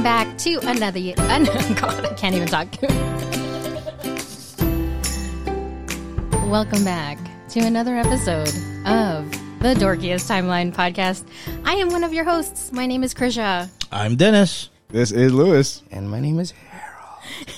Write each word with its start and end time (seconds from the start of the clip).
Welcome 0.00 0.26
back 0.28 0.38
to 0.38 0.58
another. 0.66 0.98
An- 1.18 1.44
God, 1.74 2.06
I 2.06 2.14
can't 2.14 2.34
even 2.34 2.48
talk. 2.48 2.68
Welcome 6.50 6.84
back 6.84 7.18
to 7.50 7.60
another 7.60 7.94
episode 7.96 8.48
of 8.86 9.30
the 9.60 9.74
Dorkiest 9.74 10.26
Timeline 10.26 10.74
podcast. 10.74 11.24
I 11.66 11.74
am 11.74 11.90
one 11.90 12.02
of 12.02 12.14
your 12.14 12.24
hosts. 12.24 12.72
My 12.72 12.86
name 12.86 13.04
is 13.04 13.12
Krisha. 13.12 13.68
I'm 13.92 14.16
Dennis. 14.16 14.70
This 14.88 15.12
is 15.12 15.34
Lewis. 15.34 15.82
And 15.90 16.10
my 16.10 16.18
name 16.20 16.38
is 16.38 16.52
Harold. 16.52 17.50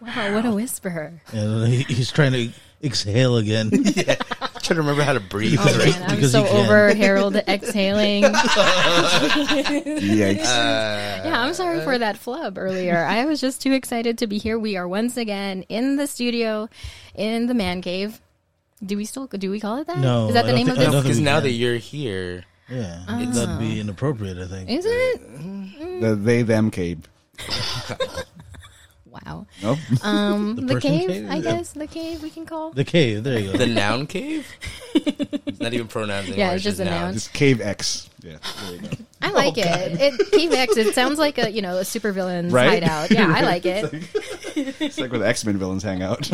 Wow, 0.00 0.34
what 0.34 0.44
a 0.44 0.50
whisper! 0.50 1.20
And 1.32 1.68
he- 1.72 1.84
he's 1.84 2.10
trying 2.10 2.32
to 2.32 2.50
exhale 2.82 3.36
again. 3.36 3.70
trying 4.62 4.76
to 4.76 4.82
remember 4.82 5.02
how 5.02 5.12
to 5.12 5.20
breathe. 5.20 5.58
Oh 5.60 5.78
man, 5.78 6.02
I'm 6.04 6.16
Because 6.16 6.32
so 6.32 6.42
you 6.42 6.48
over 6.48 6.94
Harold 6.94 7.36
exhaling. 7.36 8.22
Yikes. 8.24 10.42
Yeah, 11.22 11.40
I'm 11.40 11.54
sorry 11.54 11.80
for 11.82 11.96
that 11.98 12.16
flub 12.16 12.58
earlier. 12.58 12.96
I 12.98 13.24
was 13.26 13.40
just 13.40 13.62
too 13.62 13.72
excited 13.72 14.18
to 14.18 14.26
be 14.26 14.38
here. 14.38 14.58
We 14.58 14.76
are 14.76 14.88
once 14.88 15.16
again 15.16 15.62
in 15.68 15.94
the 15.96 16.06
studio, 16.08 16.68
in 17.14 17.46
the 17.46 17.54
man 17.54 17.80
cave. 17.80 18.20
Do 18.84 18.96
we 18.96 19.04
still 19.04 19.28
do 19.28 19.48
we 19.50 19.60
call 19.60 19.78
it 19.78 19.86
that? 19.86 19.98
No, 19.98 20.26
is 20.28 20.34
that 20.34 20.46
the 20.46 20.52
name 20.52 20.68
of 20.68 20.76
think- 20.76 20.88
I 20.88 20.92
this? 20.92 21.02
Because 21.02 21.20
now 21.20 21.36
can. 21.36 21.44
that 21.44 21.52
you're 21.52 21.76
here, 21.76 22.44
Yeah, 22.68 23.04
Ah. 23.06 23.24
that'd 23.24 23.58
be 23.60 23.78
inappropriate. 23.78 24.38
I 24.38 24.46
think. 24.48 24.68
Is 24.70 24.84
it? 24.84 26.00
the 26.00 26.16
they 26.16 26.42
them 26.42 26.70
cave. 26.72 27.08
Wow. 29.24 29.46
No, 29.62 29.76
Um, 30.02 30.56
the, 30.56 30.74
person 30.74 30.80
cave, 30.80 31.08
cave? 31.08 31.30
I 31.30 31.34
Yeah. 31.36 31.42
guess 31.42 31.72
the 31.72 31.86
cave 31.86 32.22
we 32.22 32.30
can 32.30 32.44
call. 32.46 32.70
The 32.72 32.84
cave. 32.84 33.22
There 33.22 33.38
you 33.38 33.52
go. 33.52 33.58
the 33.58 33.66
noun 33.66 34.06
cave. 34.06 34.46
it's 34.94 35.60
not 35.60 35.72
even 35.72 35.86
pronouns 35.88 36.28
anymore. 36.28 36.38
Yeah, 36.38 36.52
it's 36.54 36.64
just 36.64 36.80
a 36.80 36.84
noun. 36.84 37.12
just 37.14 37.32
cave 37.32 37.60
X. 37.60 38.08
Yeah, 38.22 38.38
there 38.64 38.72
you 38.74 38.80
go. 38.80 38.88
I 39.20 39.30
like 39.32 39.58
it. 39.58 39.66
It 39.66 40.30
Cave 40.32 40.52
X. 40.52 40.76
It 40.76 40.94
sounds 40.94 41.18
like 41.18 41.38
a 41.38 41.50
you 41.50 41.62
know 41.62 41.78
a 41.78 41.82
supervillain's 41.82 42.52
Right? 42.52 42.82
hideout. 42.82 43.10
Yeah, 43.10 43.32
I 43.32 43.42
like 43.42 43.64
it. 43.66 43.92
It's 44.56 44.98
like 44.98 45.10
where 45.10 45.20
the 45.20 45.26
X 45.28 45.44
Men 45.44 45.56
villains 45.58 45.82
hang 45.82 46.02
out. 46.02 46.30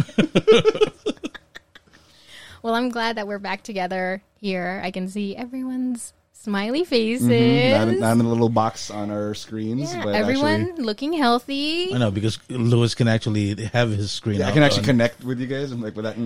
Well, 2.62 2.74
I'm 2.74 2.88
glad 2.88 3.16
that 3.16 3.26
we're 3.28 3.38
back 3.38 3.62
together 3.62 4.22
here. 4.40 4.80
I 4.84 4.90
can 4.90 5.08
see 5.08 5.36
everyone's 5.36 6.12
smiley 6.40 6.84
faces. 6.84 7.26
not, 7.26 7.88
in, 7.88 8.00
not 8.00 8.12
in 8.12 8.20
a 8.20 8.28
little 8.28 8.48
box 8.48 8.90
on 8.90 9.10
our 9.10 9.34
screens, 9.34 9.92
yeah, 9.92 10.04
but 10.04 10.14
everyone 10.14 10.62
actually, 10.70 10.84
looking 10.84 11.12
healthy. 11.12 11.94
I 11.94 11.98
know 11.98 12.10
because 12.10 12.38
Lewis 12.48 12.94
can 12.94 13.08
actually 13.08 13.54
have 13.66 13.90
his 13.90 14.10
screen. 14.12 14.40
yeah, 14.40 14.48
I 14.48 14.52
can 14.52 14.62
actually 14.62 14.80
on- 14.80 14.86
connect 14.86 15.24
with 15.24 15.40
you 15.40 15.46
guys. 15.46 15.72
I'm 15.72 15.82
like 15.82 15.96
without 15.96 16.16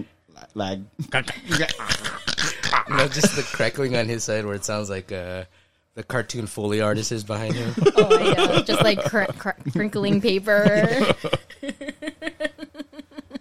lag. 0.55 0.83
No, 2.89 3.07
just 3.09 3.37
the 3.37 3.43
crackling 3.43 3.97
on 3.97 4.07
his 4.09 4.25
side 4.25 4.45
where 4.45 4.55
it 4.55 4.65
sounds 4.65 4.91
like 4.91 5.13
uh, 5.13 5.45
the 5.95 6.03
cartoon 6.03 6.47
Foley 6.47 6.81
artist 6.81 7.13
is 7.13 7.23
behind 7.23 7.55
him. 7.55 7.73
Oh, 7.97 8.19
I 8.19 8.35
know. 8.35 8.63
Just 8.63 8.83
like 8.83 9.03
cr- 9.05 9.25
cr- 9.39 9.71
crinkling 9.71 10.21
paper. 10.21 11.15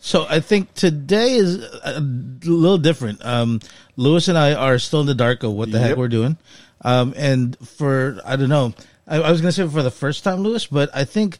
So 0.03 0.25
I 0.27 0.39
think 0.39 0.73
today 0.73 1.35
is 1.35 1.63
a 1.83 2.01
little 2.01 2.79
different. 2.79 3.23
Um, 3.23 3.59
Lewis 3.95 4.27
and 4.27 4.37
I 4.37 4.55
are 4.55 4.79
still 4.79 5.01
in 5.01 5.05
the 5.05 5.13
dark 5.13 5.43
of 5.43 5.53
what 5.53 5.71
the 5.71 5.77
heck 5.77 5.95
we're 5.95 6.07
doing. 6.07 6.37
Um, 6.83 7.13
and 7.15 7.55
for 7.67 8.19
I 8.25 8.35
don't 8.35 8.49
know, 8.49 8.73
I, 9.07 9.17
I 9.17 9.31
was 9.31 9.41
gonna 9.41 9.51
say 9.51 9.67
for 9.67 9.83
the 9.83 9.91
first 9.91 10.23
time, 10.23 10.39
Lewis, 10.41 10.65
but 10.65 10.89
I 10.95 11.05
think 11.05 11.37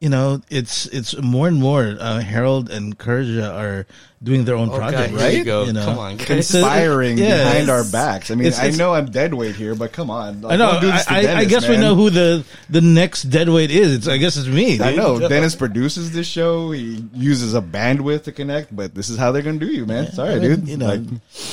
you 0.00 0.10
know 0.10 0.42
it's 0.50 0.84
it's 0.86 1.16
more 1.16 1.48
and 1.48 1.58
more. 1.58 1.96
Uh, 1.98 2.20
Harold 2.20 2.68
and 2.68 2.98
Kurja 2.98 3.50
are 3.54 3.86
doing 4.22 4.44
their 4.44 4.56
own 4.56 4.68
Oh, 4.70 4.76
project, 4.76 5.12
God, 5.12 5.20
right? 5.20 5.30
here 5.30 5.38
you 5.38 5.44
go. 5.44 5.64
You 5.64 5.72
know? 5.72 5.84
Come 5.84 5.98
on, 5.98 6.16
guys. 6.16 6.26
Conspiring 6.26 7.18
Yeah. 7.18 7.44
behind 7.44 7.70
our 7.70 7.84
backs. 7.84 8.30
I 8.30 8.34
mean, 8.34 8.48
It's- 8.48 8.60
I 8.62 8.70
know 8.76 8.92
I'm 8.94 9.06
dead 9.06 9.32
weight 9.32 9.54
here, 9.54 9.74
but 9.76 9.92
come 9.92 10.10
on. 10.10 10.44
I 10.44 10.56
know. 10.56 10.72
Don't 10.72 10.90
this 10.90 11.06
I, 11.08 11.14
I, 11.14 11.18
I 11.18 11.22
Dennis, 11.22 11.48
guess 11.48 11.68
we 11.68 11.76
know 11.76 11.94
who 11.94 12.10
the 12.10 12.44
the 12.68 12.80
next 12.80 13.24
deadweight 13.24 13.70
is. 13.70 13.94
It's, 13.94 14.08
I 14.08 14.16
guess 14.16 14.36
it's 14.36 14.48
me. 14.48 14.80
I 14.80 14.88
dude. 14.90 14.96
know 14.96 15.28
Dennis 15.28 15.54
produces 15.54 16.10
this 16.12 16.26
show. 16.26 16.72
He 16.72 17.04
uses 17.14 17.54
a 17.54 17.60
bandwidth 17.62 18.24
to 18.24 18.32
connect, 18.32 18.74
but 18.74 18.94
this 18.94 19.08
is 19.08 19.16
how 19.18 19.30
they're 19.30 19.42
gonna 19.42 19.58
do 19.58 19.66
you, 19.68 19.86
man. 19.86 20.10
Sorry, 20.12 20.32
I 20.34 20.38
mean, 20.40 20.42
dude. 20.60 20.68
You 20.68 20.76
know, 20.78 20.86
Like, 20.88 21.00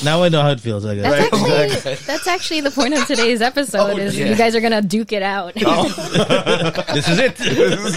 now 0.04 0.22
I 0.24 0.28
know 0.28 0.42
how 0.42 0.50
it 0.50 0.60
feels. 0.60 0.84
I 0.84 0.96
guess. 0.96 1.04
That's 1.04 1.32
Right, 1.32 1.62
actually 1.72 1.94
that's 2.06 2.26
actually 2.26 2.60
the 2.62 2.70
point 2.72 2.94
of 2.94 3.06
today's 3.06 3.40
episode. 3.42 3.92
Oh, 3.94 3.96
is 3.96 4.18
yeah. 4.18 4.26
you 4.26 4.34
guys 4.34 4.56
are 4.56 4.60
gonna 4.60 4.82
duke 4.82 5.12
it 5.12 5.22
out. 5.22 5.52
Oh. 5.64 5.88
this 6.94 7.08
is 7.08 7.18
it. 7.20 7.36
this 7.36 7.96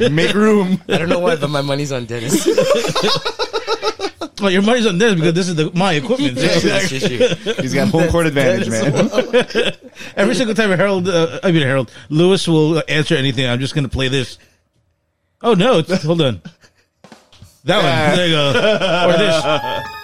it. 0.00 0.10
Make 0.12 0.32
room. 0.34 0.80
I 0.88 0.96
don't 0.98 1.08
know 1.08 1.18
why, 1.18 1.36
but 1.36 1.50
my 1.50 1.60
money's 1.60 1.92
on 1.92 2.06
Dennis. 2.06 2.46
well, 4.40 4.50
your 4.50 4.62
money's 4.62 4.86
on 4.86 4.98
this 4.98 5.14
because 5.14 5.34
this 5.34 5.48
is 5.48 5.54
the, 5.54 5.70
my 5.74 5.94
equipment. 5.94 6.36
That's 6.36 6.88
just 6.88 7.10
you. 7.10 7.54
He's 7.54 7.74
got 7.74 7.88
home 7.88 8.08
court 8.08 8.26
advantage, 8.26 8.68
man. 8.68 9.72
Every 10.16 10.34
single 10.34 10.54
time 10.54 10.70
Harold, 10.70 11.08
uh, 11.08 11.40
I 11.42 11.52
mean 11.52 11.62
Harold, 11.62 11.90
Lewis 12.10 12.46
will 12.46 12.82
answer 12.88 13.14
anything. 13.14 13.46
I'm 13.46 13.60
just 13.60 13.74
going 13.74 13.84
to 13.84 13.90
play 13.90 14.08
this. 14.08 14.38
Oh 15.42 15.54
no! 15.54 15.78
It's, 15.78 16.02
hold 16.02 16.22
on. 16.22 16.40
That 17.64 17.76
one. 17.82 18.16
There 18.16 18.26
you 18.26 18.34
go. 18.34 18.48
Or 18.48 19.18
this. 19.18 19.44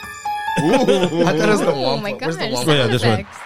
I 0.59 0.59
thought 0.59 0.89
it 0.89 1.49
was 1.49 1.61
the 1.61 1.73
oh 1.73 1.81
one. 1.81 2.03
my 2.03 2.13
Where's 2.13 2.37
gosh! 2.37 2.49
the 2.49 2.55
one? 2.55 2.69
Oh, 2.69 2.73
yeah, 2.73 2.87
this 2.87 3.03
one. 3.05 3.21
effects. 3.21 3.39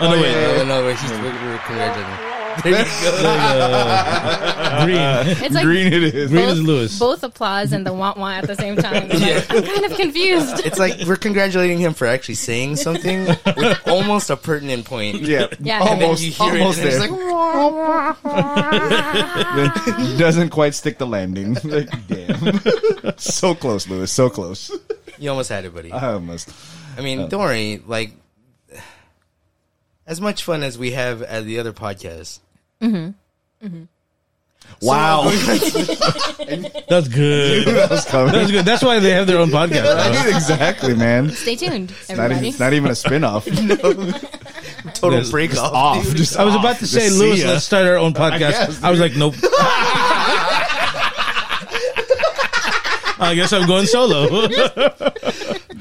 Oh 0.00 0.10
no! 0.10 0.22
Wait. 0.22 0.32
No, 0.32 0.64
no, 0.64 0.86
wait. 0.86 0.98
He's, 0.98 1.10
we 1.10 1.18
were 1.18 1.60
congratulating. 1.66 2.33
There 2.62 2.72
you 2.72 2.84
go. 2.84 2.90
Green. 4.84 4.98
It's 5.44 5.54
like 5.54 5.64
Green 5.64 5.92
it 5.92 6.02
is. 6.14 6.30
Green 6.30 6.44
both, 6.44 6.52
is 6.52 6.62
Lewis. 6.62 6.98
both 6.98 7.22
applause 7.22 7.72
and 7.72 7.86
the 7.86 7.92
want 7.92 8.16
want 8.18 8.42
at 8.42 8.48
the 8.48 8.56
same 8.56 8.76
time. 8.76 9.08
I'm, 9.10 9.20
like, 9.20 9.50
I'm 9.50 9.62
kind 9.64 9.84
of 9.84 9.94
confused. 9.96 10.64
It's 10.66 10.78
like 10.78 11.00
we're 11.06 11.16
congratulating 11.16 11.78
him 11.78 11.94
for 11.94 12.06
actually 12.06 12.34
saying 12.36 12.76
something 12.76 13.24
with 13.56 13.88
almost 13.88 14.30
a 14.30 14.36
pertinent 14.36 14.84
point. 14.84 15.22
Yeah, 15.22 15.46
Yeah. 15.60 15.80
And 15.80 16.00
then 16.00 16.10
almost, 16.10 16.22
you 16.22 16.30
hear 16.30 16.52
almost 16.54 16.78
it, 16.80 16.94
and 16.94 17.02
there. 17.02 17.02
it's 17.02 18.24
like, 18.24 19.56
Then 19.56 19.70
doesn't 20.18 20.50
quite 20.50 20.74
stick 20.74 20.98
the 20.98 21.06
landing. 21.06 21.56
Like, 21.64 21.88
damn, 22.06 22.60
so 23.16 23.54
close, 23.54 23.88
Lewis. 23.88 24.12
So 24.12 24.28
close. 24.30 24.70
you 25.18 25.30
almost 25.30 25.48
had 25.48 25.64
it, 25.64 25.74
buddy. 25.74 25.90
I 25.90 26.12
almost. 26.12 26.50
I 26.96 27.00
mean, 27.00 27.20
uh, 27.20 27.26
don't 27.26 27.40
worry. 27.40 27.82
Like, 27.84 28.12
as 30.06 30.20
much 30.20 30.42
fun 30.44 30.62
as 30.62 30.76
we 30.78 30.92
have 30.92 31.22
at 31.22 31.44
the 31.44 31.58
other 31.58 31.72
podcasts. 31.72 32.40
Mm-hmm. 32.80 33.66
Mm-hmm. 33.66 33.84
Wow, 34.80 35.24
That's 36.88 37.08
good. 37.08 37.66
that 37.68 37.90
was 37.90 38.04
coming. 38.06 38.32
That's 38.32 38.50
good. 38.50 38.64
That's 38.64 38.82
why 38.82 38.98
they 38.98 39.10
have 39.10 39.26
their 39.26 39.38
own 39.38 39.50
podcast. 39.50 40.22
bro. 40.22 40.36
exactly, 40.36 40.94
man. 40.94 41.30
Stay 41.30 41.54
tuned, 41.54 41.90
Not 41.90 42.10
even, 42.10 42.20
everybody. 42.20 42.48
it's 42.48 42.58
not 42.60 42.72
even 42.72 42.90
a 42.90 42.94
spin-off. 42.94 43.44
Total 44.94 45.10
There's- 45.10 45.30
break 45.30 45.54
off. 45.58 45.72
off. 45.74 46.04
dude. 46.04 46.16
Just 46.16 46.38
I 46.38 46.44
was 46.44 46.54
off. 46.54 46.60
about 46.60 46.76
to 46.78 46.86
say, 46.86 47.08
see 47.08 47.18
Lewis, 47.18 47.44
let's 47.44 47.64
start 47.64 47.86
our 47.86 47.98
own 47.98 48.14
podcast. 48.14 48.38
guess, 48.38 48.82
I, 48.82 48.90
was 48.90 49.00
like, 49.00 49.14
nope. 49.16 49.34
I 53.20 53.32
guess 53.36 53.52
I'm 53.52 53.66
going 53.66 53.86
solo. 53.86 54.48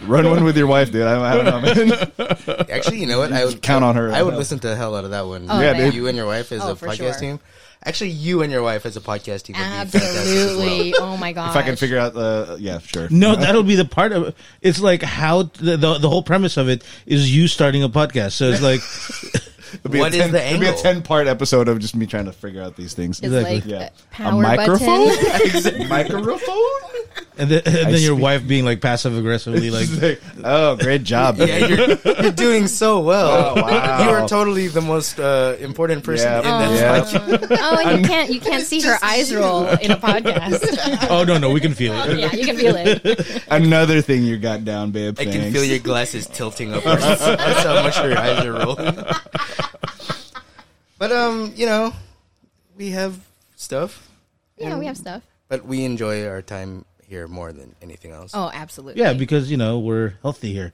Run 0.05 0.29
one 0.29 0.43
with 0.43 0.57
your 0.57 0.67
wife, 0.67 0.91
dude. 0.91 1.03
I, 1.07 1.33
I 1.33 1.35
don't 1.35 1.45
know, 1.45 1.61
man. 1.61 2.65
Actually, 2.69 2.99
you 2.99 3.05
know 3.05 3.19
what? 3.19 3.31
I 3.31 3.45
would 3.45 3.61
Count 3.61 3.83
on 3.83 3.95
her. 3.95 4.11
I 4.11 4.21
would 4.23 4.35
listen 4.35 4.59
to 4.59 4.67
the 4.67 4.75
hell 4.75 4.95
out 4.95 5.05
of 5.05 5.11
that 5.11 5.27
one. 5.27 5.47
Oh, 5.49 5.59
Yeah, 5.61 5.71
yeah. 5.71 5.85
dude. 5.85 5.93
You 5.93 6.07
and 6.07 6.17
your 6.17 6.25
wife 6.25 6.51
as 6.51 6.61
Oh, 6.61 6.71
a 6.71 6.75
podcast 6.75 6.95
sure. 6.95 7.13
team. 7.13 7.39
Actually, 7.85 8.11
you 8.11 8.41
and 8.41 8.51
your 8.51 8.63
wife 8.63 8.85
as 8.85 8.95
a 8.95 9.01
podcast 9.01 9.43
team. 9.43 9.55
Would 9.57 9.63
be 9.63 9.69
well. 9.69 9.81
Absolutely. 9.81 10.95
Oh 10.95 11.17
my 11.17 11.33
god. 11.33 11.49
If 11.51 11.57
I 11.57 11.63
can 11.63 11.75
figure 11.75 11.97
out 11.99 12.13
the, 12.13 12.57
yeah, 12.59 12.79
sure. 12.79 13.07
No, 13.11 13.35
that'll 13.35 13.63
be 13.63 13.75
the 13.75 13.83
part 13.85 14.13
of 14.13 14.33
It's 14.61 14.79
like 14.79 15.01
how 15.01 15.43
the, 15.43 15.75
the 15.77 15.97
the 15.99 16.09
whole 16.09 16.23
premise 16.23 16.55
of 16.57 16.69
it 16.69 16.83
is 17.05 17.35
you 17.35 17.47
starting 17.49 17.83
a 17.83 17.89
podcast. 17.89 18.31
So 18.33 18.45
it's 18.49 18.61
like 18.61 18.79
It'll 19.73 19.89
be 19.91 19.99
What 19.99 20.13
a 20.13 20.17
is 20.17 20.21
10, 20.23 20.31
the 20.31 20.47
It'll 20.47 20.59
be 20.59 20.67
a 20.67 20.73
ten-part 20.75 21.27
episode 21.27 21.67
of 21.67 21.79
just 21.79 21.95
me 21.95 22.05
trying 22.05 22.25
to 22.25 22.31
figure 22.31 22.61
out 22.61 22.75
these 22.77 22.93
things. 22.93 23.19
It's 23.19 23.33
Exactly. 23.33 23.55
like 23.55 23.65
Yeah. 23.65 23.89
a 24.25 24.29
A 24.29 24.31
microphone? 24.31 25.07
button. 25.09 25.87
Microphone? 25.89 26.55
And 27.43 27.51
then, 27.51 27.61
and 27.65 27.93
then 27.93 28.01
your 28.01 28.15
speak- 28.15 28.23
wife 28.23 28.47
being 28.47 28.63
like 28.65 28.79
passive 28.81 29.17
aggressively 29.17 29.69
like 29.69 29.89
like, 30.01 30.21
oh, 30.43 30.75
great 30.77 31.03
job. 31.03 31.37
Yeah, 31.37 31.67
you're, 31.67 31.97
you're 32.23 32.31
doing 32.31 32.67
so 32.67 33.01
well. 33.01 33.53
Oh, 33.57 33.61
wow. 33.61 34.03
You 34.03 34.09
are 34.15 34.27
totally 34.27 34.67
the 34.69 34.81
most 34.81 35.19
uh, 35.19 35.55
important 35.59 36.03
person 36.03 36.31
Yeah. 36.31 36.39
in 36.39 36.43
that 36.45 36.71
Yeah. 36.79 37.01
podcast. 37.03 37.57
Oh, 37.59 37.77
and 37.83 38.01
you 38.01 38.07
can't 38.07 38.29
you 38.31 38.39
can't 38.39 38.63
see 38.65 38.81
her 38.81 38.97
eyes 39.03 39.33
roll 39.33 39.67
in 39.67 39.91
a 39.91 39.97
podcast. 39.97 40.63
oh 41.09 41.23
no 41.23 41.37
no 41.37 41.51
we 41.51 41.59
can 41.59 41.73
feel 41.73 41.93
it. 41.93 42.17
yeah, 42.17 42.31
you 42.33 42.45
can 42.45 42.55
feel 42.57 42.75
it. 42.75 43.43
Another 43.51 44.01
thing 44.01 44.23
you 44.23 44.37
got 44.37 44.63
down, 44.65 44.91
babe. 44.91 45.17
I 45.19 45.25
can 45.25 45.51
feel 45.51 45.63
your 45.63 45.79
glasses 45.79 46.25
tilting 46.27 46.73
upwards. 46.73 47.01
That's 47.03 47.63
how 47.63 47.83
much 47.83 47.97
your 48.01 48.17
eyes 48.17 48.45
are 48.45 48.53
rolling. 48.53 48.95
But 50.97 51.11
um, 51.11 51.53
you 51.55 51.65
know, 51.65 51.93
we 52.77 52.89
have 52.91 53.19
stuff, 53.55 54.09
Yeah, 54.57 54.77
we 54.77 54.85
have 54.85 54.97
stuff. 54.97 55.21
but 55.49 55.65
we 55.65 55.83
enjoy 55.83 56.25
our 56.27 56.41
time 56.41 56.85
here 57.13 57.27
more 57.27 57.53
than 57.53 57.75
anything 57.81 58.11
else. 58.11 58.31
Oh, 58.33 58.49
absolutely. 58.53 59.01
Yeah, 59.01 59.13
because 59.13 59.49
you 59.51 59.57
know 59.57 59.79
we're 59.79 60.15
healthy 60.23 60.51
here. 60.53 60.73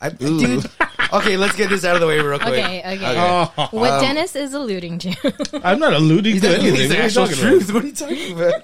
I, 0.00 0.10
dude. 0.10 0.64
Okay, 1.12 1.36
let's 1.36 1.56
get 1.56 1.68
this 1.70 1.84
out 1.84 1.96
of 1.96 2.00
the 2.00 2.06
way 2.06 2.20
real 2.20 2.38
quick. 2.38 2.52
Okay, 2.52 2.78
okay. 2.86 3.66
What 3.76 3.90
Um, 3.94 4.00
Dennis 4.00 4.36
is 4.36 4.54
alluding 4.54 5.00
to. 5.00 5.60
I'm 5.64 5.80
not 5.80 5.92
alluding 5.92 6.40
to 6.40 6.48
anything. 6.48 6.74
These 6.74 6.88
What 6.88 6.94
are 6.94 6.94
are 6.94 7.02
you 7.02 7.04
actual 7.04 7.26
talking 7.26 7.40
about? 7.40 7.50
truth. 7.50 7.72
What 7.74 7.82
are 7.82 7.86
you 7.88 7.92
talking 7.92 8.32
about? 8.38 8.62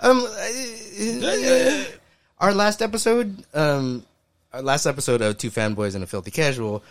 um, 0.00 0.26
uh, 1.24 1.84
our 2.38 2.52
last 2.52 2.82
episode, 2.82 3.42
um, 3.54 4.04
our 4.52 4.60
last 4.60 4.84
episode 4.84 5.22
of 5.22 5.38
Two 5.38 5.50
Fanboys 5.50 5.94
and 5.94 6.04
a 6.04 6.06
Filthy 6.06 6.30
Casual, 6.30 6.82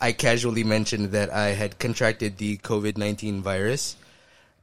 I 0.00 0.12
casually 0.12 0.62
mentioned 0.64 1.12
that 1.12 1.30
I 1.32 1.48
had 1.56 1.78
contracted 1.78 2.36
the 2.36 2.58
COVID 2.58 2.98
nineteen 2.98 3.40
virus, 3.42 3.96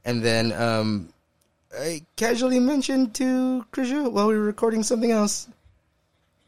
And 0.04 0.22
then 0.22 0.52
um, 0.52 1.08
I 1.76 2.02
casually 2.16 2.60
mentioned 2.60 3.14
to 3.16 3.66
Krisha 3.72 4.10
while 4.10 4.28
we 4.28 4.34
were 4.34 4.44
recording 4.44 4.82
something 4.82 5.10
else. 5.10 5.48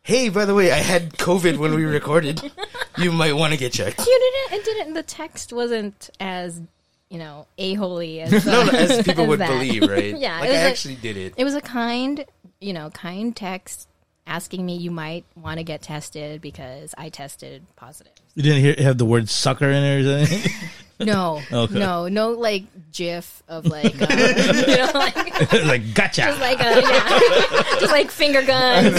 Hey, 0.03 0.29
by 0.31 0.47
the 0.47 0.55
way, 0.55 0.73
I 0.73 0.79
had 0.79 1.13
COVID 1.15 1.59
when 1.59 1.75
we 1.75 1.85
recorded. 1.85 2.41
You 2.97 3.13
might 3.13 3.35
want 3.35 3.53
to 3.53 3.59
get 3.59 3.73
checked. 3.73 3.99
You 3.99 4.05
didn't. 4.49 4.61
It 4.61 4.65
didn't. 4.65 4.95
The 4.95 5.03
text 5.03 5.53
wasn't 5.53 6.09
as 6.19 6.61
you 7.11 7.19
know 7.19 7.47
a 7.59 7.75
holy 7.75 8.21
as 8.21 8.45
No, 8.47 8.63
uh, 8.63 8.65
no, 8.65 8.73
as 8.73 9.03
people 9.05 9.25
as 9.25 9.29
would 9.29 9.41
that. 9.41 9.49
believe, 9.49 9.83
right? 9.83 10.17
Yeah, 10.19 10.41
like 10.41 10.51
it 10.51 10.55
I 10.57 10.59
actually 10.61 10.97
did 10.97 11.17
it. 11.17 11.35
It 11.37 11.45
was 11.45 11.55
a 11.55 11.61
kind, 11.61 12.25
you 12.61 12.73
know, 12.73 12.89
kind 12.91 13.37
text 13.37 13.89
asking 14.27 14.65
me 14.65 14.77
you 14.77 14.91
might 14.91 15.25
want 15.37 15.59
to 15.59 15.65
get 15.65 15.83
tested 15.83 16.41
because 16.41 16.95
I 16.97 17.11
tested 17.11 17.63
positive. 17.77 18.13
You 18.35 18.43
didn't 18.43 18.61
hear 18.63 18.75
have 18.79 18.97
the 18.97 19.05
word 19.05 19.29
sucker 19.29 19.69
in 19.69 19.83
it 19.83 20.01
or 20.07 20.27
something? 20.27 20.53
No, 21.01 21.41
Okay. 21.53 21.79
no, 21.79 22.09
no, 22.09 22.31
like 22.33 22.65
GIF 22.93 23.43
of 23.49 23.67
like, 23.67 23.87
uh, 24.01 24.07
you 24.69 24.77
know, 24.77 24.91
like 24.95 25.53
like 25.65 25.95
gotcha. 25.95 26.23
just 26.23 26.41
like 26.41 26.61
a, 26.61 26.81
yeah, 26.81 27.63
just 27.81 27.93
like 27.93 28.11
finger 28.11 28.43
guns. 28.43 28.93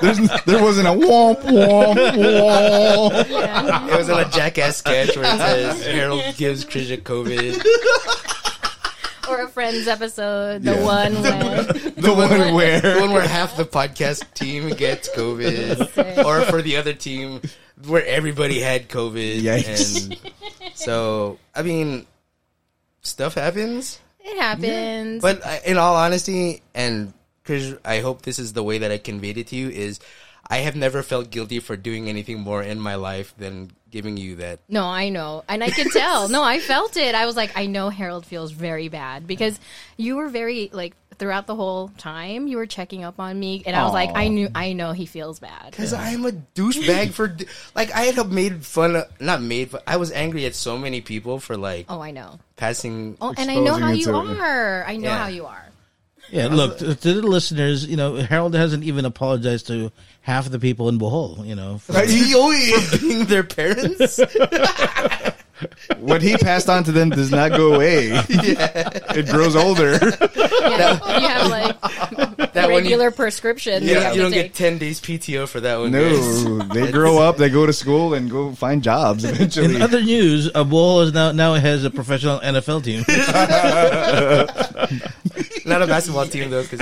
There's, 0.00 0.18
there 0.44 0.62
wasn't 0.62 0.88
a 0.88 0.92
womp 0.92 1.40
womp 1.42 1.96
womp. 2.14 3.28
Yeah. 3.30 3.86
It 3.88 3.96
was 3.98 4.08
in 4.08 4.18
a 4.18 4.28
jackass 4.30 4.76
sketch 4.78 5.16
where 5.16 5.26
it 5.34 5.38
says 5.38 5.84
Harold 5.86 6.22
gives 6.36 6.64
Krisha 6.64 6.98
COVID. 7.02 7.62
Or 9.30 9.42
a 9.42 9.48
Friends 9.48 9.88
episode, 9.88 10.62
the 10.62 10.72
Yeah. 10.74 10.84
one 10.84 11.14
where 11.22 11.62
The 11.64 12.14
one 12.14 12.30
The 12.30 12.52
where 12.54 13.00
one 13.00 13.12
where 13.12 13.26
half 13.26 13.56
the 13.56 13.64
podcast 13.64 14.32
team 14.34 14.70
gets 14.70 15.08
COVID, 15.16 16.22
or 16.24 16.42
for 16.42 16.62
the 16.62 16.76
other 16.76 16.92
team 16.92 17.40
where 17.86 18.04
everybody 18.06 18.60
had 18.60 18.88
COVID. 18.88 19.40
Yikes. 19.42 20.10
And 20.10 20.32
so, 20.74 21.38
I 21.54 21.62
mean, 21.62 22.06
stuff 23.02 23.34
happens. 23.34 24.00
it 24.20 24.38
happens. 24.38 25.22
But 25.22 25.44
I, 25.44 25.60
in 25.66 25.76
all 25.78 25.96
honesty, 25.96 26.62
and 26.74 27.12
Chris, 27.44 27.74
I 27.84 28.00
hope 28.00 28.22
this 28.22 28.38
is 28.38 28.52
the 28.52 28.62
way 28.62 28.78
that 28.78 28.90
I 28.90 28.98
conveyed 28.98 29.38
it 29.38 29.48
to 29.48 29.56
you, 29.56 29.68
is 29.68 30.00
I 30.48 30.58
have 30.58 30.76
never 30.76 31.02
felt 31.02 31.30
guilty 31.30 31.58
for 31.60 31.76
doing 31.76 32.08
anything 32.08 32.40
more 32.40 32.62
in 32.62 32.78
my 32.80 32.94
life 32.94 33.34
than 33.38 33.70
giving 33.96 34.18
you 34.18 34.36
that. 34.36 34.58
No, 34.68 34.84
I 34.84 35.08
know. 35.08 35.42
And 35.48 35.64
I 35.64 35.70
could 35.70 35.90
tell. 35.90 36.28
No, 36.28 36.42
I 36.42 36.60
felt 36.60 36.98
it. 36.98 37.14
I 37.14 37.24
was 37.24 37.34
like, 37.34 37.56
I 37.56 37.64
know 37.64 37.88
Harold 37.88 38.26
feels 38.26 38.52
very 38.52 38.88
bad 38.88 39.26
because 39.26 39.58
you 39.96 40.16
were 40.16 40.28
very, 40.28 40.68
like, 40.70 40.94
throughout 41.18 41.46
the 41.46 41.54
whole 41.54 41.88
time, 41.96 42.46
you 42.46 42.58
were 42.58 42.66
checking 42.66 43.02
up 43.04 43.18
on 43.18 43.40
me. 43.40 43.62
And 43.64 43.74
I 43.74 43.84
was 43.84 43.94
like, 43.94 44.10
I 44.14 44.28
knew, 44.28 44.50
I 44.54 44.74
know 44.74 44.92
he 44.92 45.06
feels 45.06 45.38
bad. 45.40 45.70
Because 45.70 45.94
I'm 45.94 46.26
a 46.26 46.32
douchebag 46.54 47.12
for, 47.14 47.34
like, 47.74 47.90
I 47.92 48.02
had 48.02 48.30
made 48.30 48.66
fun 48.66 48.96
of, 48.96 49.04
not 49.18 49.40
made, 49.40 49.70
but 49.70 49.82
I 49.86 49.96
was 49.96 50.12
angry 50.12 50.44
at 50.44 50.54
so 50.54 50.76
many 50.76 51.00
people 51.00 51.40
for, 51.40 51.56
like, 51.56 51.86
Oh, 51.88 52.02
I 52.02 52.10
know. 52.10 52.38
passing. 52.56 53.16
Oh, 53.18 53.32
and 53.38 53.50
I 53.50 53.54
know 53.60 53.76
how 53.76 53.92
you 53.92 54.10
it. 54.10 54.38
are. 54.38 54.84
I 54.86 54.96
know 54.98 55.08
Yeah. 55.08 55.18
how 55.18 55.28
you 55.28 55.46
are. 55.46 55.62
Yeah, 56.30 56.48
look 56.48 56.78
to, 56.78 56.94
to 56.94 57.14
the 57.20 57.22
listeners. 57.26 57.86
You 57.86 57.96
know, 57.96 58.16
Harold 58.16 58.54
hasn't 58.54 58.84
even 58.84 59.04
apologized 59.04 59.66
to 59.68 59.92
half 60.22 60.48
the 60.50 60.58
people 60.58 60.88
in 60.88 60.98
Bohol. 60.98 61.46
You 61.46 61.54
know, 61.54 61.78
for- 61.78 61.92
for 61.92 62.06
being 62.98 63.24
their 63.26 63.44
parents? 63.44 64.18
what 66.00 66.20
he 66.20 66.36
passed 66.36 66.68
on 66.68 66.84
to 66.84 66.92
them 66.92 67.08
does 67.10 67.30
not 67.30 67.50
go 67.52 67.74
away. 67.74 68.08
It 68.12 69.28
grows 69.28 69.54
older. 69.56 69.92
Yeah, 69.92 71.20
you 71.20 71.28
have 71.28 71.50
like 71.50 71.80
That 72.56 72.64
one 72.70 72.84
you- 72.84 72.90
regular 72.90 73.10
prescriptions. 73.10 73.82
You, 73.82 73.88
you 73.90 73.94
don't- 73.94 74.02
have 74.02 74.16
you 74.16 74.22
don't 74.22 74.32
take. 74.32 74.46
get 74.52 74.54
10 74.54 74.78
days 74.78 75.00
PTO 75.00 75.46
for 75.48 75.60
that 75.60 75.78
one. 75.78 75.92
guys. 75.92 76.44
No, 76.44 76.58
they 76.58 76.90
grow 76.90 77.18
up, 77.18 77.36
they 77.36 77.48
go 77.50 77.64
to 77.66 77.72
school, 77.72 78.14
and 78.14 78.30
go 78.30 78.52
find 78.52 78.82
jobs 78.82 79.24
eventually. 79.24 79.76
in 79.76 79.82
other 79.82 80.02
news, 80.02 80.48
uh, 80.54 80.64
Bohol 80.64 81.04
is 81.04 81.12
now 81.14 81.32
now 81.32 81.54
has 81.54 81.84
a 81.84 81.90
professional 81.90 82.40
NFL 82.40 82.82
team. 82.84 83.04
Not 85.66 85.82
a 85.82 85.86
basketball 85.86 86.26
team, 86.26 86.50
though, 86.50 86.62
because, 86.62 86.80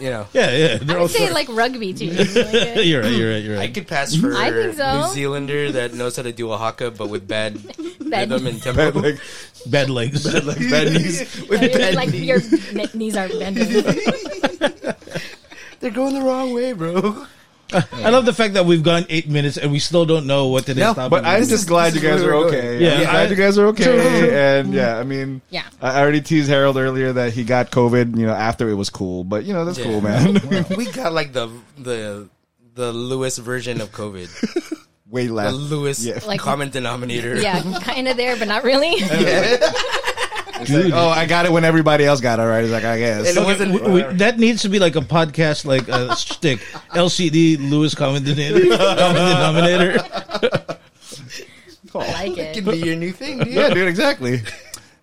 you 0.00 0.10
know. 0.10 0.26
yeah, 0.32 0.50
yeah, 0.54 0.78
they're 0.78 0.96
I 0.96 1.00
all 1.00 1.02
would 1.04 1.10
say 1.10 1.18
sort- 1.26 1.32
like 1.34 1.48
rugby 1.48 1.92
team. 1.92 2.14
Like, 2.16 2.36
uh, 2.36 2.80
you're 2.80 3.02
right. 3.02 3.12
You're 3.12 3.32
right. 3.32 3.42
You're 3.44 3.56
I 3.56 3.60
right. 3.60 3.74
could 3.74 3.86
pass 3.88 4.14
for 4.14 4.34
I 4.34 4.50
think 4.50 4.76
so. 4.76 5.00
New 5.08 5.14
Zealander 5.14 5.72
that 5.72 5.94
knows 5.94 6.16
how 6.16 6.22
to 6.22 6.32
do 6.32 6.50
a 6.52 6.56
haka, 6.58 6.90
but 6.90 7.08
with 7.08 7.26
bad 7.28 7.58
bad- 8.08 8.30
rhythm 8.30 8.46
and 8.46 8.62
tempo. 8.62 8.90
Bad, 8.92 8.96
like, 8.96 9.20
Bad 9.66 9.90
legs. 9.90 10.24
bad 10.24 10.88
knees. 10.92 11.20
with 11.48 11.60
like, 11.60 11.72
bad 11.72 11.94
like 11.94 12.10
knees. 12.10 12.24
your 12.24 12.40
knees 12.94 13.16
aren't 13.16 13.38
bending. 13.38 13.68
They're 15.80 15.90
going 15.90 16.14
the 16.14 16.22
wrong 16.22 16.52
way, 16.52 16.72
bro. 16.72 17.26
I 17.92 18.10
love 18.10 18.24
the 18.26 18.32
fact 18.32 18.54
that 18.54 18.66
we've 18.66 18.82
gone 18.82 19.06
eight 19.08 19.28
minutes 19.28 19.56
and 19.56 19.70
we 19.72 19.78
still 19.78 20.04
don't 20.06 20.26
know 20.26 20.46
what 20.48 20.66
today's 20.66 20.82
No, 20.82 20.94
topic 20.94 21.10
But 21.10 21.24
I'm 21.24 21.44
just 21.44 21.66
glad 21.68 21.94
you 21.94 22.00
guys 22.00 22.22
are 22.22 22.34
okay. 22.46 22.60
going. 22.78 22.82
Yeah, 22.82 22.92
I'm 22.94 23.00
glad 23.02 23.26
I- 23.26 23.30
you 23.30 23.36
guys 23.36 23.58
are 23.58 23.66
okay. 23.68 24.58
And 24.58 24.72
mm. 24.72 24.74
yeah, 24.76 24.98
I 24.98 25.02
mean, 25.04 25.40
Yeah. 25.50 25.64
I 25.80 26.00
already 26.00 26.20
teased 26.20 26.48
Harold 26.50 26.76
earlier 26.76 27.12
that 27.12 27.32
he 27.32 27.44
got 27.44 27.70
COVID, 27.70 28.16
you 28.16 28.26
know, 28.26 28.34
after 28.34 28.68
it 28.68 28.74
was 28.74 28.90
cool. 28.90 29.24
But 29.24 29.44
you 29.44 29.52
know, 29.52 29.64
that's 29.64 29.78
Yeah. 29.78 29.84
cool, 29.84 30.00
man. 30.00 30.40
we 30.76 30.86
got 30.90 31.12
like 31.12 31.32
the 31.32 31.50
the 31.78 32.28
the 32.74 32.92
Lewis 32.92 33.38
version 33.38 33.80
of 33.80 33.90
COVID. 33.92 34.28
Way 35.08 35.26
less. 35.28 35.50
The. 35.52 35.58
Lewis 35.58 36.04
Yeah. 36.04 36.20
Like- 36.26 36.40
common 36.40 36.70
denominator. 36.70 37.36
Yeah, 37.40 37.62
kind 37.82 38.06
of 38.08 38.16
there, 38.16 38.36
but 38.36 38.46
not 38.48 38.62
really. 38.64 38.92
It's 38.96 39.99
like, 40.68 40.92
oh, 40.92 41.08
I 41.08 41.26
got 41.26 41.46
it 41.46 41.52
when 41.52 41.64
everybody 41.64 42.04
else 42.04 42.20
got 42.20 42.38
it. 42.40 42.42
Right? 42.42 42.62
It's 42.64 42.72
like 42.72 42.84
I 42.84 42.98
guess. 42.98 43.28
And 43.28 43.38
it 43.38 43.44
wasn't. 43.44 43.72
We- 43.84 43.92
we- 44.02 44.02
that 44.18 44.38
needs 44.38 44.62
to 44.62 44.68
be 44.68 44.78
like 44.78 44.96
a 44.96 45.00
podcast, 45.00 45.64
like 45.64 45.88
a 45.88 46.14
stick. 46.16 46.58
LCD 46.90 47.70
Lewis 47.70 47.94
common 47.94 48.22
denominator. 48.24 48.76
common 48.78 49.14
denominator. 49.14 50.02
I 51.94 51.98
like 52.26 52.32
it 52.32 52.38
it. 52.38 52.54
can 52.54 52.64
be 52.70 52.78
your 52.78 52.96
new 52.96 53.10
thing, 53.12 53.38
dude. 53.38 53.48
yeah, 53.48 53.70
dude, 53.74 53.88
exactly. 53.88 54.42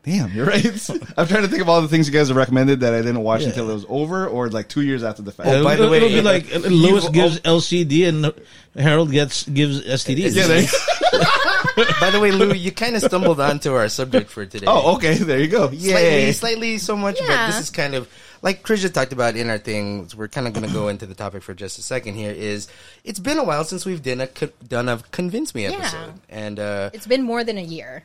Damn, 0.08 0.32
you're 0.32 0.46
right. 0.46 0.66
I'm 1.18 1.28
trying 1.28 1.42
to 1.44 1.50
think 1.50 1.62
of 1.62 1.68
all 1.68 1.82
the 1.82 1.90
things 1.90 2.08
you 2.08 2.14
guys 2.14 2.30
have 2.30 2.38
recommended 2.38 2.80
that 2.80 2.94
I 2.94 2.98
didn't 3.02 3.22
watch 3.24 3.42
Yeah. 3.42 3.50
until 3.50 3.70
it 3.70 3.74
was 3.74 3.86
over, 3.90 4.26
or 4.26 4.48
like 4.50 4.70
two 4.70 4.82
years 4.82 5.04
after 5.04 5.22
the 5.22 5.34
fact. 5.34 5.50
Oh, 5.50 5.64
by 5.66 5.76
the 5.76 5.82
It'll- 5.84 5.92
way, 5.92 5.98
it'll 5.98 6.10
be 6.10 6.22
like 6.22 6.56
uh, 6.56 6.60
Lewis 6.60 7.04
you've 7.04 7.14
gives 7.14 7.40
LCD 7.42 8.08
and 8.08 8.34
Harold 8.82 9.12
gets 9.12 9.44
gives 9.44 9.82
STDs. 9.84 10.34
yeah. 10.34 10.48
They, 10.48 10.66
By 12.00 12.10
the 12.12 12.20
way, 12.20 12.32
Lou, 12.32 12.54
you 12.54 12.72
kind 12.72 12.96
of 12.96 13.02
stumbled 13.04 13.40
onto 13.40 13.74
our 13.74 13.90
subject 13.90 14.30
for 14.30 14.46
today. 14.46 14.66
oh, 14.68 14.96
okay. 14.96 15.16
There 15.16 15.40
you 15.40 15.48
go. 15.48 15.70
Yeah. 15.72 15.92
slightly 15.98 16.32
slightly 16.34 16.78
so 16.78 16.96
much, 16.96 17.20
but 17.20 17.48
this 17.48 17.60
is 17.60 17.70
kind 17.70 17.94
of 17.94 18.08
like 18.42 18.64
Krisha 18.64 18.92
talked 18.94 19.14
about 19.14 19.36
in 19.36 19.50
our 19.50 19.58
things. 19.58 20.16
We're 20.16 20.28
kind 20.28 20.48
of 20.48 20.54
going 20.54 20.66
to 20.68 20.74
go 20.74 20.88
into 20.88 21.06
the 21.06 21.16
topic 21.16 21.44
for 21.44 21.54
just 21.54 21.78
a 21.80 21.82
second. 21.82 22.16
Here 22.16 22.32
is 22.32 22.68
it's 23.04 23.20
been 23.20 23.38
a 23.40 23.44
while 23.44 23.64
since 23.64 23.86
we've 23.86 24.02
done 24.02 24.22
a 24.22 24.28
co- 24.28 24.52
done 24.68 24.90
a 24.90 24.98
convince 25.12 25.54
me 25.54 25.64
Yeah. 25.64 25.72
episode, 25.78 26.14
and 26.30 26.60
uh, 26.60 26.90
It's 26.94 27.08
been 27.08 27.24
more 27.24 27.44
than 27.44 27.58
a 27.58 27.64
year. 27.64 28.04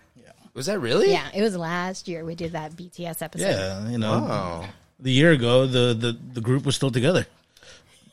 Was 0.55 0.67
that 0.67 0.79
really? 0.81 1.11
Yeah, 1.11 1.29
it 1.35 1.43
was 1.43 1.57
last 1.57 2.09
year 2.09 2.25
we 2.25 2.35
did 2.35 2.53
that 2.53 2.73
BTS 2.73 3.23
episode. 3.23 3.45
Yeah, 3.47 3.89
you 3.89 3.99
know, 3.99 4.27
Oh. 4.29 4.67
the 5.01 5.11
year 5.13 5.33
ago 5.33 5.67
the, 5.67 5.95
the 5.95 6.17
the 6.35 6.41
group 6.41 6.65
was 6.67 6.77
still 6.77 6.91
together. 6.91 7.27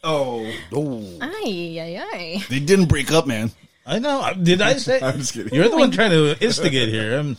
Oh. 0.04 0.50
oh, 0.72 1.04
Ay, 1.22 1.78
ay, 1.80 2.02
ay. 2.14 2.44
they 2.50 2.60
didn't 2.60 2.86
break 2.86 3.12
up, 3.12 3.28
man. 3.28 3.52
I 3.86 4.00
know. 4.00 4.22
I- 4.22 4.34
Did 4.34 4.62
I 4.62 4.74
say? 4.78 5.00
I'm 5.04 5.18
just 5.20 5.34
kidding. 5.34 5.54
You're 5.54 5.68
the 5.70 5.78
one 5.78 5.92
trying 5.92 6.12
to 6.12 6.38
instigate 6.40 6.90
here. 6.90 7.18
I'm 7.20 7.36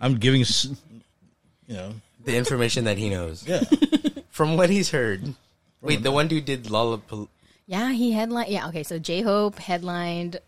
I'm 0.00 0.14
giving, 0.18 0.40
s- 0.40 0.66
you 1.68 1.74
know, 1.76 1.92
The 2.24 2.36
information 2.36 2.84
that 2.84 2.98
he 2.98 3.10
knows 3.10 3.46
yeah. 3.46 3.62
from 4.30 4.56
what 4.56 4.70
he's 4.70 4.90
heard. 4.90 5.34
Wait, 5.82 6.02
the 6.02 6.10
one 6.10 6.26
dude 6.26 6.44
did 6.46 6.64
Lollapalooza. 6.64 7.28
Yeah, 7.66 7.92
he 7.92 8.10
headlined. 8.12 8.50
Yeah, 8.50 8.66
okay. 8.68 8.82
So 8.82 8.98
J 8.98 9.20
Hope 9.22 9.58
headlined 9.60 10.40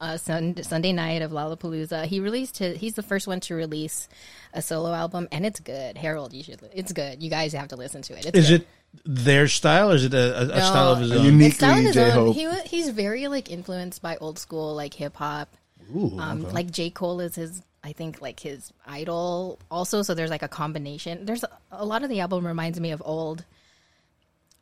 uh, 0.00 0.16
sun, 0.16 0.62
Sunday 0.62 0.92
night 0.92 1.22
of 1.22 1.30
Lollapalooza. 1.30 2.06
He 2.06 2.20
released 2.20 2.58
his. 2.58 2.78
He's 2.78 2.94
the 2.94 3.02
first 3.02 3.26
one 3.26 3.40
to 3.40 3.54
release 3.54 4.08
a 4.52 4.62
solo 4.62 4.92
album, 4.94 5.28
and 5.32 5.44
it's 5.46 5.60
good. 5.60 5.96
Harold, 5.96 6.32
you 6.32 6.42
should. 6.42 6.60
It's 6.74 6.92
good. 6.92 7.22
You 7.22 7.30
guys 7.30 7.52
have 7.52 7.68
to 7.68 7.76
listen 7.76 8.02
to 8.02 8.18
it. 8.18 8.26
It's 8.26 8.38
Is 8.38 8.48
good. 8.48 8.60
it 8.62 8.66
their 9.04 9.46
style 9.48 9.90
or 9.92 9.94
is 9.94 10.04
it 10.04 10.14
a, 10.14 10.38
a, 10.38 10.42
a 10.44 10.46
No, 10.46 10.54
style 10.54 10.92
of 10.92 11.00
his 11.00 11.12
own? 11.12 11.24
unique- 11.26 11.48
It's 11.48 11.56
style 11.56 11.72
on 11.72 11.76
Uniquely 11.82 12.02
his 12.02 12.14
own. 12.16 12.32
J-Hope. 12.32 12.64
He 12.66 12.76
he's 12.76 12.88
very 12.90 13.28
like 13.28 13.50
influenced 13.50 14.00
by 14.00 14.16
old 14.16 14.38
school 14.38 14.74
like 14.74 14.94
hip 14.94 15.16
hop. 15.16 15.54
Ooh, 15.94 16.18
Um, 16.18 16.42
okay. 16.46 16.52
like 16.52 16.70
J 16.70 16.90
Cole 16.90 17.20
is 17.20 17.34
his. 17.34 17.62
I 17.84 17.92
think 17.92 18.20
like 18.20 18.40
his 18.40 18.72
idol 18.86 19.58
also. 19.70 20.02
So 20.02 20.14
there's 20.14 20.30
like 20.30 20.42
a 20.42 20.48
combination. 20.48 21.24
There's 21.26 21.44
a, 21.44 21.50
a 21.70 21.84
lot 21.84 22.02
of 22.02 22.08
the 22.10 22.20
album 22.20 22.44
reminds 22.46 22.80
me 22.80 22.90
of 22.90 23.00
old 23.04 23.44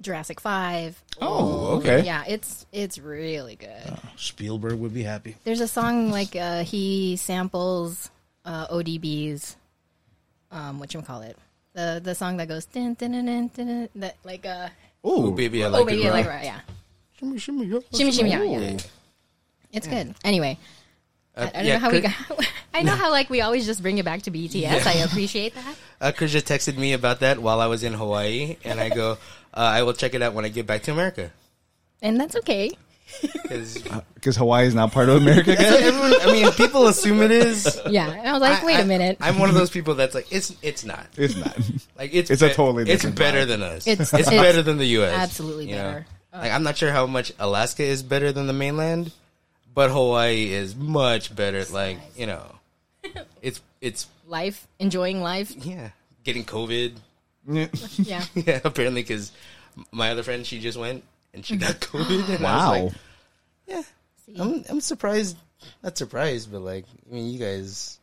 Jurassic 0.00 0.40
Five. 0.40 1.02
Oh, 1.20 1.76
okay. 1.78 2.04
Yeah, 2.04 2.24
it's 2.26 2.66
it's 2.72 2.98
really 2.98 3.56
good. 3.56 3.98
Spielberg 4.16 4.78
would 4.78 4.92
be 4.94 5.02
happy. 5.02 5.36
There's 5.44 5.60
a 5.60 5.68
song 5.68 6.10
like 6.10 6.34
uh, 6.36 6.64
he 6.64 7.16
samples 7.16 8.10
uh, 8.44 8.66
ODB's 8.68 9.56
um 10.50 10.78
what 10.78 10.92
you 10.94 11.02
call 11.02 11.22
it 11.22 11.36
the 11.74 12.00
the 12.02 12.14
song 12.14 12.36
that 12.36 12.48
goes 12.48 12.64
dun, 12.66 12.94
dun, 12.94 13.12
dun, 13.12 13.26
dun, 13.26 13.50
dun, 13.56 13.66
dun, 13.66 13.88
that 13.96 14.16
like 14.24 14.46
uh 14.46 14.68
Oh, 15.02 15.26
Oh, 15.26 15.30
baby, 15.32 15.64
I 15.64 15.68
like 15.68 15.82
oh 15.82 15.84
baby 15.84 16.04
it. 16.04 16.08
I 16.08 16.10
like 16.10 16.26
right 16.26 16.44
yeah 16.44 16.60
Shimmy, 17.18 17.38
shimmy, 17.38 17.66
yeah. 17.66 17.78
shimmy 17.94 18.12
shimmy 18.12 18.30
yeah, 18.30 18.42
yeah. 18.42 18.78
it's 19.72 19.86
good 19.86 20.14
anyway 20.24 20.58
I, 21.36 21.42
I 21.42 21.46
don't 21.50 21.66
know 21.66 21.78
how 21.78 21.90
we 21.90 22.00
got 22.00 22.14
I 22.74 22.82
know 22.82 22.94
how 22.94 23.10
like 23.10 23.28
we 23.30 23.40
always 23.40 23.66
just 23.66 23.82
bring 23.82 23.98
it 23.98 24.04
back 24.04 24.22
to 24.22 24.30
BTS 24.30 24.86
I 24.86 24.92
appreciate 25.04 25.54
that 25.54 25.76
Uh, 26.00 26.12
Krisha 26.12 26.42
texted 26.42 26.76
me 26.76 26.92
about 26.92 27.20
that 27.20 27.38
while 27.38 27.60
I 27.60 27.66
was 27.66 27.82
in 27.82 27.94
Hawaii, 27.94 28.56
and 28.62 28.78
I 28.78 28.90
go, 28.90 29.16
uh, 29.54 29.60
I 29.60 29.82
will 29.82 29.92
check 29.94 30.14
it 30.14 30.22
out 30.22 30.34
when 30.34 30.44
I 30.44 30.48
get 30.48 30.66
back 30.66 30.82
to 30.84 30.92
America. 30.92 31.30
and 32.02 32.18
that's 32.20 32.36
okay 32.36 32.70
Because 33.22 33.78
Because 34.14 34.36
Hawaii 34.36 34.66
is 34.66 34.74
not 34.74 34.92
part 34.92 35.08
of 35.08 35.16
America 35.16 35.52
again. 35.52 35.82
everyone, 35.82 36.14
I 36.22 36.26
mean, 36.32 36.50
people 36.52 36.86
assume 36.86 37.20
it 37.22 37.30
is. 37.30 37.78
Yeah, 37.88 38.10
and 38.10 38.26
I 38.28 38.32
was 38.32 38.40
like, 38.40 38.62
I- 38.62 38.66
wait 38.66 38.76
I- 38.76 38.80
a 38.80 38.86
minute. 38.86 39.18
I'm 39.20 39.38
one 39.38 39.48
of 39.50 39.54
those 39.54 39.70
people 39.70 39.94
that's 39.94 40.14
like, 40.14 40.26
it's 40.32 40.56
it's 40.62 40.84
not. 40.84 41.06
It's 41.16 41.36
not. 41.36 41.56
Like 41.98 42.14
it's 42.14 42.30
It's 42.30 42.42
a 42.42 42.52
totally 42.52 42.82
it's 42.84 42.90
different 43.02 43.18
better 43.18 43.42
vibe. 43.44 43.48
than 43.48 43.62
us. 43.62 43.86
It's- 43.86 44.12
It's, 44.12 44.20
it's 44.20 44.30
better 44.30 44.62
than 44.62 44.78
the 44.78 44.86
U.S. 44.98 45.14
absolutely 45.14 45.68
you 45.68 45.76
know? 45.76 45.82
better. 45.92 46.06
Like 46.32 46.50
I'm 46.52 46.62
not 46.64 46.76
sure 46.78 46.90
how 46.90 47.06
much 47.06 47.32
Alaska 47.38 47.84
is 47.84 48.02
better 48.02 48.32
than 48.32 48.46
the 48.48 48.52
mainland, 48.54 49.12
but 49.74 49.90
Hawaii 49.90 50.50
is 50.52 50.74
much 50.74 51.36
better. 51.36 51.64
Like 51.70 51.98
you 52.16 52.26
know, 52.26 52.42
it's 53.42 53.60
it's 53.80 54.08
life, 54.26 54.66
enjoying 54.80 55.20
life. 55.22 55.54
yeah, 55.54 55.90
getting 56.24 56.44
COVID. 56.44 56.94
Yeah. 57.48 57.66
Yeah. 57.98 58.24
Yeah, 58.34 58.60
apparently 58.64 59.02
because 59.02 59.32
my 59.92 60.10
other 60.10 60.22
friend 60.22 60.46
she 60.46 60.60
just 60.60 60.78
went 60.78 61.04
and 61.34 61.44
she 61.44 61.56
got 61.56 61.74
COVID. 61.80 62.36
And 62.36 62.46
I 62.46 62.50
Wow. 62.50 62.84
was 62.84 62.92
like, 62.92 62.94
yeah, 63.66 64.42
I'm 64.42 64.64
I'm 64.68 64.80
surprised. 64.80 65.36
Not 65.82 65.96
surprised, 65.98 66.50
but 66.52 66.60
like 66.60 66.84
I 67.10 67.14
mean, 67.14 67.30
you 67.32 67.38
guys 67.38 67.98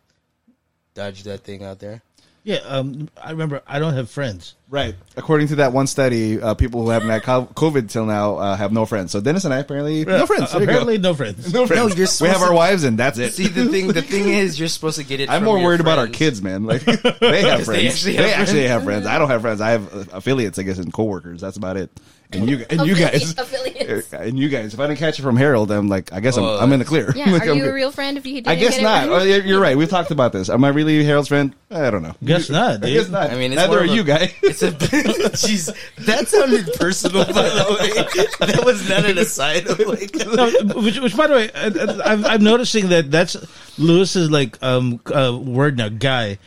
dodged 0.93 1.25
that 1.25 1.41
thing 1.43 1.63
out 1.63 1.79
there. 1.79 2.01
Yeah, 2.43 2.57
um, 2.65 3.07
I 3.21 3.31
remember 3.31 3.61
I 3.67 3.77
don't 3.79 3.93
have 3.93 4.09
friends. 4.09 4.55
Right. 4.71 4.95
According 5.17 5.49
to 5.49 5.55
that 5.57 5.73
one 5.73 5.85
study, 5.85 6.41
uh, 6.41 6.53
people 6.53 6.81
who 6.81 6.89
haven't 6.91 7.09
had 7.09 7.23
COVID 7.23 7.89
till 7.91 8.05
now 8.05 8.37
uh, 8.37 8.55
have 8.55 8.71
no 8.71 8.85
friends. 8.85 9.11
So 9.11 9.19
Dennis 9.19 9.43
and 9.43 9.53
I 9.53 9.57
apparently 9.59 10.05
no 10.05 10.25
friends. 10.25 10.43
Uh, 10.43 10.59
There 10.59 10.61
you 10.61 10.65
go. 10.67 10.71
apparently, 10.71 10.97
no 10.97 11.13
friends. 11.13 11.53
no 11.53 11.67
friends. 11.67 11.89
No, 11.89 11.95
you're 11.95 12.07
we 12.21 12.27
have 12.29 12.41
our 12.41 12.53
wives 12.53 12.85
and 12.85 12.97
that's 12.97 13.17
it. 13.19 13.33
See 13.33 13.47
the 13.47 13.65
thing. 13.65 13.89
The 13.89 14.01
thing 14.01 14.29
is, 14.33 14.57
you're 14.57 14.69
supposed 14.69 14.97
to 14.97 15.03
get 15.03 15.19
it. 15.19 15.29
I'm 15.29 15.39
from 15.41 15.45
more 15.45 15.57
your 15.57 15.65
worried 15.67 15.81
about 15.81 15.97
our 15.99 16.05
friends. 16.05 16.17
kids, 16.17 16.41
man. 16.41 16.63
Like 16.63 16.81
they 16.85 17.41
have 17.41 17.65
friends. 17.65 18.01
They 18.05 18.13
They 18.13 18.17
actually 18.19 18.31
actually, 18.33 18.61
have 18.61 18.69
have, 18.69 18.83
friends. 18.85 19.05
I 19.07 19.19
don't 19.19 19.29
have 19.29 19.41
friends. 19.41 19.59
I 19.59 19.71
have 19.71 19.93
uh, 19.93 20.05
affiliates, 20.13 20.57
I 20.57 20.63
guess, 20.63 20.77
and 20.77 20.93
coworkers. 20.93 21.41
That's 21.41 21.57
about 21.57 21.75
it. 21.75 21.91
And 22.33 22.49
you 22.49 22.65
and 22.69 22.85
you 22.87 22.95
guys, 22.95 23.37
Affiliates. 23.37 24.13
and 24.13 24.39
you 24.39 24.47
guys. 24.47 24.73
If 24.73 24.79
I 24.79 24.87
didn't 24.87 24.99
catch 24.99 25.19
it 25.19 25.21
from 25.21 25.35
Harold, 25.35 25.69
I'm 25.69 25.89
like, 25.89 26.13
I 26.13 26.21
guess 26.21 26.37
I'm, 26.37 26.45
Oh. 26.45 26.59
I'm 26.59 26.71
in 26.71 26.79
the 26.79 26.85
clear. 26.85 27.11
Yeah, 27.13 27.29
Like, 27.29 27.45
are 27.45 27.49
I'm 27.51 27.57
you 27.57 27.63
a 27.63 27.67
good. 27.67 27.73
real 27.73 27.91
friend 27.91 28.17
if 28.17 28.25
you 28.25 28.35
didn't 28.35 28.47
I 28.47 28.55
guess 28.55 28.75
get 28.75 28.79
it 28.79 28.83
not. 28.83 29.03
from- 29.03 29.13
Oh, 29.15 29.23
you're 29.23 29.43
you're 29.43 29.59
right. 29.59 29.75
We've 29.75 29.89
talked 29.89 30.11
about 30.11 30.31
this. 30.31 30.49
Am 30.49 30.63
I 30.63 30.69
really 30.69 31.03
Harold's 31.03 31.27
friend? 31.27 31.53
I 31.69 31.89
don't 31.91 32.03
know. 32.03 32.15
Guess 32.23 32.49
not, 32.49 32.75
I 32.75 32.77
dude. 32.77 32.93
guess 32.93 33.09
not. 33.09 33.31
I 33.31 33.35
mean, 33.35 33.51
it's 33.51 33.57
neither 33.59 33.67
more 33.73 33.79
are 33.79 33.83
of 33.83 33.89
a- 33.91 33.93
you, 33.93 34.03
guys. 34.05 34.33
It's 34.43 34.60
a 34.60 34.60
jeez. 34.69 35.75
That 36.05 36.27
sounded 36.27 36.67
personal, 36.73 37.25
by 37.25 37.31
the 37.31 37.77
way. 37.79 38.47
That 38.47 38.65
was 38.65 38.87
not 38.89 39.05
an 39.05 39.17
aside 39.17 39.67
of 39.67 39.79
like. 39.79 40.15
no, 40.15 40.51
which, 40.81 40.99
which, 40.99 41.15
by 41.15 41.27
the 41.27 41.33
way, 41.33 41.51
I, 41.53 42.33
I'm 42.33 42.43
noticing 42.43 42.89
that 42.89 43.11
that's 43.11 43.35
Lewis's 43.77 44.29
like 44.29 44.61
um 44.61 44.99
uh, 45.13 45.37
word 45.37 45.77
now, 45.77 45.89
guy. 45.89 46.37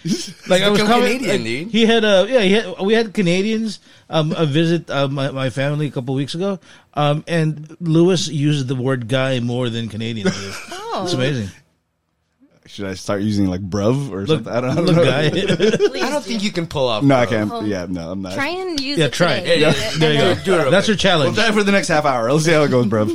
Like 0.49 0.63
I 0.63 0.69
was 0.69 0.83
coming, 0.83 1.19
Canadian, 1.19 1.31
like, 1.31 1.45
dude. 1.45 1.71
He 1.71 1.87
had 1.87 2.05
a 2.05 2.27
yeah, 2.29 2.41
he 2.41 2.53
had, 2.53 2.81
we 2.81 2.95
had 2.95 3.15
Canadians 3.15 3.81
um 4.11 4.33
a 4.37 4.47
visit 4.47 4.91
uh, 4.91 5.09
my 5.09 5.31
my 5.31 5.51
family 5.51 5.87
a 5.87 5.91
couple 5.91 6.15
weeks 6.15 6.35
ago, 6.35 6.59
um 6.95 7.25
and 7.27 7.77
Lewis 7.81 8.29
uses 8.29 8.67
the 8.67 8.77
word 8.77 9.09
guy 9.09 9.41
more 9.41 9.69
than 9.69 9.89
Canadian. 9.89 10.29
Oh. 10.31 10.81
It's 11.05 11.13
amazing. 11.13 11.49
Should 12.67 12.87
I 12.87 12.95
start 12.95 13.21
using 13.21 13.47
like 13.47 13.61
bruv 13.61 14.11
or 14.11 14.21
Look, 14.25 14.43
something? 14.45 14.51
I 14.53 14.61
don't, 14.63 14.71
I 14.71 14.75
don't 14.77 14.87
look, 14.87 14.97
know. 14.97 15.05
guy. 15.05 15.27
I 16.07 16.11
don't 16.11 16.25
think 16.25 16.43
you 16.43 16.51
can 16.51 16.67
pull 16.67 16.89
off. 16.89 17.03
No, 17.05 17.15
I 17.15 17.27
can't. 17.27 17.53
Oh. 17.53 17.61
Yeah, 17.63 17.85
no, 17.91 18.11
I'm 18.11 18.23
not. 18.23 18.33
Try 18.33 18.49
and 18.49 18.81
use 18.81 18.97
Yeah, 18.97 19.05
it 19.05 19.13
try 19.13 19.35
it. 19.35 19.41
today. 19.41 19.61
Yeah, 19.61 19.75
And 19.93 20.01
there 20.01 20.13
you 20.15 20.19
go. 20.19 20.35
Do 20.45 20.55
it 20.55 20.63
real 20.63 20.71
That's 20.71 20.89
your 20.89 20.97
challenge. 20.97 21.37
Try 21.37 21.49
it 21.49 21.53
for 21.53 21.63
the 21.63 21.73
next 21.73 21.89
half 21.89 22.07
hour. 22.07 22.33
Let's 22.33 22.47
see 22.47 22.53
how 22.53 22.63
it 22.63 22.71
goes, 22.71 22.87
bruv. 22.87 23.11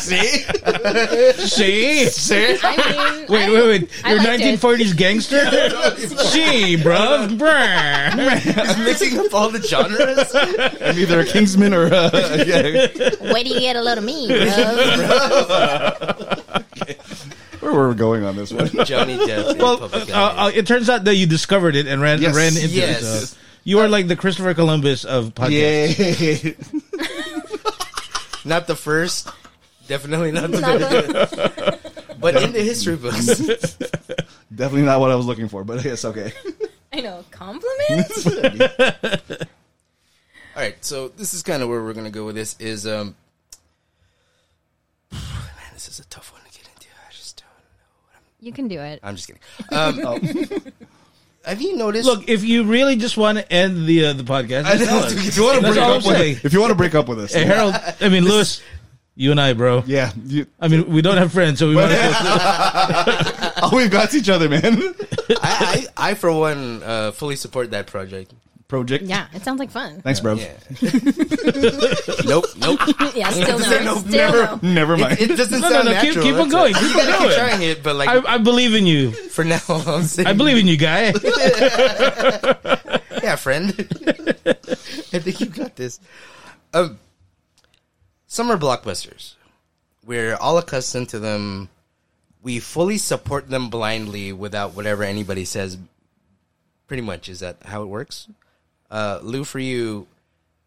See, 0.00 0.16
See, 1.46 2.06
see. 2.06 2.58
I 2.62 2.76
mean, 3.18 3.26
Wait, 3.28 3.44
I- 3.44 3.50
wait, 3.52 3.66
wait! 3.68 3.90
I 4.04 4.10
You're 4.14 4.18
liked 4.22 4.42
it. 4.42 4.60
1940s 4.60 4.96
gangster. 4.96 5.96
See, 6.26 6.76
bro. 6.82 7.28
I'm 7.30 8.84
mixing 8.84 9.16
up 9.18 9.32
all 9.32 9.48
the 9.50 9.62
genres. 9.62 10.34
I'm 10.34 10.98
either 10.98 11.20
a 11.20 11.24
Kingsman 11.24 11.72
or 11.72 11.86
uh, 11.86 12.10
yeah. 12.46 12.88
Where 13.32 13.44
do 13.44 13.50
you 13.50 13.60
get 13.60 13.76
a 13.76 13.80
load 13.82 13.98
of 13.98 14.04
me, 14.04 14.26
bro? 14.26 14.46
Where 17.66 17.74
were 17.74 17.88
we 17.90 17.94
going 17.94 18.24
on 18.24 18.36
this 18.36 18.52
one? 18.52 18.68
Johnny 18.84 19.16
Depp. 19.16 19.58
Well, 19.58 19.84
uh, 19.84 20.46
uh, 20.46 20.50
it 20.54 20.66
turns 20.66 20.88
out 20.88 21.04
that 21.04 21.16
you 21.16 21.26
discovered 21.26 21.76
it 21.76 21.86
and 21.86 22.00
ran 22.00 22.20
Yes. 22.20 22.34
ran 22.34 22.48
into 22.56 22.68
Yes. 22.68 23.02
it. 23.02 23.26
So 23.26 23.36
you 23.64 23.78
are 23.80 23.88
like 23.88 24.08
the 24.08 24.16
Christopher 24.16 24.54
Columbus 24.54 25.04
of 25.04 25.34
podcasts. 25.34 25.98
Yay! 26.40 26.56
not 28.44 28.66
the 28.66 28.76
first. 28.76 29.28
Definitely 29.88 30.32
not 30.32 30.50
the 30.50 30.60
Not 30.60 30.80
best. 30.80 31.82
But 32.18 32.42
in 32.42 32.52
the 32.52 32.62
history 32.62 32.96
books. 32.96 33.26
Definitely 34.54 34.82
not 34.82 35.00
what 35.00 35.10
I 35.10 35.16
was 35.16 35.26
looking 35.26 35.48
for, 35.48 35.64
but 35.64 35.84
yes, 35.84 36.04
okay. 36.04 36.32
I 36.92 37.00
know. 37.00 37.24
Compliments? 37.30 38.26
All 38.26 39.46
right, 40.62 40.82
so 40.82 41.08
this 41.08 41.34
is 41.34 41.42
kind 41.42 41.62
of 41.62 41.68
where 41.68 41.82
we're 41.82 41.92
gonna 41.92 42.10
go 42.10 42.24
with 42.24 42.36
this. 42.36 42.56
Is 42.58 42.86
um, 42.86 43.14
man, 45.12 45.20
this 45.74 45.88
is 45.88 46.00
a 46.00 46.06
tough 46.06 46.32
one 46.32 46.40
to 46.42 46.50
get 46.58 46.66
into. 46.74 46.88
I 47.06 47.12
just 47.12 47.36
don't. 47.36 48.24
You 48.46 48.52
can 48.52 48.68
do 48.68 48.78
it. 48.78 49.00
I'm 49.02 49.16
just 49.16 49.26
kidding. 49.26 49.42
Um, 49.72 49.98
have 51.44 51.60
you 51.60 51.76
noticed? 51.76 52.06
Look, 52.06 52.28
if 52.28 52.44
you 52.44 52.62
really 52.62 52.94
just 52.94 53.16
want 53.16 53.38
to 53.38 53.52
end 53.52 53.86
the 53.88 54.06
uh, 54.06 54.12
the 54.12 54.22
podcast, 54.22 54.66
I 54.66 54.74
know, 54.74 55.02
if 55.04 55.36
you 55.36 55.42
want 55.42 55.56
to 55.56 55.62
break 55.62 55.78
up 55.78 55.96
with 55.96 56.04
saying. 56.04 56.40
If 56.44 56.52
you 56.52 56.60
want 56.60 56.70
to 56.70 56.76
break 56.76 56.94
up 56.94 57.08
with 57.08 57.18
us, 57.18 57.34
Hey, 57.34 57.44
Harold, 57.44 57.74
I 58.00 58.08
mean 58.08 58.22
Lewis, 58.24 58.62
you 59.16 59.32
and 59.32 59.40
I, 59.40 59.52
bro. 59.54 59.82
yeah, 59.84 60.12
you, 60.24 60.46
I 60.60 60.68
mean, 60.68 60.86
we 60.88 61.02
don't 61.02 61.16
have 61.16 61.32
friends, 61.32 61.58
so 61.58 61.68
we 61.68 61.74
want 61.74 61.90
to. 61.90 61.98
oh, 63.64 63.70
we've 63.72 63.90
got 63.90 64.14
each 64.14 64.28
other, 64.28 64.48
man. 64.48 64.62
I, 65.42 65.86
I, 65.98 66.10
I 66.10 66.14
for 66.14 66.32
one, 66.32 66.84
uh, 66.84 67.10
fully 67.10 67.34
support 67.34 67.72
that 67.72 67.88
project. 67.88 68.32
Project. 68.68 69.04
Yeah, 69.04 69.28
it 69.32 69.42
sounds 69.44 69.60
like 69.60 69.70
fun. 69.70 70.00
Thanks, 70.00 70.18
bro. 70.18 70.34
Yeah. 70.34 70.52
nope, 72.26 72.46
nope. 72.58 72.80
Yeah, 73.14 73.30
still 73.30 73.58
Say 73.60 73.84
no. 73.84 73.94
no, 73.94 73.98
Still 74.00 74.10
never. 74.10 74.42
no. 74.42 74.58
Never 74.74 74.96
mind. 74.96 75.20
It 75.20 75.36
doesn't 75.36 75.60
No, 75.60 75.68
no, 75.68 75.72
sound 75.72 75.84
no, 75.88 75.92
keep- 76.00 76.04
natural. 76.16 76.24
keep 76.24 76.34
on 76.34 76.48
going, 76.48 76.74
keep 76.74 76.82
You 76.82 76.94
gotta 76.94 77.12
keep 77.12 77.20
going. 77.20 77.34
trying 77.38 77.62
it, 77.62 77.82
but 77.84 77.94
like 77.96 78.08
I, 78.08 78.34
I 78.34 78.38
believe 78.38 78.74
in 78.74 78.84
you. 78.86 79.12
for 79.12 79.44
now, 79.44 79.60
I'm 79.68 80.02
saying 80.02 80.26
I 80.26 80.32
believe 80.32 80.56
in 80.58 80.66
you, 80.66 80.76
guy. 80.76 81.12
Yeah, 83.22 83.36
friend. 83.36 83.70
I 83.76 85.18
think 85.18 85.40
you 85.40 85.46
got 85.46 85.76
this. 85.76 86.00
Um, 86.74 86.98
summer 88.26 88.56
blockbusters. 88.56 89.34
We're 90.04 90.34
all 90.36 90.58
accustomed 90.58 91.08
to 91.10 91.18
them. 91.18 91.68
We 92.42 92.60
fully 92.60 92.98
support 92.98 93.48
them 93.48 93.70
blindly 93.70 94.32
without 94.32 94.74
whatever 94.74 95.02
anybody 95.04 95.44
says. 95.44 95.78
Pretty 96.86 97.02
much, 97.02 97.28
is 97.28 97.40
that 97.40 97.56
how 97.64 97.82
it 97.82 97.86
works? 97.86 98.28
Uh, 98.90 99.20
Lou, 99.22 99.44
for 99.44 99.58
you, 99.58 100.06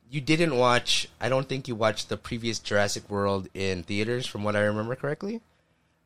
you 0.09 0.21
didn't 0.21 0.57
watch. 0.57 1.07
I 1.21 1.29
don't 1.29 1.47
think 1.47 1.67
you 1.67 1.75
watched 1.75 2.09
the 2.09 2.17
previous 2.17 2.59
Jurassic 2.59 3.09
World 3.09 3.47
in 3.53 3.83
theaters, 3.83 4.25
from 4.25 4.43
what 4.43 4.55
I 4.55 4.61
remember 4.61 4.95
correctly. 4.95 5.41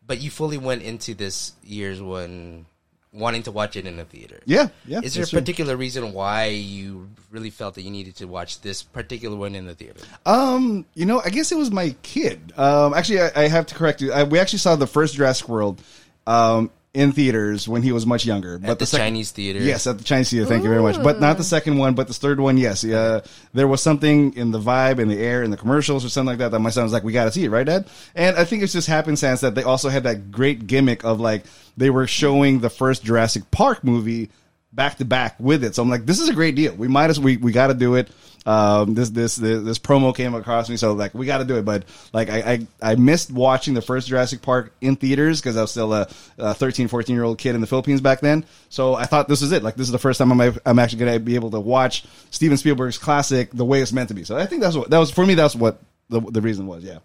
But 0.05 0.21
you 0.21 0.29
fully 0.29 0.57
went 0.57 0.83
into 0.83 1.13
this 1.13 1.53
year's 1.63 2.01
one 2.01 2.65
wanting 3.13 3.43
to 3.43 3.51
watch 3.51 3.75
it 3.75 3.85
in 3.85 3.99
a 3.99 4.05
theater. 4.05 4.41
Yeah, 4.45 4.69
yeah. 4.85 4.99
Is 5.03 5.13
there 5.13 5.21
a 5.21 5.21
that's 5.21 5.29
true. 5.29 5.39
particular 5.39 5.77
reason 5.77 6.13
why 6.13 6.47
you 6.47 7.09
really 7.31 7.51
felt 7.51 7.75
that 7.75 7.83
you 7.83 7.91
needed 7.91 8.15
to 8.17 8.25
watch 8.25 8.61
this 8.61 8.83
particular 8.83 9.37
one 9.37 9.55
in 9.55 9.65
the 9.65 9.75
theater? 9.75 10.01
Um, 10.25 10.85
you 10.95 11.05
know, 11.05 11.21
I 11.23 11.29
guess 11.29 11.51
it 11.51 11.57
was 11.57 11.71
my 11.71 11.95
kid. 12.01 12.53
Um, 12.57 12.93
actually, 12.93 13.21
I, 13.21 13.31
I 13.35 13.47
have 13.47 13.67
to 13.67 13.75
correct 13.75 14.01
you. 14.01 14.11
I, 14.11 14.23
we 14.23 14.39
actually 14.39 14.59
saw 14.59 14.75
the 14.75 14.87
first 14.87 15.15
Jurassic 15.15 15.47
World 15.47 15.81
um, 16.27 16.71
in 16.93 17.11
theaters 17.11 17.67
when 17.67 17.81
he 17.81 17.91
was 17.91 18.05
much 18.05 18.23
younger. 18.23 18.59
But 18.59 18.69
At 18.69 18.79
the 18.79 18.85
sec- 18.85 18.99
Chinese 18.99 19.31
theater. 19.31 19.59
Yes, 19.59 19.87
at 19.87 19.97
the 19.97 20.03
Chinese 20.03 20.29
theater. 20.29 20.45
Thank 20.45 20.63
you 20.63 20.69
very 20.69 20.81
much. 20.81 21.01
But 21.01 21.19
not 21.19 21.37
the 21.37 21.43
second 21.43 21.77
one, 21.77 21.95
but 21.95 22.07
the 22.07 22.13
third 22.13 22.39
one. 22.39 22.57
Yes, 22.57 22.83
uh, 22.83 23.25
there 23.53 23.67
was 23.67 23.81
something 23.81 24.33
in 24.35 24.51
the 24.51 24.59
vibe, 24.59 24.99
in 24.99 25.07
the 25.07 25.17
air, 25.19 25.41
in 25.41 25.49
the 25.49 25.57
commercials, 25.57 26.05
or 26.05 26.09
something 26.09 26.27
like 26.27 26.37
that. 26.37 26.51
That 26.51 26.59
my 26.59 26.69
son 26.69 26.83
was 26.83 26.93
like, 26.93 27.03
"We 27.03 27.11
got 27.11 27.25
to 27.25 27.31
see 27.31 27.45
it, 27.45 27.49
right, 27.49 27.65
Dad?" 27.65 27.87
And 28.13 28.37
I 28.37 28.45
think 28.45 28.61
it's 28.61 28.73
just 28.73 28.87
happenstance 28.87 29.41
that 29.41 29.55
they 29.55 29.63
also 29.63 29.89
had 29.89 30.03
that 30.03 30.31
great 30.31 30.67
gimmick 30.67 31.03
of 31.03 31.19
like 31.19 31.45
they 31.77 31.89
were 31.89 32.05
showing 32.05 32.59
the 32.59 32.69
first 32.69 33.03
Jurassic 33.03 33.49
Park 33.49 33.83
movie 33.83 34.29
back 34.71 34.97
to 34.97 35.05
back 35.05 35.35
with 35.39 35.63
it. 35.63 35.75
So 35.75 35.81
I'm 35.83 35.89
like, 35.89 36.05
this 36.05 36.19
is 36.19 36.29
a 36.29 36.33
great 36.33 36.55
deal. 36.55 36.75
We 36.75 36.87
might 36.87 37.09
as 37.09 37.19
we 37.19 37.37
we 37.37 37.51
got 37.51 37.67
to 37.67 37.73
do 37.73 37.95
it. 37.95 38.09
Um, 38.45 38.93
this, 38.93 39.09
this 39.09 39.35
this 39.37 39.63
this 39.63 39.79
promo 39.79 40.15
came 40.15 40.35
across 40.35 40.69
me, 40.69 40.75
so 40.75 40.93
like 40.93 41.13
we 41.13 41.25
got 41.25 41.37
to 41.37 41.45
do 41.45 41.55
it. 41.55 41.63
But 41.63 41.85
like 42.11 42.29
I, 42.29 42.67
I 42.81 42.91
I 42.91 42.95
missed 42.95 43.31
watching 43.31 43.73
the 43.73 43.81
first 43.81 44.07
Jurassic 44.07 44.41
Park 44.41 44.73
in 44.81 44.95
theaters 44.95 45.39
because 45.39 45.55
I 45.55 45.61
was 45.61 45.71
still 45.71 45.93
a, 45.93 46.07
a 46.37 46.53
13, 46.53 46.87
14 46.87 47.15
year 47.15 47.23
old 47.23 47.37
kid 47.37 47.55
in 47.55 47.61
the 47.61 47.67
Philippines 47.67 48.01
back 48.01 48.19
then. 48.19 48.45
So 48.69 48.95
I 48.95 49.05
thought 49.05 49.27
this 49.27 49.41
is 49.41 49.51
it. 49.51 49.63
Like 49.63 49.75
this 49.75 49.87
is 49.87 49.91
the 49.91 49.99
first 49.99 50.17
time 50.17 50.31
I'm 50.31 50.57
I'm 50.65 50.79
actually 50.79 51.05
to 51.05 51.19
be 51.19 51.35
able 51.35 51.51
to 51.51 51.59
watch 51.59 52.05
Steven 52.31 52.57
Spielberg's 52.57 52.97
classic 52.97 53.51
the 53.51 53.65
way 53.65 53.81
it's 53.81 53.93
meant 53.93 54.09
to 54.09 54.15
be. 54.15 54.23
So 54.23 54.35
I 54.35 54.45
think 54.45 54.61
that's 54.61 54.75
what 54.75 54.89
that 54.89 54.97
was 54.97 55.11
for 55.11 55.25
me. 55.25 55.35
That's 55.35 55.55
what 55.55 55.79
the 56.09 56.19
the 56.19 56.41
reason 56.41 56.67
was. 56.67 56.83
Yeah. 56.83 56.99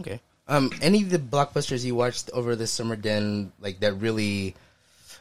Okay. 0.00 0.20
Um, 0.46 0.70
any 0.80 1.02
of 1.02 1.10
the 1.10 1.18
blockbusters 1.18 1.84
you 1.84 1.94
watched 1.94 2.30
over 2.32 2.56
this 2.56 2.70
summer, 2.70 2.96
Den, 2.96 3.52
like 3.60 3.80
that 3.80 3.94
really 3.94 4.54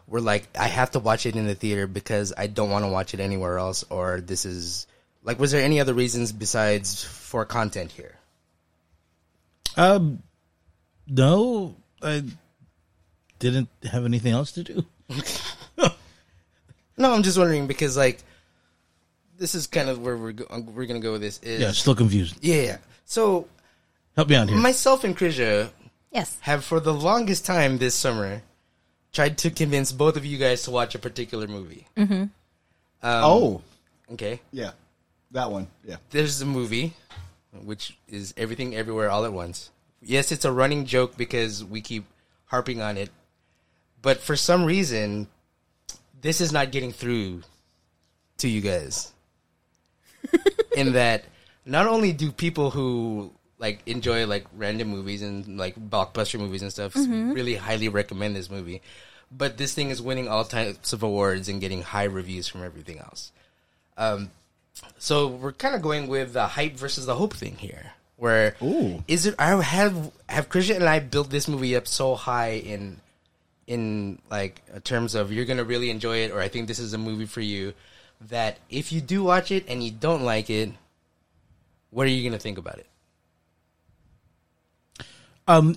were 0.08 0.22
like, 0.22 0.48
I 0.58 0.68
have 0.68 0.92
to 0.92 1.00
watch 1.00 1.26
it 1.26 1.36
in 1.36 1.46
the 1.46 1.56
theater 1.56 1.86
because 1.86 2.32
I 2.38 2.48
don't 2.48 2.70
want 2.70 2.86
to 2.86 2.90
watch 2.90 3.14
it 3.14 3.20
anywhere 3.20 3.58
else, 3.58 3.84
or 3.90 4.22
this 4.22 4.46
is 4.46 4.88
like, 5.28 5.38
was 5.40 5.52
there 5.52 5.62
any 5.62 5.80
other 5.80 5.94
reasons 5.94 6.32
besides 6.32 7.04
for 7.04 7.44
content 7.46 7.92
here? 7.92 8.16
Um, 9.76 10.24
no, 11.08 11.76
I 12.02 12.24
didn't 13.38 13.70
have 13.92 14.06
anything 14.06 14.34
else 14.34 14.52
to 14.54 14.64
do. 14.64 14.86
No, 17.00 17.14
I'm 17.14 17.22
just 17.22 17.38
wondering 17.38 17.68
because 17.68 17.96
like 17.96 18.18
this 19.38 19.54
is 19.54 19.68
kind 19.68 19.88
of 19.88 20.02
where 20.02 20.18
we're 20.18 20.32
go- 20.32 20.48
we're 20.74 20.88
gonna 20.88 21.00
go 21.00 21.12
with 21.12 21.22
this. 21.22 21.38
Is 21.44 21.62
Yeah, 21.62 21.70
still 21.72 21.94
confused. 21.94 22.38
Yeah. 22.42 22.62
yeah. 22.64 22.78
So 23.06 23.48
Help 24.16 24.30
me 24.30 24.36
out 24.36 24.50
here. 24.50 24.58
Myself 24.58 25.04
and 25.04 25.16
Krisha 25.16 25.70
Yes. 26.12 26.36
have 26.42 26.66
for 26.66 26.80
the 26.80 26.92
longest 26.92 27.46
time 27.46 27.78
this 27.78 27.94
summer 27.94 28.42
tried 29.14 29.38
to 29.38 29.52
convince 29.52 29.92
both 29.92 30.18
of 30.18 30.26
you 30.26 30.40
guys 30.40 30.64
to 30.64 30.72
watch 30.72 30.96
a 30.96 31.00
particular 31.00 31.46
movie. 31.46 31.86
Um, 31.98 32.32
oh, 33.04 33.62
Okay. 34.14 34.42
yeah, 34.52 34.72
that 35.32 35.52
one. 35.52 35.68
Yeah. 35.84 35.98
There's 36.10 36.42
a 36.42 36.46
movie 36.46 36.94
which 37.64 37.98
is 38.08 38.34
Everything 38.38 38.76
Everywhere 38.76 39.10
All 39.10 39.26
at 39.26 39.34
Once. 39.34 39.72
Yes, 40.02 40.32
it's 40.32 40.46
a 40.46 40.52
running 40.52 40.86
joke 40.86 41.18
because 41.18 41.64
we 41.64 41.82
keep 41.82 42.06
harping 42.46 42.82
on 42.82 42.98
it. 42.98 43.10
But 44.02 44.20
for 44.20 44.36
some 44.36 44.64
reason, 44.66 45.28
this 46.22 46.40
is 46.40 46.52
not 46.52 46.72
getting 46.72 46.92
through 46.92 47.44
to 48.38 48.48
you 48.48 48.62
guys. 48.62 49.12
In 50.76 50.94
that 50.94 51.24
not 51.66 51.88
only 51.88 52.14
do 52.14 52.32
people 52.32 52.70
who 52.70 53.32
like 53.60 53.82
enjoy 53.88 54.28
like 54.28 54.46
random 54.56 54.90
movies 54.90 55.24
and 55.24 55.58
like 55.58 55.76
blockbuster 55.76 56.40
movies 56.40 56.62
and 56.62 56.72
stuff 56.72 56.96
really 56.96 57.56
highly 57.56 57.90
recommend 57.90 58.36
this 58.36 58.52
movie, 58.52 58.82
but 59.32 59.58
this 59.58 59.74
thing 59.74 59.90
is 59.90 60.02
winning 60.02 60.28
all 60.28 60.46
types 60.46 60.94
of 60.94 61.02
awards 61.04 61.50
and 61.50 61.60
getting 61.60 61.82
high 61.82 62.04
reviews 62.04 62.48
from 62.48 62.64
everything 62.64 63.00
else. 63.00 63.32
Um, 63.98 64.30
so 64.98 65.28
we're 65.28 65.52
kind 65.54 65.76
of 65.76 65.82
going 65.82 66.08
with 66.08 66.34
the 66.34 66.48
hype 66.48 66.76
versus 66.76 67.06
the 67.06 67.16
hope 67.16 67.34
thing 67.34 67.56
here. 67.58 67.94
Where 68.18 68.56
is 68.60 68.62
Ooh. 68.62 69.04
is 69.08 69.26
it? 69.26 69.36
I 69.38 69.62
have 69.62 70.12
have 70.28 70.50
Christian 70.50 70.78
and 70.78 70.90
I 70.90 71.00
built 71.00 71.30
this 71.30 71.48
movie 71.48 71.76
up 71.76 71.88
so 71.88 72.16
high 72.16 72.54
in 72.54 73.00
in 73.68 74.20
like 74.32 74.62
terms 74.84 75.14
of 75.14 75.32
you're 75.32 75.46
gonna 75.46 75.64
really 75.64 75.90
enjoy 75.90 76.18
it, 76.20 76.32
or 76.32 76.42
I 76.42 76.48
think 76.48 76.68
this 76.68 76.80
is 76.80 76.94
a 76.94 76.98
movie 76.98 77.26
for 77.26 77.42
you. 77.42 77.74
That 78.30 78.58
if 78.70 78.92
you 78.92 79.02
do 79.02 79.24
watch 79.24 79.52
it 79.52 79.66
and 79.68 79.84
you 79.84 79.92
don't 79.92 80.24
like 80.24 80.50
it, 80.50 80.72
what 81.92 82.08
are 82.08 82.10
you 82.10 82.28
gonna 82.28 82.40
think 82.40 82.58
about 82.58 82.80
it? 82.80 82.88
um 85.48 85.76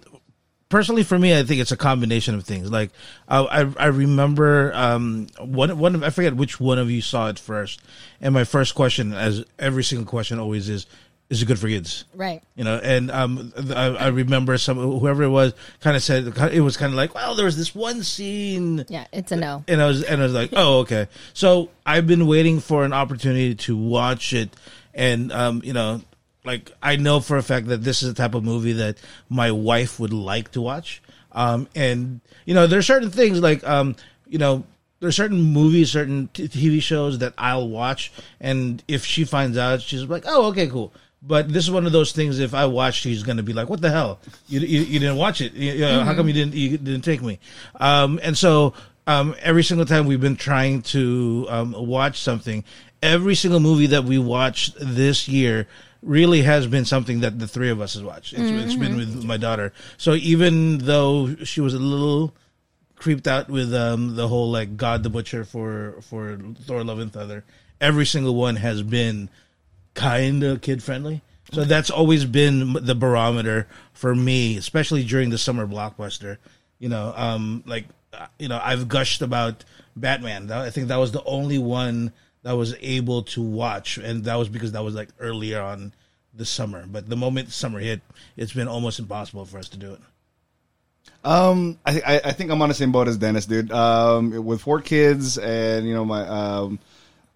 personally 0.70 1.02
for 1.02 1.18
me 1.18 1.36
i 1.38 1.42
think 1.42 1.60
it's 1.60 1.72
a 1.72 1.76
combination 1.76 2.34
of 2.34 2.44
things 2.44 2.70
like 2.70 2.90
i 3.28 3.38
i, 3.40 3.60
I 3.76 3.86
remember 3.88 4.72
um 4.74 5.26
one 5.38 5.76
one 5.78 5.94
of, 5.96 6.02
i 6.02 6.08
forget 6.10 6.34
which 6.34 6.58
one 6.58 6.78
of 6.78 6.90
you 6.90 7.02
saw 7.02 7.28
it 7.28 7.38
first 7.38 7.82
and 8.22 8.32
my 8.32 8.44
first 8.44 8.74
question 8.74 9.12
as 9.12 9.44
every 9.58 9.84
single 9.84 10.06
question 10.06 10.38
always 10.38 10.68
is 10.70 10.86
is 11.28 11.42
it 11.42 11.46
good 11.46 11.58
for 11.58 11.68
kids 11.68 12.04
Right. 12.14 12.42
you 12.56 12.64
know 12.64 12.76
and 12.82 13.10
um 13.10 13.52
i, 13.74 13.86
I 13.86 14.06
remember 14.08 14.56
some 14.58 14.78
whoever 14.78 15.22
it 15.24 15.28
was 15.28 15.52
kind 15.80 15.96
of 15.96 16.02
said 16.02 16.26
it 16.52 16.60
was 16.60 16.76
kind 16.76 16.92
of 16.92 16.96
like 16.96 17.14
well 17.14 17.34
there 17.34 17.44
was 17.46 17.56
this 17.56 17.74
one 17.74 18.02
scene 18.02 18.84
Yeah, 18.88 19.06
it's 19.12 19.30
a 19.32 19.36
no. 19.36 19.64
and 19.68 19.80
I 19.82 19.86
was 19.86 20.02
and 20.04 20.20
I 20.20 20.24
was 20.24 20.34
like, 20.34 20.50
oh 20.54 20.78
okay. 20.80 21.06
So 21.34 21.70
I've 21.86 22.06
been 22.06 22.26
waiting 22.26 22.58
for 22.60 22.84
an 22.84 22.92
opportunity 22.92 23.54
to 23.66 23.76
watch 23.76 24.32
it, 24.32 24.50
and 24.94 25.30
um, 25.32 25.62
you 25.64 25.72
know, 25.72 26.02
like 26.44 26.72
I 26.82 26.96
know 26.96 27.20
for 27.20 27.36
a 27.36 27.42
fact 27.42 27.66
that 27.66 27.82
this 27.82 28.02
is 28.02 28.08
the 28.08 28.14
type 28.14 28.34
of 28.34 28.44
movie 28.44 28.72
that 28.74 28.98
my 29.28 29.50
wife 29.52 30.00
would 30.00 30.12
like 30.12 30.52
to 30.52 30.60
watch. 30.60 31.02
Um, 31.32 31.68
and 31.74 32.20
you 32.44 32.54
know, 32.54 32.66
there 32.66 32.78
are 32.78 32.82
certain 32.82 33.10
things 33.10 33.40
like 33.40 33.62
um, 33.64 33.96
you 34.26 34.38
know. 34.38 34.64
there 35.00 35.08
are 35.08 35.12
certain 35.12 35.40
movies, 35.40 35.90
certain 35.90 36.28
TV 36.32 36.82
shows 36.82 37.18
that 37.18 37.34
I'll 37.38 37.68
watch, 37.68 38.12
and 38.40 38.82
if 38.88 39.04
she 39.04 39.24
finds 39.24 39.56
out, 39.56 39.82
she's 39.82 40.04
like, 40.04 40.24
"Oh, 40.26 40.46
okay, 40.46 40.66
cool." 40.66 40.92
But 41.22 41.52
this 41.52 41.64
is 41.64 41.70
one 41.70 41.84
of 41.84 41.92
those 41.92 42.12
things. 42.12 42.38
If 42.38 42.54
I 42.54 42.64
watch, 42.64 42.94
she's 42.94 43.22
gonna 43.22 43.42
be 43.42 43.52
like, 43.52 43.68
"What 43.68 43.80
the 43.80 43.90
hell? 43.90 44.18
You 44.48 44.60
you, 44.60 44.80
you 44.80 44.98
didn't 44.98 45.16
watch 45.16 45.40
it? 45.40 45.52
You, 45.52 45.78
know, 45.78 46.02
How 46.02 46.14
come 46.14 46.26
you 46.26 46.34
didn't 46.34 46.54
you 46.54 46.78
didn't 46.78 47.02
take 47.02 47.22
me?" 47.22 47.38
Um, 47.78 48.18
and 48.22 48.36
so 48.36 48.74
um, 49.06 49.34
every 49.40 49.62
single 49.62 49.86
time 49.86 50.06
we've 50.06 50.20
been 50.20 50.36
trying 50.36 50.82
to 50.82 51.46
um, 51.48 51.74
watch 51.76 52.20
something, 52.20 52.64
every 53.02 53.34
single 53.34 53.60
movie 53.60 53.86
that 53.86 54.04
we 54.04 54.18
watched 54.18 54.74
this 54.80 55.28
year 55.28 55.66
really 56.02 56.42
has 56.42 56.66
been 56.66 56.84
something 56.84 57.20
that 57.20 57.38
the 57.38 57.48
three 57.48 57.70
of 57.70 57.80
us 57.80 57.94
has 57.94 58.02
watched. 58.02 58.32
It's, 58.32 58.42
it's 58.42 58.74
been 58.74 58.96
with 58.96 59.24
my 59.24 59.36
daughter. 59.36 59.72
So 59.98 60.14
even 60.14 60.78
though 60.78 61.34
she 61.44 61.60
was 61.60 61.74
a 61.74 61.78
little 61.78 62.34
creeped 62.96 63.26
out 63.26 63.48
with 63.48 63.74
um, 63.74 64.14
the 64.14 64.28
whole 64.28 64.50
like 64.50 64.76
God 64.76 65.02
the 65.02 65.10
Butcher 65.10 65.44
for 65.44 65.96
for 66.02 66.38
Thor: 66.62 66.84
Love 66.84 67.00
and 67.00 67.12
Thunder, 67.12 67.44
every 67.80 68.06
single 68.06 68.34
one 68.34 68.56
has 68.56 68.82
been 68.82 69.28
kind 69.94 70.42
of 70.42 70.60
kid 70.60 70.82
friendly. 70.82 71.22
So 71.52 71.64
that's 71.64 71.90
always 71.90 72.24
been 72.24 72.74
the 72.74 72.94
barometer 72.94 73.66
for 73.92 74.14
me, 74.14 74.56
especially 74.56 75.02
during 75.02 75.30
the 75.30 75.38
summer 75.38 75.66
blockbuster. 75.66 76.36
You 76.78 76.88
know, 76.88 77.12
um, 77.16 77.64
like 77.66 77.86
uh, 78.12 78.26
you 78.38 78.48
know, 78.48 78.60
I've 78.62 78.88
gushed 78.88 79.20
about 79.20 79.64
Batman. 79.96 80.50
I 80.52 80.70
think 80.70 80.88
that 80.88 80.96
was 80.96 81.12
the 81.12 81.24
only 81.24 81.58
one 81.58 82.12
that 82.42 82.52
was 82.52 82.74
able 82.80 83.22
to 83.24 83.42
watch, 83.42 83.98
and 83.98 84.24
that 84.24 84.36
was 84.36 84.48
because 84.48 84.72
that 84.72 84.82
was 84.84 84.94
like 84.94 85.08
earlier 85.18 85.60
on 85.60 85.92
the 86.34 86.44
summer. 86.44 86.84
But 86.86 87.08
the 87.08 87.16
moment 87.16 87.50
summer 87.50 87.78
hit, 87.80 88.00
it's 88.36 88.52
been 88.52 88.68
almost 88.68 88.98
impossible 88.98 89.44
for 89.44 89.58
us 89.58 89.68
to 89.70 89.78
do 89.78 89.92
it. 89.94 90.00
Um, 91.22 91.78
I, 91.84 92.00
I 92.06 92.20
I 92.26 92.32
think 92.32 92.50
I'm 92.50 92.62
on 92.62 92.68
the 92.68 92.74
same 92.74 92.92
boat 92.92 93.08
as 93.08 93.18
Dennis, 93.18 93.46
dude. 93.46 93.70
Um, 93.72 94.44
with 94.44 94.62
four 94.62 94.80
kids 94.80 95.36
and 95.38 95.86
you 95.86 95.92
know 95.94 96.04
my 96.04 96.26
um, 96.26 96.78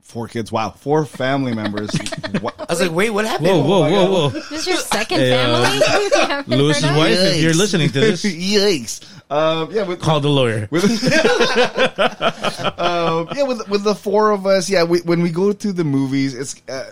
four 0.00 0.26
kids. 0.28 0.50
Wow, 0.50 0.70
four 0.70 1.04
family 1.04 1.54
members. 1.54 1.90
What? 2.40 2.54
I 2.58 2.66
was 2.68 2.80
like, 2.80 2.90
wait, 2.90 3.10
what 3.10 3.24
happened? 3.26 3.46
Whoa, 3.48 3.60
whoa, 3.62 3.90
whoa, 3.90 4.10
whoa! 4.10 4.28
This 4.30 4.52
is 4.52 4.66
your 4.66 4.76
second 4.78 5.18
Hey, 5.20 5.30
family? 5.30 5.78
You 5.78 6.10
haven't 6.26 6.58
Lewis's 6.58 6.82
heard 6.82 6.90
of? 6.90 6.96
wife, 6.96 7.12
if 7.18 7.42
you're 7.42 7.54
listening 7.54 7.88
to 7.90 8.00
this, 8.00 8.24
Yikes. 8.24 9.13
Um, 9.30 9.70
yeah, 9.72 9.84
with, 9.84 10.00
call 10.00 10.20
the 10.20 10.28
lawyer. 10.28 10.68
with 10.70 10.84
um, 12.78 13.28
yeah, 13.34 13.42
with 13.44 13.68
with 13.68 13.82
the 13.84 13.94
four 13.94 14.30
of 14.30 14.46
us, 14.46 14.68
yeah. 14.68 14.84
We, 14.84 15.00
when 15.00 15.22
we 15.22 15.30
go 15.30 15.52
to 15.52 15.72
the 15.72 15.84
movies, 15.84 16.34
it's 16.34 16.60
uh, 16.68 16.72
uh, 16.72 16.84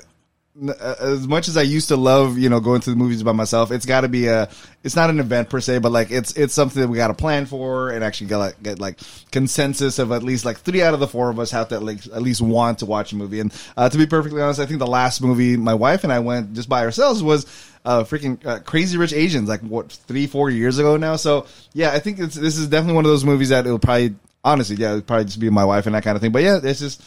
as 0.80 1.26
much 1.26 1.48
as 1.48 1.56
I 1.56 1.62
used 1.62 1.88
to 1.88 1.96
love, 1.96 2.36
you 2.36 2.50
know, 2.50 2.60
going 2.60 2.82
to 2.82 2.90
the 2.90 2.96
movies 2.96 3.22
by 3.22 3.32
myself. 3.32 3.70
It's 3.70 3.86
got 3.86 4.02
to 4.02 4.08
be 4.08 4.26
a. 4.26 4.50
It's 4.84 4.94
not 4.94 5.08
an 5.08 5.18
event 5.18 5.48
per 5.48 5.60
se, 5.60 5.78
but 5.78 5.92
like 5.92 6.10
it's 6.10 6.32
it's 6.36 6.52
something 6.52 6.82
that 6.82 6.88
we 6.88 6.98
got 6.98 7.08
to 7.08 7.14
plan 7.14 7.46
for 7.46 7.88
and 7.90 8.04
actually 8.04 8.26
get 8.26 8.36
like, 8.36 8.62
get 8.62 8.78
like 8.78 8.98
consensus 9.30 9.98
of 9.98 10.12
at 10.12 10.22
least 10.22 10.44
like 10.44 10.58
three 10.58 10.82
out 10.82 10.92
of 10.92 11.00
the 11.00 11.06
four 11.06 11.30
of 11.30 11.38
us 11.38 11.50
have 11.52 11.68
to 11.68 11.80
like 11.80 12.04
at 12.06 12.20
least 12.20 12.42
want 12.42 12.80
to 12.80 12.86
watch 12.86 13.12
a 13.12 13.16
movie. 13.16 13.40
And 13.40 13.52
uh, 13.76 13.88
to 13.88 13.96
be 13.96 14.06
perfectly 14.06 14.42
honest, 14.42 14.60
I 14.60 14.66
think 14.66 14.78
the 14.78 14.86
last 14.86 15.22
movie 15.22 15.56
my 15.56 15.74
wife 15.74 16.04
and 16.04 16.12
I 16.12 16.18
went 16.18 16.52
just 16.52 16.68
by 16.68 16.84
ourselves 16.84 17.22
was 17.22 17.46
uh, 17.86 18.04
freaking 18.04 18.44
uh, 18.44 18.58
Crazy 18.60 18.98
Rich 18.98 19.14
Asians, 19.14 19.48
like 19.48 19.60
what 19.60 19.90
three, 19.90 20.26
four 20.26 20.50
years 20.50 20.78
ago 20.78 20.98
now. 20.98 21.16
So 21.16 21.46
yeah, 21.72 21.92
I 21.92 21.98
think 21.98 22.18
this 22.18 22.36
is 22.36 22.68
definitely 22.68 22.96
one 22.96 23.06
of 23.06 23.10
those 23.10 23.24
movies 23.24 23.48
that 23.48 23.64
it'll 23.64 23.78
probably, 23.78 24.16
honestly, 24.44 24.76
yeah, 24.76 24.90
it'll 24.90 25.02
probably 25.02 25.24
just 25.24 25.40
be 25.40 25.48
my 25.48 25.64
wife 25.64 25.86
and 25.86 25.94
that 25.94 26.04
kind 26.04 26.14
of 26.14 26.20
thing. 26.20 26.32
But 26.32 26.42
yeah, 26.42 26.60
it's 26.62 26.80
just 26.80 27.02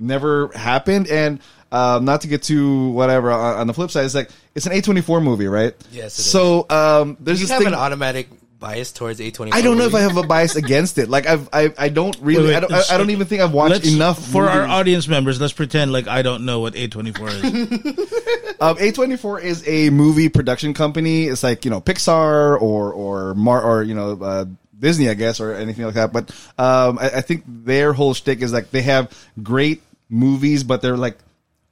never 0.00 0.48
happened. 0.48 1.08
And 1.08 1.40
um, 1.72 2.04
not 2.04 2.22
to 2.22 2.28
get 2.28 2.42
to 2.44 2.88
whatever 2.90 3.30
on, 3.30 3.56
on 3.60 3.66
the 3.66 3.74
flip 3.74 3.90
side, 3.90 4.04
it's 4.04 4.14
like 4.14 4.30
it's 4.54 4.66
an 4.66 4.72
A 4.72 4.80
twenty 4.80 5.00
four 5.00 5.20
movie, 5.20 5.46
right? 5.46 5.74
Yes, 5.92 6.18
it 6.18 6.22
is. 6.22 6.30
so 6.30 6.66
um, 6.70 7.16
there's 7.20 7.40
You 7.40 7.46
this 7.46 7.50
have 7.52 7.58
thing. 7.60 7.68
an 7.68 7.74
automatic 7.74 8.28
bias 8.58 8.90
towards 8.90 9.20
A24. 9.20 9.54
I 9.54 9.60
don't 9.62 9.78
know 9.78 9.84
if 9.84 9.94
I 9.94 10.00
have 10.00 10.16
a 10.16 10.24
bias 10.24 10.56
against 10.64 10.98
it. 10.98 11.08
Like 11.08 11.26
I've, 11.26 11.48
I, 11.52 11.72
I 11.78 11.88
don't 11.90 12.16
really. 12.20 12.44
Wait, 12.44 12.48
wait, 12.48 12.56
I, 12.56 12.60
don't, 12.60 12.72
I, 12.72 12.82
I 12.92 12.98
don't 12.98 13.10
even 13.10 13.26
think 13.26 13.40
I've 13.40 13.52
watched 13.52 13.86
enough 13.86 14.18
for 14.24 14.48
our 14.48 14.66
audience 14.66 15.06
members. 15.06 15.40
Let's 15.40 15.52
pretend 15.52 15.92
like 15.92 16.08
I 16.08 16.22
don't 16.22 16.44
know 16.44 16.60
what 16.60 16.74
A 16.74 16.88
twenty 16.88 17.12
four 17.12 17.28
is. 17.28 17.42
Um, 18.60 18.76
A24 18.78 19.40
is 19.42 19.62
a 19.68 19.90
movie 19.90 20.28
production 20.28 20.74
company. 20.74 21.26
It's 21.26 21.44
like, 21.44 21.64
you 21.64 21.70
know, 21.70 21.80
Pixar 21.80 22.60
or, 22.60 22.92
or 22.92 23.34
Mar, 23.34 23.62
or, 23.62 23.84
you 23.84 23.94
know, 23.94 24.18
uh, 24.20 24.46
Disney, 24.76 25.08
I 25.08 25.14
guess, 25.14 25.38
or 25.38 25.54
anything 25.54 25.84
like 25.84 25.94
that. 25.94 26.12
But, 26.12 26.30
um, 26.58 26.98
I, 26.98 27.18
I 27.18 27.20
think 27.20 27.44
their 27.46 27.92
whole 27.92 28.14
shtick 28.14 28.42
is 28.42 28.52
like 28.52 28.72
they 28.72 28.82
have 28.82 29.16
great 29.44 29.80
movies, 30.10 30.64
but 30.64 30.82
they're 30.82 30.96
like, 30.96 31.18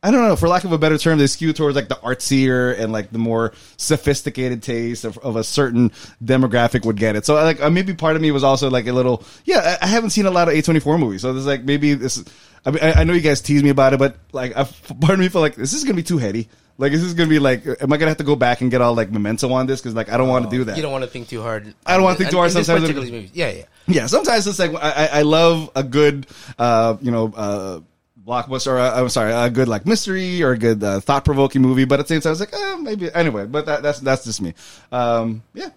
I 0.03 0.11
don't 0.11 0.23
know, 0.23 0.37
for 0.37 0.47
lack 0.47 0.65
of 0.65 0.73
a 0.73 0.79
better 0.79 0.99
term, 0.99 1.19
they 1.19 1.27
skew 1.27 1.53
towards 1.53 1.75
like 1.75 1.89
the 1.89 1.97
artsier 1.97 2.79
and 2.79 2.93
like 2.93 3.11
the 3.11 3.19
more 3.19 3.53
sophisticated 3.77 4.63
taste 4.63 5.05
of, 5.05 5.19
of 5.19 5.37
a 5.37 5.43
certain 5.43 5.91
demographic 6.23 6.85
would 6.85 6.97
get 6.97 7.17
it. 7.17 7.27
So 7.27 7.35
like 7.35 7.61
uh, 7.61 7.71
maybe 7.71 7.95
part 7.95 8.15
of 8.15 8.23
me 8.23 8.31
was 8.31 8.45
also 8.45 8.71
like 8.71 8.87
a 8.87 8.93
little, 8.93 9.25
yeah, 9.45 9.79
I, 9.81 9.87
haven't 9.87 10.11
seen 10.11 10.27
a 10.27 10.31
lot 10.31 10.49
of 10.49 10.55
A24 10.55 11.01
movies. 11.01 11.23
So 11.23 11.33
there's 11.33 11.47
like 11.47 11.65
maybe 11.65 11.95
this, 11.95 12.23
I 12.65 12.71
mean, 12.71 12.83
I, 12.83 13.05
know 13.05 13.15
you 13.15 13.21
guys 13.21 13.41
tease 13.41 13.63
me 13.63 13.71
about 13.71 13.95
it, 13.95 13.99
but 13.99 14.17
like, 14.33 14.57
I, 14.57 14.65
part 14.65 15.15
of 15.15 15.19
me 15.19 15.29
feel 15.29 15.41
like 15.41 15.57
this 15.57 15.73
is 15.73 15.83
going 15.83 15.97
to 15.97 16.03
be 16.03 16.07
too 16.07 16.19
heady. 16.19 16.49
Like, 16.79 16.93
is 16.93 17.03
this 17.03 17.15
to 17.15 17.27
be 17.27 17.39
like, 17.39 17.67
am 17.67 17.93
I 17.93 17.97
going 17.97 18.01
to 18.01 18.09
have 18.09 18.19
to 18.19 18.25
go 18.25 18.37
back 18.37 18.61
and 18.61 18.71
get 18.71 18.83
all 18.83 18.95
like 18.95 19.11
memento 19.11 19.51
on 19.51 19.67
this? 19.67 19.81
Cause 19.81 19.95
like, 19.95 20.11
I 20.11 20.19
don't 20.19 20.29
want 20.29 20.45
to 20.49 20.57
do 20.57 20.65
that. 20.65 20.77
You 20.77 20.83
don't 20.83 20.93
want 20.93 21.05
to 21.05 21.11
think 21.11 21.29
too 21.29 21.41
hard. 21.41 21.75
I 21.87 21.95
don't 21.95 22.05
wanna 22.05 22.17
think 22.17 22.31
too 22.31 22.37
hard 22.37 22.53
sometimes. 22.53 22.89
Yeah, 23.33 23.51
yeah. 23.51 23.65
Yeah, 23.89 24.07
sometimes 24.07 24.47
it's 24.47 24.59
like 24.59 24.75
I, 24.75 24.91
I 24.91 25.07
I 25.19 25.23
love 25.23 25.71
a 25.75 25.83
good, 25.83 26.27
uh, 26.59 26.97
you 27.01 27.11
know, 27.11 27.33
uh, 27.35 27.81
blockbuster. 28.27 28.73
Or, 28.73 28.79
uh, 28.79 29.01
I'm 29.01 29.09
sorry, 29.09 29.33
a 29.33 29.49
good 29.51 29.69
like 29.69 29.87
mystery 29.87 30.43
or 30.43 30.53
a 30.53 30.59
good 30.59 30.83
uh, 30.83 31.01
thought 31.01 31.25
provoking 31.25 31.63
movie. 31.63 31.85
But 31.85 32.01
at 32.01 32.09
the 32.09 32.15
same 32.15 32.21
time, 32.21 32.31
I 32.31 32.33
was 32.33 32.41
like, 32.41 32.55
eh, 32.55 32.77
maybe 32.77 33.13
anyway. 33.15 33.47
But 33.47 33.67
that, 33.67 33.83
that's 33.83 34.01
that's 34.01 34.25
just 34.25 34.41
me. 34.41 34.55
Um, 34.91 35.43
yeah. 35.55 35.71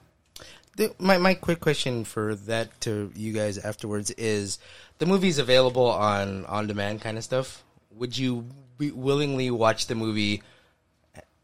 The, 0.76 0.94
my 0.98 1.18
my 1.18 1.34
quick 1.34 1.60
question 1.60 2.06
for 2.06 2.36
that 2.36 2.80
to 2.82 3.12
you 3.16 3.34
guys 3.34 3.58
afterwards 3.58 4.12
is 4.12 4.60
the 4.98 5.06
movie's 5.06 5.38
available 5.38 5.88
on 5.88 6.46
on 6.46 6.68
demand 6.68 7.02
kind 7.02 7.18
of 7.18 7.24
stuff. 7.24 7.64
Would 7.96 8.18
you 8.18 8.46
be 8.78 8.92
willingly 8.92 9.52
watch 9.52 9.88
the 9.88 9.96
movie? 9.96 10.42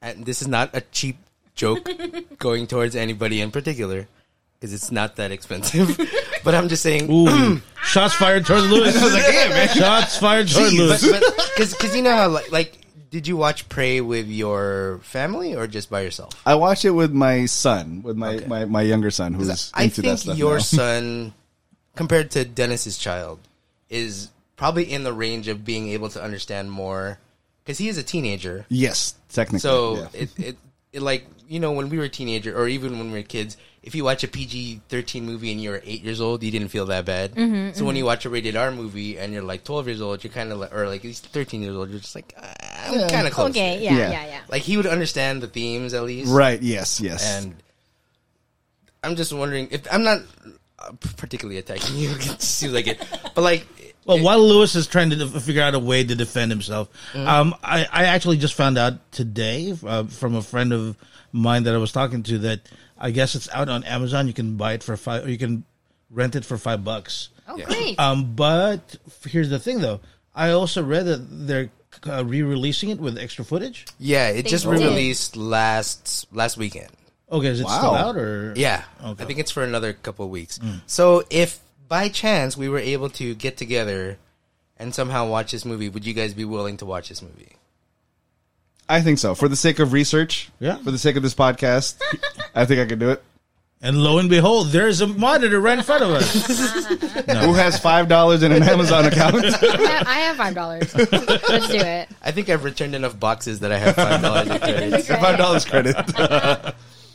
And 0.02 0.26
this 0.26 0.42
is 0.42 0.48
not 0.48 0.70
a 0.74 0.82
cheap 0.82 1.18
joke 1.56 1.90
going 2.38 2.68
towards 2.68 2.96
anybody 2.96 3.42
in 3.42 3.50
particular 3.50 4.08
because 4.60 4.74
it's 4.74 4.92
not 4.92 5.16
that 5.18 5.32
expensive. 5.32 5.98
but 6.44 6.56
I'm 6.56 6.68
just 6.70 6.84
saying. 6.84 7.10
Ooh, 7.12 7.62
shots 7.84 8.16
fired 8.16 8.46
towards 8.46 8.68
Lewis. 8.70 8.98
I 9.02 9.04
was 9.04 9.14
like, 9.14 9.34
yeah, 9.34 9.50
man. 9.50 9.68
Shots 9.70 10.18
fired 10.18 10.48
towards 10.48 10.74
Lewis. 10.74 11.08
because 11.56 11.96
you 11.96 12.02
know 12.02 12.16
how 12.16 12.30
like, 12.30 12.52
like 12.52 12.78
did 13.10 13.28
you 13.28 13.38
watch 13.38 13.70
Prey 13.70 14.02
with 14.02 14.28
your 14.28 15.00
family 15.04 15.56
or 15.56 15.68
just 15.68 15.90
by 15.90 16.02
yourself? 16.02 16.34
I 16.46 16.56
watched 16.56 16.84
it 16.84 16.92
with 16.92 17.14
my 17.14 17.46
son, 17.46 18.02
with 18.04 18.18
my, 18.18 18.36
Okay. 18.36 18.46
my, 18.46 18.66
my 18.66 18.82
younger 18.82 19.10
son, 19.12 19.34
who's 19.34 19.72
I 19.74 19.84
into 19.84 20.02
that 20.02 20.08
think 20.08 20.20
stuff. 20.20 20.38
your 20.38 20.56
now. 20.56 20.60
son, 20.60 21.34
compared 21.96 22.32
to 22.32 22.44
Dennis's 22.44 22.98
child, 22.98 23.40
is 23.90 24.32
probably 24.58 24.92
in 24.92 25.04
the 25.04 25.14
range 25.14 25.48
of 25.48 25.64
being 25.64 25.90
able 25.90 26.10
to 26.10 26.22
understand 26.22 26.72
more 26.72 27.20
because 27.64 27.78
he 27.78 27.88
is 27.88 27.98
a 27.98 28.04
teenager. 28.04 28.66
yes, 28.70 29.16
technically. 29.30 29.60
So 29.60 29.96
yeah. 29.96 30.08
it, 30.14 30.40
it 30.40 30.58
it 30.92 31.02
like 31.02 31.26
you 31.48 31.60
know 31.60 31.72
when 31.72 31.90
we 31.90 31.98
were 31.98 32.06
a 32.06 32.10
teenager 32.10 32.56
or 32.58 32.68
even 32.68 32.98
when 32.98 33.12
we 33.12 33.20
were 33.20 33.24
kids, 33.24 33.58
if 33.84 33.94
you 33.96 34.04
watch 34.04 34.24
a 34.24 34.28
PG 34.28 34.82
thirteen 34.90 35.26
movie 35.26 35.52
and 35.52 35.62
you're 35.62 35.82
eight 35.84 36.04
years 36.04 36.20
old, 36.20 36.42
you 36.44 36.52
didn't 36.52 36.70
feel 36.70 36.86
that 36.88 37.06
bad. 37.06 37.36
Mm-hmm, 37.36 37.78
so 37.78 37.86
when 37.86 37.96
you 37.96 38.06
watch 38.06 38.26
a 38.26 38.30
rated 38.30 38.56
R 38.56 38.72
movie 38.72 39.18
and 39.20 39.32
you're 39.34 39.44
like 39.44 39.64
twelve 39.64 39.88
years 39.88 40.02
old, 40.02 40.24
you're 40.24 40.34
kind 40.34 40.52
of 40.52 40.58
like 40.60 40.74
or 40.74 40.88
like 40.88 41.02
at 41.02 41.06
least 41.06 41.28
thirteen 41.28 41.62
years 41.62 41.76
old, 41.76 41.90
you're 41.90 42.00
just 42.00 42.16
like 42.16 42.34
"Ah, 42.42 42.54
I'm 42.88 43.10
kind 43.10 43.28
of 43.28 43.34
close. 43.34 43.52
Okay, 43.52 43.84
yeah, 43.84 43.92
Yeah. 43.94 44.12
yeah, 44.12 44.26
yeah. 44.28 44.40
Like 44.50 44.64
he 44.64 44.78
would 44.78 44.88
understand 44.88 45.42
the 45.44 45.48
themes 45.48 45.94
at 45.94 46.04
least, 46.04 46.32
right, 46.32 46.62
yes, 46.62 47.00
yes. 47.00 47.24
And 47.26 47.56
I'm 49.04 49.16
just 49.16 49.32
wondering 49.34 49.68
if 49.72 49.88
I'm 49.94 50.04
not 50.04 50.22
uh, 50.80 50.92
particularly 51.18 51.60
attacking 51.60 51.96
you. 51.96 52.10
it 52.16 52.42
seems 52.42 52.74
like 52.74 52.88
it, 52.88 53.00
but 53.36 53.42
like. 53.42 53.68
Well, 54.06 54.22
while 54.24 54.40
Lewis 54.40 54.76
is 54.76 54.86
trying 54.88 55.10
to 55.10 55.16
def- 55.16 55.44
figure 55.44 55.64
out 55.64 55.74
a 55.74 55.80
way 55.80 56.04
to 56.04 56.16
defend 56.16 56.52
himself, 56.52 56.90
um, 57.16 57.56
I, 57.64 57.88
I 57.92 58.04
actually 58.06 58.38
just 58.38 58.54
found 58.54 58.78
out 58.78 59.12
today 59.12 59.74
uh, 59.86 60.04
from 60.06 60.36
a 60.36 60.42
friend 60.42 60.72
of 60.74 60.96
mine 61.32 61.64
that 61.64 61.74
I 61.74 61.78
was 61.78 61.92
talking 61.92 62.22
to 62.24 62.38
that 62.40 62.62
I 62.98 63.12
guess 63.12 63.36
it's 63.36 63.50
out 63.50 63.68
on 63.68 63.84
Amazon. 63.84 64.28
You 64.28 64.34
can 64.34 64.58
buy 64.58 64.74
it 64.74 64.84
for 64.84 64.96
five, 64.96 65.26
or 65.26 65.30
you 65.30 65.38
can 65.38 65.64
rent 66.12 66.36
it 66.36 66.46
for 66.46 66.58
five 66.58 66.84
bucks. 66.84 67.30
Oh, 67.48 67.58
Yeah. 67.58 67.66
great. 67.66 68.00
Um, 68.00 68.36
but 68.36 68.96
here's 69.28 69.50
the 69.50 69.60
thing, 69.60 69.80
though. 69.80 70.00
I 70.36 70.52
also 70.52 70.84
read 70.84 71.06
that 71.08 71.18
they're 71.48 71.70
uh, 72.08 72.24
re-releasing 72.26 72.90
it 72.90 73.00
with 73.00 73.18
extra 73.18 73.44
footage. 73.44 73.86
Yeah, 74.00 74.30
it 74.30 74.44
They 74.44 74.50
just 74.50 74.66
did. 74.66 74.72
re-released 74.80 75.36
last 75.36 76.28
last 76.32 76.58
weekend. 76.58 76.90
Okay, 77.32 77.48
is 77.48 77.60
it 77.60 77.66
Wow. 77.66 77.78
still 77.80 77.96
out 77.96 78.18
or? 78.18 78.54
Yeah, 78.56 78.84
Okay. 79.04 79.24
I 79.24 79.28
think 79.28 79.40
it's 79.40 79.50
for 79.52 79.64
another 79.64 79.94
couple 79.94 80.26
of 80.26 80.32
weeks. 80.32 80.60
So 80.86 81.24
if 81.32 81.60
by 81.88 82.10
chance 82.10 82.56
we 82.58 82.70
were 82.70 82.80
able 82.80 83.10
to 83.12 83.36
get 83.36 83.58
together 83.58 84.18
and 84.78 84.94
somehow 84.94 85.28
watch 85.28 85.52
this 85.52 85.66
movie, 85.66 85.90
would 85.90 86.06
you 86.06 86.14
guys 86.14 86.34
be 86.34 86.46
willing 86.46 86.78
to 86.78 86.86
watch 86.86 87.10
this 87.10 87.22
movie? 87.22 87.54
I 88.88 89.02
think 89.02 89.18
so. 89.20 89.34
For 89.36 89.48
the 89.48 89.56
sake 89.56 89.80
of 89.80 89.94
research, 89.94 90.50
Yeah. 90.60 90.78
for 90.78 90.92
the 90.92 90.98
sake 91.00 91.16
of 91.16 91.24
this 91.24 91.34
podcast, 91.34 91.96
I 92.54 92.66
think 92.66 92.80
I 92.82 92.86
could 92.86 93.00
do 93.00 93.10
it. 93.12 93.24
And 93.82 93.98
lo 94.04 94.18
and 94.20 94.30
behold, 94.30 94.70
there's 94.70 95.02
a 95.02 95.08
monitor 95.08 95.60
right 95.60 95.78
in 95.78 95.84
front 95.84 96.04
of 96.04 96.10
us. 96.12 96.34
Who 97.46 97.54
has 97.54 97.78
five 97.80 98.08
dollars 98.08 98.42
in 98.42 98.52
an 98.52 98.64
Amazon 98.64 99.06
account? 99.06 99.36
I 99.64 100.20
have- 100.20 100.38
five 100.38 100.56
dollars. 100.56 100.94
Let's 100.96 101.68
do 101.68 101.78
it. 101.78 102.10
I 102.24 102.32
think 102.32 102.50
I've 102.50 102.64
returned 102.64 102.96
enough 102.96 103.20
boxes 103.20 103.60
that 103.60 103.72
I 103.72 103.78
have 103.78 103.96
five 103.96 104.22
dollars 104.22 104.48
in 104.50 104.58
credits. 104.60 105.08
five 105.08 105.38
dollars 105.38 105.66
credit. 105.66 105.96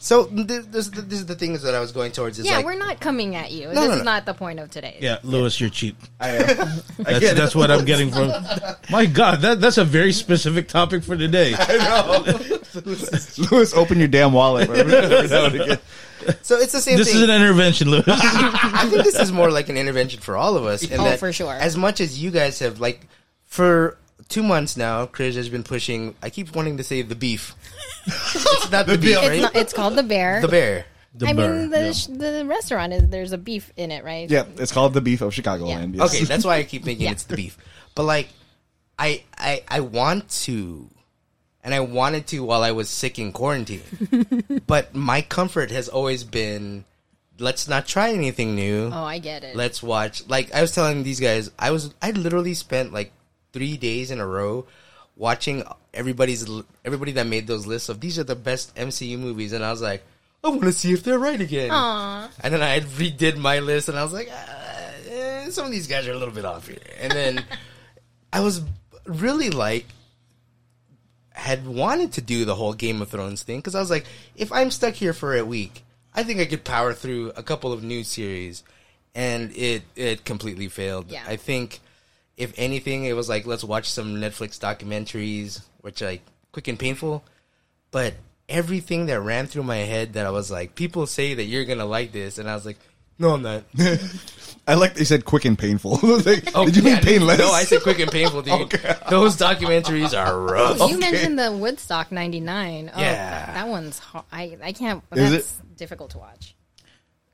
So 0.02 0.24
th- 0.24 0.46
this, 0.46 0.88
this 0.88 0.88
is 1.20 1.26
the 1.26 1.34
things 1.34 1.60
that 1.60 1.74
I 1.74 1.80
was 1.80 1.92
going 1.92 2.10
towards. 2.12 2.38
Is 2.38 2.46
Yeah, 2.46 2.56
like, 2.56 2.64
we're 2.64 2.74
not 2.74 3.00
coming 3.00 3.36
at 3.36 3.50
you. 3.52 3.66
No, 3.68 3.74
this 3.74 3.88
no, 3.90 3.94
is 3.96 4.02
not 4.02 4.24
the 4.24 4.32
point 4.32 4.58
of 4.58 4.70
today. 4.70 4.96
yeah, 4.98 5.18
Lewis, 5.22 5.60
you're 5.60 5.68
cheap. 5.68 5.94
I 6.18 6.28
am. 6.30 6.46
That's, 6.98 7.18
get 7.20 7.36
that's 7.36 7.54
what 7.54 7.70
I'm 7.70 7.84
getting 7.84 8.10
from. 8.10 8.32
My 8.90 9.04
God, 9.04 9.42
that 9.42 9.60
that's 9.60 9.76
a 9.76 9.84
very 9.84 10.12
specific 10.12 10.68
topic 10.68 11.04
for 11.04 11.18
today. 11.18 11.54
I 11.58 11.76
know. 11.76 12.80
Lewis, 13.50 13.74
open 13.74 13.98
your 13.98 14.08
damn 14.08 14.32
wallet. 14.32 14.70
Every 14.70 15.28
now 15.28 15.44
and 15.44 15.54
again. 15.60 15.78
So 16.42 16.56
it's 16.56 16.72
the 16.72 16.80
same 16.80 16.96
This 16.96 17.08
thing. 17.12 17.16
is 17.18 17.28
an 17.28 17.30
intervention, 17.30 17.90
Lewis. 17.90 18.04
I 18.08 18.86
think 18.90 19.04
this 19.04 19.18
is 19.18 19.32
more 19.32 19.50
like 19.50 19.68
an 19.68 19.76
intervention 19.76 20.20
for 20.20 20.34
all 20.34 20.56
of 20.56 20.64
us. 20.64 20.82
In 20.82 20.98
Oh, 20.98 21.04
that 21.04 21.18
for 21.18 21.30
sure. 21.32 21.52
As 21.52 21.76
much 21.76 22.00
as 22.00 22.22
you 22.22 22.30
guys 22.30 22.58
have, 22.60 22.80
like, 22.80 23.06
for 23.44 23.98
two 24.31 24.43
months 24.43 24.77
now, 24.77 25.05
Chris 25.05 25.37
has 25.37 25.51
been 25.51 25.62
pushing. 25.62 26.14
I 26.23 26.31
keep 26.31 26.57
wanting 26.57 26.79
to 26.79 26.85
say 26.85 27.03
the 27.03 27.14
beef. 27.14 27.55
it's 28.07 28.71
not 28.71 28.87
the, 28.87 28.97
beef, 28.97 29.03
beef. 29.03 29.19
It's, 29.19 29.29
right? 29.29 29.43
not, 29.43 29.57
it's 29.57 29.73
called 29.75 29.97
the 29.97 30.03
bear. 30.03 30.40
the 30.40 30.49
bear. 30.49 30.87
The 31.12 31.27
I 31.27 31.33
burr, 31.35 31.53
mean, 31.53 31.71
the 31.71 31.87
yeah. 31.87 31.93
sh 31.93 32.07
the 32.07 32.45
restaurant 32.47 32.93
is 32.93 33.09
there's 33.09 33.33
a 33.33 33.38
beef 33.38 33.73
in 33.77 33.90
it, 33.90 34.05
right? 34.05 34.31
Yeah, 34.31 34.45
it's 34.57 34.73
called 34.73 34.95
the 34.95 35.01
beef 35.01 35.21
of 35.21 35.35
Chicagoland. 35.35 35.97
Yes. 35.97 36.14
Okay, 36.14 36.25
that's 36.25 36.45
why 36.45 36.57
I 36.57 36.62
keep 36.62 36.85
thinking 36.85 37.07
Yeah. 37.07 37.12
it's 37.12 37.25
the 37.25 37.35
beef. 37.37 37.59
But 37.97 38.05
like, 38.05 38.29
I 38.97 39.25
I 39.37 39.64
I 39.66 39.81
want 39.81 40.29
to, 40.45 40.88
and 41.64 41.75
I 41.75 41.81
wanted 41.81 42.29
to 42.29 42.45
while 42.45 42.62
I 42.62 42.71
was 42.71 42.88
sick 42.88 43.19
in 43.19 43.33
quarantine. 43.33 43.83
but 44.69 44.95
my 44.95 45.21
comfort 45.21 45.73
has 45.73 45.88
always 45.88 46.23
been, 46.23 46.85
let's 47.40 47.66
not 47.66 47.88
try 47.88 48.12
anything 48.12 48.55
new. 48.55 48.93
Oh, 48.95 49.03
I 49.03 49.19
get 49.19 49.43
it. 49.43 49.57
Let's 49.57 49.83
watch. 49.83 50.29
Like 50.29 50.55
I 50.55 50.61
was 50.61 50.73
telling 50.73 51.03
these 51.03 51.19
guys, 51.19 51.51
I 51.59 51.73
was 51.73 51.93
I 52.01 52.12
literally 52.12 52.55
spent 52.55 52.93
like 52.93 53.12
three 53.52 53.76
days 53.76 54.10
in 54.10 54.20
a 54.20 54.26
row 54.26 54.66
watching 55.16 55.62
everybody's 55.92 56.48
everybody 56.84 57.12
that 57.12 57.26
made 57.26 57.46
those 57.46 57.66
lists 57.66 57.88
of 57.88 58.00
these 58.00 58.18
are 58.18 58.24
the 58.24 58.34
best 58.34 58.74
MCU 58.74 59.18
movies, 59.18 59.52
and 59.52 59.64
I 59.64 59.70
was 59.70 59.82
like, 59.82 60.02
I 60.42 60.48
want 60.48 60.62
to 60.62 60.72
see 60.72 60.92
if 60.92 61.04
they're 61.04 61.18
right 61.18 61.40
again. 61.40 61.70
Aw. 61.70 62.30
And 62.40 62.54
then 62.54 62.62
I 62.62 62.80
redid 62.80 63.36
my 63.36 63.58
list, 63.60 63.88
and 63.88 63.98
I 63.98 64.02
was 64.02 64.12
like, 64.12 64.28
ah, 64.32 64.92
eh, 65.08 65.50
some 65.50 65.66
of 65.66 65.72
these 65.72 65.86
guys 65.86 66.08
are 66.08 66.12
a 66.12 66.18
little 66.18 66.34
bit 66.34 66.44
off 66.44 66.66
here. 66.66 66.78
And 66.98 67.12
then 67.12 67.44
I 68.32 68.40
was 68.40 68.62
really 69.04 69.50
like, 69.50 69.86
had 71.32 71.66
wanted 71.66 72.12
to 72.12 72.22
do 72.22 72.44
the 72.44 72.54
whole 72.54 72.72
Game 72.72 73.02
of 73.02 73.10
Thrones 73.10 73.42
thing 73.42 73.58
because 73.58 73.74
I 73.74 73.80
was 73.80 73.90
like, 73.90 74.06
if 74.36 74.50
I'm 74.52 74.70
stuck 74.70 74.94
here 74.94 75.12
for 75.12 75.36
a 75.36 75.44
week, 75.44 75.84
I 76.14 76.22
think 76.22 76.40
I 76.40 76.46
could 76.46 76.64
power 76.64 76.92
through 76.92 77.32
a 77.36 77.42
couple 77.42 77.72
of 77.72 77.82
new 77.84 78.04
series, 78.04 78.64
and 79.14 79.54
it 79.56 79.82
it 79.96 80.24
completely 80.24 80.68
failed. 80.68 81.10
Yeah. 81.10 81.22
I 81.26 81.36
think 81.36 81.80
if 82.40 82.53
anything, 82.57 83.05
it 83.05 83.14
was 83.14 83.29
like 83.29 83.46
let's 83.46 83.64
watch 83.64 83.90
some 83.90 84.16
Netflix 84.16 84.59
documentaries, 84.59 85.62
which 85.81 86.00
like 86.00 86.22
quick 86.53 86.68
and 86.68 86.79
painful, 86.79 87.22
but 87.90 88.14
everything 88.48 89.07
that 89.07 89.20
ran 89.20 89.46
through 89.46 89.62
my 89.62 89.76
head 89.79 90.14
that 90.14 90.26
I 90.26 90.31
was 90.31 90.50
like, 90.50 90.74
people 90.74 91.07
say 91.07 91.35
that 91.35 91.44
you're 91.44 91.64
gonna 91.64 91.85
like 91.87 92.12
this, 92.12 92.38
and 92.38 92.48
I 92.50 92.55
was 92.55 92.66
like, 92.66 92.79
no, 93.18 93.35
I'm 93.35 93.42
not. 93.42 93.64
I 94.66 94.74
like 94.74 94.94
they 94.94 95.05
said 95.05 95.24
quick 95.24 95.44
and 95.44 95.59
painful. 95.59 95.98
Like, 96.03 96.50
Oh, 96.55 96.64
did 96.64 96.76
you 96.76 96.83
mean 96.83 96.98
painless? 96.98 97.38
No, 97.38 97.50
I 97.50 97.64
said 97.64 97.83
quick 97.83 97.98
and 97.98 98.11
painful, 98.11 98.42
dude. 98.42 98.70
Those 99.11 99.37
documentaries 99.37 100.16
are 100.18 100.40
rough. 100.40 100.79
You 100.90 100.98
mentioned 100.98 101.38
the 101.38 101.53
Woodstock 101.53 102.11
'99. 102.12 102.90
Oh, 102.94 103.00
Yeah. 103.00 103.12
that, 103.14 103.55
that 103.55 103.68
one's 103.68 103.98
hard. 103.98 104.24
I 104.33 104.57
I 104.62 104.72
can't. 104.72 105.03
Is 105.12 105.31
That's 105.31 105.61
difficult 105.76 106.11
to 106.12 106.18
watch. 106.18 106.55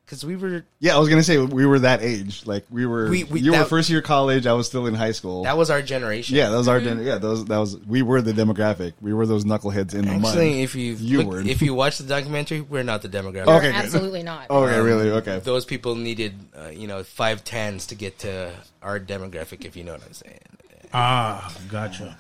Because 0.06 0.24
we 0.24 0.36
were 0.36 0.62
Yeah, 0.78 0.94
I 0.94 1.00
was 1.00 1.08
gonna 1.08 1.24
say 1.24 1.36
we 1.36 1.66
were 1.66 1.80
that 1.80 2.00
age. 2.00 2.46
Like 2.46 2.64
we 2.70 2.86
were. 2.86 3.10
We- 3.10 3.24
we- 3.24 3.40
you 3.40 3.50
were 3.50 3.64
first 3.64 3.90
year 3.90 4.00
college. 4.02 4.46
I 4.46 4.52
was 4.52 4.68
still 4.68 4.86
in 4.86 4.94
high 4.94 5.10
school. 5.10 5.42
that 5.42 5.58
was 5.58 5.68
our 5.68 5.82
generation. 5.82 6.36
yeah, 6.36 6.48
that 6.48 6.56
was 6.56 6.68
our. 6.68 6.78
Mm-hmm. 6.78 6.98
gen- 6.98 7.06
Yeah, 7.06 7.18
those 7.18 7.44
that 7.46 7.58
was. 7.58 7.76
We 7.78 8.02
were 8.02 8.22
the 8.22 8.30
demographic. 8.32 8.92
We 9.00 9.12
were 9.12 9.26
those 9.26 9.44
knuckleheads 9.44 9.94
in 9.94 10.04
the 10.04 10.12
mud. 10.12 10.26
Actually, 10.26 10.62
if 10.62 10.76
you 10.76 10.94
You 10.94 11.18
look- 11.18 11.26
were. 11.26 11.40
if 11.40 11.60
you 11.60 11.74
watch 11.74 11.98
the 11.98 12.04
documentary, 12.04 12.60
we're 12.60 12.84
not 12.84 13.02
the 13.02 13.08
demographic. 13.08 13.48
Okay, 13.48 13.72
good. 13.72 13.74
Absolutely 13.74 14.22
not. 14.22 14.48
okay, 14.48 14.78
really? 14.80 15.10
Okay. 15.10 15.40
Those 15.42 15.64
people 15.64 15.96
needed, 15.96 16.34
uh, 16.56 16.68
you 16.68 16.86
know, 16.86 17.02
five 17.02 17.42
tens 17.42 17.86
to 17.86 17.96
get 17.96 18.20
to 18.20 18.52
our 18.82 19.00
demographic, 19.00 19.64
if 19.64 19.76
you 19.76 19.82
know 19.82 19.92
what 19.92 20.04
I'm 20.06 20.12
saying. 20.12 20.38
ah, 20.94 21.52
gotcha. 21.68 22.16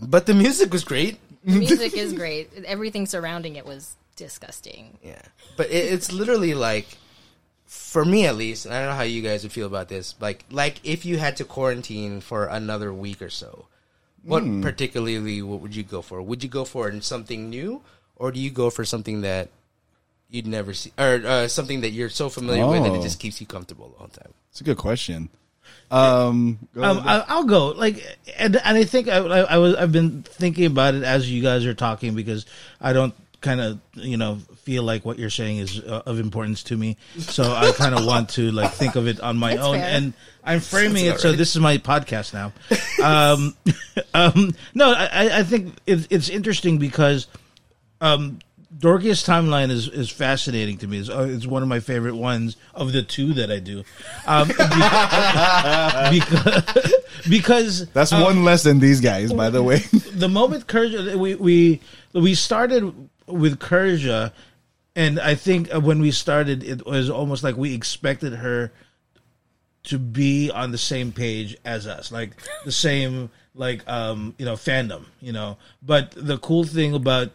But 0.00 0.24
the 0.24 0.32
music 0.32 0.72
was 0.72 0.84
great. 0.84 1.18
The 1.44 1.58
music 1.58 1.94
is 1.94 2.14
great. 2.14 2.50
Everything 2.64 3.04
surrounding 3.04 3.56
it 3.56 3.66
was 3.66 3.94
disgusting. 4.16 4.98
Yeah, 5.02 5.22
but 5.56 5.66
it, 5.70 5.92
it's 5.92 6.12
literally 6.12 6.54
like, 6.54 6.86
for 7.66 8.04
me 8.04 8.26
at 8.26 8.36
least, 8.36 8.66
and 8.66 8.74
I 8.74 8.80
don't 8.80 8.90
know 8.90 8.96
how 8.96 9.02
you 9.02 9.22
guys 9.22 9.42
would 9.42 9.52
feel 9.52 9.66
about 9.66 9.88
this. 9.88 10.14
Like, 10.20 10.44
like 10.50 10.80
if 10.84 11.04
you 11.04 11.18
had 11.18 11.36
to 11.38 11.44
quarantine 11.44 12.20
for 12.20 12.46
another 12.46 12.92
week 12.92 13.20
or 13.22 13.30
so, 13.30 13.66
what 14.22 14.42
Hmm. 14.42 14.62
particularly 14.62 15.42
what 15.42 15.60
would 15.60 15.74
you 15.76 15.82
go 15.82 16.00
for? 16.02 16.22
Would 16.22 16.42
you 16.42 16.48
go 16.48 16.64
for 16.64 17.00
something 17.00 17.50
new, 17.50 17.82
or 18.16 18.32
do 18.32 18.40
you 18.40 18.50
go 18.50 18.70
for 18.70 18.84
something 18.84 19.20
that 19.22 19.48
you'd 20.30 20.46
never 20.46 20.72
see, 20.74 20.92
or 20.98 21.20
uh, 21.26 21.48
something 21.48 21.80
that 21.82 21.90
you're 21.90 22.08
so 22.08 22.28
familiar 22.28 22.66
with 22.66 22.82
that 22.82 22.92
Oh. 22.92 22.94
it 22.94 23.02
just 23.02 23.20
keeps 23.20 23.40
you 23.40 23.46
comfortable 23.46 23.84
all 23.86 23.90
the 23.92 23.98
whole 23.98 24.08
time? 24.08 24.32
It's 24.50 24.60
a 24.60 24.64
good 24.64 24.78
question. 24.78 25.28
Um, 25.90 26.58
go 26.74 26.82
Um. 26.82 27.02
I, 27.04 27.24
I'll 27.28 27.44
go. 27.44 27.68
Like, 27.68 28.02
and 28.38 28.56
and 28.56 28.78
I 28.78 28.84
think 28.84 29.08
I, 29.08 29.16
I, 29.18 29.40
I 29.40 29.58
was 29.58 29.74
I've 29.76 29.92
been 29.92 30.22
thinking 30.22 30.66
about 30.66 30.94
it 30.94 31.02
as 31.02 31.30
you 31.30 31.42
guys 31.42 31.64
are 31.66 31.74
talking 31.74 32.14
because 32.14 32.46
I 32.80 32.92
don't 32.92 33.14
kind 33.44 33.60
of 33.60 33.78
you 33.94 34.16
know 34.16 34.38
feel 34.64 34.82
like 34.82 35.04
what 35.04 35.18
you're 35.18 35.30
saying 35.30 35.58
is 35.58 35.78
uh, 35.78 36.02
of 36.06 36.18
importance 36.18 36.62
to 36.64 36.76
me. 36.76 36.96
So 37.18 37.44
I 37.44 37.70
kind 37.72 37.94
of 37.94 38.04
want 38.06 38.30
to 38.30 38.50
like 38.50 38.72
think 38.72 38.96
of 38.96 39.06
it 39.06 39.20
on 39.20 39.36
my 39.36 39.54
That's 39.54 39.66
own, 39.66 39.76
fair. 39.76 39.88
and 39.96 40.12
I'm 40.42 40.60
framing 40.60 41.04
it. 41.06 41.20
So 41.20 41.32
this 41.32 41.54
is 41.54 41.60
my 41.60 41.78
podcast 41.78 42.32
now. 42.32 42.52
Um, 43.02 43.54
um, 44.14 44.54
no, 44.74 44.92
I, 44.92 45.08
I- 45.12 45.38
I 45.38 45.42
think 45.44 45.74
it's 45.86 46.06
it's 46.10 46.28
interesting 46.28 46.78
because 46.78 47.26
um, 48.00 48.38
Dorkiest 48.76 49.24
Timeline 49.28 49.70
is, 49.70 49.88
is 49.88 50.10
fascinating 50.10 50.78
to 50.78 50.88
me. 50.88 50.98
It's, 50.98 51.08
uh, 51.08 51.26
it's 51.30 51.46
one 51.46 51.62
of 51.62 51.68
my 51.68 51.80
favorite 51.80 52.16
ones 52.16 52.56
of 52.74 52.92
the 52.92 53.02
two 53.02 53.32
that 53.34 53.50
I 53.50 53.60
do. 53.60 53.84
Um, 54.26 54.48
because, 56.10 56.94
because 57.28 57.86
That's 57.90 58.12
one 58.12 58.44
less 58.44 58.62
than 58.64 58.80
these 58.80 59.00
guys, 59.00 59.32
by 59.32 59.50
the 59.50 59.62
way. 59.62 59.78
the 60.12 60.28
moment 60.28 60.66
Kurja, 60.66 61.14
we, 61.16 61.34
we, 61.36 61.80
we 62.12 62.34
started 62.34 62.92
with 63.26 63.58
Kurja, 63.58 64.32
and 64.96 65.18
I 65.18 65.34
think 65.34 65.70
when 65.72 66.00
we 66.00 66.10
started, 66.10 66.62
it 66.62 66.86
was 66.86 67.10
almost 67.10 67.42
like 67.42 67.56
we 67.56 67.74
expected 67.74 68.34
her 68.34 68.72
to 69.84 69.98
be 69.98 70.50
on 70.50 70.72
the 70.72 70.78
same 70.78 71.12
page 71.12 71.56
as 71.64 71.86
us, 71.86 72.10
like 72.10 72.30
the 72.64 72.72
same 72.72 73.30
like 73.54 73.86
um 73.88 74.34
you 74.38 74.44
know 74.44 74.54
fandom, 74.54 75.04
you 75.20 75.32
know. 75.32 75.56
But 75.82 76.12
the 76.16 76.38
cool 76.38 76.64
thing 76.64 76.94
about 76.94 77.30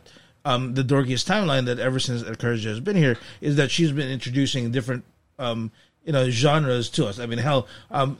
um 0.46 0.74
the 0.74 0.84
dorkiest 0.84 1.28
timeline 1.28 1.66
that 1.66 1.80
ever 1.80 2.00
since 2.00 2.24
Encourage 2.24 2.64
has 2.64 2.80
been 2.80 2.96
here 2.96 3.18
is 3.42 3.56
that 3.58 3.72
she's 3.72 3.92
been 3.92 4.10
introducing 4.10 4.72
different 4.72 5.04
um 5.38 5.72
you 6.06 6.14
know 6.14 6.30
genres 6.30 6.90
to 6.90 7.06
us. 7.06 7.20
I 7.20 7.26
mean, 7.26 7.40
hell, 7.40 7.68
um, 7.92 8.18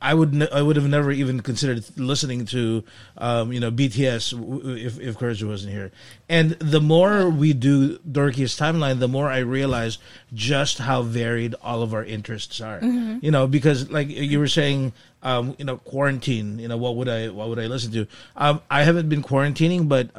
I 0.00 0.14
would 0.14 0.32
ne- 0.32 0.50
I 0.50 0.62
would 0.62 0.76
have 0.76 0.88
never 0.88 1.10
even 1.10 1.40
considered 1.40 1.84
listening 1.98 2.46
to 2.46 2.84
um, 3.18 3.52
you 3.52 3.60
know 3.60 3.70
BTS 3.70 4.78
if 4.78 4.98
if 5.00 5.18
Courage 5.18 5.42
wasn't 5.42 5.72
here. 5.72 5.92
And 6.28 6.52
the 6.52 6.80
more 6.80 7.28
we 7.28 7.52
do 7.52 7.98
Dorkiest 7.98 8.58
Timeline, 8.58 9.00
the 9.00 9.08
more 9.08 9.28
I 9.28 9.38
realize 9.38 9.98
just 10.32 10.78
how 10.78 11.02
varied 11.02 11.54
all 11.62 11.82
of 11.82 11.92
our 11.94 12.04
interests 12.04 12.60
are. 12.60 12.80
You 13.20 13.30
know, 13.30 13.46
because 13.46 13.90
like 13.90 14.08
you 14.08 14.38
were 14.38 14.48
saying. 14.48 14.92
Um, 15.22 15.56
you 15.58 15.64
know, 15.64 15.78
quarantine. 15.78 16.60
You 16.60 16.68
know, 16.68 16.76
what 16.76 16.94
would 16.94 17.08
I 17.08 17.30
what 17.30 17.48
would 17.48 17.58
I 17.58 17.66
listen 17.66 17.90
to? 17.92 18.06
Um, 18.36 18.60
I 18.70 18.84
haven't 18.84 19.08
been 19.08 19.24
quarantining, 19.24 19.88
but 19.88 20.16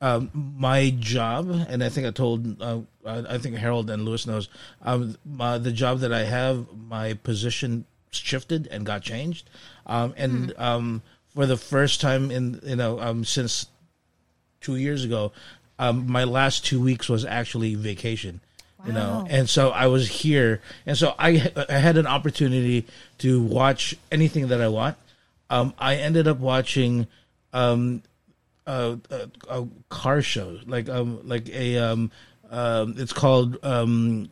um, 0.00 0.30
my 0.56 0.90
job, 0.98 1.48
and 1.68 1.82
I 1.82 1.88
think 1.88 2.06
I 2.06 2.10
told, 2.10 2.60
uh, 2.60 2.80
I 3.06 3.34
I 3.34 3.38
think 3.38 3.56
Harold 3.56 3.88
and 3.90 4.04
Lewis 4.04 4.26
knows, 4.26 4.48
um, 4.82 5.16
my, 5.24 5.58
the 5.58 5.72
job 5.72 6.00
that 6.00 6.12
I 6.12 6.24
have, 6.24 6.66
my 6.88 7.14
position 7.14 7.86
shifted 8.10 8.68
and 8.70 8.84
got 8.84 9.02
changed, 9.02 9.48
um, 9.86 10.14
and 10.16 10.52
um, 10.58 11.02
for 11.34 11.46
the 11.46 11.56
first 11.56 12.00
time 12.00 12.30
in 12.30 12.60
you 12.64 12.76
know 12.76 13.00
um, 13.00 13.24
since 13.24 13.66
two 14.60 14.76
years 14.76 15.04
ago, 15.04 15.32
um, 15.78 16.10
my 16.10 16.24
last 16.24 16.64
two 16.64 16.80
weeks 16.80 17.08
was 17.08 17.24
actually 17.24 17.74
vacation. 17.74 18.40
You 18.86 18.92
know, 18.92 19.26
and 19.30 19.48
so 19.48 19.70
I 19.70 19.86
was 19.86 20.06
here, 20.06 20.60
and 20.84 20.94
so 20.94 21.14
I 21.18 21.50
I 21.70 21.78
had 21.78 21.96
an 21.96 22.06
opportunity 22.06 22.86
to 23.16 23.42
watch 23.42 23.96
anything 24.12 24.48
that 24.48 24.60
I 24.60 24.68
want. 24.68 24.98
Um, 25.48 25.72
I 25.78 25.96
ended 25.96 26.28
up 26.28 26.38
watching 26.38 27.06
um, 27.54 28.02
a, 28.66 28.98
a, 29.48 29.66
car 29.88 30.22
show, 30.22 30.58
like 30.66 30.88
um, 30.88 31.20
like 31.26 31.48
a 31.50 31.78
um, 31.78 32.10
um, 32.50 32.94
it's 32.96 33.12
called 33.12 33.58
um, 33.64 34.28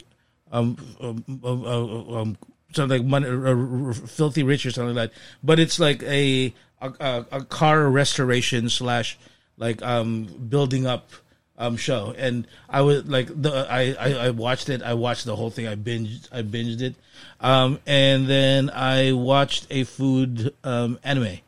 um, 0.51 0.77
um, 1.01 1.25
um, 1.45 1.65
um, 1.65 2.15
um 2.15 2.39
something 2.75 2.99
like 2.99 3.07
money, 3.07 3.29
uh, 3.29 3.91
uh, 3.91 3.93
filthy 3.93 4.43
rich 4.43 4.67
or 4.67 4.71
something 4.71 4.95
like 4.95 5.11
that. 5.11 5.19
But 5.43 5.59
it's 5.59 5.79
like 5.79 6.03
a 6.03 6.55
a, 6.81 6.93
a, 7.01 7.27
a 7.33 7.45
car 7.45 7.89
restoration 7.89 8.69
slash 8.69 9.19
like 9.57 9.83
um 9.83 10.25
building 10.49 10.87
up 10.87 11.11
um 11.59 11.77
show, 11.77 12.15
and 12.17 12.47
I 12.69 12.83
was 12.83 13.05
like 13.07 13.29
the 13.29 13.67
I, 13.69 13.95
I 13.99 14.27
I 14.27 14.31
watched 14.31 14.69
it. 14.69 14.83
I 14.83 14.95
watched 14.95 15.25
the 15.25 15.37
whole 15.37 15.51
thing. 15.51 15.67
I 15.67 15.77
binged 15.77 16.29
I 16.33 16.43
binged 16.43 16.81
it, 16.81 16.95
um, 17.41 17.79
and 17.87 18.27
then 18.27 18.71
I 18.71 19.13
watched 19.13 19.67
a 19.71 19.85
food 19.85 20.55
um 20.65 20.99
anime. 21.05 21.39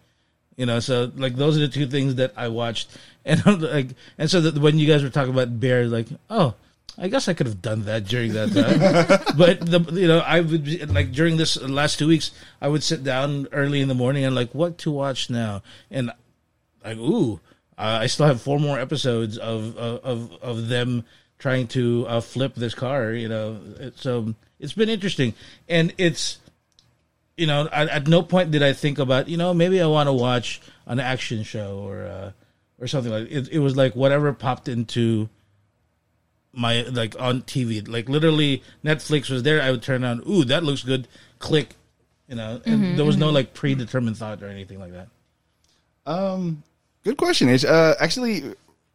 You 0.56 0.66
know, 0.66 0.80
so 0.80 1.10
like 1.16 1.34
those 1.34 1.56
are 1.56 1.60
the 1.60 1.68
two 1.68 1.86
things 1.86 2.16
that 2.16 2.32
I 2.36 2.48
watched, 2.48 2.96
and 3.24 3.42
I'm 3.44 3.60
like, 3.60 3.88
and 4.18 4.30
so 4.30 4.40
that 4.40 4.58
when 4.58 4.78
you 4.78 4.86
guys 4.86 5.02
were 5.02 5.10
talking 5.10 5.32
about 5.32 5.58
bears, 5.58 5.90
like, 5.90 6.06
oh, 6.30 6.54
I 6.96 7.08
guess 7.08 7.26
I 7.28 7.34
could 7.34 7.46
have 7.46 7.60
done 7.60 7.84
that 7.86 8.04
during 8.04 8.34
that 8.34 8.52
time, 8.52 9.34
but 9.36 9.60
the 9.60 9.80
you 9.92 10.06
know 10.06 10.20
I 10.20 10.40
would 10.40 10.64
be, 10.64 10.84
like 10.86 11.12
during 11.12 11.36
this 11.36 11.60
last 11.60 11.98
two 11.98 12.06
weeks 12.06 12.30
I 12.60 12.68
would 12.68 12.84
sit 12.84 13.02
down 13.02 13.48
early 13.52 13.80
in 13.80 13.88
the 13.88 13.94
morning 13.94 14.24
and 14.24 14.34
like 14.34 14.54
what 14.54 14.78
to 14.78 14.90
watch 14.90 15.28
now, 15.28 15.62
and 15.90 16.12
like 16.84 16.98
ooh, 16.98 17.40
uh, 17.76 17.98
I 18.02 18.06
still 18.06 18.26
have 18.26 18.40
four 18.40 18.60
more 18.60 18.78
episodes 18.78 19.38
of 19.38 19.76
of 19.76 20.04
of, 20.04 20.42
of 20.42 20.68
them 20.68 21.04
trying 21.38 21.66
to 21.66 22.06
uh, 22.08 22.20
flip 22.20 22.54
this 22.54 22.74
car, 22.74 23.12
you 23.12 23.28
know, 23.28 23.58
so 23.96 24.34
it's 24.60 24.72
been 24.72 24.88
interesting, 24.88 25.34
and 25.68 25.92
it's 25.98 26.38
you 27.36 27.46
know, 27.46 27.68
at, 27.72 27.88
at 27.88 28.06
no 28.06 28.22
point 28.22 28.50
did 28.50 28.62
I 28.62 28.72
think 28.72 28.98
about, 28.98 29.28
you 29.28 29.36
know, 29.36 29.52
maybe 29.54 29.80
I 29.80 29.86
want 29.86 30.08
to 30.08 30.12
watch 30.12 30.60
an 30.86 31.00
action 31.00 31.42
show 31.42 31.78
or 31.78 32.04
uh, 32.04 32.32
or 32.78 32.86
something 32.86 33.12
like 33.12 33.30
it. 33.30 33.48
It 33.48 33.58
was 33.58 33.76
like 33.76 33.96
whatever 33.96 34.32
popped 34.32 34.68
into 34.68 35.28
my 36.52 36.82
like 36.82 37.16
on 37.18 37.42
TV. 37.42 37.86
Like 37.86 38.08
literally, 38.08 38.62
Netflix 38.84 39.30
was 39.30 39.42
there. 39.42 39.60
I 39.60 39.70
would 39.70 39.82
turn 39.82 40.04
on. 40.04 40.22
Ooh, 40.28 40.44
that 40.44 40.64
looks 40.64 40.82
good. 40.82 41.08
Click, 41.38 41.74
you 42.28 42.36
know. 42.36 42.60
And 42.64 42.98
there 42.98 43.04
was 43.04 43.16
no 43.16 43.30
like 43.30 43.54
predetermined 43.54 44.16
thought 44.16 44.42
or 44.42 44.48
anything 44.48 44.78
like 44.78 44.92
that. 44.92 45.08
Um, 46.06 46.62
good 47.02 47.16
question. 47.16 47.48
H. 47.48 47.64
Uh, 47.64 47.94
actually, 47.98 48.44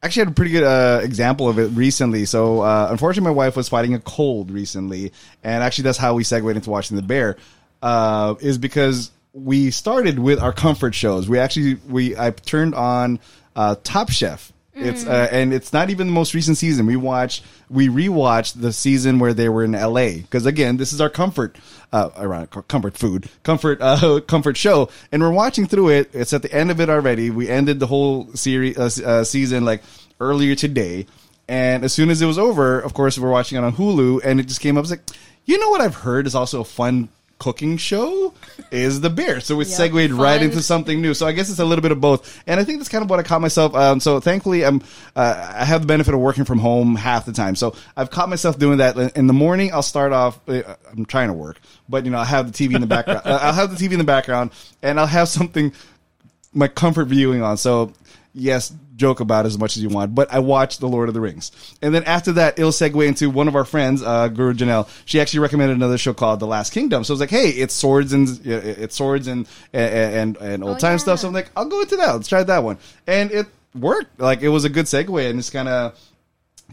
actually 0.01 0.21
had 0.21 0.27
a 0.29 0.35
pretty 0.35 0.51
good 0.51 0.63
uh, 0.63 1.01
example 1.03 1.49
of 1.49 1.59
it 1.59 1.67
recently. 1.67 2.25
So, 2.25 2.61
uh, 2.61 2.87
unfortunately, 2.89 3.29
my 3.29 3.35
wife 3.35 3.55
was 3.55 3.67
fighting 3.67 3.93
a 3.93 3.99
cold 3.99 4.51
recently, 4.51 5.11
and 5.43 5.63
actually, 5.63 5.83
that's 5.83 5.97
how 5.97 6.13
we 6.13 6.23
segued 6.23 6.55
into 6.55 6.69
watching 6.69 6.95
The 6.95 7.03
Bear. 7.03 7.37
Uh, 7.81 8.35
is 8.41 8.57
because 8.57 9.11
we 9.33 9.71
started 9.71 10.19
with 10.19 10.39
our 10.39 10.53
comfort 10.53 10.95
shows. 10.95 11.29
We 11.29 11.39
actually 11.39 11.75
we 11.87 12.17
I 12.17 12.31
turned 12.31 12.75
on 12.75 13.19
uh, 13.55 13.75
Top 13.83 14.09
Chef. 14.11 14.51
It's 14.81 15.05
uh, 15.05 15.27
and 15.31 15.53
it's 15.53 15.73
not 15.73 15.89
even 15.89 16.07
the 16.07 16.13
most 16.13 16.33
recent 16.33 16.57
season. 16.57 16.85
We 16.85 16.95
watched 16.95 17.43
we 17.69 17.89
rewatched 17.89 18.61
the 18.61 18.71
season 18.71 19.19
where 19.19 19.33
they 19.33 19.49
were 19.49 19.63
in 19.63 19.75
L.A. 19.75 20.21
because 20.21 20.45
again, 20.45 20.77
this 20.77 20.93
is 20.93 21.01
our 21.01 21.09
comfort, 21.09 21.57
uh, 21.91 22.09
ironic 22.17 22.51
comfort 22.67 22.97
food, 22.97 23.29
comfort 23.43 23.79
uh, 23.81 24.21
comfort 24.27 24.55
show, 24.55 24.89
and 25.11 25.21
we're 25.21 25.31
watching 25.31 25.67
through 25.67 25.89
it. 25.89 26.11
It's 26.13 26.31
at 26.31 26.43
the 26.43 26.53
end 26.53 26.71
of 26.71 26.79
it 26.79 26.89
already. 26.89 27.29
We 27.29 27.49
ended 27.49 27.79
the 27.79 27.87
whole 27.87 28.33
series 28.35 28.77
uh, 28.77 29.05
uh, 29.05 29.23
season 29.25 29.65
like 29.65 29.81
earlier 30.21 30.55
today, 30.55 31.07
and 31.49 31.83
as 31.83 31.91
soon 31.91 32.09
as 32.09 32.21
it 32.21 32.25
was 32.25 32.37
over, 32.37 32.79
of 32.79 32.93
course, 32.93 33.19
we're 33.19 33.31
watching 33.31 33.57
it 33.57 33.63
on 33.65 33.73
Hulu, 33.73 34.21
and 34.23 34.39
it 34.39 34.47
just 34.47 34.61
came 34.61 34.77
up. 34.77 34.83
It's 34.83 34.91
like, 34.91 35.03
you 35.43 35.59
know 35.59 35.69
what 35.69 35.81
I've 35.81 35.95
heard 35.95 36.25
is 36.25 36.35
also 36.35 36.61
a 36.61 36.65
fun 36.65 37.09
cooking 37.39 37.77
show 37.77 38.33
is 38.69 39.01
the 39.01 39.09
Bear. 39.09 39.39
So 39.39 39.55
we 39.55 39.65
Yep, 39.65 39.73
segued 39.73 40.11
right 40.11 40.41
into 40.41 40.61
something 40.61 41.01
new. 41.01 41.13
So 41.13 41.25
I 41.25 41.31
guess 41.31 41.49
it's 41.49 41.59
a 41.59 41.65
little 41.65 41.81
bit 41.81 41.91
of 41.91 41.99
both. 41.99 42.41
And 42.45 42.59
I 42.59 42.63
think 42.63 42.79
that's 42.79 42.89
kind 42.89 43.03
of 43.03 43.09
what 43.09 43.19
I 43.19 43.23
caught 43.23 43.41
myself. 43.41 43.73
Um, 43.73 43.99
so 43.99 44.19
thankfully, 44.19 44.65
I'm, 44.65 44.81
uh, 45.15 45.53
I 45.55 45.65
have 45.65 45.81
the 45.81 45.87
benefit 45.87 46.13
of 46.13 46.19
working 46.19 46.45
from 46.45 46.59
home 46.59 46.95
half 46.95 47.25
the 47.25 47.31
time. 47.33 47.55
So 47.55 47.75
I've 47.97 48.11
caught 48.11 48.29
myself 48.29 48.59
doing 48.59 48.77
that. 48.79 48.97
In 49.15 49.27
the 49.27 49.33
morning, 49.33 49.73
I'll 49.73 49.81
start 49.81 50.11
off, 50.11 50.39
uh, 50.47 50.61
I'm 50.91 51.05
trying 51.05 51.29
to 51.29 51.33
work, 51.33 51.59
but 51.87 52.05
you 52.05 52.11
know, 52.11 52.19
I 52.19 52.25
have 52.25 52.51
the 52.51 52.67
TV 52.67 52.75
in 52.75 52.81
the 52.81 52.87
background. 52.87 53.21
uh, 53.25 53.39
I'll 53.41 53.53
have 53.53 53.75
the 53.75 53.87
TV 53.87 53.93
in 53.93 53.99
the 53.99 54.03
background 54.03 54.51
and 54.83 54.99
I'll 54.99 55.07
have 55.07 55.29
something, 55.29 55.71
my 56.53 56.67
comfort 56.67 57.05
viewing 57.05 57.41
on. 57.41 57.57
So 57.57 57.93
yes, 58.33 58.73
joke 58.99 59.19
about 59.19 59.47
as 59.47 59.57
much 59.57 59.75
as 59.77 59.81
you 59.81 59.89
want, 59.89 60.13
but 60.13 60.31
I 60.31 60.37
watched 60.39 60.79
The 60.79 60.87
Lord 60.87 61.07
of 61.07 61.15
the 61.15 61.21
Rings. 61.21 61.51
And 61.81 61.95
then 61.95 62.03
after 62.03 62.33
that, 62.33 62.59
it'll 62.59 62.71
segue 62.71 63.07
into 63.07 63.29
one 63.31 63.47
of 63.47 63.55
our 63.55 63.65
friends, 63.65 64.03
uh, 64.03 64.27
Guru 64.27 64.53
Janelle. 64.53 64.87
She 65.05 65.19
actually 65.19 65.39
recommended 65.39 65.75
another 65.77 65.97
show 65.97 66.13
called 66.13 66.39
The 66.39 66.45
Last 66.47 66.71
Kingdom. 66.73 67.03
So 67.03 67.11
I 67.11 67.15
was 67.15 67.19
like, 67.21 67.29
hey, 67.31 67.49
it's 67.49 67.73
swords 67.73 68.13
and, 68.13 68.27
uh, 68.45 68.51
it's 68.83 68.95
swords 68.95 69.27
and, 69.27 69.47
and, 69.73 70.37
and 70.37 70.63
old 70.63 70.75
Oh, 70.75 70.79
time 70.79 70.93
yeah. 70.93 70.97
stuff. 70.97 71.19
So 71.19 71.27
I'm 71.27 71.33
like, 71.33 71.49
I'll 71.55 71.65
go 71.65 71.81
into 71.81 71.95
that. 71.95 72.11
Let's 72.13 72.27
try 72.27 72.43
that 72.43 72.63
one. 72.63 72.77
And 73.07 73.31
it 73.31 73.47
worked. 73.73 74.19
Like, 74.19 74.41
it 74.41 74.49
was 74.49 74.65
a 74.65 74.69
good 74.69 74.85
segue 74.85 75.29
and 75.29 75.39
it's 75.39 75.49
kind 75.49 75.67
of, 75.69 75.97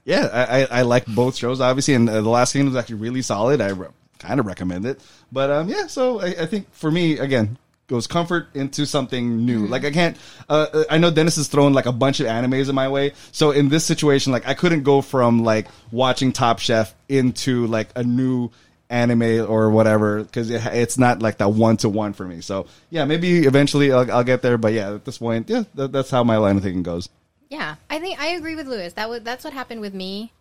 yeah, 0.04 0.28
I, 0.32 0.62
I, 0.62 0.66
I 0.80 0.82
like 0.82 1.06
both 1.06 1.36
shows, 1.36 1.60
obviously, 1.60 1.94
and 1.94 2.08
uh, 2.08 2.20
The 2.20 2.28
Last 2.28 2.52
Kingdom 2.52 2.74
is 2.74 2.76
actually 2.78 2.96
really 2.96 3.22
solid. 3.22 3.60
I 3.60 3.70
re- 3.70 3.88
kind 4.18 4.38
of 4.40 4.46
recommend 4.46 4.84
it. 4.86 5.00
But 5.32 5.50
um, 5.50 5.68
yeah, 5.68 5.86
so 5.86 6.20
I, 6.20 6.26
I 6.26 6.46
think 6.46 6.72
for 6.72 6.90
me, 6.90 7.18
again, 7.18 7.58
goes 7.86 8.06
comfort 8.06 8.48
into 8.54 8.86
something 8.86 9.44
new. 9.44 9.66
Like 9.66 9.84
I 9.84 9.90
can't, 9.90 10.16
uh, 10.48 10.66
uh, 10.72 10.84
I 10.90 10.98
know 10.98 11.10
Dennis 11.10 11.36
has 11.36 11.48
thrown 11.48 11.72
like 11.72 11.86
a 11.86 11.92
bunch 11.92 12.20
of 12.20 12.26
animes 12.26 12.68
in 12.68 12.74
my 12.74 12.88
way. 12.88 13.12
So 13.32 13.50
in 13.52 13.68
this 13.68 13.84
situation, 13.84 14.32
like 14.32 14.46
I 14.46 14.54
couldn't 14.54 14.82
go 14.82 15.02
from 15.02 15.44
like 15.44 15.68
watching 15.92 16.32
Top 16.32 16.58
Chef 16.58 16.94
into 17.08 17.66
like 17.66 17.88
a 17.94 18.02
new 18.02 18.50
anime 18.88 19.50
or 19.50 19.70
whatever 19.70 20.22
because 20.22 20.50
it, 20.50 20.64
it's 20.66 20.98
not 20.98 21.20
like 21.20 21.38
that 21.38 21.50
one 21.50 21.76
to 21.78 21.88
one 21.88 22.12
for 22.12 22.24
me. 22.24 22.40
So 22.40 22.66
yeah, 22.90 23.04
maybe 23.04 23.46
eventually 23.46 23.92
I'll, 23.92 24.10
I'll 24.10 24.24
get 24.24 24.42
there. 24.42 24.58
But 24.58 24.72
yeah, 24.72 24.94
at 24.94 25.04
this 25.04 25.18
point, 25.18 25.48
yeah, 25.48 25.64
that, 25.74 25.92
that's 25.92 26.10
how 26.10 26.24
my 26.24 26.36
line 26.36 26.56
of 26.56 26.62
thinking 26.62 26.82
goes. 26.82 27.08
Yeah, 27.48 27.76
I 27.88 28.00
think 28.00 28.20
I 28.20 28.28
agree 28.28 28.56
with 28.56 28.66
Lewis. 28.66 28.94
That 28.94 29.08
was 29.08 29.22
that's 29.22 29.44
what 29.44 29.52
happened 29.52 29.80
with 29.80 29.94
me. 29.94 30.32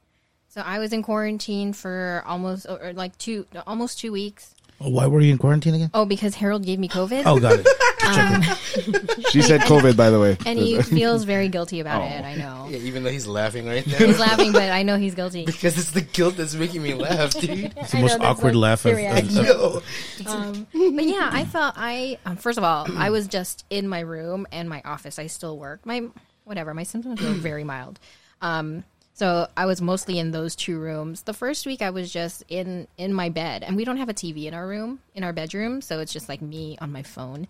So 0.47 0.61
I 0.61 0.79
was 0.79 0.93
in 0.93 1.03
quarantine 1.03 1.73
for 1.73 2.23
almost 2.25 2.65
or 2.67 2.93
like 2.93 3.17
two 3.17 3.45
almost 3.67 3.99
two 3.99 4.11
weeks. 4.11 4.54
Oh, 4.81 4.89
why 4.89 5.07
were 5.07 5.21
you 5.21 5.31
in 5.31 5.37
quarantine 5.37 5.73
again? 5.73 5.89
Oh, 5.93 6.05
because 6.05 6.35
Harold 6.35 6.65
gave 6.65 6.79
me 6.79 6.89
COVID. 6.89 7.23
Oh, 7.25 7.39
got 7.39 7.59
it. 7.59 7.67
She 9.31 9.41
said 9.41 9.61
COVID, 9.61 9.97
by 9.97 10.09
the 10.11 10.19
way. 10.19 10.37
and 10.45 10.59
he 10.59 10.81
feels 10.81 11.23
very 11.23 11.49
guilty 11.49 11.79
about 11.79 12.03
it. 12.03 12.21
Oh. 12.21 12.27
I 12.27 12.35
know. 12.35 12.67
Yeah, 12.69 12.77
even 12.77 13.03
though 13.03 13.09
he's 13.09 13.25
laughing 13.25 13.65
right 13.65 13.85
now. 13.87 13.97
He's 13.97 14.19
laughing, 14.19 14.51
but 14.51 14.69
I 14.69 14.83
know 14.83 14.97
he's 14.97 15.15
guilty. 15.15 15.45
because 15.45 15.77
it's 15.77 15.91
the 15.91 16.01
guilt 16.01 16.37
that's 16.37 16.53
making 16.53 16.83
me 16.83 16.93
laugh, 16.93 17.31
dude. 17.33 17.73
It's 17.75 17.91
the 17.91 18.01
most 18.01 18.19
awkward 18.19 18.55
laugh 18.55 18.85
I've 18.85 18.93
of 18.93 19.31
Yo. 19.31 19.81
Um, 20.27 20.67
but 20.73 21.03
yeah, 21.05 21.29
I 21.31 21.45
felt 21.45 21.73
I 21.77 22.19
um, 22.25 22.35
first 22.37 22.57
of 22.57 22.63
all, 22.63 22.85
I 22.97 23.09
was 23.09 23.27
just 23.27 23.65
in 23.69 23.87
my 23.87 24.01
room 24.01 24.45
and 24.51 24.69
my 24.69 24.81
office. 24.85 25.17
I 25.17 25.27
still 25.27 25.57
work. 25.57 25.85
My 25.85 26.03
whatever, 26.43 26.73
my 26.73 26.83
symptoms 26.83 27.21
were 27.21 27.29
very 27.31 27.63
mild. 27.63 27.99
Um, 28.41 28.83
so 29.15 29.47
I 29.55 29.65
was 29.65 29.81
mostly 29.81 30.19
in 30.19 30.31
those 30.31 30.57
two 30.57 30.77
rooms. 30.77 31.21
The 31.21 31.33
first 31.33 31.65
week 31.65 31.81
I 31.81 31.89
was 31.89 32.11
just 32.11 32.43
in 32.49 32.87
in 32.97 33.13
my 33.13 33.29
bed, 33.29 33.63
and 33.63 33.77
we 33.77 33.85
don't 33.85 33.97
have 33.97 34.09
a 34.09 34.13
TV 34.13 34.45
in 34.45 34.53
our 34.53 34.67
room, 34.67 34.99
in 35.15 35.23
our 35.23 35.31
bedroom, 35.31 35.81
so 35.81 36.01
it's 36.01 36.11
just 36.11 36.27
like 36.27 36.41
me 36.41 36.77
on 36.81 36.91
my 36.91 37.01
phone. 37.01 37.47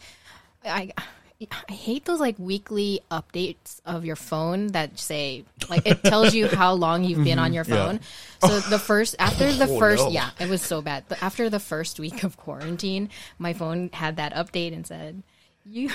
I 0.63 0.93
I 1.67 1.73
hate 1.73 2.05
those 2.05 2.19
like 2.19 2.35
weekly 2.37 3.01
updates 3.09 3.81
of 3.83 4.05
your 4.05 4.15
phone 4.15 4.67
that 4.67 4.99
say 4.99 5.43
like 5.67 5.87
it 5.87 6.03
tells 6.03 6.35
you 6.35 6.47
how 6.47 6.73
long 6.73 7.03
you've 7.03 7.23
been 7.23 7.39
on 7.39 7.47
mm-hmm. 7.47 7.55
your 7.55 7.63
phone. 7.65 7.99
So 8.41 8.59
the 8.59 8.79
first 8.79 9.15
after 9.17 9.51
the 9.51 9.65
Oh, 9.69 9.79
first 9.79 10.05
no. 10.05 10.11
yeah, 10.11 10.29
it 10.39 10.47
was 10.47 10.61
so 10.61 10.83
bad. 10.83 11.05
But 11.09 11.21
after 11.23 11.49
the 11.49 11.59
first 11.59 11.99
week 11.99 12.23
of 12.23 12.37
quarantine, 12.37 13.09
my 13.39 13.53
phone 13.53 13.89
had 13.91 14.17
that 14.17 14.35
update 14.35 14.71
and 14.71 14.85
said 14.85 15.23
you 15.65 15.89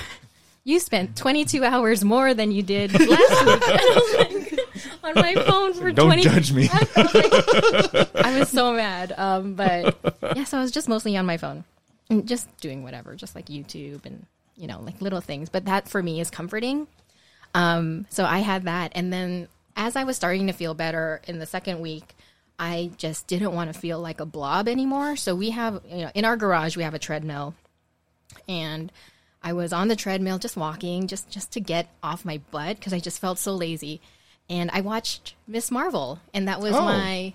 you 0.64 0.78
spent 0.78 1.16
22 1.16 1.64
hours 1.64 2.04
more 2.04 2.35
than 2.35 2.50
you 2.52 2.62
did 2.62 2.92
last 2.92 3.46
week. 3.46 3.62
And 3.70 3.80
I 3.80 3.94
was 3.94 4.14
like, 4.18 4.61
on 5.03 5.15
my 5.15 5.35
phone 5.35 5.75
for 5.75 5.91
Don't 5.93 6.07
20 6.07 6.23
judge 6.23 6.53
me. 6.53 6.69
I 6.73 8.37
was 8.39 8.49
so 8.49 8.73
mad. 8.73 9.13
Um, 9.17 9.55
but 9.55 9.97
yeah, 10.37 10.45
so 10.45 10.59
I 10.59 10.61
was 10.61 10.71
just 10.71 10.89
mostly 10.89 11.17
on 11.17 11.27
my 11.27 11.37
phone 11.37 11.65
and 12.09 12.27
just 12.27 12.55
doing 12.61 12.83
whatever, 12.83 13.15
just 13.15 13.35
like 13.35 13.47
YouTube 13.47 14.05
and 14.07 14.27
you 14.57 14.67
know, 14.67 14.81
like 14.81 15.01
little 15.01 15.21
things. 15.21 15.49
But 15.49 15.65
that 15.65 15.89
for 15.89 16.03
me 16.03 16.21
is 16.21 16.31
comforting. 16.31 16.87
Um, 17.55 18.07
so 18.11 18.25
I 18.25 18.41
had 18.41 18.65
that, 18.65 18.93
and 18.95 19.13
then 19.13 19.49
as 19.77 19.97
I 19.97 20.05
was 20.05 20.17
starting 20.17 20.47
to 20.47 20.53
feel 20.53 20.75
better 20.75 21.21
in 21.27 21.39
the 21.39 21.47
second 21.47 21.81
week, 21.81 22.15
I 22.59 22.91
just 22.97 23.27
didn't 23.27 23.55
want 23.55 23.73
to 23.73 23.79
feel 23.79 23.99
like 23.99 24.21
a 24.21 24.27
blob 24.27 24.69
anymore. 24.69 25.17
So 25.17 25.35
we 25.35 25.51
have, 25.51 25.81
you 25.89 26.03
know, 26.05 26.11
in 26.15 26.25
our 26.25 26.37
garage 26.37 26.77
we 26.77 26.83
have 26.83 26.95
a 26.95 26.99
treadmill, 26.99 27.55
and 28.47 28.93
I 29.43 29.55
was 29.55 29.73
on 29.73 29.89
the 29.89 29.97
treadmill 29.97 30.39
just 30.39 30.57
walking, 30.57 31.07
just 31.07 31.31
just 31.31 31.53
to 31.53 31.61
get 31.61 31.89
off 32.03 32.25
my 32.25 32.41
butt 32.51 32.77
because 32.77 32.93
I 32.93 32.99
just 33.01 33.21
felt 33.21 33.39
so 33.39 33.55
lazy. 33.55 34.01
And 34.51 34.71
I 34.73 34.83
watched 34.83 35.35
Miss 35.47 35.71
Marvel, 35.71 36.19
and 36.35 36.47
that 36.49 36.61
was 36.61 36.75
Oh. 36.75 36.83
my 36.85 37.33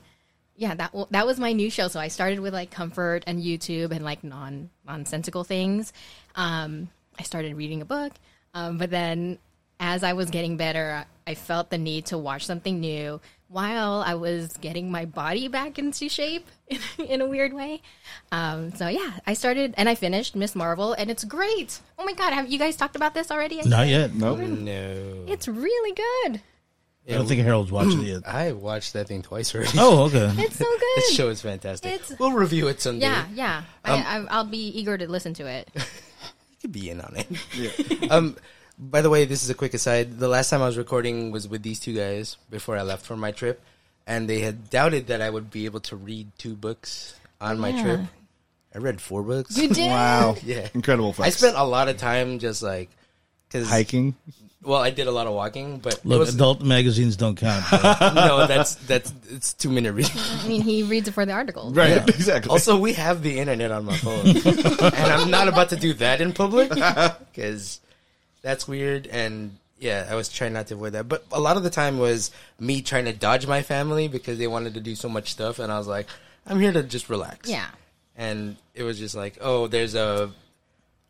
yeah 0.58 0.74
that 0.76 0.92
w- 0.92 1.08
that 1.12 1.26
was 1.26 1.40
my 1.40 1.52
new 1.54 1.70
show. 1.72 1.88
So 1.88 2.00
I 2.00 2.10
started 2.10 2.40
with 2.40 2.54
like 2.54 2.70
comfort 2.72 3.24
and 3.26 3.42
YouTube 3.42 3.92
and 3.92 4.06
like 4.06 4.24
non 4.24 4.70
nonsensical 4.86 5.44
things. 5.44 5.92
Um, 6.36 6.90
I 7.18 7.24
started 7.24 7.56
reading 7.56 7.82
a 7.82 7.86
book, 7.86 8.12
um, 8.54 8.78
but 8.78 8.90
then 8.92 9.40
as 9.80 10.04
I 10.04 10.14
was 10.14 10.30
getting 10.30 10.58
better, 10.58 11.06
I 11.28 11.32
I 11.32 11.34
felt 11.34 11.72
the 11.72 11.78
need 11.80 12.06
to 12.08 12.20
watch 12.20 12.46
something 12.46 12.80
new 12.80 13.20
while 13.48 14.04
I 14.06 14.14
was 14.14 14.58
getting 14.58 14.92
my 14.92 15.06
body 15.06 15.48
back 15.48 15.80
into 15.80 16.08
shape 16.08 16.46
in 17.00 17.20
a 17.22 17.26
weird 17.26 17.52
way. 17.52 17.82
Um, 18.32 18.72
so 18.76 18.88
yeah, 18.90 19.14
I 19.26 19.34
started 19.34 19.74
and 19.78 19.90
I 19.90 19.96
finished 19.96 20.36
Miss 20.36 20.54
Marvel, 20.56 20.94
and 20.94 21.10
it's 21.10 21.24
great. 21.24 21.80
Oh 21.98 22.06
my 22.06 22.14
god, 22.14 22.34
have 22.34 22.52
you 22.52 22.60
guys 22.60 22.76
talked 22.76 22.96
about 22.96 23.14
this 23.16 23.32
already? 23.32 23.60
Not 23.64 23.88
yet. 23.88 24.14
Nope. 24.14 24.40
No. 24.40 25.24
It's 25.28 25.48
really 25.48 25.94
good. 25.96 26.42
I 27.08 27.14
don't 27.14 27.28
think 27.28 27.42
Harold's 27.44 27.72
watched 27.72 27.98
it 27.98 28.04
yet. 28.08 28.22
I 28.28 28.52
watched 28.54 28.94
that 28.94 29.08
thing 29.08 29.22
twice 29.22 29.54
already. 29.54 29.78
Oh, 29.78 30.04
okay. 30.06 30.32
It's 30.44 30.58
so 30.58 30.66
good. 30.80 30.82
This 30.98 31.14
show 31.16 31.30
is 31.30 31.42
fantastic. 31.42 31.94
It's- 31.94 32.14
we'll 32.20 32.32
review 32.32 32.68
it 32.68 32.82
someday. 32.82 33.06
Yeah, 33.06 33.26
yeah. 33.34 33.64
I, 33.84 33.92
I, 34.02 34.26
I'll 34.30 34.44
be 34.46 34.68
eager 34.70 34.98
to 34.98 35.08
listen 35.10 35.34
to 35.36 35.46
it. 35.48 35.70
You 36.50 36.70
could 36.70 36.72
be 36.72 36.90
in 36.90 37.00
on 37.02 37.14
it. 37.16 38.12
um, 38.12 38.36
by 38.80 39.02
the 39.02 39.10
way, 39.12 39.26
this 39.26 39.44
is 39.44 39.52
a 39.52 39.54
quick 39.54 39.76
aside. 39.76 40.18
The 40.18 40.28
last 40.28 40.50
time 40.50 40.64
I 40.64 40.66
was 40.66 40.78
recording 40.78 41.30
was 41.30 41.48
with 41.48 41.62
these 41.62 41.80
two 41.80 41.94
guys 41.94 42.38
before 42.50 42.76
I 42.76 42.82
left 42.82 43.06
for 43.06 43.16
my 43.16 43.30
trip, 43.32 43.62
and 44.08 44.28
they 44.28 44.40
had 44.40 44.72
doubted 44.72 45.08
that 45.08 45.22
I 45.22 45.30
would 45.30 45.52
be 45.52 45.66
able 45.66 45.82
to 45.82 45.96
read 45.96 46.32
two 46.40 46.56
books 46.56 47.14
on 47.40 47.60
my 47.60 47.70
Yeah. 47.70 47.84
trip. 47.84 48.00
I 48.74 48.78
read 48.80 49.00
four 49.00 49.22
books. 49.22 49.56
You 49.56 49.68
did? 49.70 49.90
Wow. 49.92 50.38
Yeah. 50.44 50.68
Incredible. 50.74 51.14
I 51.20 51.30
spent 51.30 51.56
a 51.56 51.64
lot 51.64 51.88
of 51.88 51.98
time 51.98 52.40
just 52.40 52.64
like 52.64 52.90
because 53.48 53.70
hiking. 53.70 54.16
Well, 54.66 54.82
I 54.82 54.90
did 54.90 55.08
a 55.08 55.12
lot 55.12 55.28
of 55.28 55.34
walking, 55.34 55.78
but 55.78 56.04
Look, 56.04 56.20
was, 56.20 56.34
adult 56.34 56.62
magazines 56.62 57.16
don't 57.16 57.36
count. 57.36 57.64
no, 57.72 58.48
that's 58.48 58.76
that's 58.76 59.14
it's 59.30 59.54
two 59.54 59.70
minute 59.70 59.94
reading. 59.94 60.12
I 60.18 60.48
mean, 60.48 60.62
he 60.62 60.84
reads 60.84 61.08
it 61.08 61.12
for 61.12 61.26
the 61.26 61.34
article. 61.34 61.72
Right. 61.72 61.92
Yeah. 61.92 62.06
Exactly. 62.08 62.50
Also, 62.50 62.78
we 62.78 62.94
have 62.94 63.22
the 63.22 63.40
internet 63.40 63.72
on 63.72 63.86
my 63.86 63.96
phone, 63.98 64.26
and 64.28 65.12
I'm 65.12 65.30
not 65.30 65.48
about 65.48 65.70
to 65.70 65.76
do 65.76 65.94
that 65.96 66.20
in 66.20 66.34
public 66.34 66.70
because 66.70 67.80
that's 68.42 68.68
weird. 68.68 69.08
And 69.08 69.58
yeah, 69.78 70.08
I 70.10 70.16
was 70.16 70.30
trying 70.30 70.54
not 70.54 70.68
to 70.68 70.74
avoid 70.74 70.94
that. 70.94 71.08
But 71.08 71.26
a 71.32 71.40
lot 71.40 71.58
of 71.58 71.64
the 71.64 71.70
time 71.70 72.00
was 72.00 72.32
me 72.60 72.82
trying 72.82 73.06
to 73.06 73.14
dodge 73.14 73.46
my 73.46 73.62
family 73.62 74.08
because 74.08 74.40
they 74.40 74.48
wanted 74.48 74.74
to 74.74 74.82
do 74.82 74.96
so 74.96 75.10
much 75.10 75.32
stuff, 75.32 75.60
and 75.60 75.72
I 75.72 75.78
was 75.78 75.88
like, 75.88 76.08
I'm 76.48 76.60
here 76.60 76.72
to 76.72 76.84
just 76.84 77.10
relax. 77.10 77.50
Yeah. 77.50 77.68
And 78.16 78.56
it 78.74 78.84
was 78.84 78.98
just 78.98 79.16
like, 79.16 79.38
oh, 79.42 79.68
there's 79.68 79.96
a 79.96 80.32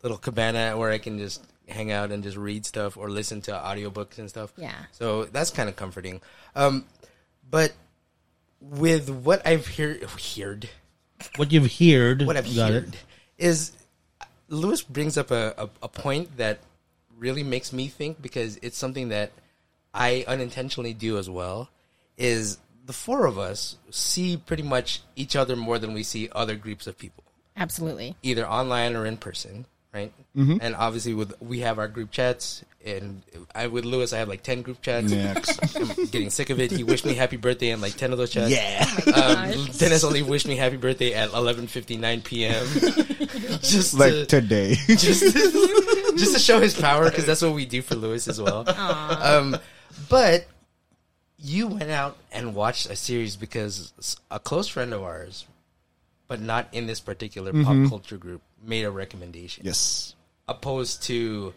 little 0.02 0.18
cabana 0.18 0.76
where 0.76 0.90
I 0.90 0.98
can 0.98 1.18
just 1.18 1.42
hang 1.68 1.90
out 1.90 2.12
and 2.12 2.22
just 2.22 2.36
read 2.36 2.64
stuff 2.64 2.96
or 2.96 3.10
listen 3.10 3.40
to 3.42 3.52
audiobooks 3.52 4.18
and 4.18 4.28
stuff. 4.28 4.52
Yeah. 4.56 4.74
So 4.92 5.24
that's 5.24 5.50
kind 5.50 5.68
of 5.68 5.76
comforting. 5.76 6.20
Um, 6.54 6.84
but 7.48 7.72
with 8.60 9.10
what 9.10 9.46
I've 9.46 9.66
heard, 9.66 10.02
heard 10.02 10.68
what 11.36 11.52
you've 11.52 11.72
heard, 11.72 12.26
what 12.26 12.36
I've 12.36 12.54
got 12.54 12.70
heard 12.72 12.88
it. 12.88 13.04
is 13.38 13.72
Lewis 14.48 14.82
brings 14.82 15.18
up 15.18 15.30
a, 15.30 15.54
a, 15.58 15.68
a 15.82 15.88
point 15.88 16.36
that 16.36 16.60
really 17.16 17.42
makes 17.42 17.72
me 17.72 17.88
think 17.88 18.20
because 18.20 18.58
it's 18.62 18.76
something 18.76 19.08
that 19.08 19.32
I 19.92 20.24
unintentionally 20.28 20.94
do 20.94 21.18
as 21.18 21.28
well. 21.28 21.68
Is 22.16 22.58
the 22.84 22.92
four 22.92 23.26
of 23.26 23.38
us 23.38 23.76
see 23.90 24.36
pretty 24.36 24.62
much 24.62 25.02
each 25.16 25.36
other 25.36 25.56
more 25.56 25.78
than 25.78 25.92
we 25.92 26.02
see 26.02 26.28
other 26.32 26.54
groups 26.54 26.86
of 26.86 26.96
people, 26.96 27.24
Absolutely. 27.56 28.16
either 28.22 28.48
online 28.48 28.96
or 28.96 29.04
in 29.04 29.16
person, 29.16 29.66
right? 29.96 30.12
And 30.60 30.76
obviously, 30.76 31.14
with 31.14 31.32
we 31.40 31.60
have 31.60 31.78
our 31.78 31.88
group 31.88 32.10
chats, 32.10 32.62
and 32.84 33.22
I 33.54 33.68
with 33.68 33.84
Lewis, 33.86 34.12
I 34.12 34.18
have 34.18 34.28
like 34.28 34.42
ten 34.42 34.60
group 34.62 34.82
chats. 34.82 35.10
Next. 35.10 35.76
I'm 35.76 36.04
getting 36.10 36.28
sick 36.30 36.50
of 36.50 36.60
it. 36.60 36.70
He 36.70 36.84
wished 36.84 37.06
me 37.06 37.14
happy 37.14 37.38
birthday 37.38 37.70
in 37.70 37.80
like 37.80 37.94
ten 37.96 38.12
of 38.12 38.18
those 38.18 38.30
chats. 38.30 38.50
yeah. 38.50 38.86
Um, 39.14 39.64
Dennis 39.78 40.04
only 40.04 40.22
wished 40.22 40.46
me 40.46 40.56
happy 40.56 40.76
birthday 40.76 41.14
at 41.14 41.30
11:59 41.30 42.24
p.m. 42.24 42.66
just 43.62 43.94
Like 43.94 44.12
to, 44.12 44.26
today. 44.26 44.74
just 44.86 45.20
to, 45.20 46.12
just 46.18 46.34
to 46.34 46.38
show 46.38 46.60
his 46.60 46.78
power 46.78 47.04
because 47.08 47.24
that's 47.24 47.40
what 47.40 47.54
we 47.54 47.64
do 47.64 47.80
for 47.80 47.94
Lewis 47.94 48.28
as 48.28 48.40
well. 48.40 48.68
Um, 48.68 49.56
but 50.10 50.46
you 51.38 51.66
went 51.68 51.90
out 51.90 52.16
and 52.32 52.54
watched 52.54 52.90
a 52.90 52.96
series 52.96 53.36
because 53.36 54.18
a 54.30 54.38
close 54.38 54.68
friend 54.68 54.92
of 54.92 55.02
ours, 55.02 55.46
but 56.28 56.40
not 56.40 56.68
in 56.72 56.86
this 56.86 57.00
particular 57.00 57.52
pop 57.52 57.88
culture 57.88 58.16
group, 58.18 58.42
made 58.66 58.84
a 58.84 58.90
recommendation. 58.90 59.64
yes. 59.66 60.14
opposed 60.48 61.02
to 61.04 61.52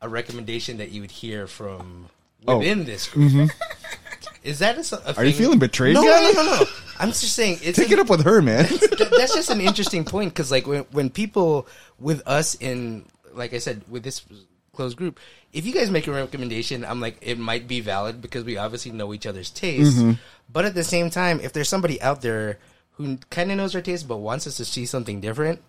a 0.00 0.08
recommendation 0.08 0.78
that 0.78 0.90
you 0.90 1.00
would 1.02 1.10
hear 1.10 1.46
from 1.46 2.06
Oh. 2.48 2.58
within 2.58 2.84
this 2.84 3.06
group. 3.06 3.50
Is 4.42 4.58
that 4.58 4.76
a, 4.92 5.10
a 5.10 5.14
Are 5.16 5.24
you 5.24 5.32
feeling 5.32 5.60
betrayed, 5.60 5.94
No, 5.94 6.02
no, 6.02 6.32
no, 6.34 6.42
no. 6.42 6.64
I'm 6.98 7.10
just 7.10 7.34
saying 7.36 7.58
it's 7.62 7.78
Take 7.78 7.88
an- 7.88 7.92
it 7.94 7.98
up 8.00 8.10
with 8.10 8.24
her, 8.24 8.42
man. 8.42 8.66
th- 8.66 8.80
that's 9.16 9.34
just 9.34 9.50
an 9.50 9.60
interesting 9.60 10.04
point 10.04 10.32
because 10.34 10.50
like 10.50 10.66
when 10.66 10.82
when 10.90 11.10
people 11.10 11.68
with 12.00 12.26
us 12.26 12.56
in 12.56 13.04
like 13.34 13.52
I 13.54 13.58
said 13.58 13.82
with 13.88 14.02
this 14.02 14.24
closed 14.74 14.96
group, 14.96 15.20
if 15.52 15.64
you 15.66 15.72
guys 15.72 15.90
make 15.90 16.08
a 16.08 16.12
recommendation, 16.12 16.84
I'm 16.84 17.00
like 17.00 17.18
it 17.20 17.38
might 17.38 17.68
be 17.68 17.78
valid 17.80 18.20
because 18.20 18.42
we 18.42 18.56
obviously 18.56 18.90
know 18.90 19.14
each 19.14 19.26
other's 19.26 19.50
tastes. 19.50 19.94
Mm-hmm. 19.94 20.12
But 20.52 20.64
at 20.64 20.74
the 20.74 20.84
same 20.84 21.10
time, 21.10 21.38
if 21.40 21.52
there's 21.52 21.68
somebody 21.68 22.02
out 22.02 22.22
there 22.22 22.58
who 22.92 23.18
kind 23.30 23.52
of 23.52 23.56
knows 23.56 23.74
our 23.76 23.80
taste 23.82 24.08
but 24.08 24.16
wants 24.16 24.48
us 24.48 24.56
to 24.56 24.64
see 24.64 24.84
something 24.86 25.20
different, 25.20 25.62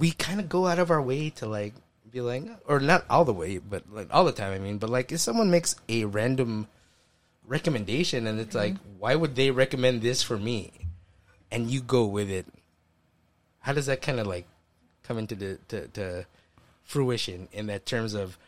we 0.00 0.10
kind 0.10 0.40
of 0.40 0.48
go 0.48 0.66
out 0.66 0.80
of 0.80 0.90
our 0.90 1.00
way 1.00 1.30
to 1.30 1.46
like 1.46 1.74
be 2.10 2.20
like 2.20 2.42
or 2.66 2.80
not 2.80 3.04
all 3.08 3.24
the 3.24 3.32
way, 3.32 3.58
but 3.58 3.84
like 3.92 4.08
all 4.10 4.24
the 4.24 4.32
time. 4.32 4.52
I 4.52 4.58
mean, 4.58 4.78
but 4.78 4.90
like 4.90 5.12
if 5.12 5.20
someone 5.20 5.52
makes 5.52 5.76
a 5.88 6.06
random 6.06 6.66
recommendation 7.50 8.28
and 8.28 8.38
it's 8.38 8.54
like 8.54 8.74
mm-hmm. 8.74 8.98
why 9.00 9.14
would 9.14 9.34
they 9.34 9.50
recommend 9.50 10.00
this 10.02 10.22
for 10.22 10.38
me 10.38 10.70
and 11.50 11.68
you 11.68 11.80
go 11.80 12.06
with 12.06 12.30
it 12.30 12.46
how 13.58 13.72
does 13.72 13.86
that 13.86 14.00
kind 14.00 14.20
of 14.20 14.26
like 14.26 14.46
come 15.02 15.18
into 15.18 15.34
the 15.34 15.58
to, 15.66 15.88
to 15.88 16.26
fruition 16.84 17.48
in 17.52 17.66
that 17.66 17.84
terms 17.84 18.14
of 18.14 18.38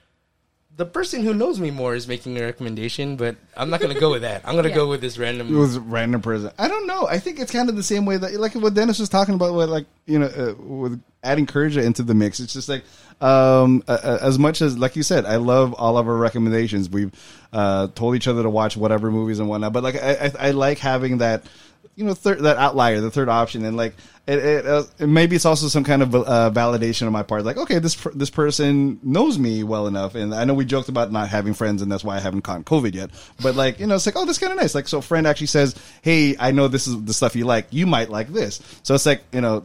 the 0.74 0.86
person 0.86 1.22
who 1.22 1.34
knows 1.34 1.60
me 1.60 1.70
more 1.70 1.94
is 1.94 2.08
making 2.08 2.38
a 2.38 2.42
recommendation 2.42 3.16
but 3.16 3.36
i'm 3.58 3.68
not 3.68 3.78
going 3.78 3.92
to 3.92 4.00
go 4.00 4.10
with 4.10 4.22
that 4.22 4.40
i'm 4.46 4.52
going 4.54 4.62
to 4.70 4.70
Yeah. 4.70 4.74
go 4.76 4.88
with 4.88 5.00
this 5.02 5.18
random. 5.18 5.48
It 5.48 5.50
random 5.50 5.60
was 5.60 5.78
random 5.78 6.20
person. 6.22 6.50
I 6.58 6.66
don't 6.68 6.86
know. 6.86 7.06
I 7.06 7.18
think 7.18 7.38
it's 7.40 7.52
kind 7.52 7.68
of 7.68 7.76
the 7.76 7.82
same 7.82 8.06
way 8.06 8.16
that, 8.16 8.32
like, 8.34 8.54
what 8.54 8.72
Dennis 8.74 8.98
was 8.98 9.08
talking 9.10 9.34
about, 9.34 9.54
with 9.54 9.68
like, 9.68 9.84
you 10.06 10.18
know, 10.18 10.26
uh, 10.26 10.54
with 10.62 11.02
adding 11.22 11.46
Courage 11.46 11.76
into 11.76 12.02
the 12.02 12.14
mix. 12.14 12.40
It's 12.40 12.52
just 12.54 12.68
like, 12.70 12.84
um, 13.20 13.82
uh, 13.86 13.98
uh, 14.02 14.18
as 14.22 14.38
much 14.38 14.62
as, 14.62 14.78
like 14.78 14.96
you 14.96 15.02
said, 15.02 15.26
I 15.26 15.36
love 15.36 15.74
all 15.74 15.98
of 15.98 16.08
our 16.08 16.16
recommendations. 16.16 16.88
We've 16.88 17.12
uh, 17.52 17.88
told 17.94 18.16
each 18.16 18.26
other 18.26 18.42
to 18.42 18.50
watch 18.50 18.76
whatever 18.76 19.10
movies 19.10 19.38
and 19.40 19.48
whatnot, 19.48 19.72
but 19.74 19.82
like, 19.82 19.96
I, 20.02 20.12
I, 20.26 20.48
I 20.48 20.50
like 20.52 20.78
having 20.78 21.18
that. 21.18 21.44
You 21.94 22.04
know, 22.04 22.14
third, 22.14 22.40
that 22.40 22.56
outlier, 22.56 23.02
the 23.02 23.10
third 23.10 23.28
option, 23.28 23.66
and 23.66 23.76
like, 23.76 23.94
it, 24.26 24.38
it, 24.38 24.66
uh, 24.66 24.84
maybe 24.98 25.36
it's 25.36 25.44
also 25.44 25.68
some 25.68 25.84
kind 25.84 26.00
of 26.00 26.14
uh, 26.14 26.50
validation 26.54 27.06
on 27.06 27.12
my 27.12 27.22
part. 27.22 27.44
Like, 27.44 27.58
okay, 27.58 27.80
this 27.80 27.96
this 28.14 28.30
person 28.30 28.98
knows 29.02 29.38
me 29.38 29.62
well 29.62 29.86
enough, 29.86 30.14
and 30.14 30.34
I 30.34 30.44
know 30.44 30.54
we 30.54 30.64
joked 30.64 30.88
about 30.88 31.12
not 31.12 31.28
having 31.28 31.52
friends, 31.52 31.82
and 31.82 31.92
that's 31.92 32.02
why 32.02 32.16
I 32.16 32.20
haven't 32.20 32.42
caught 32.42 32.64
COVID 32.64 32.94
yet. 32.94 33.10
But 33.42 33.56
like, 33.56 33.78
you 33.78 33.86
know, 33.86 33.94
it's 33.96 34.06
like, 34.06 34.16
oh, 34.16 34.24
that's 34.24 34.38
kind 34.38 34.52
of 34.52 34.58
nice. 34.58 34.74
Like, 34.74 34.88
so 34.88 34.98
a 34.98 35.02
friend 35.02 35.26
actually 35.26 35.48
says, 35.48 35.74
hey, 36.00 36.34
I 36.38 36.50
know 36.52 36.66
this 36.66 36.86
is 36.86 37.04
the 37.04 37.12
stuff 37.12 37.36
you 37.36 37.44
like. 37.44 37.66
You 37.70 37.86
might 37.86 38.08
like 38.08 38.28
this. 38.28 38.62
So 38.82 38.94
it's 38.94 39.04
like, 39.04 39.22
you 39.30 39.42
know, 39.42 39.64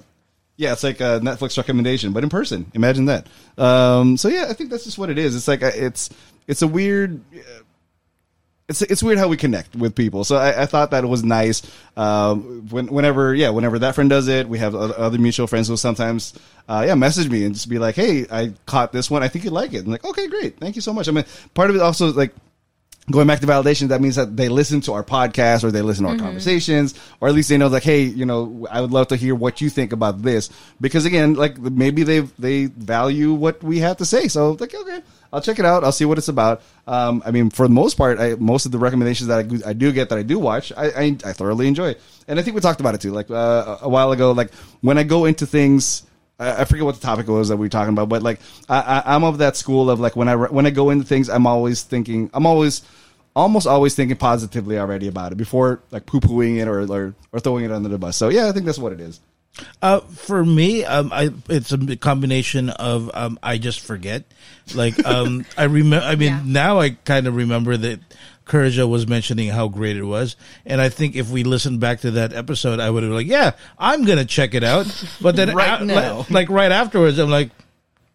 yeah, 0.58 0.74
it's 0.74 0.84
like 0.84 1.00
a 1.00 1.22
Netflix 1.24 1.56
recommendation, 1.56 2.12
but 2.12 2.24
in 2.24 2.30
person. 2.30 2.70
Imagine 2.74 3.06
that. 3.06 3.28
Um, 3.58 4.18
so 4.18 4.28
yeah, 4.28 4.48
I 4.50 4.54
think 4.54 4.70
that's 4.70 4.84
just 4.84 4.98
what 4.98 5.10
it 5.10 5.18
is. 5.18 5.34
It's 5.34 5.48
like 5.48 5.62
a, 5.62 5.86
it's 5.86 6.10
it's 6.46 6.62
a 6.62 6.68
weird. 6.68 7.22
uh, 7.34 7.62
it's 8.70 8.82
it's 8.82 9.02
weird 9.02 9.18
how 9.18 9.30
we 9.30 9.38
connect 9.38 9.76
with 9.76 9.96
people. 9.96 10.24
So 10.26 10.36
I, 10.36 10.64
I 10.64 10.66
thought 10.66 10.92
that 10.92 11.04
it 11.04 11.08
was 11.08 11.24
nice. 11.24 11.62
Um, 11.96 12.68
when, 12.70 12.88
whenever, 12.88 13.34
yeah, 13.34 13.50
whenever 13.50 13.80
that 13.80 13.96
friend 13.96 14.10
does 14.10 14.28
it, 14.28 14.50
we 14.50 14.60
have 14.60 14.76
other 14.76 15.18
mutual 15.18 15.48
friends 15.48 15.70
who 15.70 15.78
sometimes, 15.78 16.34
uh, 16.68 16.84
yeah, 16.86 16.96
message 16.96 17.30
me 17.30 17.46
and 17.46 17.54
just 17.54 17.70
be 17.70 17.80
like, 17.80 17.96
"Hey, 17.96 18.26
I 18.30 18.54
caught 18.66 18.92
this 18.92 19.10
one. 19.10 19.24
I 19.24 19.30
think 19.30 19.46
you'd 19.46 19.54
like 19.54 19.74
it." 19.74 19.80
And 19.80 19.88
like, 19.88 20.04
okay, 20.04 20.28
great, 20.28 20.60
thank 20.60 20.76
you 20.76 20.82
so 20.82 20.92
much. 20.92 21.08
I 21.08 21.12
mean, 21.12 21.24
part 21.54 21.70
of 21.70 21.78
it 21.78 21.82
also 21.82 22.12
like 22.12 22.34
going 23.10 23.26
back 23.26 23.40
to 23.40 23.48
validation, 23.48 23.88
that 23.88 24.02
means 24.02 24.18
that 24.18 24.36
they 24.36 24.50
listen 24.50 24.82
to 24.82 24.94
our 24.94 25.04
podcast 25.04 25.64
or 25.64 25.72
they 25.72 25.82
listen 25.82 26.04
to 26.04 26.12
our 26.12 26.18
conversations, 26.18 26.94
or 27.22 27.30
at 27.30 27.34
least 27.34 27.48
they 27.48 27.58
know 27.58 27.68
like, 27.68 27.84
hey, 27.84 28.02
you 28.02 28.26
know, 28.26 28.68
I 28.70 28.82
would 28.82 28.92
love 28.92 29.08
to 29.10 29.16
hear 29.16 29.34
what 29.34 29.62
you 29.62 29.70
think 29.70 29.94
about 29.94 30.22
this 30.24 30.50
because 30.82 31.06
again, 31.06 31.36
like 31.36 31.58
maybe 31.58 32.04
they 32.04 32.20
they 32.38 32.66
value 32.66 33.34
what 33.34 33.64
we 33.64 33.80
have 33.80 33.98
to 33.98 34.06
say. 34.06 34.28
So 34.28 34.52
like, 34.60 34.76
okay, 34.76 35.02
I'll 35.32 35.42
check 35.42 35.60
it 35.60 35.66
out. 35.66 35.84
I'll 35.84 35.92
see 35.92 36.06
what 36.06 36.18
it's 36.18 36.28
about. 36.28 36.62
Um, 36.86 37.22
I 37.26 37.32
mean, 37.32 37.50
for 37.50 37.68
the 37.68 37.74
most 37.74 37.96
part, 37.96 38.20
I, 38.20 38.36
most 38.36 38.66
of 38.66 38.72
the 38.72 38.78
recommendations 38.78 39.28
that 39.28 39.64
I, 39.66 39.70
I 39.70 39.74
do 39.74 39.92
get 39.92 40.10
that 40.10 40.18
I 40.18 40.24
do 40.24 40.40
watch, 40.40 40.72
I, 40.76 40.86
I, 40.90 41.18
I 41.26 41.34
thoroughly 41.34 41.68
enjoy. 41.68 41.96
And 42.28 42.40
I 42.40 42.44
think 42.44 42.56
we 42.56 42.62
talked 42.62 42.80
about 42.80 42.96
it 42.96 43.02
too, 43.02 43.12
like 43.12 43.30
uh, 43.30 43.78
a 43.82 43.90
while 43.90 44.12
ago. 44.12 44.32
Like 44.32 44.54
when 44.82 44.98
I 44.98 45.04
go 45.04 45.26
into 45.26 45.46
things. 45.46 46.04
I 46.40 46.62
I 46.62 46.66
forget 46.66 46.86
what 46.86 46.94
the 46.94 47.02
topic 47.02 47.28
was 47.28 47.50
that 47.50 47.58
we 47.58 47.66
were 47.66 47.70
talking 47.70 47.94
about, 47.94 48.10
but 48.10 48.22
like 48.22 48.40
I, 48.70 49.02
I, 49.04 49.16
I'm 49.16 49.24
of 49.24 49.40
that 49.40 49.58
school 49.58 49.90
of 49.90 50.00
like 50.00 50.16
when 50.16 50.30
I 50.30 50.36
when 50.36 50.68
I 50.68 50.70
go 50.70 50.92
into 50.92 51.04
things, 51.04 51.30
I'm 51.30 51.48
always 51.48 51.82
thinking, 51.82 52.30
I'm 52.32 52.46
always 52.46 52.84
almost 53.36 53.68
always 53.68 53.96
thinking 53.96 54.18
positively 54.18 54.80
already 54.80 55.08
about 55.08 55.32
it 55.32 55.36
before 55.36 55.82
like 55.92 56.06
poo 56.06 56.20
pooing 56.20 56.58
it 56.58 56.68
or, 56.68 56.82
or 56.92 57.16
or 57.32 57.40
throwing 57.40 57.66
it 57.66 57.72
under 57.72 57.90
the 57.90 57.98
bus. 57.98 58.18
So 58.18 58.30
yeah, 58.30 58.48
I 58.48 58.52
think 58.52 58.66
that's 58.66 58.80
what 58.80 58.94
it 58.94 59.00
is. 59.00 59.20
Uh, 59.82 60.00
for 60.02 60.44
me, 60.46 60.84
um, 60.86 61.10
I 61.14 61.32
it's 61.50 61.72
a 61.72 61.96
combination 61.98 62.70
of 62.70 63.10
um, 63.14 63.40
I 63.42 63.58
just 63.58 63.80
forget. 63.82 64.24
Like 64.76 65.04
um, 65.06 65.46
I 65.58 65.64
remember. 65.66 66.06
I 66.06 66.16
mean, 66.16 66.30
Yeah. 66.34 66.42
now 66.46 66.80
I 66.80 66.92
kind 66.92 67.26
of 67.28 67.36
remember 67.36 67.76
that 67.78 68.00
Kurja 68.46 68.88
was 68.88 69.08
mentioning 69.08 69.50
how 69.50 69.68
great 69.68 69.98
it 69.98 70.04
was, 70.04 70.36
and 70.66 70.80
I 70.82 70.90
think 70.90 71.16
if 71.16 71.30
we 71.30 71.44
listened 71.44 71.80
back 71.80 72.02
to 72.02 72.12
that 72.12 72.34
episode, 72.34 72.80
I 72.80 72.90
would 72.90 73.04
have 73.04 73.10
been 73.10 73.18
like, 73.18 73.28
"Yeah, 73.28 73.52
I'm 73.80 74.06
gonna 74.06 74.26
check 74.26 74.54
it 74.54 74.64
out." 74.64 74.86
But 75.22 75.36
then, 75.36 75.54
Right 75.56 75.82
a- 75.82 75.86
now. 75.86 76.18
like, 76.18 76.30
like 76.32 76.50
right 76.50 76.72
afterwards, 76.72 77.18
I'm 77.18 77.30
like, 77.30 77.50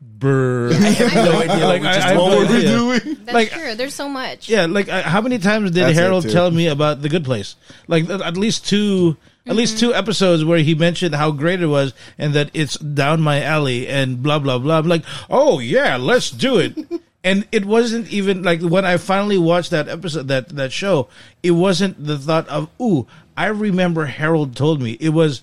"Brr." 0.00 0.70
I 0.72 0.74
have 0.74 1.14
no 1.14 1.40
idea 1.40 1.66
Like, 1.66 1.82
we 1.82 1.88
I- 1.88 1.94
just 1.94 2.06
I 2.06 2.10
have 2.10 2.16
told 2.18 2.50
no 2.50 2.60
doing? 2.60 3.16
That's 3.24 3.32
Like- 3.34 3.50
true. 3.50 3.74
There's 3.74 3.94
so 3.94 4.08
much. 4.08 4.48
Yeah, 4.48 4.66
like 4.66 4.88
uh, 4.88 5.02
how 5.02 5.20
many 5.20 5.38
times 5.38 5.70
did 5.70 5.84
That's 5.84 5.98
Harold 5.98 6.28
tell 6.28 6.50
me 6.50 6.68
about 6.68 7.02
the 7.02 7.08
Good 7.08 7.24
Place? 7.24 7.56
Like 7.88 8.08
at 8.08 8.20
at 8.22 8.36
least 8.36 8.66
two, 8.68 9.16
at 9.46 9.56
least 9.56 9.78
two 9.78 9.88
mm-hmm. 9.88 9.98
episodes 9.98 10.44
where 10.44 10.58
he 10.58 10.74
mentioned 10.74 11.14
how 11.14 11.30
great 11.30 11.60
it 11.60 11.66
was 11.66 11.94
and 12.18 12.34
that 12.34 12.50
it's 12.54 12.76
down 12.78 13.20
my 13.20 13.42
alley 13.42 13.88
and 13.88 14.22
blah 14.22 14.38
blah 14.38 14.58
blah. 14.58 14.78
I'm 14.78 14.88
like, 14.88 15.04
oh 15.28 15.58
yeah, 15.58 15.96
let's 15.96 16.30
do 16.30 16.58
it. 16.58 16.76
and 17.24 17.46
it 17.52 17.64
wasn't 17.64 18.08
even 18.10 18.42
like 18.42 18.60
when 18.60 18.84
I 18.84 18.96
finally 18.96 19.38
watched 19.38 19.70
that 19.70 19.88
episode, 19.88 20.28
that 20.28 20.50
that 20.50 20.72
show, 20.72 21.08
it 21.42 21.52
wasn't 21.52 22.04
the 22.04 22.18
thought 22.18 22.48
of, 22.48 22.68
ooh, 22.80 23.06
I 23.36 23.46
remember 23.46 24.06
Harold 24.06 24.56
told 24.56 24.82
me. 24.82 24.96
It 25.00 25.10
was, 25.10 25.42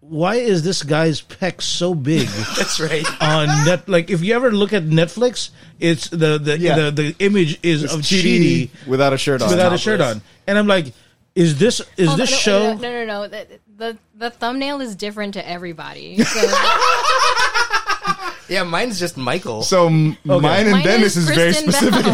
why 0.00 0.36
is 0.36 0.62
this 0.62 0.82
guy's 0.82 1.22
pec 1.22 1.62
so 1.62 1.94
big? 1.94 2.28
That's 2.56 2.80
right. 2.80 3.06
on 3.22 3.46
net 3.64 3.88
like 3.88 4.10
if 4.10 4.22
you 4.22 4.34
ever 4.34 4.50
look 4.50 4.72
at 4.72 4.84
Netflix, 4.84 5.50
it's 5.78 6.08
the 6.08 6.38
the 6.38 6.58
Yeah. 6.58 6.76
the, 6.76 6.90
the 6.90 7.16
image 7.18 7.58
is 7.62 7.84
It's 7.84 7.94
of 7.94 8.00
Chidi 8.00 8.68
Chidi 8.70 8.86
without 8.86 9.12
a 9.12 9.18
shirt 9.18 9.42
on. 9.42 9.50
without 9.50 9.72
a 9.72 9.78
shirt 9.78 10.00
on, 10.00 10.20
and 10.46 10.58
I'm 10.58 10.66
like, 10.66 10.92
is 11.34 11.58
this 11.58 11.80
is 11.96 12.08
Oh, 12.10 12.16
this 12.16 12.30
no, 12.30 12.36
show? 12.36 12.74
No, 12.74 12.80
no, 12.80 13.04
no. 13.04 13.04
no. 13.04 13.28
The, 13.28 13.46
the 13.76 13.98
the 14.16 14.30
thumbnail 14.30 14.80
is 14.80 14.94
different 14.94 15.34
to 15.34 15.48
everybody. 15.48 16.22
So 16.22 16.40
Yeah, 18.48 18.62
mine's 18.62 18.98
just 19.00 19.16
Michael. 19.16 19.62
So 19.62 19.86
m- 19.86 20.18
mine 20.24 20.66
and 20.66 20.70
Mine 20.72 20.84
Dennis 20.84 21.16
is, 21.16 21.24
very 21.30 21.52
Kristen 21.54 21.72
specific. 21.72 22.04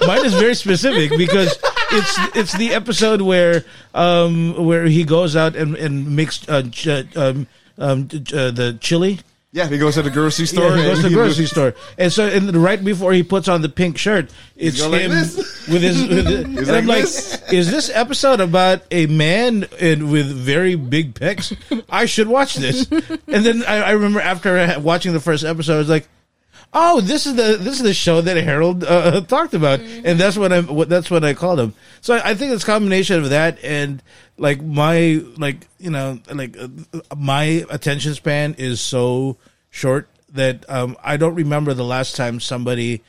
Bell. 0.00 0.06
Mine 0.08 0.24
is 0.24 0.32
very 0.32 0.54
specific 0.54 1.10
because 1.10 1.58
it's 1.92 2.18
it's 2.36 2.52
the 2.56 2.72
episode 2.72 3.20
where 3.20 3.64
um 3.94 4.64
where 4.64 4.86
he 4.86 5.04
goes 5.04 5.36
out 5.36 5.54
and 5.56 5.76
and 5.76 6.16
makes 6.16 6.48
uh, 6.48 6.62
ch- 6.70 6.88
um 7.16 7.46
um 7.78 8.08
uh, 8.32 8.50
the 8.50 8.78
chili. 8.80 9.20
Yeah, 9.54 9.68
he 9.68 9.78
goes 9.78 9.94
to 9.94 10.02
the 10.02 10.10
grocery 10.10 10.46
store. 10.46 10.70
Yeah, 10.70 10.78
he 10.78 10.82
goes 10.82 11.02
to 11.02 11.08
the 11.10 11.14
grocery 11.14 11.46
store, 11.46 11.74
and 11.96 12.12
so 12.12 12.26
and 12.26 12.56
right 12.56 12.84
before 12.84 13.12
he 13.12 13.22
puts 13.22 13.46
on 13.46 13.62
the 13.62 13.68
pink 13.68 13.96
shirt, 13.98 14.28
it's 14.56 14.84
like 14.84 15.02
him 15.02 15.12
this. 15.12 15.68
with 15.68 15.80
his. 15.80 16.08
With 16.08 16.26
his 16.26 16.30
and 16.44 16.66
like 16.66 16.76
I'm 16.76 16.86
like, 16.88 17.02
this. 17.02 17.52
is 17.52 17.70
this 17.70 17.88
episode 17.88 18.40
about 18.40 18.82
a 18.90 19.06
man 19.06 19.68
in, 19.78 20.10
with 20.10 20.26
very 20.26 20.74
big 20.74 21.14
pecs? 21.14 21.56
I 21.88 22.06
should 22.06 22.26
watch 22.26 22.56
this. 22.56 22.90
And 23.28 23.46
then 23.46 23.62
I, 23.62 23.76
I 23.76 23.90
remember 23.92 24.20
after 24.20 24.80
watching 24.80 25.12
the 25.12 25.20
first 25.20 25.44
episode, 25.44 25.76
I 25.76 25.78
was 25.78 25.88
like. 25.88 26.08
Oh, 26.76 27.00
this 27.00 27.24
is 27.24 27.36
the 27.36 27.56
this 27.56 27.76
is 27.76 27.82
the 27.82 27.94
show 27.94 28.20
that 28.20 28.36
Harold 28.36 28.82
uh, 28.82 29.20
talked 29.28 29.54
about, 29.54 29.80
and 29.80 30.18
that's 30.18 30.36
what 30.36 30.52
I 30.52 30.60
what 30.60 30.88
that's 30.88 31.08
what 31.08 31.22
I 31.22 31.32
called 31.32 31.60
him. 31.60 31.74
So 32.00 32.14
I, 32.14 32.30
I 32.30 32.34
think 32.34 32.52
it's 32.52 32.64
a 32.64 32.66
combination 32.66 33.22
of 33.22 33.30
that 33.30 33.62
and 33.62 34.02
like 34.36 34.60
my 34.60 35.22
like 35.38 35.68
you 35.78 35.90
know 35.90 36.18
like 36.32 36.56
uh, 36.58 36.68
my 37.16 37.64
attention 37.70 38.14
span 38.14 38.54
is 38.58 38.80
so 38.80 39.36
short 39.70 40.08
that 40.30 40.68
um, 40.68 40.96
I 41.02 41.16
don't 41.16 41.36
remember 41.36 41.74
the 41.74 41.84
last 41.84 42.16
time 42.16 42.40
somebody 42.40 43.02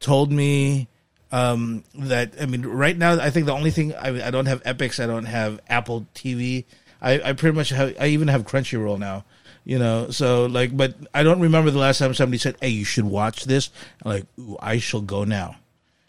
told 0.00 0.32
me 0.32 0.88
um, 1.30 1.84
that. 1.94 2.34
I 2.40 2.46
mean, 2.46 2.66
right 2.66 2.98
now 2.98 3.20
I 3.20 3.30
think 3.30 3.46
the 3.46 3.54
only 3.54 3.70
thing 3.70 3.94
I, 3.94 4.26
I 4.26 4.30
don't 4.32 4.46
have 4.46 4.64
Epix, 4.64 5.02
I 5.02 5.06
don't 5.06 5.26
have 5.26 5.60
Apple 5.68 6.06
TV. 6.14 6.64
I, 7.00 7.20
I 7.20 7.32
pretty 7.34 7.56
much 7.56 7.68
have. 7.68 7.94
I 8.00 8.08
even 8.08 8.26
have 8.28 8.44
Crunchyroll 8.46 8.98
now. 8.98 9.24
You 9.64 9.78
know, 9.78 10.10
so 10.10 10.46
like, 10.46 10.76
but 10.76 10.94
I 11.14 11.22
don't 11.22 11.40
remember 11.40 11.70
the 11.70 11.78
last 11.78 11.98
time 11.98 12.12
somebody 12.14 12.38
said, 12.38 12.56
"Hey, 12.60 12.70
you 12.70 12.84
should 12.84 13.04
watch 13.04 13.44
this." 13.44 13.70
I'm 14.04 14.10
like, 14.10 14.26
Ooh, 14.38 14.56
I 14.60 14.78
shall 14.78 15.02
go 15.02 15.22
now. 15.24 15.56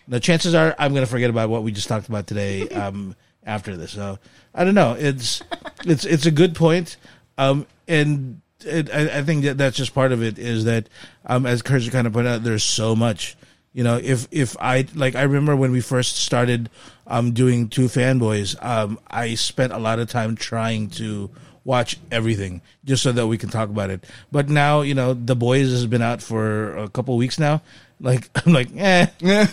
The 0.07 0.19
chances 0.19 0.55
are 0.55 0.75
I'm 0.79 0.91
going 0.93 1.05
to 1.05 1.11
forget 1.11 1.29
about 1.29 1.49
what 1.49 1.63
we 1.63 1.71
just 1.71 1.87
talked 1.87 2.09
about 2.09 2.25
today 2.25 2.67
um, 2.69 3.15
after 3.45 3.77
this. 3.77 3.91
So 3.91 4.17
I 4.55 4.63
don't 4.63 4.73
know. 4.73 4.95
It's 4.97 5.43
it's 5.85 6.03
it's 6.03 6.25
a 6.25 6.31
good 6.31 6.55
point, 6.55 6.97
um, 7.37 7.67
and 7.87 8.41
it, 8.65 8.93
I, 8.93 9.19
I 9.19 9.23
think 9.23 9.43
that 9.43 9.57
that's 9.57 9.77
just 9.77 9.93
part 9.93 10.11
of 10.11 10.23
it. 10.23 10.39
Is 10.39 10.65
that 10.65 10.89
um, 11.25 11.45
as 11.45 11.61
Kurz 11.61 11.87
kind 11.89 12.07
of 12.07 12.13
pointed 12.13 12.31
out, 12.31 12.43
there's 12.43 12.63
so 12.63 12.95
much. 12.95 13.35
You 13.71 13.83
know, 13.83 13.99
if 14.01 14.27
if 14.31 14.55
I 14.59 14.87
like, 14.93 15.15
I 15.15 15.23
remember 15.23 15.55
when 15.55 15.71
we 15.71 15.81
first 15.81 16.17
started 16.17 16.69
um, 17.07 17.33
doing 17.33 17.69
two 17.69 17.85
fanboys, 17.85 18.55
um, 18.63 18.99
I 19.07 19.35
spent 19.35 19.73
a 19.73 19.79
lot 19.79 19.99
of 19.99 20.09
time 20.09 20.35
trying 20.35 20.89
to 20.91 21.31
watch 21.66 21.97
everything 22.11 22.61
just 22.86 23.03
so 23.03 23.11
that 23.11 23.28
we 23.28 23.38
can 23.38 23.49
talk 23.49 23.70
about 23.70 23.89
it. 23.89 24.03
But 24.32 24.49
now, 24.49 24.82
you 24.82 24.93
know, 24.93 25.14
The 25.14 25.36
Boys 25.36 25.70
has 25.72 25.86
been 25.86 26.01
out 26.01 26.22
for 26.22 26.76
a 26.78 26.89
couple 26.89 27.16
weeks 27.18 27.39
now. 27.39 27.61
Like 27.99 28.30
I'm 28.45 28.53
like, 28.53 28.70
eh. 28.76 29.07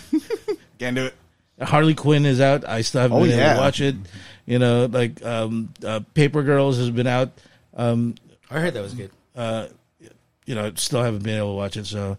Can't 0.79 0.95
do 0.95 1.05
it. 1.05 1.15
Harley 1.61 1.93
Quinn 1.93 2.25
is 2.25 2.41
out. 2.41 2.67
I 2.67 2.81
still 2.81 3.01
haven't 3.01 3.17
Oh, 3.17 3.21
been 3.23 3.39
able 3.39 3.53
to 3.55 3.59
watch 3.59 3.81
it. 3.81 3.95
You 4.47 4.57
know, 4.59 4.85
like 4.91 5.23
um, 5.23 5.69
uh, 5.85 5.99
Paper 6.15 6.41
Girls 6.43 6.77
has 6.77 6.89
been 6.89 7.07
out. 7.07 7.29
Um, 7.75 8.15
I 8.49 8.59
heard 8.59 8.73
that 8.73 8.81
was 8.81 8.93
good. 8.95 9.11
you 10.45 10.55
know, 10.55 10.71
still 10.75 11.03
haven't 11.03 11.23
been 11.23 11.37
able 11.37 11.51
to 11.53 11.57
watch 11.57 11.77
it. 11.77 11.85
So, 11.85 12.17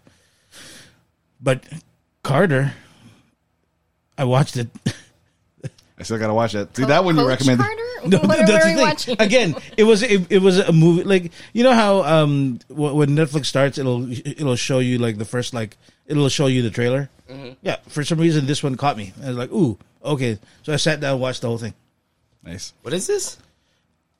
but 1.40 1.64
Carter, 2.22 2.72
I 4.16 4.24
watched 4.24 4.56
it. 4.56 4.68
I 5.98 6.02
still 6.04 6.18
gotta 6.18 6.34
watch 6.34 6.52
that. 6.52 6.76
See 6.76 6.84
that 6.84 7.04
one 7.04 7.14
you 7.16 7.22
Coach 7.22 7.28
recommended. 7.30 7.64
Carter? 7.64 7.82
No, 8.04 8.18
what 8.24 8.36
that's 8.38 8.50
the 8.50 8.58
thing. 8.58 8.76
watching? 8.78 9.16
Again, 9.20 9.54
it 9.76 9.84
was 9.84 10.02
it, 10.02 10.26
it 10.28 10.38
was 10.42 10.58
a 10.58 10.72
movie 10.72 11.04
like 11.04 11.30
you 11.52 11.62
know 11.62 11.72
how 11.72 12.02
um 12.02 12.58
when 12.68 13.10
Netflix 13.10 13.46
starts 13.46 13.78
it'll 13.78 14.10
it'll 14.10 14.56
show 14.56 14.80
you 14.80 14.98
like 14.98 15.18
the 15.18 15.24
first 15.24 15.54
like 15.54 15.76
it'll 16.06 16.28
show 16.28 16.46
you 16.46 16.62
the 16.62 16.70
trailer. 16.70 17.10
Yeah, 17.62 17.76
for 17.86 18.02
some 18.02 18.18
reason 18.18 18.46
this 18.46 18.60
one 18.62 18.76
caught 18.76 18.96
me. 18.96 19.12
I 19.22 19.28
was 19.28 19.36
like, 19.36 19.52
ooh, 19.52 19.78
okay. 20.04 20.38
So 20.64 20.72
I 20.72 20.76
sat 20.76 20.98
down 21.00 21.12
and 21.12 21.20
watched 21.20 21.42
the 21.42 21.46
whole 21.46 21.58
thing. 21.58 21.74
Nice. 22.42 22.74
What 22.82 22.92
is 22.92 23.06
this? 23.06 23.38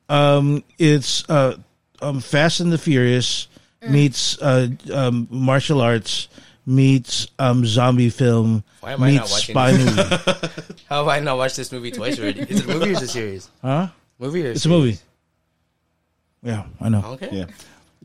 Um, 0.08 0.62
it's 0.78 1.28
uh, 1.28 1.56
um, 2.00 2.20
Fast 2.20 2.60
and 2.60 2.72
the 2.72 2.78
Furious 2.78 3.48
meets 3.88 4.40
uh, 4.40 4.68
um, 4.94 5.26
martial 5.30 5.80
arts 5.80 6.28
meets 6.66 7.26
um, 7.38 7.64
zombie 7.66 8.10
film 8.10 8.62
Why 8.80 8.92
am 8.92 9.02
I 9.02 9.10
not 9.12 9.20
meets 9.22 9.32
watching 9.32 9.52
spy 9.52 9.72
this? 9.72 9.84
movie. 9.96 10.74
How 10.88 10.98
have 10.98 11.08
I 11.08 11.20
not 11.20 11.36
watched 11.36 11.56
this 11.56 11.72
movie 11.72 11.90
twice 11.90 12.18
already? 12.20 12.40
Is 12.42 12.60
it 12.60 12.64
a 12.64 12.68
movie 12.68 12.90
or 12.90 12.92
is 12.92 12.98
it 13.02 13.04
a 13.04 13.08
series? 13.08 13.50
Huh? 13.62 13.88
Movie 14.18 14.46
or 14.46 14.50
It's 14.50 14.64
a 14.64 14.68
movie. 14.68 14.98
Yeah, 16.42 16.64
I 16.80 16.88
know. 16.88 17.02
Okay. 17.14 17.28
Yeah. 17.32 17.44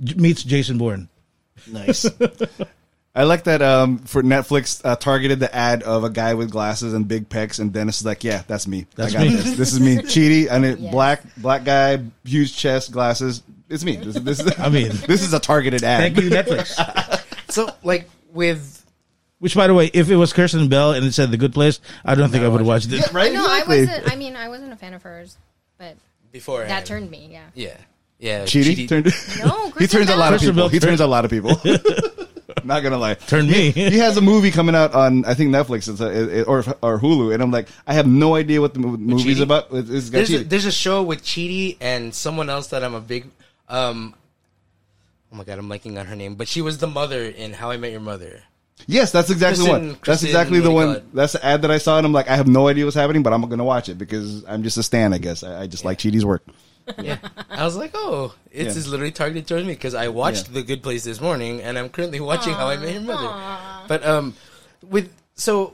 J- 0.04 0.16
Meets 0.16 0.44
Jason 0.44 0.78
Bourne. 0.78 1.10
Nice. 1.68 2.06
I 3.16 3.24
like 3.24 3.46
that 3.46 3.64
um, 3.64 3.98
for 4.00 4.22
Netflix 4.22 4.80
uh, 4.86 4.96
targeted 4.96 5.40
the 5.40 5.54
ad 5.54 5.82
of 5.82 6.04
a 6.04 6.10
guy 6.10 6.36
with 6.36 6.52
glasses 6.52 6.94
and 6.94 7.08
big 7.08 7.30
pecs, 7.30 7.60
and 7.60 7.74
Dennis 7.74 8.00
is 8.00 8.06
like, 8.06 8.24
"Yeah, 8.24 8.44
that's 8.48 8.68
me. 8.68 8.86
That's 8.96 9.16
I 9.16 9.18
got 9.18 9.28
me." 9.28 9.36
this. 9.36 9.58
This 9.58 9.74
is 9.74 9.80
me. 9.80 9.96
Chidi 10.04 10.48
and 10.52 10.64
it, 10.64 10.78
Yes. 10.78 10.92
black 10.92 11.24
black 11.38 11.64
guy, 11.64 12.00
huge 12.24 12.56
chest, 12.56 12.92
glasses. 12.92 13.42
It's 13.70 13.84
me. 13.84 13.96
This, 13.96 14.20
this 14.20 14.40
is. 14.40 14.60
I 14.60 14.70
mean, 14.70 14.90
this 15.08 15.24
is 15.24 15.34
a 15.34 15.40
targeted 15.40 15.84
ad. 15.84 16.02
thank 16.14 16.24
you, 16.24 16.30
Netflix. 16.30 17.24
So, 17.50 17.72
like, 17.84 18.08
with. 18.34 18.86
Which, 19.40 19.54
by 19.54 19.68
the 19.68 19.74
way, 19.76 19.92
if 19.94 20.10
it 20.10 20.16
was 20.16 20.34
Kristen 20.34 20.68
Bell 20.68 20.94
and 20.94 21.06
it 21.06 21.14
said 21.14 21.30
The 21.30 21.38
Good 21.38 21.54
Place, 21.54 21.80
I 22.04 22.16
don't 22.16 22.30
think 22.30 22.44
I 22.44 22.48
would 22.48 22.62
watch 22.62 22.88
watched 22.88 22.92
it. 22.92 23.14
right? 23.14 23.32
No, 23.32 23.46
I 23.48 23.64
wasn't. 23.68 24.12
I 24.12 24.16
mean, 24.16 24.36
I 24.36 24.50
wasn't 24.50 24.74
a 24.74 24.76
fan 24.76 24.96
of 24.96 25.04
hers, 25.04 25.38
but 25.78 25.96
Before 26.32 26.64
that 26.66 26.86
turned 26.88 27.12
me. 27.12 27.30
Yeah. 27.32 27.46
Yeah. 27.54 27.78
Yeah. 28.18 28.44
Chidi, 28.46 28.90
turned. 28.90 29.06
No, 29.46 29.70
he 29.78 29.86
turns 29.86 30.10
a 30.10 30.16
lot 30.16 30.34
of 30.34 30.40
Kristen 30.40 30.56
people. 30.56 30.64
Bell 30.64 30.70
He 30.70 30.80
turns 30.80 31.00
a 31.02 31.06
lot 31.08 31.24
of 31.24 31.30
people. 31.30 31.52
Not 32.64 32.82
gonna 32.82 32.98
lie. 32.98 33.14
Turn 33.14 33.46
me. 33.48 33.70
He 33.70 34.00
has 34.00 34.18
a 34.18 34.22
movie 34.22 34.50
coming 34.50 34.74
out 34.74 34.94
on 34.96 35.24
I 35.26 35.36
think 35.36 35.52
Netflix 35.54 35.88
it's 35.88 36.02
a, 36.02 36.40
it, 36.40 36.48
or 36.48 36.60
or 36.82 37.00
Hulu, 37.00 37.32
and 37.34 37.44
I'm 37.44 37.52
like, 37.52 37.68
I 37.86 37.94
have 37.94 38.08
no 38.08 38.34
idea 38.36 38.60
what 38.60 38.74
the 38.74 38.80
mo- 38.80 38.98
movie's 38.98 39.38
Chidi? 39.38 39.44
about. 39.44 39.68
It's, 39.72 39.90
it's 39.90 40.10
got 40.10 40.18
There's 40.18 40.30
a, 40.32 40.40
Chidi. 40.40 40.50
there's 40.50 40.66
a 40.66 40.72
show 40.72 41.04
with 41.04 41.22
Chidi 41.24 41.78
and 41.80 42.14
someone 42.14 42.50
else 42.50 42.68
that 42.68 42.84
I'm 42.84 42.96
a 42.96 43.02
big. 43.02 43.28
Um, 43.70 44.16
oh 45.32 45.36
my 45.36 45.44
god, 45.44 45.60
I'm 45.60 45.68
blanking 45.70 46.00
on 46.00 46.06
her 46.06 46.16
name, 46.16 46.36
but 46.36 46.48
she 46.48 46.62
was 46.62 46.78
the 46.78 46.88
mother 46.88 47.24
in 47.24 47.54
How 47.54 47.72
I 47.72 47.78
Met 47.78 47.92
Your 47.92 48.00
Mother. 48.02 48.44
Yes, 48.86 49.12
that's 49.12 49.30
exactly 49.32 49.66
the 49.66 49.70
Kristen- 49.72 49.88
one. 49.88 49.88
That's 49.90 50.02
Kristen, 50.04 50.28
exactly 50.30 50.60
the 50.60 50.70
what 50.72 50.82
do 50.82 50.86
you 50.86 50.88
one. 50.94 50.96
call 51.02 51.08
it? 51.10 51.16
That's 51.16 51.34
the 51.34 51.44
ad 51.46 51.62
that 51.64 51.72
I 51.72 51.78
saw, 51.80 51.98
and 51.98 52.06
I'm 52.06 52.14
like, 52.14 52.30
I 52.30 52.36
have 52.36 52.48
no 52.48 52.68
idea 52.68 52.86
what's 52.86 52.96
happening, 52.96 53.24
but 53.24 53.34
I'm 53.34 53.42
gonna 53.50 53.64
watch 53.64 53.90
it 53.90 53.98
because 53.98 54.46
I'm 54.46 54.62
just 54.64 54.78
a 54.78 54.84
stan. 54.84 55.14
I 55.14 55.18
guess 55.18 55.44
I, 55.44 55.62
I 55.64 55.68
just 55.68 55.84
like 55.84 55.98
Chidi's 55.98 56.26
work. 56.26 56.44
Yeah, 57.02 57.18
I 57.50 57.66
was 57.66 57.76
like, 57.76 57.92
oh, 57.96 58.34
it's 58.52 58.68
Yeah. 58.70 58.74
just 58.74 58.88
literally 58.88 59.12
targeted 59.12 59.46
towards 59.48 59.66
me 59.66 59.74
because 59.74 59.94
I 59.94 60.08
watched 60.10 60.48
Yeah. 60.48 60.54
The 60.54 60.64
Good 60.64 60.84
Place 60.84 61.04
this 61.04 61.20
morning, 61.20 61.62
and 61.62 61.78
I'm 61.78 61.90
currently 61.90 62.20
watching 62.22 62.54
How 62.54 62.68
I 62.68 62.78
Met 62.78 62.94
Your 62.94 63.02
Mother. 63.02 63.84
But 63.88 64.06
um, 64.06 64.36
with 64.88 65.12
so 65.36 65.74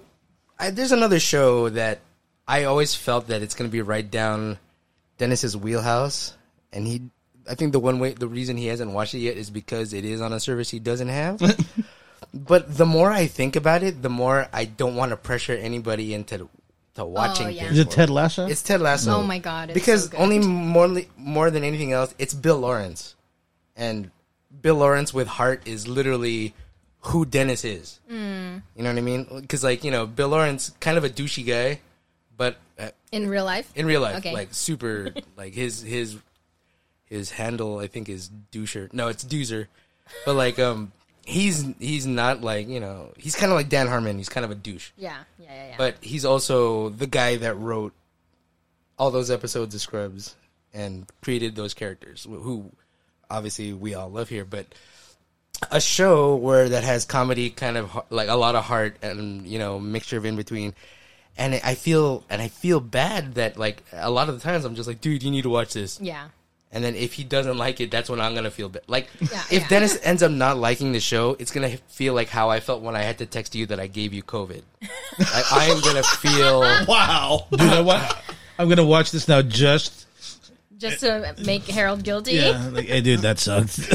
I, 0.58 0.70
there's 0.72 0.92
another 0.94 1.20
show 1.20 1.70
that 1.70 2.00
I 2.48 2.64
always 2.64 2.96
felt 2.96 3.28
that 3.28 3.42
it's 3.44 3.54
going 3.54 3.70
to 3.70 3.72
be 3.72 3.82
right 3.82 4.10
down 4.10 4.58
Dennis's 5.18 5.56
wheelhouse, 5.58 6.36
and 6.72 6.88
he. 6.88 7.02
I 7.50 7.56
think 7.56 7.72
the 7.74 7.80
one 7.80 8.00
way, 8.00 8.14
the 8.14 8.28
reason 8.28 8.58
he 8.58 8.68
hasn't 8.68 8.92
watched 8.92 9.14
it 9.14 9.20
yet 9.20 9.38
is 9.38 9.50
because 9.50 9.94
it 9.94 10.06
is 10.06 10.22
on 10.22 10.32
a 10.34 10.40
service 10.40 10.70
he 10.70 10.80
doesn't 10.80 11.10
have. 11.10 11.40
but 12.34 12.78
the 12.78 12.86
more 12.86 13.12
I 13.12 13.28
think 13.28 13.56
about 13.56 13.84
it, 13.84 14.02
the 14.02 14.10
more 14.10 14.48
I 14.54 14.66
don't 14.66 14.96
want 14.96 15.12
to 15.12 15.18
pressure 15.18 15.54
anybody 15.54 16.14
into 16.14 16.50
to 16.96 17.06
watching. 17.06 17.48
Oh, 17.48 17.50
yeah. 17.50 17.66
Is 17.66 17.80
it 17.80 17.92
Ted 17.92 18.10
Lasso? 18.10 18.48
It's 18.48 18.62
Ted 18.62 18.80
Lasso. 18.82 19.12
Oh 19.16 19.24
my 19.24 19.40
God, 19.40 19.70
it's 19.70 19.74
because 19.80 20.04
so 20.06 20.10
good. 20.12 20.20
only 20.20 20.40
more 20.40 21.02
more 21.18 21.50
than 21.52 21.64
anything 21.64 21.92
else, 21.92 22.14
it's 22.20 22.34
Bill 22.34 22.60
Lawrence, 22.60 23.16
and 23.76 24.12
Bill 24.62 24.76
Lawrence 24.76 25.14
with 25.14 25.28
heart 25.28 25.64
is 25.68 25.88
literally 25.88 26.54
who 27.08 27.26
Dennis 27.26 27.66
is. 27.66 28.00
Hmm. 28.08 28.58
You 28.76 28.84
know 28.84 28.90
what 28.92 28.98
I 28.98 29.02
mean? 29.02 29.28
Because 29.42 29.64
like 29.64 29.84
you 29.84 29.92
know, 29.92 30.06
Bill 30.06 30.30
Lawrence, 30.30 30.72
kind 30.80 30.98
of 30.98 31.04
a 31.04 31.10
douchey 31.10 31.46
guy, 31.46 31.80
but 32.38 32.58
uh, 32.80 32.90
In 33.12 33.28
real 33.28 33.44
life? 33.46 33.72
in 33.76 33.86
real 33.86 34.02
life, 34.02 34.18
Okay. 34.18 34.34
like 34.34 34.54
super, 34.54 35.14
like 35.36 35.54
his 35.54 35.82
his 35.82 36.18
his 37.14 37.32
handle 37.32 37.80
I 37.80 37.88
think 37.88 38.10
is 38.10 38.30
doucher. 38.52 38.92
No, 38.92 39.08
it's 39.08 39.24
doozer, 39.24 39.68
but 40.26 40.36
like 40.36 40.60
um. 40.60 40.92
He's 41.26 41.66
he's 41.80 42.06
not 42.06 42.42
like 42.42 42.68
you 42.68 42.82
know 42.82 43.14
he's 43.18 43.34
kind 43.34 43.50
of 43.50 43.56
like 43.56 43.70
Dan 43.70 43.88
Harmon. 43.88 44.18
He's 44.18 44.28
kind 44.28 44.44
of 44.44 44.52
a 44.52 44.56
douche 44.56 44.92
Yeah, 44.98 45.16
yeah, 45.40 45.46
yeah. 45.54 45.68
yeah. 45.70 45.76
but 45.78 45.96
he's 46.02 46.26
also 46.26 46.90
the 46.90 47.08
guy 47.08 47.38
that 47.38 47.56
wrote 47.56 47.94
all 49.00 49.10
those 49.10 49.32
episodes 49.32 49.74
of 49.74 49.80
Scrubs 49.80 50.36
and 50.74 51.06
created 51.22 51.56
those 51.56 51.74
characters, 51.74 52.26
who 52.26 52.70
obviously 53.32 53.72
we 53.72 53.94
all 53.94 54.10
love 54.10 54.28
here. 54.28 54.44
But 54.44 54.68
a 55.72 55.80
show 55.80 56.36
where 56.36 56.68
that 56.68 56.84
has 56.84 57.06
comedy, 57.06 57.50
kind 57.50 57.78
of 57.78 57.98
like 58.10 58.28
a 58.28 58.36
lot 58.36 58.56
of 58.56 58.66
heart 58.66 58.98
and 59.02 59.48
you 59.48 59.60
know 59.60 59.80
mixture 59.80 60.18
of 60.18 60.26
in 60.26 60.36
between. 60.36 60.74
And 61.38 61.56
I 61.64 61.76
feel 61.76 62.26
and 62.30 62.42
I 62.42 62.50
feel 62.50 62.82
bad 62.82 63.36
that 63.36 63.56
like 63.56 63.82
a 63.94 64.12
lot 64.12 64.28
of 64.28 64.36
the 64.36 64.42
times 64.42 64.66
I'm 64.66 64.76
just 64.76 64.90
like, 64.90 65.00
dude, 65.00 65.24
you 65.24 65.32
need 65.32 65.44
to 65.44 65.50
watch 65.50 65.72
this. 65.74 66.02
yeah. 66.02 66.28
And 66.74 66.84
then 66.84 66.96
if 66.96 67.14
he 67.14 67.24
doesn't 67.24 67.56
like 67.58 67.80
it, 67.80 67.92
that's 67.92 68.10
when 68.10 68.20
I'm 68.20 68.34
gonna 68.36 68.50
feel 68.52 68.68
bad. 68.68 68.82
Like 68.88 69.08
Yeah, 69.22 69.28
if 69.52 69.62
yeah. 69.62 69.68
Dennis 69.70 69.98
ends 70.04 70.24
up 70.24 70.32
not 70.32 70.58
liking 70.58 70.92
the 70.92 71.00
show, 71.00 71.36
it's 71.40 71.52
gonna 71.52 71.78
feel 71.88 72.14
like 72.16 72.28
how 72.30 72.50
I 72.50 72.60
felt 72.60 72.82
when 72.82 72.96
I 72.96 73.04
had 73.04 73.20
to 73.20 73.26
text 73.28 73.54
you 73.56 73.66
that 73.68 73.80
I 73.80 73.86
gave 73.88 74.12
you 74.12 74.24
COVID. 74.24 74.64
like, 75.20 75.52
I 75.54 75.66
am 75.66 75.80
gonna 75.82 76.02
feel. 76.04 76.60
wow, 76.88 77.46
dude! 77.52 77.62
I 77.62 77.80
wa- 77.82 78.10
I'm 78.60 78.68
gonna 78.70 78.84
watch 78.86 79.12
this 79.12 79.28
now. 79.28 79.42
Just 79.44 80.08
Just 80.80 81.00
to 81.02 81.36
make 81.46 81.66
Harold 81.68 82.04
guilty? 82.04 82.34
yeah, 82.34 82.68
like, 82.74 82.88
hey, 82.88 83.02
dude, 83.02 83.20
that 83.22 83.38
sucks. 83.40 83.80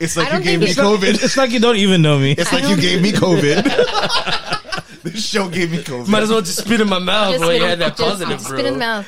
It's 0.00 0.16
like 0.16 0.32
you 0.32 0.40
gave 0.42 0.60
me 0.60 0.66
think 0.72 0.78
it's- 0.78 0.86
COVID. 0.86 1.24
it's 1.24 1.36
like 1.36 1.50
you 1.50 1.60
don't 1.60 1.76
even 1.76 2.02
know 2.02 2.18
me. 2.18 2.32
It's 2.32 2.52
like 2.52 2.64
you 2.68 2.76
gave 2.76 3.00
me 3.02 3.12
COVID. 3.12 5.02
this 5.02 5.26
show 5.28 5.48
gave 5.48 5.70
me 5.70 5.78
COVID. 5.78 6.08
Might 6.08 6.22
as 6.22 6.30
well 6.30 6.40
just 6.42 6.58
spit 6.58 6.80
in 6.80 6.88
my 6.88 6.98
mouth 6.98 7.32
Just 7.34 7.44
while 7.44 7.54
you 7.54 7.62
had 7.62 7.78
that 7.80 7.96
just 7.96 8.00
positive, 8.10 8.40
spit 8.40 8.66
in 8.66 8.74
the 8.74 8.78
mouth. 8.78 9.06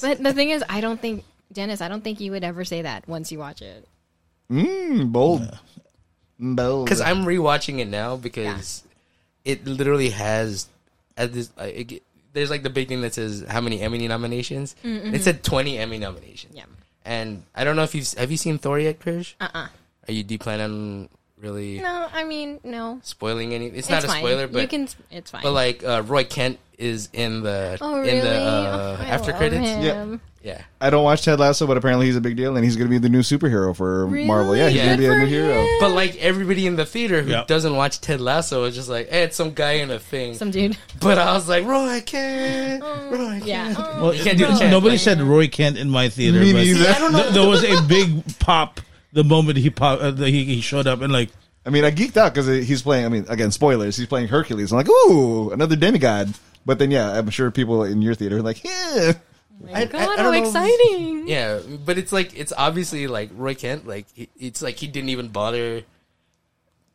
but 0.00 0.22
the 0.22 0.32
thing 0.32 0.50
is, 0.50 0.64
I 0.68 0.80
don't 0.80 1.00
think, 1.00 1.24
Dennis, 1.52 1.80
I 1.80 1.88
don't 1.88 2.02
think 2.02 2.20
you 2.20 2.32
would 2.32 2.44
ever 2.44 2.64
say 2.64 2.82
that 2.82 3.08
once 3.08 3.30
you 3.32 3.38
watch 3.38 3.62
it. 3.62 3.86
Mm, 4.50 5.12
bold. 5.12 5.58
Bold. 6.38 6.86
Because 6.86 7.00
I'm 7.00 7.24
rewatching 7.24 7.78
it 7.78 7.88
now 7.88 8.16
because 8.16 8.84
it 9.44 9.66
literally 9.66 10.10
has. 10.10 10.68
At 11.16 11.32
this, 11.32 11.50
uh, 11.58 11.64
it, 11.64 12.02
there's 12.34 12.50
like 12.50 12.62
the 12.62 12.70
big 12.70 12.88
thing 12.88 13.00
that 13.00 13.14
says 13.14 13.44
how 13.48 13.60
many 13.60 13.80
Emmy 13.80 14.06
nominations. 14.06 14.76
It 14.84 15.22
said 15.22 15.42
20 15.42 15.78
Emmy 15.78 15.98
nominations. 15.98 16.54
Yeah. 16.54 16.64
And 17.04 17.44
I 17.54 17.64
don't 17.64 17.76
know 17.76 17.84
if 17.84 17.94
you've 17.94 18.12
have 18.14 18.30
you 18.30 18.36
seen 18.36 18.58
Thor 18.58 18.78
yet, 18.78 18.98
Krish? 19.00 19.34
Uh 19.40 19.48
uh 19.54 19.68
Are 20.08 20.12
you 20.12 20.22
do 20.22 20.34
you 20.34 20.38
plan 20.38 20.60
on 20.60 21.08
really 21.40 21.80
No, 21.80 22.08
I 22.12 22.24
mean, 22.24 22.60
no. 22.64 23.00
spoiling 23.02 23.52
any? 23.54 23.66
It's 23.66 23.88
not 23.90 23.96
it's 23.98 24.06
a 24.06 24.08
fine. 24.08 24.22
spoiler, 24.22 24.46
but 24.48 24.62
you 24.62 24.68
can. 24.68 24.88
It's 25.10 25.30
fine. 25.30 25.42
but 25.42 25.52
like 25.52 25.84
uh, 25.84 26.02
Roy 26.06 26.24
Kent 26.24 26.58
is 26.78 27.08
in 27.12 27.42
the 27.42 27.78
oh, 27.80 27.98
really? 28.00 28.18
in 28.18 28.24
the 28.24 28.30
uh, 28.34 28.96
Oh, 29.00 29.02
I 29.02 29.06
after 29.06 29.30
love 29.32 29.38
credits. 29.38 29.66
him. 29.66 30.20
Yeah, 30.42 30.62
I 30.80 30.90
don't 30.90 31.02
watch 31.02 31.22
Ted 31.24 31.40
Lasso, 31.40 31.66
but 31.66 31.76
apparently 31.76 32.06
he's 32.06 32.14
a 32.14 32.20
big 32.20 32.36
deal, 32.36 32.54
and 32.54 32.64
he's 32.64 32.76
going 32.76 32.86
to 32.86 32.90
be 32.90 32.98
the 32.98 33.08
new 33.08 33.22
superhero 33.22 33.74
for 33.74 34.06
Marvel. 34.06 34.56
Yeah, 34.56 34.68
he's 34.68 34.76
Yeah. 34.76 34.84
going 34.94 34.96
to 34.98 35.02
be 35.02 35.06
a 35.06 35.14
new 35.18 35.20
for 35.22 35.26
hero. 35.26 35.66
but 35.80 35.90
like 35.90 36.14
everybody 36.18 36.68
in 36.68 36.76
the 36.76 36.86
theater 36.86 37.20
who 37.22 37.30
Yeah. 37.32 37.42
doesn't 37.48 37.74
watch 37.74 38.00
Ted 38.00 38.20
Lasso 38.20 38.62
is 38.62 38.76
just 38.76 38.88
like, 38.88 39.08
hey, 39.08 39.24
it's 39.24 39.34
some 39.36 39.54
guy 39.54 39.72
in 39.72 39.90
a 39.90 39.98
thing. 39.98 40.34
Some 40.34 40.52
dude. 40.52 40.76
but 41.00 41.18
I 41.18 41.32
was 41.32 41.48
like, 41.48 41.64
Roy 41.64 42.00
Kent, 42.06 42.80
Roy 42.84 43.18
Kent. 43.40 43.44
Yeah. 43.46 43.74
Oh, 43.76 44.02
Well, 44.02 44.14
You 44.14 44.22
can't 44.22 44.38
do 44.38 44.44
the 44.46 44.52
n- 44.52 44.58
chant. 44.58 44.70
nobody 44.70 44.98
said 44.98 45.20
Roy 45.20 45.48
Kent 45.48 45.78
in 45.78 45.90
my 45.90 46.08
theater. 46.10 46.38
Me 46.38 46.52
but 46.52 46.58
neither. 46.60 46.90
I 46.90 46.98
don't 47.00 47.12
know. 47.12 47.22
th- 47.22 47.34
there 47.34 47.48
was 47.48 47.64
a 47.64 47.82
big 47.82 48.38
pop 48.38 48.80
the 49.16 49.24
moment 49.24 49.56
he 49.58 49.70
pop, 49.70 50.00
uh, 50.00 50.10
the- 50.12 50.28
he, 50.30 50.44
he 50.44 50.60
showed 50.60 50.86
up 50.86 51.00
and 51.00 51.12
like 51.12 51.30
I 51.64 51.70
mean, 51.70 51.82
I 51.84 51.90
geeked 51.90 52.16
out 52.16 52.32
because 52.32 52.46
he's 52.46 52.82
playing. 52.82 53.06
I 53.06 53.08
mean, 53.08 53.24
again, 53.28 53.50
spoilers. 53.50 53.96
He's 53.96 54.06
playing 54.06 54.28
Hercules. 54.28 54.70
I'm 54.70 54.76
like, 54.78 54.88
ooh, 54.88 55.50
another 55.50 55.74
demigod. 55.74 56.32
But 56.64 56.78
then, 56.78 56.92
yeah, 56.92 57.10
I'm 57.18 57.28
sure 57.30 57.50
people 57.50 57.82
in 57.82 58.02
your 58.02 58.14
theater 58.14 58.36
are 58.38 58.42
like, 58.42 58.62
yeah. 58.62 59.14
my 59.60 59.72
I- 59.80 59.84
God, 59.86 60.00
I 60.00 60.04
how 60.04 60.16
don't 60.30 60.32
know. 60.32 60.44
exciting. 60.46 61.26
Yeah, 61.26 61.58
but 61.84 61.98
it's 61.98 62.12
like 62.12 62.38
it's 62.38 62.52
obviously 62.56 63.08
like 63.08 63.30
Roy 63.34 63.54
Kent. 63.56 63.84
Like 63.84 64.06
he, 64.14 64.28
it's 64.38 64.62
like 64.62 64.76
he 64.76 64.86
didn't 64.86 65.08
even 65.08 65.26
bother 65.28 65.82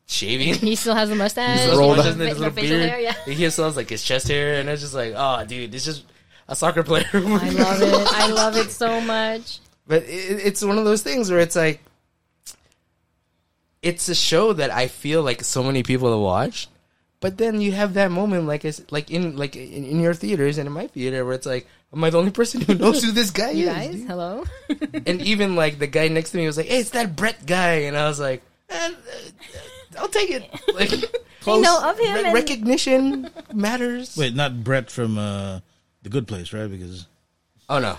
shaving. 0.07 0.53
He 0.69 0.75
still 0.75 0.95
has 0.95 1.09
a 1.09 1.15
mustache. 1.15 1.65
He's 1.65 1.75
rolled 1.77 1.97
much 1.97 2.05
up. 2.05 2.13
as 2.13 2.17
his 2.17 2.39
little 2.39 2.53
facial 2.53 2.77
beard. 2.77 2.89
hair, 2.89 2.99
yeah. 2.99 3.15
He 3.25 3.49
still 3.49 3.65
has 3.65 3.75
like 3.75 3.89
his 3.89 4.03
chest 4.03 4.27
hair, 4.29 4.59
and 4.59 4.69
it's 4.69 4.81
just 4.81 4.93
like, 4.93 5.13
oh, 5.17 5.43
dude, 5.45 5.73
it's 5.75 5.83
just 5.83 6.05
a 6.47 6.55
soccer 6.55 6.83
player. 6.83 7.05
I 7.13 7.19
love 7.19 7.81
it. 7.81 8.07
I 8.13 8.27
love 8.31 8.55
it 8.57 8.71
so 8.83 9.01
much. 9.01 9.59
But 9.87 10.03
it, 10.03 10.07
it's 10.47 10.63
one 10.63 10.77
of 10.77 10.85
those 10.85 11.01
things 11.01 11.29
where 11.29 11.39
it's 11.39 11.55
like, 11.55 11.81
it's 13.81 14.09
a 14.09 14.15
show 14.15 14.53
that 14.53 14.71
I 14.71 14.87
feel 14.87 15.23
like 15.23 15.43
so 15.43 15.63
many 15.63 15.83
people 15.83 16.11
have 16.11 16.19
watched, 16.21 16.69
but 17.19 17.37
then 17.37 17.61
you 17.61 17.71
have 17.71 17.93
that 17.95 18.11
moment, 18.11 18.45
like 18.47 18.63
it's 18.65 18.81
like 18.91 19.09
in 19.11 19.35
like 19.37 19.55
in, 19.55 19.83
in 19.83 19.99
your 19.99 20.13
theaters 20.13 20.57
and 20.57 20.67
in 20.67 20.73
my 20.73 20.87
theater, 20.87 21.25
where 21.25 21.33
it's 21.33 21.45
like, 21.47 21.67
am 21.93 22.03
I 22.03 22.09
the 22.09 22.17
only 22.19 22.31
person 22.31 22.61
who 22.61 22.73
knows 22.75 23.03
who 23.03 23.11
this 23.11 23.31
guy 23.31 23.51
You 23.51 23.69
is? 23.69 23.73
guys, 23.75 23.95
dude? 23.95 24.07
hello. 24.07 24.43
And 25.05 25.21
even 25.21 25.55
like 25.55 25.79
the 25.79 25.87
guy 25.87 26.07
next 26.09 26.31
to 26.31 26.37
me 26.37 26.45
was 26.45 26.57
like, 26.57 26.67
"Hey, 26.67 26.79
it's 26.79 26.91
that 26.91 27.15
Brett 27.15 27.45
guy," 27.45 27.85
and 27.89 27.97
I 27.97 28.07
was 28.07 28.19
like, 28.19 28.43
eh, 28.69 28.75
uh, 28.77 28.91
"I'll 29.99 30.07
take 30.09 30.29
it." 30.29 30.43
Like, 30.73 30.89
close. 31.41 31.63
know 31.63 31.79
of 31.89 31.97
him 31.99 32.13
Re- 32.13 32.23
and- 32.25 32.33
recognition 32.33 33.29
matters. 33.53 34.15
wait, 34.17 34.35
not 34.35 34.63
Brett 34.63 34.91
from 34.91 35.17
uh, 35.17 35.59
the 36.03 36.09
Good 36.09 36.27
Place, 36.27 36.53
right? 36.53 36.69
Because 36.69 37.07
Oh 37.67 37.79
no, 37.79 37.97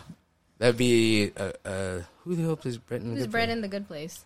that'd 0.59 0.77
be 0.77 1.33
uh, 1.37 1.51
uh, 1.65 1.99
who 2.23 2.35
the 2.37 2.43
hell 2.43 2.57
plays 2.57 2.79
Brett 2.79 3.01
in 3.03 3.09
the 3.09 3.15
Who's 3.15 3.23
Good 3.25 3.33
Brett 3.33 3.49
Place? 3.49 3.57
in 3.57 3.61
the 3.63 3.69
good 3.69 3.89
place? 3.89 4.25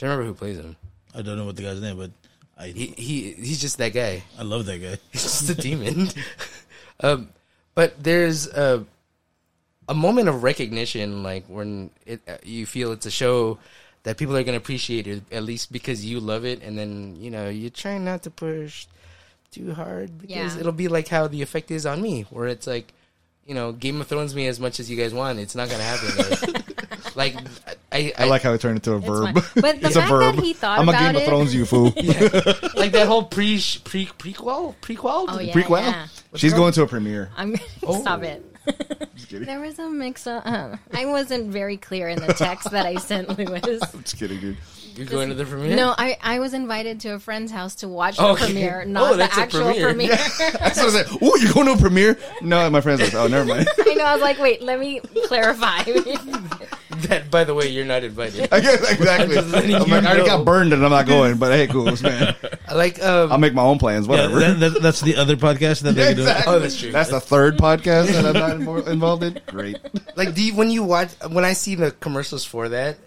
Do 0.00 0.06
you 0.06 0.12
remember 0.12 0.28
who 0.32 0.34
plays 0.34 0.56
him? 0.56 0.76
I 1.14 1.20
don't 1.20 1.36
know 1.36 1.44
what 1.44 1.56
the 1.56 1.62
guy's 1.62 1.78
name, 1.78 1.98
but 1.98 2.10
I 2.58 2.68
He 2.68 2.86
he 2.96 3.32
he's 3.32 3.60
just 3.60 3.76
that 3.76 3.92
guy. 3.92 4.22
I 4.38 4.42
love 4.44 4.64
that 4.64 4.78
guy. 4.78 4.96
He's 5.12 5.22
just 5.24 5.50
a 5.50 5.54
demon. 5.54 6.08
um, 7.00 7.28
but 7.74 8.02
there's 8.02 8.46
a 8.48 8.86
a 9.90 9.94
moment 9.94 10.30
of 10.30 10.42
recognition, 10.42 11.22
like 11.22 11.44
when 11.48 11.90
it 12.06 12.22
uh, 12.26 12.38
you 12.42 12.64
feel 12.64 12.92
it's 12.92 13.04
a 13.04 13.10
show 13.10 13.58
that 14.04 14.16
people 14.16 14.34
are 14.38 14.42
going 14.42 14.56
to 14.58 14.62
appreciate 14.62 15.06
it, 15.06 15.22
at 15.30 15.42
least 15.42 15.70
because 15.70 16.02
you 16.02 16.18
love 16.18 16.46
it, 16.46 16.62
and 16.62 16.78
then 16.78 17.16
you 17.20 17.30
know 17.30 17.50
you're 17.50 17.68
trying 17.68 18.02
not 18.02 18.22
to 18.22 18.30
push 18.30 18.86
too 19.52 19.74
hard 19.74 20.18
because 20.18 20.54
Yeah. 20.54 20.60
it'll 20.60 20.72
be 20.72 20.88
like 20.88 21.08
how 21.08 21.26
the 21.26 21.42
effect 21.42 21.70
is 21.70 21.84
on 21.84 22.00
me, 22.00 22.22
where 22.30 22.48
it's 22.48 22.66
like. 22.66 22.94
You 23.46 23.54
know, 23.54 23.72
Game 23.72 24.00
of 24.00 24.06
Thrones 24.06 24.32
me 24.32 24.46
as 24.46 24.60
much 24.60 24.78
as 24.78 24.88
you 24.88 24.96
guys 24.96 25.12
want. 25.12 25.40
It's 25.40 25.56
not 25.56 25.68
gonna 25.68 25.82
happen. 25.82 26.62
like, 27.16 27.34
I, 27.92 28.12
I, 28.18 28.24
I 28.24 28.24
like 28.26 28.42
how 28.42 28.52
it 28.52 28.60
turned 28.60 28.76
into 28.76 28.92
a 28.92 28.98
verb. 29.00 29.34
fine. 29.34 29.34
But 29.34 29.52
the 29.80 29.86
it's 29.88 29.96
a 29.96 30.02
verb. 30.02 30.36
that 30.36 30.44
he 30.44 30.52
thought 30.52 30.78
I'm 30.78 30.88
a 30.88 30.92
about 30.92 31.12
Game 31.12 31.16
of 31.16 31.24
Thrones, 31.28 31.54
you 31.54 31.66
fool. 31.66 31.84
like 32.76 32.92
that 32.92 33.04
whole 33.06 33.24
pre 33.24 33.60
pre 33.84 34.06
prequel 34.06 34.74
prequel. 34.80 35.26
Oh 35.28 35.40
yeah, 35.40 35.52
Prequel? 35.52 35.80
yeah. 35.82 36.06
She's 36.36 36.54
going 36.54 36.72
to 36.74 36.82
a 36.82 36.86
premiere. 36.86 37.30
I'm 37.36 37.56
Oh. 37.84 38.00
stop 38.00 38.22
it. 38.22 38.44
Just 39.16 39.28
kidding. 39.28 39.46
There 39.46 39.58
was 39.60 39.78
a 39.78 39.88
mix 39.88 40.26
up. 40.26 40.42
Uh, 40.46 40.76
I 40.92 41.06
wasn't 41.06 41.50
very 41.50 41.76
clear 41.76 42.08
in 42.08 42.20
the 42.20 42.32
text 42.34 42.70
that 42.70 42.86
I 42.86 42.96
sent 42.96 43.36
Lewis. 43.38 43.80
I'm 43.94 44.02
just 44.02 44.18
kidding, 44.18 44.38
dude. 44.38 44.56
You're 44.94 45.06
going 45.06 45.28
to 45.30 45.34
the 45.34 45.44
premiere? 45.46 45.74
No, 45.76 45.94
I, 45.96 46.18
I 46.20 46.40
was 46.40 46.52
invited 46.52 47.00
to 47.00 47.14
a 47.14 47.18
friend's 47.18 47.50
house 47.50 47.76
to 47.76 47.88
watch 47.88 48.16
the 48.18 48.26
Okay. 48.28 48.46
premiere, 48.46 48.82
Oh, 48.84 48.88
not 48.90 49.10
the 49.12 49.16
that's 49.18 49.36
a 49.38 49.40
actual 49.40 49.62
premiere. 49.64 49.86
premiere. 49.88 50.12
I 50.60 50.84
was 50.84 50.94
like, 50.94 51.22
"Ooh, 51.22 51.32
you're 51.40 51.52
going 51.54 51.66
to 51.66 51.72
a 51.72 51.76
premiere?" 51.78 52.18
No, 52.42 52.68
my 52.70 52.80
friend's 52.80 53.00
like, 53.00 53.14
"Oh, 53.14 53.26
never 53.28 53.46
mind." 53.46 53.66
I 53.78 53.94
know. 53.94 54.04
I 54.04 54.12
was 54.12 54.22
like, 54.22 54.38
wait, 54.38 54.62
let 54.62 54.78
me 54.78 55.00
clarify. 55.26 55.82
that, 57.08 57.30
by 57.30 57.44
the 57.44 57.54
way, 57.54 57.68
you're 57.68 57.84
not 57.84 58.04
invited. 58.04 58.48
I 58.52 58.60
guess 58.60 58.90
exactly. 58.90 59.36
I'm 59.36 59.42
just 59.42 59.52
letting 59.54 59.74
I'm 59.76 59.82
you 59.82 59.94
like, 59.94 60.04
I 60.04 60.06
already 60.08 60.20
know. 60.28 60.36
got 60.38 60.44
burned 60.44 60.72
and 60.72 60.84
I'm 60.84 60.90
not 60.90 61.06
going. 61.06 61.36
But 61.38 61.52
hey, 61.52 61.66
cool, 61.66 61.84
man. 62.02 62.34
I 62.68 62.74
like, 62.74 63.02
um, 63.02 63.32
I'll 63.32 63.38
make 63.38 63.54
my 63.54 63.62
own 63.62 63.78
plans. 63.78 64.06
Yeah, 64.06 64.28
Whatever. 64.28 64.40
that, 64.40 64.72
that, 64.74 64.82
that's 64.82 65.00
the 65.00 65.16
other 65.16 65.36
podcast 65.36 65.82
that 65.82 65.92
they 65.92 66.14
do. 66.14 66.22
exactly. 66.22 66.54
Oh, 66.54 66.58
that's 66.58 66.78
true. 66.78 66.92
That's 66.92 67.10
the 67.10 67.20
third 67.20 67.56
podcast 67.58 68.12
that 68.12 68.36
I'm 68.36 68.64
not 68.64 68.86
involved 68.88 69.22
in. 69.22 69.40
Great. 69.46 69.78
like 70.16 70.34
do 70.34 70.42
you, 70.42 70.54
when 70.54 70.70
you 70.70 70.82
watch 70.84 71.10
when 71.30 71.44
I 71.44 71.52
see 71.54 71.74
the 71.74 71.90
commercials 71.90 72.44
for 72.44 72.68
that, 72.70 72.98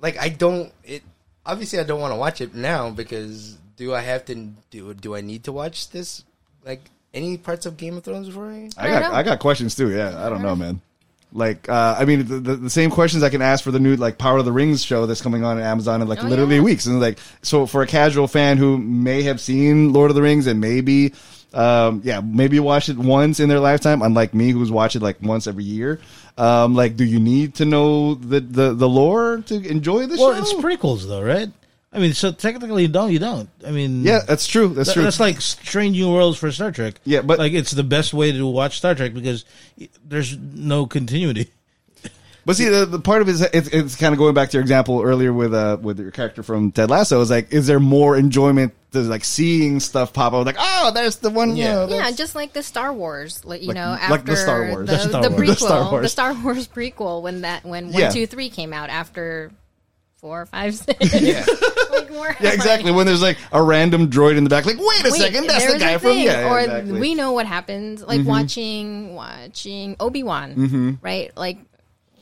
like 0.00 0.18
I 0.18 0.28
don't 0.28 0.72
it 0.84 1.02
obviously 1.44 1.78
I 1.78 1.84
don't 1.84 2.00
want 2.00 2.12
to 2.12 2.16
watch 2.16 2.40
it 2.40 2.54
now 2.54 2.90
because 2.90 3.56
do 3.76 3.94
I 3.94 4.00
have 4.00 4.24
to 4.26 4.34
do 4.70 4.94
do 4.94 5.14
I 5.14 5.20
need 5.20 5.44
to 5.44 5.52
watch 5.52 5.90
this 5.90 6.24
like 6.64 6.82
any 7.14 7.38
parts 7.38 7.64
of 7.66 7.76
Game 7.76 7.96
of 7.96 8.04
Thrones 8.04 8.26
before 8.28 8.50
I? 8.50 8.68
I 8.76 8.86
I 8.86 8.88
got 8.90 9.00
don't 9.00 9.12
know. 9.12 9.16
I 9.18 9.22
got 9.22 9.38
questions 9.40 9.74
too. 9.74 9.90
Yeah, 9.90 10.24
I 10.24 10.28
don't 10.28 10.42
know, 10.42 10.54
man. 10.54 10.80
Like, 11.32 11.68
uh, 11.68 11.96
I 11.98 12.04
mean, 12.06 12.26
the, 12.26 12.38
the, 12.40 12.56
the 12.56 12.70
same 12.70 12.90
questions 12.90 13.22
I 13.22 13.28
can 13.28 13.42
ask 13.42 13.62
for 13.62 13.70
the 13.70 13.78
new 13.78 13.96
like 13.96 14.16
Power 14.16 14.38
of 14.38 14.44
the 14.46 14.52
Rings 14.52 14.82
show 14.82 15.04
that's 15.06 15.20
coming 15.20 15.44
on 15.44 15.60
Amazon 15.60 16.00
in 16.00 16.08
like 16.08 16.22
Oh, 16.24 16.26
literally 16.26 16.56
yeah. 16.56 16.62
weeks. 16.62 16.86
And 16.86 17.00
like, 17.00 17.18
so 17.42 17.66
for 17.66 17.82
a 17.82 17.86
casual 17.86 18.26
fan 18.28 18.56
who 18.56 18.78
may 18.78 19.22
have 19.24 19.40
seen 19.40 19.92
Lord 19.92 20.10
of 20.10 20.14
the 20.14 20.22
Rings 20.22 20.46
and 20.46 20.58
maybe, 20.60 21.12
um, 21.52 22.00
yeah, 22.02 22.20
maybe 22.22 22.58
watched 22.60 22.88
it 22.88 22.96
once 22.96 23.40
in 23.40 23.48
their 23.50 23.60
lifetime, 23.60 24.00
unlike 24.02 24.32
me 24.32 24.50
who's 24.52 24.70
watched 24.70 24.96
it 24.96 25.02
like 25.02 25.20
once 25.22 25.46
every 25.46 25.64
year. 25.64 26.00
Um, 26.38 26.74
like, 26.74 26.96
do 26.96 27.04
you 27.04 27.18
need 27.20 27.54
to 27.56 27.64
know 27.64 28.14
the 28.14 28.40
the, 28.40 28.72
the 28.74 28.88
lore 28.88 29.42
to 29.46 29.54
enjoy 29.68 30.06
the 30.06 30.16
Well, 30.16 30.32
show? 30.34 30.40
Well, 30.40 30.40
it's 30.40 30.52
prequels 30.54 31.06
though, 31.08 31.22
right? 31.22 31.50
I 31.92 31.98
mean, 32.00 32.12
so 32.12 32.32
technically, 32.32 32.82
you 32.82 32.88
don't. 32.88 33.10
You 33.10 33.18
don't. 33.18 33.48
I 33.66 33.70
mean, 33.70 34.02
yeah, 34.04 34.20
that's 34.26 34.46
true. 34.46 34.68
That's 34.68 34.88
That- 34.88 34.94
true. 34.94 35.02
That's 35.04 35.18
like 35.20 35.40
Strange 35.40 35.96
New 35.96 36.12
Worlds 36.12 36.38
for 36.38 36.52
Star 36.52 36.70
Trek. 36.70 37.00
Yeah, 37.04 37.22
but- 37.22 37.38
like 37.38 37.52
it's 37.54 37.70
the 37.70 37.82
best 37.84 38.12
way 38.12 38.30
to 38.32 38.46
watch 38.46 38.76
Star 38.78 38.94
Trek 38.94 39.14
because 39.14 39.44
there's 40.06 40.36
no 40.36 40.86
continuity. 40.86 41.50
But 42.46 42.56
see, 42.56 42.64
the, 42.66 42.86
the 42.86 42.98
part 42.98 43.20
of 43.20 43.28
it 43.28 43.32
is 43.32 43.42
it's, 43.42 43.68
it's 43.68 43.94
kind 43.96 44.14
of 44.14 44.18
going 44.18 44.32
back 44.32 44.48
to 44.48 44.56
your 44.56 44.62
example 44.62 45.02
earlier 45.02 45.34
with 45.34 45.52
uh 45.52 45.76
with 45.82 45.98
your 46.00 46.10
character 46.10 46.42
from 46.42 46.72
Ted 46.72 46.88
Lasso. 46.88 47.20
Is 47.20 47.28
like, 47.28 47.52
is 47.52 47.66
there 47.66 47.78
more 47.78 48.16
enjoyment 48.16 48.72
to 48.92 49.00
like 49.00 49.22
seeing 49.22 49.80
stuff 49.80 50.14
pop 50.14 50.32
up? 50.32 50.46
Like, 50.46 50.56
oh, 50.58 50.90
there's 50.94 51.16
the 51.16 51.28
one. 51.28 51.56
Yeah. 51.56 51.86
Yeah, 51.86 51.96
Yeah, 51.96 52.10
just 52.12 52.34
like 52.34 52.54
the 52.54 52.62
Star 52.62 52.90
Wars, 52.94 53.44
like 53.44 53.60
you 53.60 53.68
Like- 53.68 53.74
know, 53.74 53.90
like 53.90 54.00
after 54.00 54.30
the 54.32 54.36
Star 54.36 54.66
Wars. 54.70 54.86
the, 54.88 54.92
The 54.96 54.98
Star 54.98 55.22
the 55.24 55.30
Wars. 55.30 55.40
prequel, 55.42 55.46
The 55.48 55.54
Star 55.58 55.90
Wars. 55.90 56.02
the 56.04 56.08
Star 56.08 56.34
Wars 56.42 56.68
prequel, 56.68 57.22
when 57.22 57.40
that 57.42 57.64
when 57.66 57.92
Yeah. 57.92 58.04
one, 58.06 58.12
two, 58.14 58.26
three 58.26 58.48
came 58.48 58.72
out 58.72 58.88
after 58.88 59.50
four, 60.18 60.46
five, 60.46 60.74
six. 60.74 61.20
Yeah. 61.20 61.44
like, 61.90 62.10
more, 62.10 62.36
yeah, 62.40 62.52
exactly. 62.52 62.90
When 62.90 63.06
there's 63.06 63.22
like 63.22 63.38
a 63.52 63.62
random 63.62 64.10
droid 64.10 64.36
in 64.36 64.44
the 64.44 64.50
back, 64.50 64.66
like, 64.66 64.76
wait 64.78 65.04
a 65.06 65.10
Wait, 65.10 65.20
second, 65.20 65.46
that's 65.46 65.72
the 65.72 65.78
guy 65.78 65.98
from 65.98 66.12
thing. 66.12 66.24
yeah, 66.26 66.50
or 66.50 66.60
exactly. 66.60 66.90
Mm-hmm. 66.92 67.00
we 67.00 67.14
know 67.14 67.32
what 67.32 67.46
happens. 67.46 68.02
Like 68.02 68.26
watching 68.26 69.14
watching 69.14 69.96
Obi 70.00 70.22
Wan, 70.22 70.98
right? 71.02 71.34
Like 71.36 71.58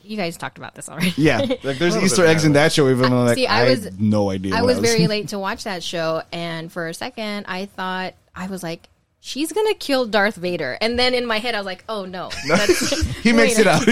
you 0.03 0.15
guys 0.15 0.37
talked 0.37 0.57
about 0.57 0.73
this 0.73 0.87
already. 0.87 1.13
yeah, 1.17 1.39
like 1.63 1.77
there's 1.79 1.97
Easter 1.97 2.25
eggs 2.25 2.45
in 2.45 2.53
that 2.53 2.71
show. 2.71 2.89
Even 2.89 3.11
though 3.11 3.23
like 3.23 3.35
See, 3.35 3.45
I, 3.47 3.65
I 3.65 3.69
was- 3.69 3.83
had 3.85 3.99
no 4.01 4.29
idea. 4.29 4.55
I 4.55 4.61
what 4.61 4.67
was 4.67 4.79
very 4.79 5.07
late 5.07 5.29
to 5.29 5.39
watch 5.39 5.65
that 5.65 5.83
show, 5.83 6.21
and 6.31 6.71
for 6.71 6.87
a 6.87 6.93
second, 6.93 7.45
I 7.47 7.65
thought 7.65 8.13
I 8.35 8.47
was 8.47 8.63
like, 8.63 8.87
"She's 9.19 9.51
gonna 9.51 9.73
kill 9.73 10.05
Darth 10.05 10.35
Vader," 10.35 10.77
and 10.79 10.97
then 10.97 11.13
in 11.13 11.25
my 11.25 11.39
head, 11.39 11.55
I 11.55 11.57
was 11.59 11.65
like, 11.65 11.83
"Oh 11.89 12.05
no!" 12.05 12.29
That's, 12.47 13.01
He 13.21 13.33
makes 13.33 13.59
it 13.59 13.67
out. 13.67 13.85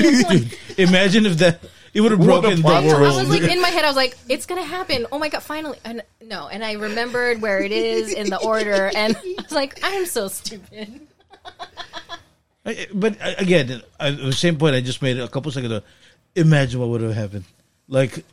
Imagine 0.77 1.25
if 1.25 1.37
that 1.39 1.59
it 1.95 2.01
would 2.01 2.11
have 2.11 2.19
broken 2.19 2.51
a 2.51 2.55
the 2.55 2.61
plot 2.61 2.83
twist. 2.83 2.95
I 2.95 3.19
was 3.21 3.29
like 3.29 3.41
in 3.43 3.61
my 3.61 3.69
head, 3.69 3.85
I 3.85 3.87
was 3.87 3.95
like, 3.95 4.17
"It's 4.27 4.45
gonna 4.45 4.65
happen!" 4.65 5.07
Oh 5.13 5.17
my 5.17 5.29
god, 5.29 5.43
finally! 5.43 5.79
And 5.85 6.03
no, 6.21 6.49
and 6.49 6.63
I 6.63 6.73
remembered 6.73 7.41
where 7.41 7.61
it 7.61 7.71
is 7.71 8.13
in 8.13 8.29
the 8.29 8.37
order, 8.37 8.91
and 8.93 9.15
I 9.25 9.35
was 9.41 9.53
like, 9.53 9.79
"I'm 9.81 10.05
so 10.05 10.27
stupid." 10.27 10.99
But 12.93 13.17
again, 13.37 13.81
I, 13.97 14.11
the 14.11 14.33
same 14.33 14.57
point 14.57 14.75
I 14.75 14.81
just 14.81 15.01
made 15.01 15.19
a 15.19 15.27
couple 15.29 15.51
seconds 15.51 15.71
ago. 15.71 15.85
Imagine 16.35 16.81
what 16.81 16.89
would 16.89 17.01
have 17.01 17.13
happened. 17.13 17.45
Like, 17.87 18.25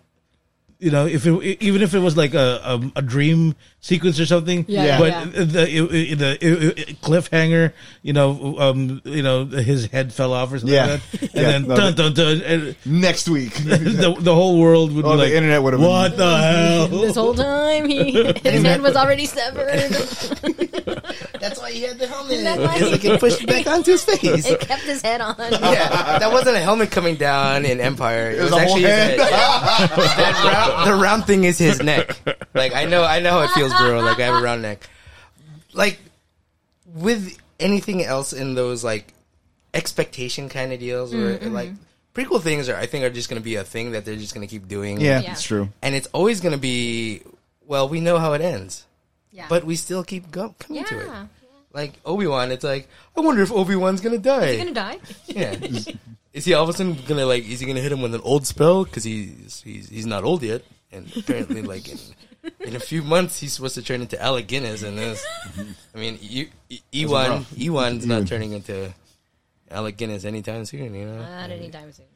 you 0.82 0.90
know, 0.90 1.06
if 1.06 1.24
it, 1.26 1.62
even 1.62 1.80
if 1.80 1.94
it 1.94 2.00
was 2.00 2.16
like 2.16 2.34
a 2.34 2.60
a, 2.64 2.92
a 2.96 3.02
dream 3.02 3.54
sequence 3.80 4.18
or 4.20 4.26
something. 4.26 4.64
Yeah, 4.68 4.84
Yeah. 4.84 4.98
But 4.98 5.08
yeah. 5.10 5.24
the 5.44 5.66
it, 5.68 6.18
the 6.18 6.38
it, 6.90 7.00
cliffhanger, 7.00 7.72
you 8.02 8.12
know, 8.12 8.56
um, 8.58 9.00
you 9.04 9.22
know, 9.22 9.44
his 9.44 9.86
head 9.86 10.12
fell 10.12 10.32
off 10.32 10.52
or 10.52 10.58
something 10.58 10.74
Yeah. 10.74 10.86
like 10.98 11.10
that, 11.10 11.22
and 11.22 11.30
Yeah, 11.34 11.42
then 11.52 11.62
no, 11.68 11.76
dun 11.76 11.94
dun 11.94 12.12
dun, 12.14 12.42
and 12.42 12.76
Next 12.84 13.28
week. 13.28 13.54
the 13.64 14.16
the 14.18 14.34
whole 14.34 14.58
world 14.60 14.92
would 14.94 15.04
Oh, 15.04 15.12
be 15.12 15.16
the 15.18 15.22
like, 15.24 15.32
internet 15.32 15.62
would 15.62 15.72
have 15.74 15.80
been- 15.80 15.88
what 15.88 16.16
the 16.16 16.36
hell? 16.36 16.88
This 17.02 17.14
whole 17.16 17.34
time, 17.34 17.88
he 17.88 18.12
his 18.42 18.62
head 18.62 18.82
was 18.82 18.96
already 18.96 19.26
severed. 19.26 19.68
That's 21.40 21.58
why 21.60 21.72
he 21.72 21.82
had 21.82 21.98
the 21.98 22.06
helmet. 22.06 22.42
That's 22.44 22.60
why 22.60 22.74
Because 22.74 22.88
he- 22.88 22.94
it 22.94 23.00
could 23.00 23.20
push 23.20 23.44
back 23.46 23.66
onto 23.66 23.92
his 23.92 24.04
face. 24.04 24.46
It 24.46 24.60
kept 24.60 24.82
his 24.82 25.02
head 25.02 25.20
on. 25.20 25.34
yeah, 25.38 26.18
that 26.18 26.30
wasn't 26.32 26.56
a 26.56 26.60
helmet 26.60 26.90
coming 26.90 27.16
down 27.16 27.64
in 27.64 27.80
Empire. 27.80 28.30
It, 28.30 28.42
was, 28.42 28.50
was 28.52 28.60
a 28.60 28.62
actually 28.62 28.82
whole 28.82 28.90
his 28.90 29.18
head. 29.18 29.18
head. 29.20 30.71
That 30.72 30.86
round, 30.86 30.88
the 30.98 31.02
round 31.02 31.24
thing 31.26 31.44
is 31.44 31.58
his 31.58 31.82
neck. 31.82 32.16
Like 32.54 32.74
I 32.74 32.84
know, 32.84 33.02
I 33.02 33.20
know 33.20 33.30
how 33.30 33.40
it 33.42 33.50
feels, 33.52 33.72
bro. 33.74 34.00
Like 34.00 34.18
I 34.20 34.26
have 34.26 34.34
a 34.34 34.42
round 34.42 34.60
neck. 34.62 34.88
Like 35.72 35.98
with 36.94 37.38
anything 37.58 38.04
else 38.04 38.32
in 38.34 38.54
those 38.54 38.84
like 38.84 39.14
expectation 39.74 40.48
kind 40.50 40.72
of 40.72 40.78
deals, 40.80 41.14
or 41.14 41.16
mm-hmm, 41.16 41.44
mm-hmm. 41.46 41.54
like 41.54 41.70
prequel 42.14 42.42
things, 42.42 42.68
are 42.68 42.76
I 42.76 42.86
think 42.86 43.04
are 43.04 43.10
just 43.10 43.30
going 43.30 43.40
to 43.40 43.44
be 43.44 43.56
a 43.56 43.64
thing 43.64 43.92
that 43.92 44.04
they're 44.04 44.16
just 44.16 44.34
going 44.34 44.46
to 44.46 44.50
keep 44.50 44.68
doing. 44.68 45.00
yeah, 45.00 45.20
Yeah. 45.20 45.32
it's 45.32 45.42
true. 45.42 45.70
and 45.80 45.94
it's 45.94 46.08
always 46.12 46.40
going 46.40 46.52
to 46.52 46.58
be. 46.60 47.22
Well, 47.66 47.88
we 47.88 48.00
know 48.00 48.18
how 48.18 48.34
it 48.34 48.42
ends, 48.42 48.84
Yeah. 49.30 49.46
but 49.48 49.64
we 49.64 49.76
still 49.76 50.04
keep 50.04 50.30
go- 50.30 50.54
coming 50.58 50.84
to 50.84 51.00
it. 51.00 51.06
yeah, 51.06 51.26
Like 51.72 51.94
Obi 52.04 52.26
Wan, 52.26 52.50
it's 52.52 52.64
like 52.64 52.86
I 53.16 53.20
wonder 53.20 53.40
if 53.42 53.50
Obi 53.50 53.76
Wan's 53.76 54.02
gonna 54.02 54.18
die. 54.18 54.50
you 54.50 54.58
gonna 54.58 54.72
die? 54.74 54.98
Yeah. 55.26 55.56
is 56.32 56.44
he 56.44 56.54
all 56.54 56.64
of 56.64 56.68
a 56.68 56.72
sudden 56.72 56.96
gonna 57.06 57.26
like? 57.26 57.44
Is 57.48 57.60
he 57.60 57.66
gonna 57.66 57.80
hit 57.80 57.92
him 57.92 58.02
with 58.02 58.14
an 58.14 58.20
old 58.24 58.46
spell 58.46 58.84
because 58.84 59.04
he's 59.04 59.62
he's 59.64 59.88
he's 59.88 60.06
not 60.06 60.24
old 60.24 60.42
yet, 60.42 60.62
and 60.90 61.10
apparently 61.16 61.62
like 61.74 61.88
in, 61.88 61.98
in 62.60 62.76
a 62.76 62.80
few 62.80 63.02
months 63.02 63.38
he's 63.38 63.52
supposed 63.52 63.74
to 63.74 63.82
turn 63.82 64.00
into 64.00 64.20
Alec 64.20 64.46
Guinness 64.46 64.82
and 64.82 64.96
this. 64.98 65.24
I 65.94 65.98
mean, 65.98 66.18
you, 66.20 66.48
E- 66.68 66.80
Ewan 66.92 67.30
rough. 67.30 67.52
Ewan's 67.56 68.06
not 68.06 68.26
turning 68.26 68.52
into 68.52 68.92
Alec 69.70 69.96
Guinness 69.96 70.24
anytime 70.24 70.64
soon. 70.64 70.94
You 70.94 71.06
know. 71.06 71.18
Not 71.18 71.50
anytime 71.50 71.92
soon. 71.92 72.06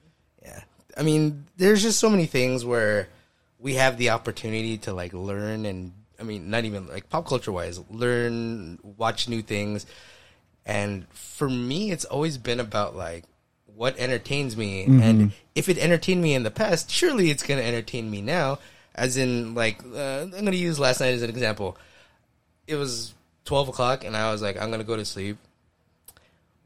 Yeah. 0.43 0.63
I 0.97 1.03
mean, 1.03 1.45
there's 1.57 1.83
just 1.83 1.99
so 1.99 2.09
many 2.09 2.27
things 2.27 2.65
where 2.65 3.09
we 3.59 3.75
have 3.75 3.99
the 3.99 4.11
opportunity 4.11 4.79
to 4.79 4.93
like 4.93 5.13
learn 5.13 5.67
and 5.67 5.93
I 6.19 6.23
mean, 6.23 6.49
not 6.49 6.65
even 6.65 6.87
like 6.89 7.11
pop 7.11 7.27
culture 7.27 7.53
wise, 7.53 7.79
learn, 7.91 8.79
watch 8.83 9.29
new 9.29 9.43
things. 9.43 9.85
And 10.65 11.07
for 11.11 11.49
me, 11.49 11.91
it's 11.91 12.05
always 12.07 12.39
been 12.39 12.61
about 12.61 12.97
like 12.97 13.25
what 13.77 13.97
entertains 13.99 14.57
me. 14.57 14.85
And 14.85 15.33
if 15.55 15.69
it 15.69 15.77
entertained 15.79 16.23
me 16.23 16.35
in 16.35 16.43
the 16.43 16.51
past, 16.51 16.91
surely 16.91 17.31
it's 17.31 17.43
going 17.43 17.61
to 17.61 17.67
entertain 17.67 18.11
me 18.11 18.23
now. 18.23 18.59
As 18.95 19.19
in, 19.19 19.55
like, 19.55 19.83
uh, 19.95 20.23
I'm 20.23 20.31
going 20.31 20.47
to 20.47 20.57
use 20.57 20.79
last 20.81 21.01
night 21.01 21.13
as 21.13 21.23
an 21.23 21.29
example. 21.29 21.77
It 22.67 22.77
was 22.77 23.13
12 23.45 23.69
o'clock, 23.69 24.05
and 24.05 24.17
I 24.17 24.33
was 24.33 24.41
like, 24.41 24.57
I'm 24.61 24.69
going 24.69 24.81
to 24.81 24.87
go 24.87 24.97
to 24.97 25.05
sleep. 25.05 25.37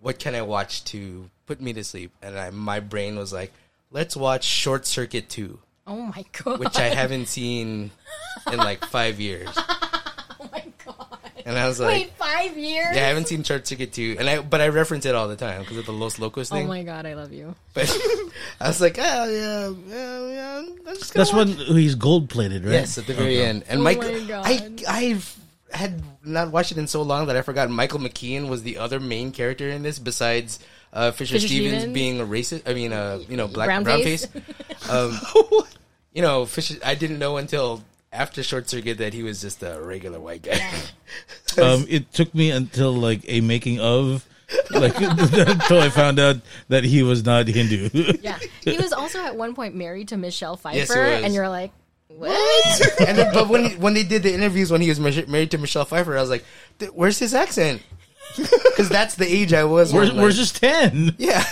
What 0.00 0.18
can 0.20 0.34
I 0.36 0.42
watch 0.42 0.84
to 0.84 1.28
put 1.46 1.60
me 1.60 1.72
to 1.72 1.82
sleep? 1.82 2.12
And 2.22 2.38
I, 2.38 2.50
my 2.50 2.78
brain 2.78 3.16
was 3.16 3.32
like, 3.32 3.52
let's 3.90 4.16
watch 4.16 4.44
Short 4.44 4.86
Circuit 4.86 5.28
2 5.28 5.58
Oh 5.88 5.96
my 6.02 6.24
god. 6.44 6.60
which 6.60 6.76
I 6.76 6.88
haven't 6.94 7.26
seen 7.26 7.90
in 8.50 8.56
like 8.58 8.84
five 8.86 9.18
years. 9.18 9.48
Oh 11.50 11.54
my 11.54 11.56
god. 11.56 11.56
And 11.56 11.58
I 11.58 11.68
was 11.68 11.80
like, 11.80 11.88
Wait, 11.94 12.10
five 12.12 12.56
years? 12.56 12.94
yeah, 12.94 13.04
I 13.04 13.08
haven't 13.08 13.28
seen 13.28 13.42
Short 13.42 13.64
Ticket 13.64 13.92
2. 13.92 14.16
And 14.18 14.28
I, 14.28 14.40
but 14.40 14.60
I 14.60 14.68
reference 14.68 15.04
it 15.06 15.14
all 15.14 15.28
the 15.28 15.36
time 15.36 15.60
because 15.62 15.76
of 15.78 15.86
the 15.86 15.92
Los 15.92 16.18
Locos 16.18 16.48
thing. 16.48 16.64
Oh 16.66 16.68
my 16.68 16.82
god, 16.82 17.06
I 17.06 17.14
love 17.14 17.32
you. 17.32 17.54
But 17.74 17.90
I 18.60 18.68
was 18.68 18.80
like, 18.80 18.96
oh, 18.98 19.02
yeah, 19.28 19.72
yeah, 19.88 20.28
yeah 20.28 20.58
I'm 20.58 20.96
just 20.96 21.14
That's 21.14 21.32
watch. 21.32 21.48
when 21.48 21.56
he's 21.76 21.94
gold 21.94 22.28
plated, 22.30 22.64
right? 22.64 22.72
Yes, 22.72 22.98
at 22.98 23.06
the 23.06 23.14
very 23.14 23.42
end. 23.42 23.64
And 23.68 23.80
Oh 23.80 23.84
Mike, 23.84 23.98
my 23.98 24.24
God. 24.26 24.42
I, 24.46 24.70
I've 24.88 25.36
had 25.72 26.02
not 26.24 26.50
watched 26.50 26.72
it 26.72 26.78
in 26.78 26.86
so 26.86 27.02
long 27.02 27.26
that 27.26 27.36
I 27.36 27.42
forgot 27.42 27.70
Michael 27.70 28.00
McKean 28.00 28.48
was 28.48 28.62
the 28.62 28.78
other 28.78 28.98
main 29.00 29.30
character 29.32 29.68
in 29.68 29.82
this 29.82 29.98
besides 29.98 30.58
uh, 30.92 31.12
Fisher, 31.12 31.34
Fisher 31.34 31.46
Stevens, 31.48 31.74
Stevens? 31.78 31.94
being 31.94 32.20
a 32.20 32.24
racist. 32.24 32.68
I 32.68 32.74
mean, 32.74 32.92
uh, 32.92 33.20
you 33.28 33.36
know, 33.36 33.46
black 33.48 33.66
Brown 33.68 33.84
brown, 33.84 34.02
face? 34.02 34.26
face. 34.26 34.88
um, 34.90 35.18
you 36.12 36.22
know, 36.22 36.44
Fisher. 36.46 36.74
I 36.84 36.94
didn't 36.94 37.18
know 37.18 37.36
until 37.36 37.82
after 38.12 38.42
Short 38.42 38.68
Circuit 38.68 38.98
that 38.98 39.14
he 39.14 39.22
was 39.22 39.40
just 39.40 39.62
a 39.62 39.80
regular 39.80 40.20
white 40.20 40.42
guy. 40.42 40.58
Um, 41.58 41.84
it 41.88 42.12
took 42.12 42.32
me 42.32 42.52
until 42.52 42.92
like 42.92 43.22
a 43.26 43.40
making 43.40 43.80
of, 43.80 44.24
like 44.70 44.94
until 45.00 45.80
I 45.80 45.88
found 45.88 46.20
out 46.20 46.36
that 46.68 46.84
he 46.84 47.02
was 47.02 47.24
not 47.24 47.48
Hindu. 47.48 47.90
Yeah. 48.22 48.38
He 48.62 48.76
was 48.76 48.92
also 48.92 49.18
at 49.18 49.34
one 49.34 49.56
point 49.56 49.74
married 49.74 50.08
to 50.08 50.16
Michelle 50.16 50.56
Pfeiffer, 50.56 50.76
Yes, 50.94 51.24
and 51.24 51.34
you're 51.34 51.48
like, 51.48 51.72
what? 52.06 53.00
and 53.00 53.18
then, 53.18 53.34
but 53.34 53.48
when 53.48 53.80
when 53.80 53.94
they 53.94 54.04
did 54.04 54.22
the 54.22 54.32
interviews 54.32 54.70
when 54.70 54.80
he 54.80 54.88
was 54.88 55.00
married 55.00 55.50
to 55.50 55.58
Michelle 55.58 55.84
Pfeiffer, 55.84 56.16
I 56.16 56.20
was 56.20 56.30
like, 56.30 56.44
"Th- 56.78 56.92
"Where's 56.92 57.18
his 57.18 57.34
accent?" 57.34 57.82
Because 58.36 58.88
that's 58.88 59.16
the 59.16 59.26
age 59.26 59.52
I 59.52 59.64
was. 59.64 59.92
Where's, 59.92 60.10
when, 60.10 60.18
like- 60.18 60.22
where's 60.22 60.38
his 60.38 60.52
ten? 60.52 61.16
Yeah. 61.18 61.42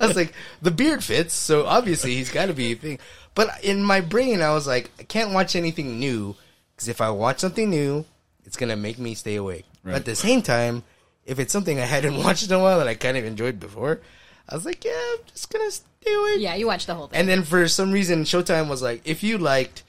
I 0.00 0.06
was 0.06 0.16
like, 0.16 0.32
the 0.62 0.70
beard 0.70 1.02
fits, 1.02 1.34
so 1.34 1.64
obviously 1.66 2.14
he's 2.14 2.30
got 2.30 2.46
to 2.46 2.52
be 2.54 2.72
a 2.72 2.76
thing. 2.76 2.98
But 3.34 3.64
in 3.64 3.82
my 3.82 4.00
brain, 4.00 4.40
I 4.40 4.52
was 4.52 4.66
like, 4.66 4.90
I 4.98 5.02
can't 5.02 5.32
watch 5.32 5.56
anything 5.56 5.98
new 5.98 6.36
because 6.74 6.88
if 6.88 7.00
I 7.00 7.10
watch 7.10 7.40
something 7.40 7.68
new, 7.68 8.04
it's 8.44 8.56
gonna 8.56 8.76
make 8.76 8.98
me 8.98 9.14
stay 9.14 9.36
awake. 9.36 9.64
But 9.84 9.94
at 9.94 10.04
the 10.04 10.14
same 10.14 10.40
time, 10.42 10.82
if 11.26 11.38
it's 11.38 11.52
something 11.52 11.78
I 11.78 11.84
hadn't 11.84 12.16
watched 12.24 12.46
in 12.46 12.52
a 12.52 12.58
while 12.58 12.78
that 12.78 12.88
I 12.88 12.94
kind 12.94 13.16
of 13.16 13.24
enjoyed 13.24 13.58
before, 13.58 14.00
I 14.48 14.54
was 14.54 14.64
like, 14.64 14.84
yeah, 14.84 14.92
I'm 15.12 15.24
just 15.26 15.50
gonna 15.50 15.70
do 16.04 16.26
it. 16.34 16.40
Yeah, 16.40 16.54
you 16.54 16.66
watched 16.66 16.86
the 16.86 16.94
whole 16.94 17.08
thing. 17.08 17.18
And 17.18 17.28
then 17.28 17.42
for 17.42 17.66
some 17.68 17.90
reason, 17.92 18.24
Showtime 18.24 18.68
was 18.68 18.82
like, 18.82 19.02
if 19.04 19.22
you 19.22 19.38
liked 19.38 19.82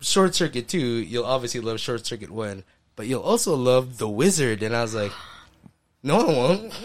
Short 0.00 0.34
Circuit 0.34 0.68
2, 0.68 0.78
you'll 0.78 1.24
obviously 1.24 1.60
love 1.60 1.80
Short 1.80 2.04
Circuit 2.06 2.30
1, 2.30 2.64
but 2.96 3.06
you'll 3.06 3.22
also 3.22 3.54
love 3.54 3.98
The 3.98 4.08
Wizard. 4.08 4.62
And 4.62 4.74
I 4.74 4.82
was 4.82 4.94
like, 4.94 5.12
no, 6.02 6.20
I 6.20 6.24
won't. 6.24 6.74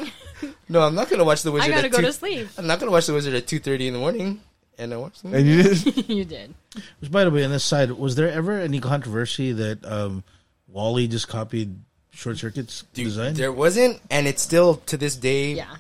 No, 0.68 0.82
I'm 0.82 0.96
not 0.96 1.10
going 1.10 1.20
to 1.20 1.26
watch 1.26 1.44
The 1.44 1.52
Wizard 1.52 1.72
I 1.72 1.74
gotta 1.76 1.88
at 1.88 1.92
go 1.92 2.00
2 2.00 2.06
to 2.08 2.14
sleep. 2.14 2.48
I'm 2.58 2.68
not 2.68 2.80
going 2.80 2.88
to 2.88 2.92
watch 2.92 3.08
The 3.08 3.14
Wizard 3.14 3.34
at 3.36 3.48
2.30 3.48 3.88
in 3.88 3.94
the 3.94 4.00
morning. 4.00 4.42
And 4.78 4.94
I 4.94 4.98
watched 4.98 5.24
the 5.24 5.30
And 5.38 5.48
you 5.48 5.64
did? 5.64 6.10
you 6.10 6.26
did. 6.26 6.54
Which, 7.00 7.12
by 7.12 7.24
the 7.24 7.32
way, 7.32 7.44
on 7.46 7.52
this 7.52 7.64
side, 7.64 7.92
was 7.92 8.16
there 8.16 8.30
ever 8.30 8.60
any 8.60 8.80
controversy 8.80 9.52
that 9.54 9.86
um, 9.86 10.24
WALL-E 10.68 11.08
just 11.08 11.28
copied 11.28 11.76
Short 12.12 12.38
Circuit's 12.38 12.84
Dude, 12.94 13.06
design? 13.06 13.34
There 13.36 13.52
wasn't, 13.54 14.02
and 14.12 14.28
it's 14.28 14.42
still 14.42 14.76
to 14.88 14.98
this 14.98 15.16
day. 15.16 15.54
Yeah. 15.54 15.76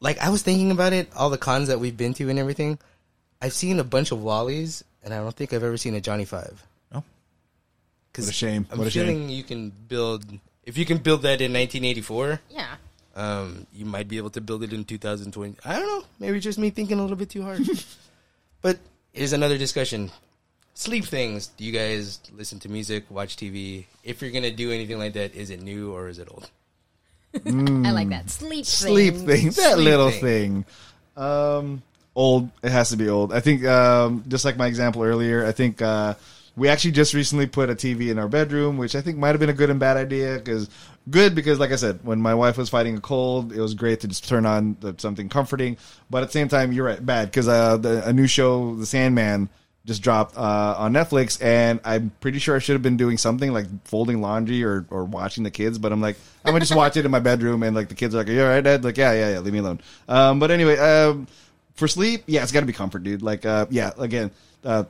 Like 0.00 0.18
I 0.20 0.30
was 0.30 0.42
thinking 0.42 0.70
about 0.70 0.92
it, 0.92 1.08
all 1.16 1.30
the 1.30 1.38
cons 1.38 1.68
that 1.68 1.80
we've 1.80 1.96
been 1.96 2.14
to 2.14 2.28
and 2.30 2.38
everything. 2.38 2.78
I've 3.42 3.52
seen 3.52 3.80
a 3.80 3.84
bunch 3.84 4.12
of 4.12 4.18
Wallies, 4.20 4.82
and 5.02 5.12
I 5.12 5.18
don't 5.18 5.34
think 5.34 5.52
I've 5.52 5.64
ever 5.64 5.76
seen 5.76 5.94
a 5.94 6.00
Johnny 6.00 6.24
Five. 6.24 6.62
No? 6.92 7.02
Cause 8.12 8.26
What 8.26 8.30
a 8.30 8.34
shame. 8.34 8.66
I'm 8.70 8.78
What 8.78 8.86
a 8.86 8.90
shame. 8.90 9.06
feeling 9.06 9.28
you 9.28 9.42
can 9.42 9.70
build 9.70 10.24
if 10.64 10.78
you 10.78 10.84
can 10.84 10.98
build 10.98 11.22
that 11.22 11.40
in 11.40 11.52
1984. 11.52 12.40
Yeah. 12.50 12.76
Um, 13.18 13.66
you 13.72 13.84
might 13.84 14.06
be 14.06 14.16
able 14.16 14.30
to 14.30 14.40
build 14.40 14.62
it 14.62 14.72
in 14.72 14.84
2020. 14.84 15.56
I 15.64 15.78
don't 15.80 15.88
know. 15.88 16.06
Maybe 16.20 16.38
just 16.38 16.56
me 16.56 16.70
thinking 16.70 17.00
a 17.00 17.02
little 17.02 17.16
bit 17.16 17.30
too 17.30 17.42
hard. 17.42 17.68
but 18.62 18.78
here's 19.12 19.32
another 19.32 19.58
discussion. 19.58 20.12
Sleep 20.74 21.04
things. 21.04 21.48
Do 21.48 21.64
you 21.64 21.72
guys 21.72 22.20
listen 22.32 22.60
to 22.60 22.68
music, 22.68 23.10
watch 23.10 23.36
TV? 23.36 23.86
If 24.04 24.22
you're 24.22 24.30
gonna 24.30 24.52
do 24.52 24.70
anything 24.70 25.00
like 25.00 25.14
that, 25.14 25.34
is 25.34 25.50
it 25.50 25.60
new 25.60 25.92
or 25.92 26.06
is 26.08 26.20
it 26.20 26.28
old? 26.30 26.48
I 27.44 27.90
like 27.90 28.10
that. 28.10 28.30
Sleep 28.30 28.64
things. 28.64 28.68
Sleep 28.68 29.14
thing. 29.14 29.26
thing. 29.26 29.44
That 29.46 29.74
Sleep 29.74 29.84
little 29.84 30.10
thing. 30.12 30.64
thing. 30.64 30.64
Um, 31.16 31.82
old. 32.14 32.50
It 32.62 32.70
has 32.70 32.90
to 32.90 32.96
be 32.96 33.08
old. 33.08 33.32
I 33.32 33.40
think, 33.40 33.64
um, 33.64 34.22
just 34.28 34.44
like 34.44 34.56
my 34.56 34.68
example 34.68 35.02
earlier, 35.02 35.44
I 35.44 35.50
think 35.50 35.82
uh, 35.82 36.14
we 36.54 36.68
actually 36.68 36.92
just 36.92 37.14
recently 37.14 37.48
put 37.48 37.70
a 37.70 37.74
TV 37.74 38.10
in 38.10 38.18
our 38.20 38.28
bedroom, 38.28 38.78
which 38.78 38.94
I 38.94 39.00
think 39.00 39.18
might 39.18 39.30
have 39.30 39.40
been 39.40 39.50
a 39.50 39.54
good 39.54 39.70
and 39.70 39.80
bad 39.80 39.96
idea. 39.96 40.36
Because 40.36 40.70
good 41.10 41.34
because, 41.34 41.58
like 41.58 41.72
I 41.72 41.76
said, 41.76 42.00
when 42.02 42.20
my 42.20 42.34
wife 42.34 42.56
was 42.56 42.68
fighting 42.68 42.96
a 42.96 43.00
cold, 43.00 43.52
it 43.52 43.60
was 43.60 43.74
great 43.74 44.00
to 44.00 44.08
just 44.08 44.28
turn 44.28 44.46
on 44.46 44.76
the, 44.80 44.94
something 44.98 45.28
comforting. 45.28 45.76
But 46.10 46.22
at 46.22 46.26
the 46.26 46.32
same 46.32 46.48
time, 46.48 46.72
you're 46.72 46.86
right, 46.86 47.04
bad 47.04 47.26
because 47.26 47.48
uh, 47.48 48.02
a 48.04 48.12
new 48.12 48.26
show, 48.26 48.74
The 48.76 48.86
Sandman. 48.86 49.48
Just 49.86 50.02
dropped 50.02 50.36
uh, 50.36 50.74
on 50.76 50.92
Netflix, 50.92 51.42
and 51.42 51.80
I'm 51.82 52.12
pretty 52.20 52.40
sure 52.40 52.54
I 52.54 52.58
should 52.58 52.74
have 52.74 52.82
been 52.82 52.98
doing 52.98 53.16
something 53.16 53.54
like 53.54 53.64
folding 53.86 54.20
laundry 54.20 54.62
or, 54.62 54.84
or 54.90 55.06
watching 55.06 55.44
the 55.44 55.50
kids. 55.50 55.78
But 55.78 55.92
I'm 55.92 56.02
like, 56.02 56.16
I'm 56.44 56.52
gonna 56.52 56.60
just 56.60 56.76
watch 56.76 56.98
it 56.98 57.06
in 57.06 57.10
my 57.10 57.20
bedroom, 57.20 57.62
and 57.62 57.74
like 57.74 57.88
the 57.88 57.94
kids 57.94 58.14
are 58.14 58.18
like, 58.18 58.28
"Are 58.28 58.32
you 58.32 58.42
all 58.42 58.48
right, 58.48 58.60
Dad?" 58.60 58.84
Like, 58.84 58.98
yeah, 58.98 59.12
yeah, 59.12 59.30
yeah. 59.30 59.38
Leave 59.38 59.54
me 59.54 59.60
alone. 59.60 59.80
Um, 60.06 60.40
but 60.40 60.50
anyway, 60.50 60.76
um, 60.76 61.26
for 61.72 61.88
sleep, 61.88 62.24
yeah, 62.26 62.42
it's 62.42 62.52
got 62.52 62.60
to 62.60 62.66
be 62.66 62.74
comfort, 62.74 63.02
dude. 63.02 63.22
Like, 63.22 63.46
uh, 63.46 63.64
yeah, 63.70 63.92
again, 63.96 64.30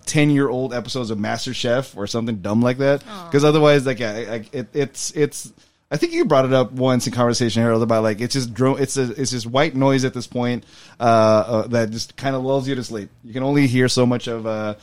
ten 0.04 0.30
year 0.30 0.48
old 0.48 0.74
episodes 0.74 1.10
of 1.10 1.18
Master 1.20 1.54
Chef 1.54 1.96
or 1.96 2.08
something 2.08 2.38
dumb 2.38 2.60
like 2.60 2.78
that. 2.78 3.04
Because 3.26 3.44
otherwise, 3.44 3.86
like, 3.86 4.00
yeah, 4.00 4.42
it, 4.52 4.66
it's 4.74 5.12
it's. 5.12 5.52
I 5.90 5.96
think 5.96 6.12
you 6.12 6.26
brought 6.26 6.44
it 6.44 6.52
up 6.52 6.72
once 6.72 7.06
in 7.06 7.12
conversation, 7.14 7.62
Harold, 7.62 7.82
about 7.82 8.02
like 8.02 8.20
it's 8.20 8.34
just 8.34 8.52
dro- 8.52 8.76
it's 8.76 8.96
a, 8.98 9.10
it's 9.12 9.30
just 9.30 9.46
white 9.46 9.74
noise 9.74 10.04
at 10.04 10.12
this 10.12 10.26
point 10.26 10.64
uh, 11.00 11.02
uh, 11.02 11.66
that 11.68 11.90
just 11.90 12.14
kind 12.16 12.36
of 12.36 12.42
lulls 12.44 12.68
you 12.68 12.74
to 12.74 12.84
sleep. 12.84 13.08
You 13.24 13.32
can 13.32 13.42
only 13.42 13.66
hear 13.66 13.88
so 13.88 14.04
much 14.04 14.26
of 14.26 14.46
uh, 14.46 14.74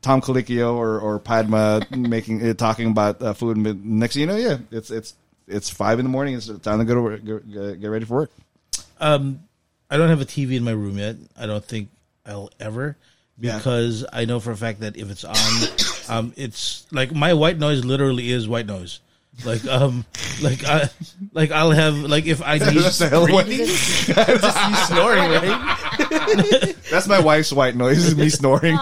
Tom 0.00 0.22
Colicchio 0.22 0.74
or, 0.74 0.98
or 1.00 1.18
Padma 1.18 1.82
making 1.90 2.46
uh, 2.48 2.54
talking 2.54 2.90
about 2.90 3.20
uh, 3.20 3.34
food. 3.34 3.58
And 3.58 3.84
next 3.84 4.14
thing 4.14 4.22
you 4.22 4.26
know, 4.26 4.36
yeah, 4.36 4.56
it's 4.70 4.90
it's 4.90 5.14
it's 5.46 5.68
five 5.68 5.98
in 5.98 6.06
the 6.06 6.10
morning. 6.10 6.34
It's 6.34 6.46
time 6.60 6.78
to 6.78 6.84
go 6.86 6.94
to 6.94 7.02
work, 7.02 7.24
get, 7.24 7.80
get 7.80 7.86
ready 7.88 8.06
for 8.06 8.14
work. 8.14 8.30
Um, 8.98 9.40
I 9.90 9.98
don't 9.98 10.08
have 10.08 10.22
a 10.22 10.26
TV 10.26 10.56
in 10.56 10.64
my 10.64 10.70
room 10.70 10.96
yet. 10.96 11.16
I 11.38 11.44
don't 11.44 11.62
think 11.64 11.90
I'll 12.24 12.48
ever 12.58 12.96
Yeah. 13.38 13.58
because 13.58 14.06
I 14.10 14.24
know 14.24 14.40
for 14.40 14.50
a 14.52 14.56
fact 14.56 14.80
that 14.80 14.96
if 14.96 15.10
it's 15.10 15.24
on, 15.24 15.36
um, 16.08 16.32
it's 16.38 16.86
like 16.90 17.12
my 17.12 17.34
white 17.34 17.58
noise 17.58 17.84
literally 17.84 18.30
is 18.30 18.48
white 18.48 18.64
noise. 18.64 19.00
Like 19.44 19.64
um, 19.66 20.04
like 20.42 20.64
I, 20.64 20.88
like 21.32 21.50
I'll 21.50 21.70
have 21.72 21.94
like 21.96 22.26
if 22.26 22.42
I 22.42 22.58
need 22.58 22.78
That's 22.82 22.98
the 22.98 23.08
hell 23.08 23.24
of 23.24 23.30
what- 23.30 23.46
just 23.48 24.08
you 24.08 24.76
snoring, 24.86 25.30
right? 25.30 26.76
That's 26.90 27.08
my 27.08 27.20
wife's 27.20 27.52
white 27.52 27.74
noise. 27.76 28.04
Is 28.04 28.16
me 28.16 28.28
snoring. 28.28 28.76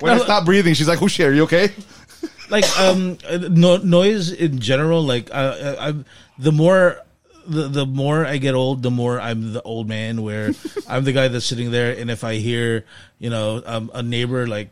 When 0.00 0.12
I 0.12 0.18
stop 0.18 0.44
breathing, 0.44 0.74
she's 0.74 0.88
like, 0.88 1.02
"Oh 1.02 1.08
shit, 1.08 1.26
are 1.26 1.34
you 1.34 1.44
okay?" 1.44 1.70
like 2.48 2.64
um 2.78 3.18
uh, 3.28 3.38
no, 3.50 3.76
noise 3.78 4.30
in 4.30 4.60
general 4.60 5.02
like 5.02 5.28
uh, 5.34 5.76
I, 5.80 5.88
I'm 5.88 6.04
the 6.38 6.52
more 6.52 6.98
the 7.46 7.66
the 7.68 7.86
more 7.86 8.24
I 8.24 8.36
get 8.38 8.54
old 8.54 8.82
the 8.84 8.90
more 8.90 9.20
I'm 9.20 9.52
the 9.52 9.62
old 9.62 9.88
man 9.88 10.22
where 10.22 10.52
I'm 10.88 11.02
the 11.04 11.12
guy 11.12 11.26
that's 11.28 11.44
sitting 11.44 11.70
there 11.72 11.96
and 11.98 12.10
if 12.10 12.22
I 12.24 12.34
hear 12.34 12.84
you 13.18 13.30
know 13.30 13.62
um, 13.66 13.90
a 13.94 14.02
neighbor 14.02 14.46
like 14.46 14.70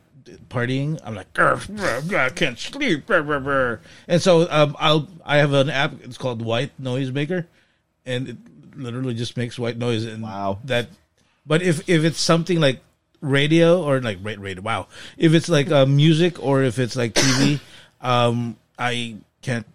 partying 0.48 0.98
I'm 1.04 1.14
like 1.14 1.32
"Grr, 1.34 1.56
grr, 1.76 2.00
grr, 2.02 2.18
I 2.18 2.30
can't 2.30 2.58
sleep 2.58 3.06
brr, 3.06 3.22
brr, 3.22 3.40
brr." 3.40 3.80
and 4.08 4.20
so 4.22 4.48
um 4.50 4.76
I'll 4.78 5.08
I 5.24 5.36
have 5.38 5.52
an 5.52 5.68
app 5.70 5.92
it's 6.02 6.16
called 6.18 6.42
White 6.42 6.72
Noise 6.78 7.10
Maker 7.12 7.46
and 8.06 8.28
it 8.28 8.36
literally 8.76 9.14
just 9.14 9.36
makes 9.36 9.58
white 9.58 9.76
noise 9.76 10.04
and 10.04 10.22
Wow. 10.22 10.58
that 10.64 10.88
but 11.46 11.62
if 11.62 11.88
if 11.88 12.04
it's 12.04 12.20
something 12.20 12.58
like 12.60 12.80
radio 13.20 13.82
or 13.82 14.00
like 14.00 14.18
radio 14.22 14.60
wow. 14.62 14.86
If 15.16 15.32
it's 15.34 15.48
like 15.48 15.70
uh, 15.70 15.86
music 15.86 16.42
or 16.42 16.62
if 16.62 16.78
it's 16.78 16.96
like 16.96 17.14
tv 17.14 17.60
um 18.00 18.56
i 18.78 19.16
can't 19.42 19.66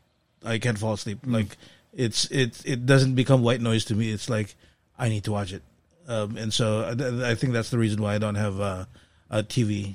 i 0.45 0.58
can't 0.60 0.78
fall 0.78 0.93
asleep. 0.93 1.20
Like 1.26 1.58
it's 1.93 2.26
it 2.32 2.62
it 2.66 2.86
doesn't 2.86 3.16
become 3.16 3.41
white 3.41 3.62
noise 3.62 3.86
to 3.86 3.95
me. 3.95 4.12
It's 4.12 4.30
like 4.30 4.56
i 4.97 5.10
need 5.10 5.24
to 5.26 5.32
watch 5.32 5.54
it. 5.54 5.64
Um 6.08 6.38
and 6.38 6.54
so 6.54 6.84
I, 6.84 7.32
I 7.32 7.36
think 7.36 7.54
that's 7.54 7.70
the 7.70 7.78
reason 7.78 8.02
why 8.02 8.16
i 8.16 8.18
don't 8.18 8.36
have 8.36 8.60
uh, 8.60 8.86
a 9.30 9.43
tv 9.43 9.93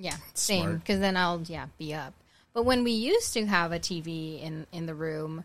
Yeah, 0.00 0.16
same. 0.32 0.78
Because 0.78 0.98
then 0.98 1.16
I'll 1.16 1.42
yeah 1.42 1.66
be 1.78 1.92
up. 1.92 2.14
But 2.54 2.64
when 2.64 2.82
we 2.84 2.92
used 2.92 3.34
to 3.34 3.44
have 3.46 3.70
a 3.70 3.78
TV 3.78 4.42
in 4.42 4.66
in 4.72 4.86
the 4.86 4.94
room, 4.94 5.44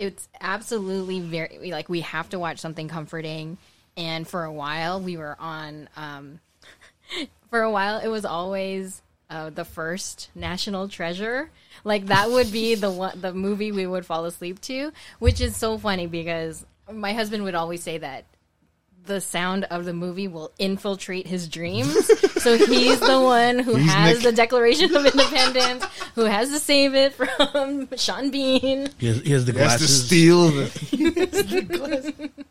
it's 0.00 0.28
absolutely 0.40 1.20
very 1.20 1.70
like 1.70 1.88
we 1.88 2.00
have 2.00 2.28
to 2.30 2.38
watch 2.38 2.58
something 2.58 2.88
comforting. 2.88 3.58
And 3.96 4.26
for 4.26 4.44
a 4.44 4.52
while, 4.52 5.00
we 5.00 5.16
were 5.16 5.36
on. 5.38 5.88
Um, 5.96 6.40
for 7.50 7.62
a 7.62 7.70
while, 7.70 7.98
it 7.98 8.08
was 8.08 8.24
always 8.24 9.00
uh, 9.30 9.50
the 9.50 9.64
first 9.64 10.30
National 10.34 10.88
Treasure. 10.88 11.50
Like 11.84 12.06
that 12.06 12.30
would 12.30 12.50
be 12.50 12.74
the 12.74 12.90
one 13.04 13.20
the 13.20 13.32
movie 13.32 13.70
we 13.70 13.86
would 13.86 14.04
fall 14.04 14.24
asleep 14.24 14.60
to, 14.62 14.92
which 15.20 15.40
is 15.40 15.56
so 15.56 15.78
funny 15.78 16.08
because 16.08 16.66
my 16.90 17.12
husband 17.12 17.44
would 17.44 17.54
always 17.54 17.82
say 17.82 17.98
that 17.98 18.24
the 19.06 19.20
sound 19.20 19.64
of 19.64 19.84
the 19.84 19.92
movie 19.92 20.28
will 20.28 20.52
infiltrate 20.58 21.26
his 21.26 21.48
dreams. 21.48 21.92
so 22.42 22.56
he's 22.56 23.00
the 23.00 23.20
one 23.20 23.58
who 23.58 23.74
He's 23.76 23.90
has 23.90 24.14
Nick. 24.16 24.22
the 24.24 24.32
Declaration 24.32 24.94
of 24.94 25.04
Independence, 25.04 25.84
who 26.14 26.22
has 26.24 26.50
to 26.50 26.58
save 26.58 26.94
it 26.94 27.12
from 27.14 27.88
Sean 27.96 28.30
Bean. 28.30 28.88
he 28.98 29.06
has, 29.08 29.20
he 29.22 29.32
has 29.32 29.44
the 29.44 29.52
He 29.52 29.58
has 29.58 29.72
to 29.80 29.86
glasses 29.86 30.06
steal. 30.06 30.48
The- 30.50 32.30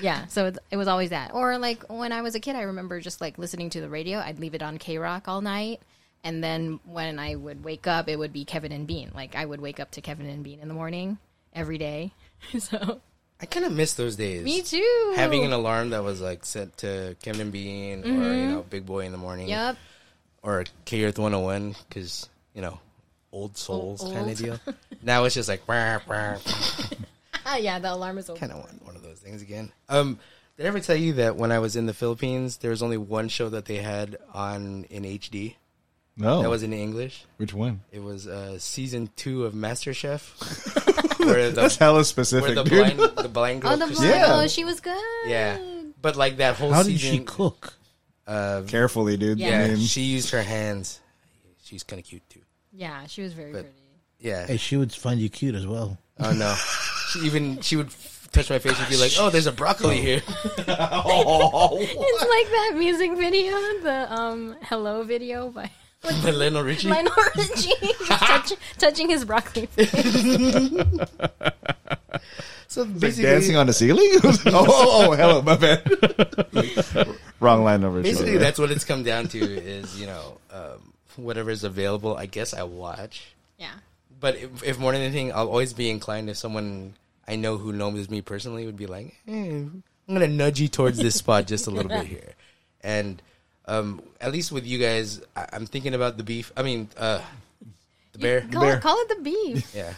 Yeah, 0.00 0.26
so 0.26 0.46
it, 0.46 0.58
it 0.70 0.76
was 0.76 0.86
always 0.86 1.10
that. 1.10 1.34
Or 1.34 1.58
like 1.58 1.82
when 1.90 2.12
I 2.12 2.22
was 2.22 2.36
a 2.36 2.40
kid, 2.40 2.54
I 2.54 2.62
remember 2.62 3.00
just 3.00 3.20
like 3.20 3.36
listening 3.36 3.70
to 3.70 3.80
the 3.80 3.88
radio. 3.88 4.18
I'd 4.18 4.38
leave 4.38 4.54
it 4.54 4.62
on 4.62 4.78
KROQ 4.78 5.22
all 5.26 5.40
night. 5.40 5.80
And 6.22 6.42
then 6.42 6.78
when 6.84 7.18
I 7.18 7.34
would 7.34 7.64
wake 7.64 7.86
up, 7.88 8.08
it 8.08 8.16
would 8.16 8.32
be 8.32 8.44
Kevin 8.44 8.70
and 8.70 8.86
Bean. 8.86 9.10
Like 9.14 9.34
I 9.34 9.44
would 9.44 9.60
wake 9.60 9.80
up 9.80 9.90
to 9.92 10.00
Kevin 10.00 10.26
and 10.28 10.44
Bean 10.44 10.60
in 10.60 10.68
the 10.68 10.74
morning 10.74 11.18
every 11.52 11.78
day. 11.78 12.12
so 12.60 13.00
I 13.40 13.46
kind 13.46 13.64
of 13.64 13.72
miss 13.72 13.92
those 13.94 14.16
days. 14.16 14.44
me 14.44 14.62
too. 14.62 15.12
Having 15.16 15.44
an 15.44 15.52
alarm 15.52 15.90
that 15.90 16.02
was 16.02 16.20
like 16.20 16.44
set 16.44 16.76
to 16.78 17.16
Kevin 17.22 17.42
and 17.42 17.52
Bean 17.52 18.02
or 18.04 18.34
you 18.34 18.46
know 18.48 18.64
Big 18.68 18.84
Boy 18.86 19.06
in 19.06 19.12
the 19.12 19.18
morning. 19.18 19.48
Yep. 19.48 19.76
or 20.42 20.64
K 20.84 21.04
Earth 21.04 21.18
101 21.18 21.76
because 21.88 22.28
you 22.54 22.62
know 22.62 22.80
old 23.32 23.56
souls 23.56 24.02
Old- 24.02 24.14
kind 24.14 24.30
of 24.30 24.36
deal. 24.38 24.58
now 25.02 25.24
it's 25.24 25.34
just 25.34 25.48
like 25.48 25.66
kind 25.66 26.40
Ah, 27.46 27.56
yeah, 27.58 27.78
the 27.78 27.92
alarm 27.92 28.18
is 28.18 28.28
over. 28.28 28.38
of 28.52 28.58
want 28.58 28.84
one 28.84 28.96
of 28.96 29.02
those 29.02 29.18
things 29.18 29.40
again. 29.42 29.70
Um, 29.88 30.18
did 30.56 30.66
I 30.66 30.68
ever 30.68 30.80
tell 30.80 30.96
you 30.96 31.12
that 31.14 31.36
when 31.36 31.52
I 31.52 31.60
was 31.60 31.76
in 31.76 31.86
the 31.86 31.94
Philippines, 31.94 32.56
there 32.56 32.70
was 32.72 32.82
only 32.82 32.96
one 32.96 33.28
show 33.28 33.48
that 33.50 33.66
they 33.66 33.76
had 33.76 34.16
on 34.34 34.84
in 34.90 35.04
HD 35.04 35.54
no, 36.18 36.42
that 36.42 36.50
was 36.50 36.62
in 36.62 36.72
English. 36.72 37.24
which 37.38 37.54
one? 37.54 37.80
It 37.92 38.02
was 38.02 38.26
uh, 38.26 38.58
season 38.58 39.08
two 39.16 39.44
of 39.46 39.54
MasterChef, 39.54 41.18
where 41.24 41.50
That's 41.50 41.76
the 41.76 41.84
hella 41.84 41.94
where 41.98 42.04
specific, 42.04 42.54
the 42.54 42.64
dude. 42.64 42.96
blind 42.98 43.16
the 43.16 43.28
blind 43.28 43.62
girl. 43.62 43.72
Oh, 43.72 43.76
the 43.76 43.86
blind. 43.94 44.08
Yeah. 44.10 44.26
Oh, 44.28 44.46
she 44.48 44.64
was 44.64 44.80
good. 44.80 45.00
yeah, 45.26 45.58
but 46.02 46.16
like 46.16 46.36
that 46.38 46.56
whole 46.56 46.72
how 46.72 46.82
did 46.82 46.98
season, 46.98 47.18
she 47.18 47.24
cook 47.24 47.74
Uh, 48.26 48.62
Carefully, 48.66 49.16
dude. 49.16 49.38
Yeah. 49.38 49.46
I 49.46 49.50
yeah, 49.50 49.68
mean, 49.68 49.78
she 49.86 50.02
used 50.02 50.30
her 50.30 50.42
hands. 50.42 51.00
She's 51.64 51.82
kind 51.82 52.00
of 52.00 52.06
cute 52.06 52.28
too. 52.28 52.40
Yeah, 52.72 53.06
she 53.06 53.22
was 53.22 53.32
very 53.32 53.52
But- 53.52 53.62
pretty. 53.62 53.74
Yeah. 54.20 54.46
hey 54.48 54.56
she 54.56 54.76
would 54.76 54.92
find 54.92 55.20
you 55.20 55.28
cute 55.30 55.54
as 55.54 55.64
well 55.64 55.96
Oh 56.18 56.32
no. 56.32 56.52
She 57.12 57.20
even 57.20 57.60
she 57.62 57.76
would 57.76 57.86
f- 57.86 58.28
touch 58.32 58.50
my 58.50 58.58
face 58.58 58.78
and 58.78 58.88
be 58.90 58.96
like, 58.98 59.12
"Oh, 59.18 59.30
there's 59.30 59.46
a 59.46 59.52
broccoli 59.52 60.00
here." 60.00 60.20
It's 60.28 62.24
like 62.34 62.48
that 62.50 62.74
music 62.76 63.12
video, 63.16 63.52
the 63.82 64.06
um 64.10 64.56
"Hello" 64.62 65.02
video 65.04 65.48
by 65.50 65.70
By 66.02 66.10
Lionel 66.30 66.62
Richie. 66.62 66.88
Lionel 66.88 67.12
Richie, 67.36 67.72
touch, 68.06 68.52
touching 68.78 69.08
his 69.08 69.24
broccoli. 69.24 69.66
face. 69.66 69.92
So 72.68 72.82
Like 72.82 73.00
basically, 73.00 73.30
dancing 73.30 73.56
on 73.56 73.66
the 73.66 73.72
ceiling? 73.72 74.08
oh, 74.22 74.36
oh, 74.46 75.08
oh, 75.08 75.12
hello, 75.12 75.42
my 75.42 75.56
bad. 75.56 77.16
Wrong 77.40 77.64
line 77.64 77.80
number. 77.80 78.02
basically 78.02 78.32
Sure. 78.32 78.38
that's 78.40 78.58
what 78.58 78.70
it's 78.70 78.84
come 78.84 79.02
down 79.02 79.28
to 79.28 79.38
is 79.38 79.98
you 79.98 80.06
know 80.06 80.38
um, 80.52 80.92
is 81.48 81.64
available. 81.64 82.16
I 82.16 82.26
guess 82.26 82.52
I 82.54 82.62
watch. 82.64 83.32
Yeah. 83.58 83.72
But 84.20 84.36
if, 84.36 84.62
if 84.62 84.78
more 84.78 84.92
than 84.92 85.00
anything, 85.00 85.32
I'll 85.32 85.48
always 85.48 85.72
be 85.72 85.88
inclined 85.90 86.28
if 86.28 86.36
someone 86.36 86.94
I 87.26 87.36
know 87.36 87.56
who 87.56 87.72
knows 87.72 88.10
me 88.10 88.20
personally 88.20 88.66
would 88.66 88.76
be 88.76 88.86
like, 88.86 89.16
eh, 89.26 89.32
I'm 89.32 89.82
gonna 90.06 90.28
nudge 90.28 90.60
you 90.60 90.68
towards 90.68 90.98
this 90.98 91.14
spot 91.16 91.46
just 91.46 91.66
a 91.66 91.70
little 91.70 91.88
bit 91.90 92.06
here, 92.06 92.34
and 92.82 93.20
um, 93.68 94.02
at 94.20 94.32
least 94.32 94.50
with 94.50 94.66
you 94.66 94.78
guys, 94.78 95.20
I, 95.36 95.46
I'm 95.52 95.66
thinking 95.66 95.94
about 95.94 96.16
the 96.16 96.24
beef. 96.24 96.50
I 96.56 96.62
mean, 96.62 96.88
uh, 96.96 97.20
the 98.12 98.18
bear. 98.18 98.40
Call, 98.40 98.62
It, 98.64 98.80
call 98.80 98.96
it 98.98 99.08
the 99.08 99.22
beef. 99.22 99.74
Yeah, 99.74 99.92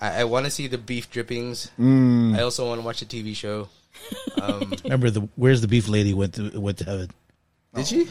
I, 0.00 0.22
I 0.22 0.24
want 0.24 0.46
to 0.46 0.50
see 0.50 0.66
the 0.66 0.78
beef 0.78 1.10
drippings. 1.10 1.70
Mm. 1.78 2.36
I 2.36 2.42
also 2.42 2.66
want 2.66 2.80
to 2.80 2.84
watch 2.84 3.00
the 3.00 3.06
TV 3.06 3.36
show. 3.36 3.68
Um, 4.40 4.72
Remember 4.84 5.10
the 5.10 5.28
where's 5.36 5.60
the 5.60 5.68
beef 5.68 5.88
lady 5.88 6.14
went 6.14 6.34
to 6.34 6.58
went 6.58 6.78
to 6.78 6.84
heaven. 6.84 7.10
Did 7.74 7.86
she? 7.86 8.08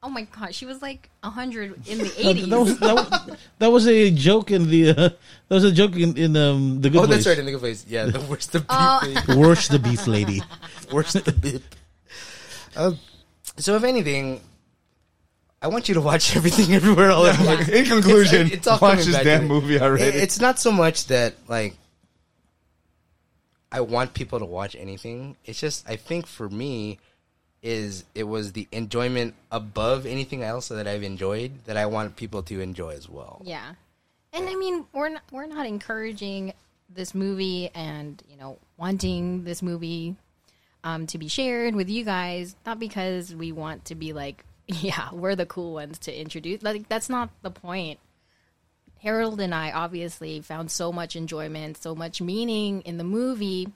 Oh 0.00 0.08
my 0.08 0.22
god, 0.22 0.54
she 0.54 0.64
was 0.64 0.80
like 0.80 1.10
hundred 1.24 1.86
in 1.88 1.98
the 1.98 2.04
That 2.04 2.18
eighties. 2.18 2.46
was, 2.46 2.78
that, 2.78 2.94
was, 2.94 3.36
that 3.58 3.68
was 3.68 3.88
a 3.88 4.10
joke 4.12 4.52
in 4.52 4.70
the 4.70 4.90
uh, 4.90 4.94
that 4.94 5.14
was 5.50 5.64
a 5.64 5.72
joke 5.72 5.96
in, 5.96 6.16
in 6.16 6.36
um, 6.36 6.80
the 6.80 6.88
good 6.88 6.98
oh, 6.98 7.06
place. 7.06 7.24
that's 7.24 7.26
right, 7.26 7.38
in 7.38 7.46
the 7.46 7.50
good 7.50 7.60
place. 7.60 7.84
Yeah, 7.88 8.06
the 8.06 8.20
worst 8.20 8.52
the 8.52 8.60
beef. 8.60 8.68
Oh. 8.70 9.00
lady. 9.02 9.34
Worst 9.36 9.70
the 9.72 9.78
beef 9.80 10.06
lady. 10.06 10.42
worst 10.92 11.24
the 11.24 11.32
beef. 11.32 11.62
Um, 12.76 12.98
so 13.58 13.76
if 13.76 13.84
anything, 13.84 14.40
I 15.60 15.68
want 15.68 15.88
you 15.88 15.94
to 15.94 16.00
watch 16.00 16.36
everything 16.36 16.74
everywhere 16.74 17.10
all 17.10 17.26
at 17.26 17.38
once. 17.44 17.68
In 17.68 17.84
conclusion, 17.84 18.40
It's- 18.46 18.56
it's 18.58 18.66
all 18.66 18.78
watch 18.78 18.90
coming 18.92 19.06
this 19.06 19.14
back 19.14 19.22
to 19.24 19.28
damn 19.30 19.42
me. 19.42 19.48
movie 19.48 19.80
already. 19.80 20.04
It- 20.04 20.22
It's 20.22 20.40
not 20.40 20.58
so 20.58 20.70
much 20.72 21.06
that 21.06 21.34
like 21.48 21.74
I 23.70 23.80
want 23.82 24.14
people 24.14 24.38
to 24.38 24.44
watch 24.46 24.74
anything. 24.76 25.36
It's 25.44 25.60
just 25.60 25.88
I 25.88 25.96
think 25.96 26.26
for 26.26 26.48
me 26.48 26.98
is 27.62 28.04
it 28.14 28.22
was 28.22 28.52
the 28.52 28.68
enjoyment 28.72 29.34
above 29.50 30.06
anything 30.06 30.42
else 30.42 30.68
that 30.68 30.86
I've 30.86 31.02
enjoyed 31.02 31.50
that 31.66 31.76
I 31.76 31.86
want 31.86 32.16
people 32.16 32.42
to 32.44 32.60
enjoy 32.60 32.90
as 32.90 33.08
well. 33.08 33.42
Yeah, 33.44 33.74
and 34.32 34.48
I 34.48 34.54
mean 34.54 34.86
we're 34.92 35.08
not 35.10 35.22
we're 35.32 35.46
not 35.46 35.66
encouraging 35.66 36.54
this 36.88 37.14
movie 37.14 37.68
and 37.74 38.22
you 38.30 38.36
know 38.38 38.58
wanting 38.78 39.44
this 39.44 39.60
movie 39.60 40.14
um, 40.84 41.06
to 41.08 41.18
be 41.18 41.28
shared 41.28 41.74
with 41.74 41.88
you 41.88 42.04
guys, 42.04 42.54
not 42.64 42.78
because 42.78 43.34
we 43.34 43.52
want 43.52 43.86
to 43.86 43.94
be 43.94 44.12
like 44.12 44.44
yeah 44.66 45.08
we're 45.12 45.34
the 45.34 45.46
cool 45.46 45.72
ones 45.72 45.98
to 46.00 46.20
introduce. 46.20 46.62
Like 46.62 46.88
that's 46.88 47.08
not 47.08 47.30
the 47.42 47.50
point. 47.50 47.98
Harold 49.00 49.40
and 49.40 49.54
I 49.54 49.70
obviously 49.70 50.40
found 50.40 50.70
so 50.70 50.92
much 50.92 51.14
enjoyment, 51.14 51.76
so 51.78 51.94
much 51.94 52.20
meaning 52.20 52.82
in 52.82 52.98
the 52.98 53.04
movie, 53.04 53.68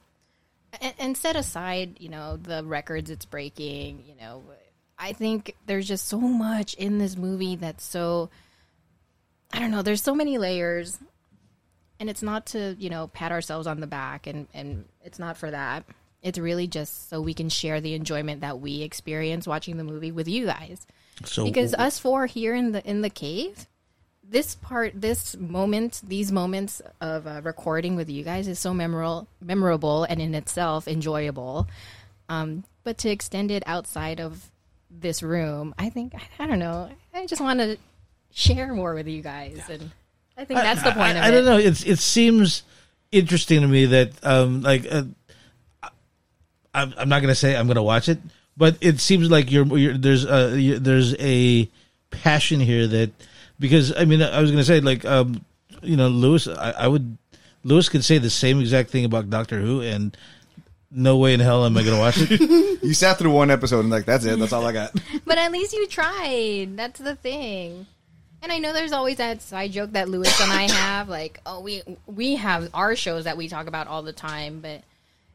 and, 0.81 0.93
and 0.99 1.17
set 1.17 1.35
aside, 1.35 1.97
you 1.99 2.09
know, 2.09 2.37
the 2.37 2.63
records 2.63 3.09
it's 3.09 3.25
breaking. 3.25 4.03
You 4.05 4.15
know, 4.19 4.43
I 4.99 5.13
think 5.13 5.55
there's 5.65 5.87
just 5.87 6.07
so 6.07 6.19
much 6.19 6.73
in 6.73 6.97
this 6.97 7.17
movie 7.17 7.55
that's 7.55 7.83
so. 7.83 8.29
I 9.51 9.59
don't 9.59 9.71
know. 9.71 9.81
There's 9.83 10.01
so 10.01 10.15
many 10.15 10.39
layers, 10.39 10.97
and 11.99 12.09
it's 12.09 12.23
not 12.23 12.47
to 12.47 12.75
you 12.77 12.89
know 12.89 13.07
pat 13.07 13.31
ourselves 13.31 13.65
on 13.65 13.79
the 13.79 13.87
back, 13.87 14.27
and 14.27 14.47
and 14.53 14.85
it's 15.03 15.19
not 15.19 15.37
for 15.37 15.49
that. 15.49 15.85
It's 16.23 16.39
really 16.39 16.67
just 16.67 17.09
so 17.09 17.21
we 17.21 17.33
can 17.33 17.49
share 17.49 17.81
the 17.81 17.93
enjoyment 17.93 18.41
that 18.41 18.59
we 18.59 18.81
experience 18.81 19.45
watching 19.45 19.77
the 19.77 19.83
movie 19.83 20.11
with 20.11 20.27
you 20.27 20.45
guys. 20.45 20.87
So 21.25 21.43
because 21.43 21.73
us 21.75 21.99
four 21.99 22.25
here 22.25 22.55
in 22.55 22.71
the 22.71 22.83
in 22.89 23.01
the 23.01 23.09
cave 23.09 23.67
this 24.27 24.55
part 24.55 24.93
this 24.95 25.35
moment 25.37 26.01
these 26.07 26.31
moments 26.31 26.81
of 27.01 27.27
uh, 27.27 27.41
recording 27.43 27.95
with 27.95 28.09
you 28.09 28.23
guys 28.23 28.47
is 28.47 28.57
so 28.57 28.73
memorable 28.73 29.27
memorable 29.41 30.05
and 30.05 30.21
in 30.21 30.33
itself 30.33 30.87
enjoyable. 30.87 31.67
Um, 32.29 32.63
but 32.83 32.97
to 32.99 33.09
extend 33.09 33.51
it 33.51 33.63
outside 33.65 34.19
of 34.19 34.49
this 34.89 35.21
room 35.23 35.73
i 35.77 35.89
think 35.89 36.13
i, 36.15 36.43
I 36.43 36.47
don't 36.47 36.59
know. 36.59 36.89
I 37.13 37.25
just 37.25 37.41
want 37.41 37.59
to 37.59 37.77
share 38.31 38.73
more 38.73 38.93
with 38.93 39.07
you 39.07 39.21
guys 39.21 39.59
and 39.69 39.91
i 40.37 40.45
think 40.45 40.59
that's 40.59 40.83
the 40.83 40.91
point 40.91 41.17
I, 41.17 41.19
of 41.19 41.23
I 41.23 41.27
it. 41.27 41.31
don't 41.31 41.45
know. 41.45 41.57
It's 41.57 41.83
it 41.83 41.99
seems 41.99 42.63
interesting 43.11 43.61
to 43.61 43.67
me 43.67 43.85
that 43.87 44.11
um 44.23 44.61
like 44.61 44.85
uh, 44.89 45.03
I'm 46.73 46.93
I'm 46.97 47.09
not 47.09 47.21
gonna 47.21 47.35
say 47.35 47.55
I'm 47.55 47.67
gonna 47.67 47.83
watch 47.83 48.09
it, 48.09 48.19
but 48.57 48.77
it 48.81 48.99
seems 48.99 49.29
like 49.29 49.51
you're, 49.51 49.65
you're 49.77 49.97
there's 49.97 50.25
a 50.25 50.59
you 50.59 50.79
there's 50.79 51.15
a 51.19 51.69
passion 52.11 52.59
here 52.59 52.87
that 52.87 53.11
because 53.59 53.95
I 53.95 54.05
mean 54.05 54.21
I 54.21 54.41
was 54.41 54.51
gonna 54.51 54.63
say 54.63 54.79
like 54.81 55.05
um 55.05 55.43
you 55.81 55.97
know 55.97 56.07
Lewis 56.07 56.47
I, 56.47 56.71
I 56.71 56.87
would 56.87 57.17
Lewis 57.63 57.89
could 57.89 58.03
say 58.03 58.17
the 58.17 58.29
same 58.29 58.59
exact 58.59 58.89
thing 58.89 59.05
about 59.05 59.29
Doctor 59.29 59.59
Who 59.59 59.81
and 59.81 60.15
no 60.91 61.17
way 61.17 61.33
in 61.33 61.39
hell 61.39 61.65
am 61.65 61.77
I 61.77 61.83
gonna 61.83 61.99
watch 61.99 62.17
it. 62.19 62.39
you 62.83 62.93
sat 62.93 63.17
through 63.17 63.31
one 63.31 63.49
episode 63.49 63.79
and 63.79 63.89
like 63.89 64.05
that's 64.05 64.25
it. 64.25 64.37
That's 64.37 64.53
all 64.53 64.65
I 64.65 64.71
got. 64.71 64.93
But 65.25 65.37
at 65.37 65.51
least 65.51 65.73
you 65.73 65.87
tried. 65.87 66.77
That's 66.77 66.99
the 66.99 67.15
thing. 67.15 67.87
And 68.43 68.51
I 68.51 68.57
know 68.59 68.73
there's 68.73 68.91
always 68.91 69.17
that 69.17 69.41
side 69.41 69.71
joke 69.71 69.93
that 69.93 70.09
Lewis 70.09 70.41
and 70.41 70.51
I 70.51 70.69
have, 70.69 71.07
like, 71.07 71.39
oh, 71.45 71.61
we 71.61 71.81
we 72.05 72.35
have 72.35 72.69
our 72.73 72.93
shows 72.93 73.23
that 73.23 73.37
we 73.37 73.47
talk 73.47 73.67
about 73.67 73.87
all 73.87 74.03
the 74.03 74.11
time, 74.11 74.59
but 74.59 74.83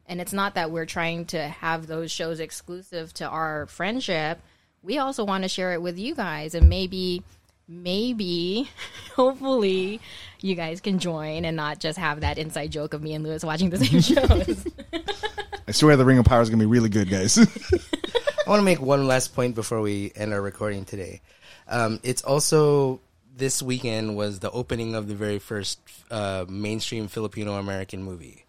and 0.09 0.19
it's 0.19 0.33
not 0.33 0.55
that 0.55 0.71
we're 0.71 0.87
trying 0.87 1.25
to 1.25 1.39
have 1.47 1.85
those 1.85 2.11
shows 2.11 2.39
exclusive 2.39 3.13
to 3.13 3.27
our 3.27 3.67
friendship. 3.67 4.41
We 4.81 4.97
also 4.97 5.23
want 5.23 5.43
to 5.43 5.49
share 5.49 5.71
it 5.73 5.81
with 5.83 5.99
you 5.99 6.15
guys, 6.15 6.55
and 6.55 6.67
maybe, 6.67 7.21
maybe, 7.67 8.69
hopefully, 9.15 10.01
you 10.41 10.55
guys 10.55 10.81
can 10.81 10.97
join 10.97 11.45
and 11.45 11.55
not 11.55 11.79
just 11.79 11.99
have 11.99 12.21
that 12.21 12.39
inside 12.39 12.71
joke 12.71 12.95
of 12.95 13.03
me 13.03 13.13
and 13.13 13.23
Lewis 13.23 13.43
watching 13.43 13.69
the 13.69 13.77
same 13.77 14.01
shows. 14.01 14.67
I 15.67 15.71
swear 15.71 15.95
the 15.95 16.05
Ring 16.05 16.17
of 16.17 16.25
Power 16.25 16.41
is 16.41 16.49
gonna 16.49 16.63
be 16.63 16.65
really 16.65 16.89
good, 16.89 17.09
guys. 17.09 17.37
I 17.37 18.49
want 18.49 18.61
to 18.61 18.65
make 18.65 18.81
one 18.81 19.07
last 19.07 19.35
point 19.35 19.53
before 19.53 19.79
we 19.79 20.11
end 20.15 20.33
our 20.33 20.41
recording 20.41 20.85
today. 20.85 21.21
Um, 21.67 21.99
it's 22.01 22.23
also 22.23 22.99
this 23.37 23.61
weekend 23.61 24.17
was 24.17 24.39
the 24.39 24.49
opening 24.49 24.95
of 24.95 25.07
the 25.07 25.13
very 25.13 25.37
first 25.37 25.79
uh, 26.09 26.45
mainstream 26.49 27.07
Filipino 27.07 27.53
American 27.59 28.01
movie 28.01 28.45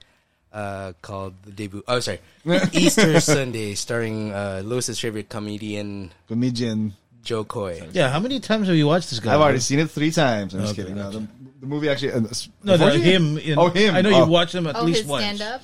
uh, 0.53 0.93
called 1.03 1.35
the 1.45 1.53
debut. 1.53 1.83
Oh, 1.87 2.01
sorry, 2.01 2.21
Easter 2.73 3.21
Sunday, 3.25 3.75
starring 3.75 4.33
uh, 4.33 4.63
Lewis's 4.65 4.99
favorite 4.99 5.29
comedian 5.29 6.11
Comedian. 6.29 6.95
Jo 7.23 7.45
Koy. 7.45 7.87
yeah, 7.93 8.09
how 8.11 8.19
many 8.19 8.41
times 8.41 8.67
have 8.69 8.77
you 8.77 8.87
watched 8.87 9.11
this 9.11 9.21
guy? 9.21 9.35
I've 9.35 9.41
already 9.43 9.61
seen 9.61 9.79
it 9.79 9.91
three 9.91 10.11
times. 10.11 10.55
I'm 10.55 10.61
just 10.63 10.73
Okay, 10.73 10.83
kidding. 10.83 10.97
No, 10.97 11.11
the, 11.11 11.27
the 11.61 11.67
movie 11.67 11.91
actually. 11.91 12.13
Uh, 12.13 12.21
no, 12.21 12.29
no, 12.65 12.73
unfortunately- 12.75 13.01
him. 13.13 13.39
In, 13.39 13.59
Oh, 13.59 13.69
him. 13.69 13.95
I 13.95 14.01
know 14.01 14.11
Oh. 14.11 14.19
you've 14.21 14.29
watched 14.31 14.55
him 14.55 14.67
at 14.67 14.75
oh, 14.77 14.85
least 14.85 15.01
his 15.01 15.07
once. 15.07 15.25
stand 15.25 15.43
up. 15.43 15.61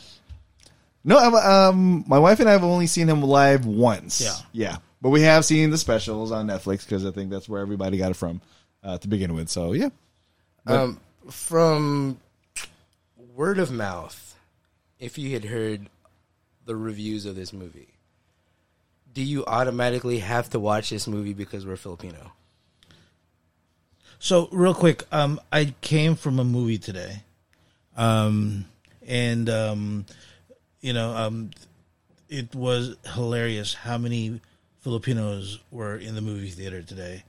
No, 1.03 1.17
I've, 1.17 1.33
um, 1.33 2.05
my 2.07 2.19
wife 2.19 2.41
and 2.41 2.49
I 2.49 2.53
have 2.53 2.63
only 2.65 2.87
seen 2.89 3.09
him 3.09 3.23
live 3.23 3.65
once. 3.65 4.21
Yeah. 4.21 4.35
yeah, 4.53 4.77
but 5.01 5.11
we 5.11 5.23
have 5.23 5.45
seen 5.47 5.71
the 5.71 5.79
specials 5.79 6.31
on 6.31 6.47
Netflix 6.47 6.81
because 6.85 7.07
I 7.07 7.11
think 7.11 7.31
that's 7.31 7.49
where 7.49 7.63
everybody 7.63 7.97
got 7.97 8.11
it 8.11 8.17
from 8.17 8.43
uh, 8.85 8.99
to 8.99 9.09
begin 9.09 9.33
with. 9.35 9.49
So 9.49 9.73
yeah, 9.73 9.89
Um, 10.67 11.01
from 11.31 12.19
word 13.35 13.59
of 13.59 13.71
mouth, 13.71 14.26
if 14.99 15.19
you 15.19 15.33
had 15.33 15.45
heard 15.45 15.89
the 16.65 16.77
reviews 16.77 17.27
of 17.27 17.37
this 17.37 17.53
movie, 17.53 17.89
do 19.13 19.23
you 19.23 19.45
automatically 19.47 20.19
have 20.19 20.51
to 20.51 20.59
watch 20.59 20.91
this 20.91 21.07
movie 21.07 21.35
because 21.35 21.65
we're 21.65 21.77
Filipino? 21.77 22.33
So 24.19 24.49
real 24.51 24.75
quick, 24.75 25.05
um, 25.13 25.41
I 25.53 25.75
came 25.81 26.17
from 26.17 26.39
a 26.39 26.45
movie 26.45 26.79
today, 26.79 27.23
um, 27.97 28.65
and 29.07 29.49
um, 29.49 30.07
you 30.81 30.93
know, 30.93 31.15
um, 31.15 31.51
it 32.29 32.55
was 32.55 32.97
hilarious 33.15 33.75
how 33.75 33.99
many 33.99 34.41
Filipinos 34.81 35.61
were 35.71 35.97
in 35.97 36.15
the 36.15 36.23
movie 36.23 36.51
theater 36.51 36.83
today, 36.83 37.23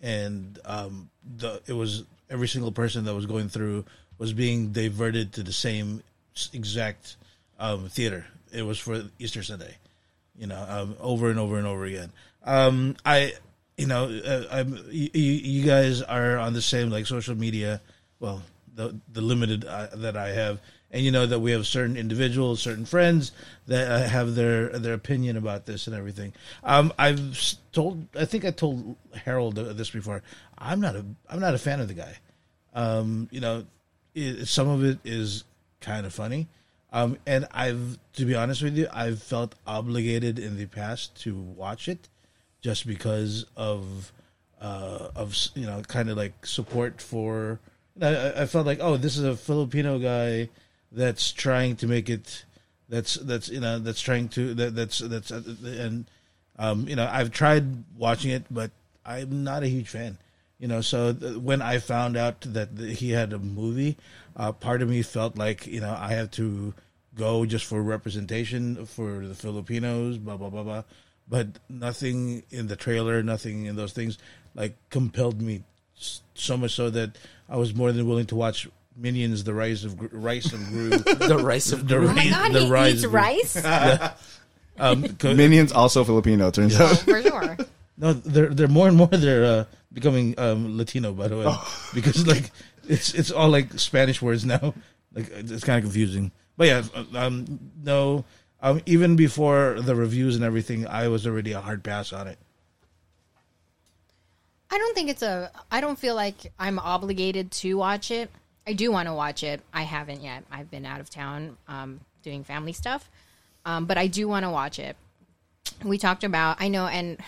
and 0.00 0.58
um, 0.64 1.10
the 1.36 1.60
it 1.66 1.72
was 1.72 2.04
every 2.30 2.48
single 2.48 2.72
person 2.72 3.04
that 3.04 3.14
was 3.14 3.26
going 3.26 3.48
through 3.48 3.84
was 4.18 4.32
being 4.32 4.72
diverted 4.72 5.32
to 5.32 5.42
the 5.42 5.52
same 5.52 6.02
exact 6.52 7.16
um, 7.58 7.88
theater. 7.88 8.26
It 8.52 8.62
was 8.62 8.78
for 8.78 9.02
Easter 9.18 9.42
Sunday 9.42 9.76
you 10.38 10.46
know, 10.46 10.64
um, 10.68 10.96
over 11.00 11.28
and 11.28 11.38
over 11.38 11.58
and 11.58 11.66
over 11.66 11.84
again. 11.84 12.12
Um, 12.44 12.96
I, 13.04 13.34
you 13.76 13.86
know, 13.86 14.04
uh, 14.04 14.64
you, 14.90 15.10
you 15.12 15.66
guys 15.66 16.00
are 16.00 16.38
on 16.38 16.52
the 16.52 16.62
same 16.62 16.90
like 16.90 17.06
social 17.06 17.34
media, 17.34 17.80
well, 18.20 18.42
the 18.74 18.96
the 19.12 19.20
limited 19.20 19.64
uh, 19.64 19.88
that 19.94 20.16
I 20.16 20.28
have, 20.28 20.60
and 20.92 21.04
you 21.04 21.10
know 21.10 21.26
that 21.26 21.40
we 21.40 21.50
have 21.50 21.66
certain 21.66 21.96
individuals, 21.96 22.62
certain 22.62 22.84
friends 22.84 23.32
that 23.66 23.90
uh, 23.90 24.08
have 24.08 24.36
their 24.36 24.68
their 24.78 24.94
opinion 24.94 25.36
about 25.36 25.66
this 25.66 25.88
and 25.88 25.96
everything. 25.96 26.32
Um, 26.62 26.92
I've 26.98 27.36
told, 27.72 28.06
I 28.16 28.24
think 28.24 28.44
I 28.44 28.52
told 28.52 28.96
Harold 29.24 29.58
uh, 29.58 29.72
this 29.72 29.90
before. 29.90 30.22
I'm 30.56 30.80
not 30.80 30.94
a 30.94 31.04
I'm 31.28 31.40
not 31.40 31.54
a 31.54 31.58
fan 31.58 31.80
of 31.80 31.88
the 31.88 31.94
guy. 31.94 32.16
Um, 32.74 33.28
you 33.32 33.40
know, 33.40 33.64
it, 34.14 34.46
some 34.46 34.68
of 34.68 34.84
it 34.84 34.98
is 35.04 35.42
kind 35.80 36.06
of 36.06 36.12
funny. 36.12 36.48
Um, 36.92 37.18
and 37.26 37.46
I've, 37.52 37.98
to 38.14 38.24
be 38.24 38.34
honest 38.34 38.62
with 38.62 38.76
you, 38.76 38.88
I've 38.92 39.22
felt 39.22 39.54
obligated 39.66 40.38
in 40.38 40.56
the 40.56 40.66
past 40.66 41.20
to 41.22 41.34
watch 41.34 41.88
it, 41.88 42.08
just 42.62 42.86
because 42.86 43.44
of, 43.56 44.12
uh, 44.60 45.08
of 45.14 45.36
you 45.54 45.66
know, 45.66 45.82
kind 45.82 46.08
of 46.08 46.16
like 46.16 46.46
support 46.46 47.02
for. 47.02 47.60
I, 48.00 48.42
I 48.42 48.46
felt 48.46 48.66
like, 48.66 48.78
oh, 48.80 48.96
this 48.96 49.16
is 49.16 49.24
a 49.24 49.36
Filipino 49.36 49.98
guy 49.98 50.48
that's 50.90 51.32
trying 51.32 51.76
to 51.76 51.86
make 51.86 52.08
it 52.08 52.44
that's 52.88 53.14
that's 53.14 53.48
you 53.48 53.60
know 53.60 53.78
that's 53.78 54.00
trying 54.00 54.28
to 54.30 54.54
that, 54.54 54.74
that's 54.74 54.98
that's 54.98 55.30
and 55.30 56.06
um, 56.58 56.88
you 56.88 56.96
know 56.96 57.08
I've 57.10 57.30
tried 57.30 57.84
watching 57.96 58.30
it, 58.30 58.44
but 58.50 58.70
I'm 59.04 59.44
not 59.44 59.62
a 59.62 59.68
huge 59.68 59.88
fan. 59.88 60.18
You 60.58 60.66
know, 60.68 60.80
so 60.80 61.12
th- 61.12 61.36
when 61.36 61.62
I 61.62 61.78
found 61.78 62.16
out 62.16 62.40
that 62.40 62.76
th- 62.76 62.98
he 62.98 63.10
had 63.10 63.32
a 63.32 63.38
movie, 63.38 63.96
uh, 64.36 64.50
part 64.52 64.82
of 64.82 64.88
me 64.88 65.02
felt 65.02 65.38
like 65.38 65.66
you 65.66 65.80
know 65.80 65.96
I 65.98 66.08
have 66.14 66.30
to 66.32 66.74
go 67.14 67.46
just 67.46 67.64
for 67.64 67.80
representation 67.82 68.84
for 68.86 69.26
the 69.26 69.34
Filipinos, 69.34 70.18
blah 70.18 70.36
blah 70.36 70.50
blah 70.50 70.64
blah. 70.64 70.82
But 71.28 71.46
nothing 71.68 72.42
in 72.50 72.66
the 72.68 72.76
trailer, 72.76 73.22
nothing 73.22 73.66
in 73.66 73.76
those 73.76 73.92
things, 73.92 74.18
like 74.54 74.74
compelled 74.90 75.40
me 75.40 75.62
s- 75.96 76.22
so 76.34 76.56
much 76.56 76.72
so 76.74 76.90
that 76.90 77.16
I 77.48 77.56
was 77.56 77.74
more 77.74 77.92
than 77.92 78.08
willing 78.08 78.26
to 78.26 78.34
watch 78.36 78.68
Minions: 78.96 79.44
The 79.44 79.54
Rise 79.54 79.84
of 79.84 79.96
Gr- 79.96 80.06
Rice 80.10 80.52
of 80.52 80.66
Gru. 80.70 80.88
the 80.98 81.38
rice 81.38 81.70
of 81.70 81.86
the 81.86 81.98
Oh 81.98 82.00
my 82.02 82.14
rise, 82.14 82.30
god, 82.30 82.52
the 82.52 82.60
he 82.64 82.70
rise 82.70 82.94
eats 82.94 83.04
of- 83.04 83.14
rice 83.14 83.56
Um, 84.80 85.02
'cause- 85.16 85.36
Minions 85.36 85.72
also 85.72 86.02
Filipino 86.04 86.50
turns 86.50 86.78
out. 86.80 86.96
for 86.98 87.20
sure. 87.22 87.56
No, 87.96 88.12
they're 88.12 88.48
they're 88.48 88.68
more 88.68 88.86
and 88.88 88.96
more 88.96 89.08
they're 89.08 89.44
uh, 89.44 89.64
becoming 89.92 90.34
um, 90.38 90.76
Latino. 90.76 91.12
By 91.12 91.28
the 91.28 91.38
way, 91.38 91.56
because 91.94 92.26
like 92.26 92.50
it's 92.88 93.14
it's 93.14 93.30
all 93.30 93.48
like 93.48 93.78
Spanish 93.78 94.22
words 94.22 94.44
now. 94.44 94.74
Like 95.14 95.30
it's 95.30 95.64
kind 95.64 95.78
of 95.78 95.84
confusing. 95.84 96.32
But 96.58 96.66
yeah, 96.66 96.82
um, 97.14 97.58
no. 97.82 98.26
Um, 98.60 98.82
even 98.84 99.16
before 99.16 99.80
the 99.80 99.96
reviews 99.96 100.36
and 100.36 100.44
everything, 100.44 100.86
I 100.86 101.08
was 101.08 101.26
already 101.26 101.52
a 101.52 101.60
hard 101.62 101.82
pass 101.82 102.12
on 102.12 102.26
it. 102.26 102.38
I 104.70 104.76
don't 104.76 104.94
think 104.94 105.08
it's 105.08 105.22
a. 105.22 105.50
I 105.70 105.80
don't 105.80 105.98
feel 105.98 106.14
like 106.14 106.52
I'm 106.58 106.78
obligated 106.78 107.50
to 107.52 107.74
watch 107.78 108.10
it. 108.10 108.30
I 108.66 108.74
do 108.74 108.92
want 108.92 109.08
to 109.08 109.14
watch 109.14 109.42
it. 109.42 109.62
I 109.72 109.82
haven't 109.82 110.22
yet. 110.22 110.44
I've 110.52 110.70
been 110.70 110.84
out 110.84 111.00
of 111.00 111.08
town 111.08 111.56
um, 111.68 112.00
doing 112.22 112.44
family 112.44 112.74
stuff, 112.74 113.10
um, 113.64 113.86
but 113.86 113.96
I 113.96 114.08
do 114.08 114.28
want 114.28 114.44
to 114.44 114.50
watch 114.50 114.78
it. 114.78 114.96
We 115.82 115.96
talked 115.96 116.22
about. 116.22 116.60
I 116.60 116.68
know, 116.68 116.86
and 116.86 117.18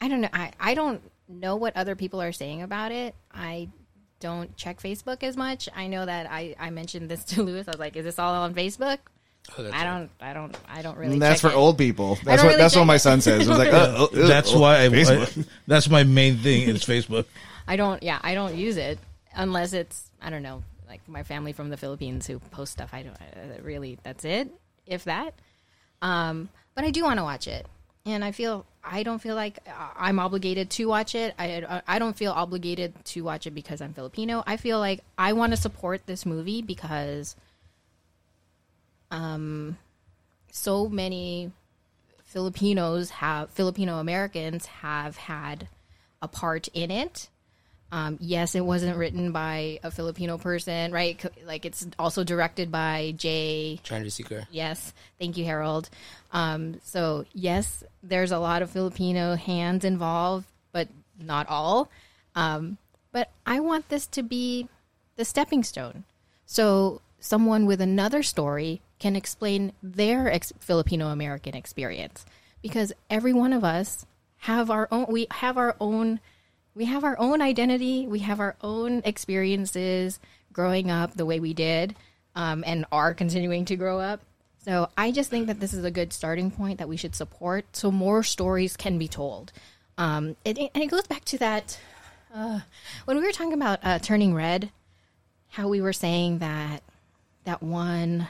I 0.00 0.08
don't 0.08 0.22
know. 0.22 0.30
I 0.32 0.50
I 0.58 0.74
don't 0.74 1.00
know 1.32 1.56
what 1.56 1.76
other 1.76 1.96
people 1.96 2.20
are 2.22 2.32
saying 2.32 2.62
about 2.62 2.92
it. 2.92 3.14
I 3.32 3.68
don't 4.20 4.56
check 4.56 4.80
Facebook 4.80 5.22
as 5.22 5.36
much. 5.36 5.68
I 5.74 5.88
know 5.88 6.06
that 6.06 6.30
I 6.30 6.54
I 6.58 6.70
mentioned 6.70 7.08
this 7.08 7.24
to 7.34 7.42
Lewis. 7.42 7.68
I 7.68 7.72
was 7.72 7.80
like, 7.80 7.96
"Is 7.96 8.04
this 8.04 8.18
all 8.18 8.34
on 8.34 8.54
Facebook?" 8.54 8.98
Oh, 9.58 9.70
I 9.72 9.84
don't. 9.84 10.10
I 10.20 10.32
don't. 10.32 10.56
I 10.68 10.82
don't 10.82 10.96
really. 10.96 11.18
that's 11.18 11.40
for 11.40 11.48
it. 11.50 11.56
old 11.56 11.76
people. 11.76 12.16
That's 12.24 12.42
what 12.42 12.50
really 12.50 12.58
that's 12.58 12.76
what 12.76 12.84
my 12.84 12.94
it. 12.94 13.00
son 13.00 13.20
says. 13.20 13.46
It 13.46 13.48
was 13.48 13.58
like, 13.58 13.72
uh, 13.72 13.76
uh, 13.76 14.04
uh, 14.04 14.26
That's 14.28 14.54
uh, 14.54 14.58
why 14.58 14.84
I, 14.84 14.88
Facebook. 14.88 15.46
that's 15.66 15.88
my 15.90 16.04
main 16.04 16.38
thing. 16.38 16.68
Is 16.68 16.84
Facebook. 16.84 17.26
I 17.66 17.76
don't. 17.76 18.02
Yeah, 18.02 18.20
I 18.22 18.34
don't 18.34 18.54
use 18.54 18.76
it 18.76 18.98
unless 19.34 19.72
it's 19.72 20.10
I 20.20 20.30
don't 20.30 20.42
know, 20.42 20.62
like 20.88 21.06
my 21.08 21.24
family 21.24 21.52
from 21.52 21.70
the 21.70 21.76
Philippines 21.76 22.26
who 22.26 22.38
post 22.38 22.72
stuff. 22.72 22.90
I 22.92 23.02
don't 23.02 23.14
uh, 23.14 23.62
really. 23.62 23.98
That's 24.04 24.24
it, 24.24 24.48
if 24.86 25.04
that. 25.04 25.34
Um, 26.00 26.48
but 26.74 26.84
I 26.84 26.90
do 26.90 27.02
want 27.02 27.18
to 27.18 27.24
watch 27.24 27.48
it, 27.48 27.66
and 28.06 28.24
I 28.24 28.30
feel 28.30 28.64
I 28.84 29.02
don't 29.02 29.20
feel 29.20 29.36
like 29.36 29.58
uh, 29.66 29.90
I'm 29.96 30.18
obligated 30.18 30.70
to 30.70 30.86
watch 30.86 31.14
it. 31.14 31.34
I 31.38 31.82
I 31.86 31.98
don't 31.98 32.16
feel 32.16 32.32
obligated 32.32 32.92
to 33.06 33.22
watch 33.22 33.46
it 33.46 33.52
because 33.52 33.80
I'm 33.80 33.94
Filipino. 33.94 34.42
I 34.46 34.56
feel 34.56 34.78
like 34.78 35.04
I 35.16 35.32
want 35.34 35.52
to 35.52 35.56
support 35.56 36.06
this 36.06 36.26
movie 36.26 36.62
because, 36.62 37.36
um, 39.10 39.78
so 40.50 40.88
many 40.88 41.52
Filipinos 42.24 43.10
have 43.10 43.50
Filipino 43.50 43.98
Americans 43.98 44.66
have 44.66 45.16
had 45.16 45.68
a 46.20 46.28
part 46.28 46.68
in 46.68 46.90
it. 46.90 47.28
Um, 47.92 48.16
yes, 48.20 48.54
it 48.54 48.64
wasn't 48.64 48.96
written 48.96 49.32
by 49.32 49.78
a 49.82 49.90
Filipino 49.90 50.38
person, 50.38 50.92
right? 50.92 51.22
Like 51.44 51.66
it's 51.66 51.86
also 51.98 52.24
directed 52.24 52.72
by 52.72 53.12
Jay. 53.18 53.78
Seeker. 54.08 54.48
Yes, 54.50 54.94
thank 55.18 55.36
you, 55.36 55.44
Harold. 55.44 55.90
Um, 56.32 56.80
so 56.82 57.26
yes, 57.34 57.84
there's 58.02 58.32
a 58.32 58.38
lot 58.38 58.62
of 58.62 58.70
Filipino 58.70 59.36
hands 59.36 59.84
involved, 59.84 60.46
but 60.72 60.88
not 61.20 61.46
all. 61.50 61.90
Um, 62.34 62.78
but 63.12 63.28
I 63.44 63.60
want 63.60 63.90
this 63.90 64.06
to 64.06 64.22
be 64.22 64.68
the 65.16 65.26
stepping 65.26 65.62
stone, 65.62 66.04
so 66.46 67.02
someone 67.20 67.66
with 67.66 67.82
another 67.82 68.22
story 68.22 68.80
can 68.98 69.16
explain 69.16 69.72
their 69.82 70.32
ex- 70.32 70.54
Filipino 70.60 71.08
American 71.08 71.54
experience, 71.54 72.24
because 72.62 72.94
every 73.10 73.34
one 73.34 73.52
of 73.52 73.64
us 73.64 74.06
have 74.38 74.70
our 74.70 74.88
own. 74.90 75.04
We 75.10 75.26
have 75.30 75.58
our 75.58 75.76
own 75.78 76.20
we 76.74 76.86
have 76.86 77.04
our 77.04 77.18
own 77.18 77.42
identity 77.42 78.06
we 78.06 78.20
have 78.20 78.40
our 78.40 78.56
own 78.60 79.02
experiences 79.04 80.18
growing 80.52 80.90
up 80.90 81.14
the 81.14 81.26
way 81.26 81.40
we 81.40 81.52
did 81.54 81.94
um, 82.34 82.64
and 82.66 82.84
are 82.90 83.14
continuing 83.14 83.64
to 83.64 83.76
grow 83.76 84.00
up 84.00 84.20
so 84.58 84.88
i 84.96 85.10
just 85.10 85.30
think 85.30 85.46
that 85.46 85.60
this 85.60 85.74
is 85.74 85.84
a 85.84 85.90
good 85.90 86.12
starting 86.12 86.50
point 86.50 86.78
that 86.78 86.88
we 86.88 86.96
should 86.96 87.14
support 87.14 87.64
so 87.72 87.90
more 87.90 88.22
stories 88.22 88.76
can 88.76 88.98
be 88.98 89.08
told 89.08 89.52
um, 89.98 90.36
it, 90.44 90.58
and 90.58 90.82
it 90.82 90.88
goes 90.90 91.06
back 91.06 91.24
to 91.24 91.38
that 91.38 91.78
uh, 92.34 92.60
when 93.04 93.18
we 93.18 93.24
were 93.24 93.32
talking 93.32 93.52
about 93.52 93.78
uh, 93.82 93.98
turning 93.98 94.34
red 94.34 94.70
how 95.48 95.68
we 95.68 95.80
were 95.80 95.92
saying 95.92 96.38
that 96.38 96.82
that 97.44 97.62
one 97.62 98.26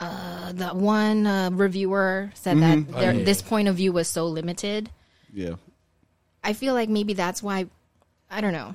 uh, 0.00 0.52
that 0.52 0.74
one 0.74 1.26
uh, 1.26 1.48
reviewer 1.52 2.30
said 2.34 2.58
that 2.58 2.92
their, 2.92 3.12
yeah. 3.12 3.24
this 3.24 3.40
point 3.40 3.68
of 3.68 3.76
view 3.76 3.92
was 3.92 4.08
so 4.08 4.26
limited 4.26 4.90
Yeah. 5.32 5.54
I 6.44 6.52
feel 6.52 6.74
like 6.74 6.88
maybe 6.88 7.14
that's 7.14 7.42
why 7.42 7.66
I 8.30 8.40
don't 8.40 8.52
know. 8.52 8.74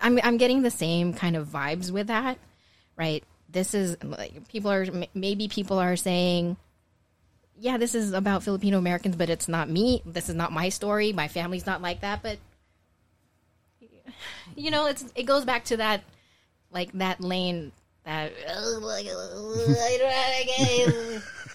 I'm 0.00 0.18
I'm 0.22 0.36
getting 0.36 0.62
the 0.62 0.70
same 0.70 1.12
kind 1.12 1.36
of 1.36 1.48
vibes 1.48 1.90
with 1.90 2.08
that, 2.08 2.38
right? 2.96 3.24
This 3.48 3.74
is 3.74 3.96
like 4.02 4.48
people 4.48 4.70
are 4.70 4.86
maybe 5.14 5.48
people 5.48 5.78
are 5.78 5.96
saying, 5.96 6.56
yeah, 7.58 7.78
this 7.78 7.94
is 7.94 8.12
about 8.12 8.42
Filipino 8.42 8.78
Americans, 8.78 9.16
but 9.16 9.30
it's 9.30 9.48
not 9.48 9.68
me. 9.68 10.02
This 10.04 10.28
is 10.28 10.34
not 10.34 10.52
my 10.52 10.68
story. 10.68 11.12
My 11.12 11.28
family's 11.28 11.66
not 11.66 11.80
like 11.80 12.00
that. 12.02 12.22
But 12.22 12.38
you 14.54 14.70
know, 14.70 14.86
it's 14.86 15.04
it 15.14 15.24
goes 15.24 15.44
back 15.44 15.64
to 15.66 15.78
that 15.78 16.02
like 16.70 16.92
that 16.92 17.20
lane 17.20 17.72
that 18.04 18.32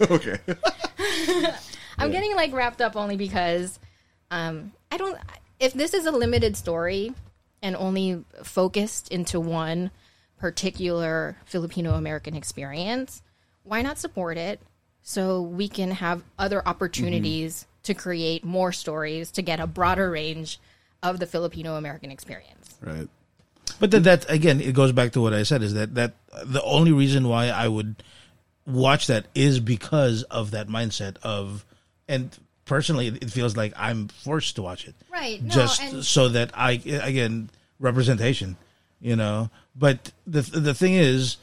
okay. 0.10 0.38
I'm 1.98 2.10
getting 2.10 2.34
like 2.34 2.52
wrapped 2.52 2.80
up 2.80 2.96
only 2.96 3.16
because 3.16 3.78
um, 4.30 4.72
I 4.92 4.98
don't. 4.98 5.18
If 5.58 5.72
this 5.72 5.94
is 5.94 6.04
a 6.04 6.12
limited 6.12 6.54
story 6.54 7.14
and 7.62 7.74
only 7.76 8.24
focused 8.42 9.08
into 9.08 9.40
one 9.40 9.90
particular 10.36 11.38
Filipino 11.46 11.94
American 11.94 12.36
experience, 12.36 13.22
why 13.62 13.80
not 13.80 13.98
support 13.98 14.36
it 14.36 14.60
so 15.00 15.40
we 15.40 15.66
can 15.66 15.92
have 15.92 16.22
other 16.38 16.58
mm-hmm. 16.58 16.68
opportunities 16.68 17.66
to 17.84 17.94
create 17.94 18.44
more 18.44 18.70
stories 18.70 19.30
to 19.30 19.40
get 19.40 19.60
a 19.60 19.66
broader 19.66 20.10
range 20.10 20.60
of 21.02 21.18
the 21.18 21.26
Filipino 21.26 21.76
American 21.76 22.10
experience? 22.10 22.76
Right. 22.82 23.08
But 23.80 23.92
then 23.92 24.02
that 24.02 24.30
again, 24.30 24.60
it 24.60 24.74
goes 24.74 24.92
back 24.92 25.12
to 25.12 25.22
what 25.22 25.32
I 25.32 25.44
said: 25.44 25.62
is 25.62 25.72
that 25.72 25.94
that 25.94 26.16
the 26.44 26.62
only 26.62 26.92
reason 26.92 27.28
why 27.28 27.46
I 27.46 27.66
would 27.66 28.02
watch 28.66 29.06
that 29.06 29.24
is 29.34 29.58
because 29.58 30.22
of 30.24 30.50
that 30.50 30.68
mindset 30.68 31.16
of, 31.22 31.64
and 32.06 32.38
personally, 32.64 33.08
it 33.08 33.30
feels 33.30 33.56
like 33.56 33.72
I'm 33.76 34.08
forced 34.08 34.56
to 34.56 34.62
watch 34.62 34.86
it, 34.88 34.94
Right. 35.12 35.42
No, 35.42 35.54
just 35.54 35.82
and- 35.82 36.04
so 36.04 36.28
that 36.30 36.50
I 36.54 36.72
again 36.72 37.50
representation, 37.80 38.56
you 39.00 39.16
know. 39.16 39.50
But 39.76 40.12
the 40.26 40.42
the 40.42 40.74
thing 40.74 40.94
is, 40.94 41.36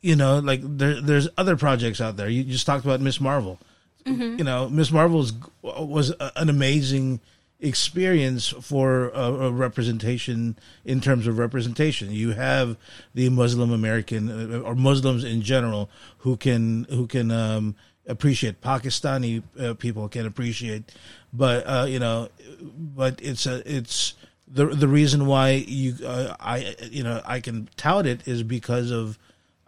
you 0.00 0.16
know, 0.16 0.38
like 0.40 0.60
there 0.64 1.00
there's 1.00 1.28
other 1.38 1.56
projects 1.56 2.00
out 2.00 2.16
there. 2.16 2.28
You 2.28 2.42
just 2.44 2.66
talked 2.66 2.84
about 2.84 3.00
Ms. 3.00 3.20
Marvel. 3.20 3.58
Mm-hmm. 4.04 4.38
You 4.38 4.44
know, 4.44 4.68
Ms. 4.68 4.90
Marvel's 4.90 5.32
was 5.62 6.10
a- 6.10 6.32
an 6.36 6.48
amazing 6.48 7.20
experience 7.60 8.48
for 8.60 9.10
a, 9.10 9.32
a 9.46 9.50
representation 9.52 10.56
in 10.84 11.00
terms 11.00 11.28
of 11.28 11.38
representation. 11.38 12.10
You 12.10 12.32
have 12.32 12.76
the 13.14 13.28
Muslim 13.28 13.70
American 13.72 14.28
uh, 14.54 14.58
or 14.60 14.74
Muslims 14.74 15.22
in 15.22 15.42
general 15.42 15.88
who 16.18 16.36
can 16.36 16.84
who 16.90 17.06
can 17.06 17.30
um, 17.30 17.76
appreciate 18.06 18.60
Pakistani 18.60 19.42
uh, 19.60 19.74
people 19.74 20.08
can 20.08 20.26
appreciate, 20.26 20.84
but 21.32 21.64
uh, 21.66 21.86
you 21.88 21.98
know, 21.98 22.28
but 22.62 23.20
it's 23.22 23.46
a 23.46 23.62
it's 23.70 24.14
the 24.48 24.66
the 24.66 24.88
reason 24.88 25.26
why 25.26 25.50
you 25.66 25.94
uh, 26.04 26.34
I 26.40 26.74
you 26.90 27.02
know 27.02 27.20
I 27.24 27.40
can 27.40 27.68
tout 27.76 28.06
it 28.06 28.26
is 28.26 28.42
because 28.42 28.90
of 28.90 29.18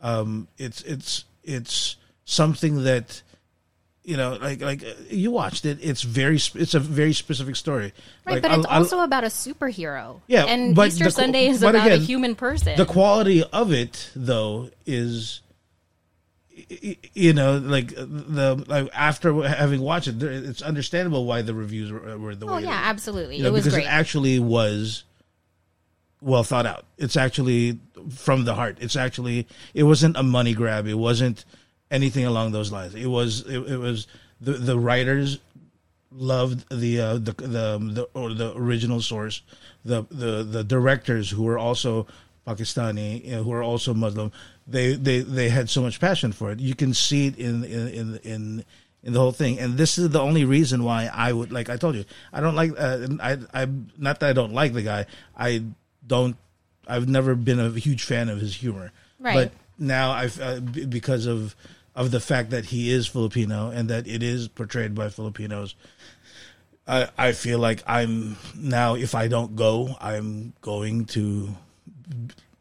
um, 0.03 0.49
it's 0.59 0.83
it's 0.83 1.25
it's 1.45 1.97
something 2.25 2.85
that 2.85 3.23
you 4.03 4.17
know 4.19 4.37
like 4.41 4.61
like 4.61 4.83
uh, 4.85 4.93
you 5.09 5.31
watched 5.31 5.65
it 5.65 5.79
it's 5.81 6.03
very 6.03 6.37
it's 6.37 6.75
a 6.75 6.81
very 6.81 7.13
specific 7.15 7.57
story 7.57 7.93
Right, 8.27 8.35
Like, 8.35 8.43
but 8.43 8.51
I- 8.51 8.57
it's 8.59 8.67
I- 8.67 8.77
also 8.79 9.01
about 9.01 9.25
a 9.25 9.29
superhero. 9.29 10.21
Yeah, 10.27 10.45
and 10.45 10.77
Easter 10.79 11.05
the 11.05 11.11
Sunday 11.11 11.47
is 11.47 11.63
about 11.63 11.91
a 11.91 11.97
human 11.97 12.35
person. 12.35 12.77
the 12.77 12.85
quality 12.85 13.43
of 13.45 13.73
it 13.73 14.11
though 14.15 14.69
is 14.85 15.41
you 17.15 17.33
know 17.33 17.59
like 17.59 17.89
the 17.89 18.65
like 18.69 18.89
after 18.95 19.43
having 19.43 19.81
watched 19.81 20.07
it 20.07 20.23
it's 20.23 20.63
understandable 20.63 21.25
why 21.25 21.43
the 21.43 21.53
reviews 21.53 21.91
were, 21.91 22.17
were 22.17 22.35
the 22.35 22.47
oh 22.47 22.55
way 22.55 22.61
they 22.61 22.67
yeah, 22.69 22.81
were. 22.81 22.87
absolutely. 22.87 23.37
You 23.37 23.43
know, 23.43 23.49
it 23.49 23.53
was 23.53 23.65
because 23.65 23.75
great. 23.75 23.87
it 23.87 23.93
actually 23.93 24.39
was 24.39 25.05
well 26.21 26.45
thought 26.45 26.65
out 26.65 26.87
it's 26.97 27.17
actually 27.17 27.81
from 28.11 28.45
the 28.45 28.55
heart. 28.55 28.79
It's 28.81 28.97
actually 28.97 29.47
it 29.73 29.85
wasn't 29.85 30.17
a 30.17 30.23
money 30.23 30.55
grab. 30.55 30.87
It 30.87 30.95
wasn't 30.95 31.45
anything 31.91 32.25
along 32.25 32.53
those 32.53 32.71
lines. 32.71 32.95
It 32.95 33.07
was 33.07 33.41
it, 33.47 33.59
it 33.59 33.79
was 33.79 34.07
the 34.41 34.53
the 34.53 34.79
writers 34.79 35.39
loved 36.11 36.65
the 36.71 37.01
uh, 37.01 37.15
the 37.15 37.33
the 37.33 37.79
the 37.79 38.09
or 38.15 38.33
the 38.33 38.55
original 38.57 39.01
source. 39.01 39.43
The 39.85 40.07
the 40.11 40.43
the 40.43 40.65
directors 40.65 41.31
who 41.31 41.43
were 41.43 41.59
also 41.59 42.07
Pakistani, 42.47 43.25
you 43.25 43.33
know, 43.33 43.43
who 43.43 43.53
are 43.53 43.63
also 43.63 43.95
Muslim. 43.95 44.33
They 44.67 44.95
they 44.95 45.21
they 45.21 45.49
had 45.51 45.69
so 45.69 45.83
much 45.83 46.01
passion 46.01 46.33
for 46.33 46.51
it. 46.51 46.61
You 46.61 46.75
can 46.75 46.95
see 46.95 47.27
it 47.27 47.39
in 47.39 47.65
in 47.65 47.89
in. 47.89 48.17
in 48.19 48.65
in 49.05 49.13
the 49.13 49.21
whole 49.21 49.33
thing, 49.33 49.59
and 49.59 49.77
this 49.77 49.99
is 49.99 50.09
the 50.09 50.21
only 50.21 50.47
reason 50.47 50.83
why 50.83 51.11
I 51.13 51.31
would 51.31 51.53
like. 51.53 51.69
I 51.69 51.77
told 51.77 51.95
you, 51.95 52.07
I 52.33 52.41
don't 52.41 52.55
like. 52.55 52.73
Uh, 52.77 53.07
I 53.21 53.39
I 53.53 53.69
not 53.99 54.21
that 54.21 54.31
I 54.31 54.33
don't 54.33 54.55
like 54.55 54.73
the 54.73 54.83
guy. 54.83 55.05
I 55.37 55.63
don't. 56.07 56.37
I've 56.89 57.07
never 57.07 57.35
been 57.35 57.61
a 57.61 57.69
huge 57.71 58.03
fan 58.03 58.31
of 58.31 58.41
his 58.41 58.57
humor. 58.57 58.93
Right. 59.21 59.35
But 59.35 59.53
now 59.79 60.13
I've 60.13 60.41
uh, 60.41 60.61
because 60.61 61.27
of 61.27 61.55
of 61.95 62.11
the 62.11 62.21
fact 62.21 62.51
that 62.51 62.67
he 62.67 62.91
is 62.91 63.07
Filipino 63.07 63.71
and 63.71 63.89
that 63.91 64.07
it 64.09 64.23
is 64.23 64.49
portrayed 64.49 64.95
by 64.95 65.11
Filipinos. 65.11 65.75
I 66.87 67.09
I 67.17 67.33
feel 67.33 67.59
like 67.59 67.83
I'm 67.87 68.37
now 68.57 68.95
if 68.95 69.15
I 69.15 69.29
don't 69.29 69.55
go, 69.55 69.97
I'm 70.01 70.55
going 70.61 71.05
to, 71.07 71.55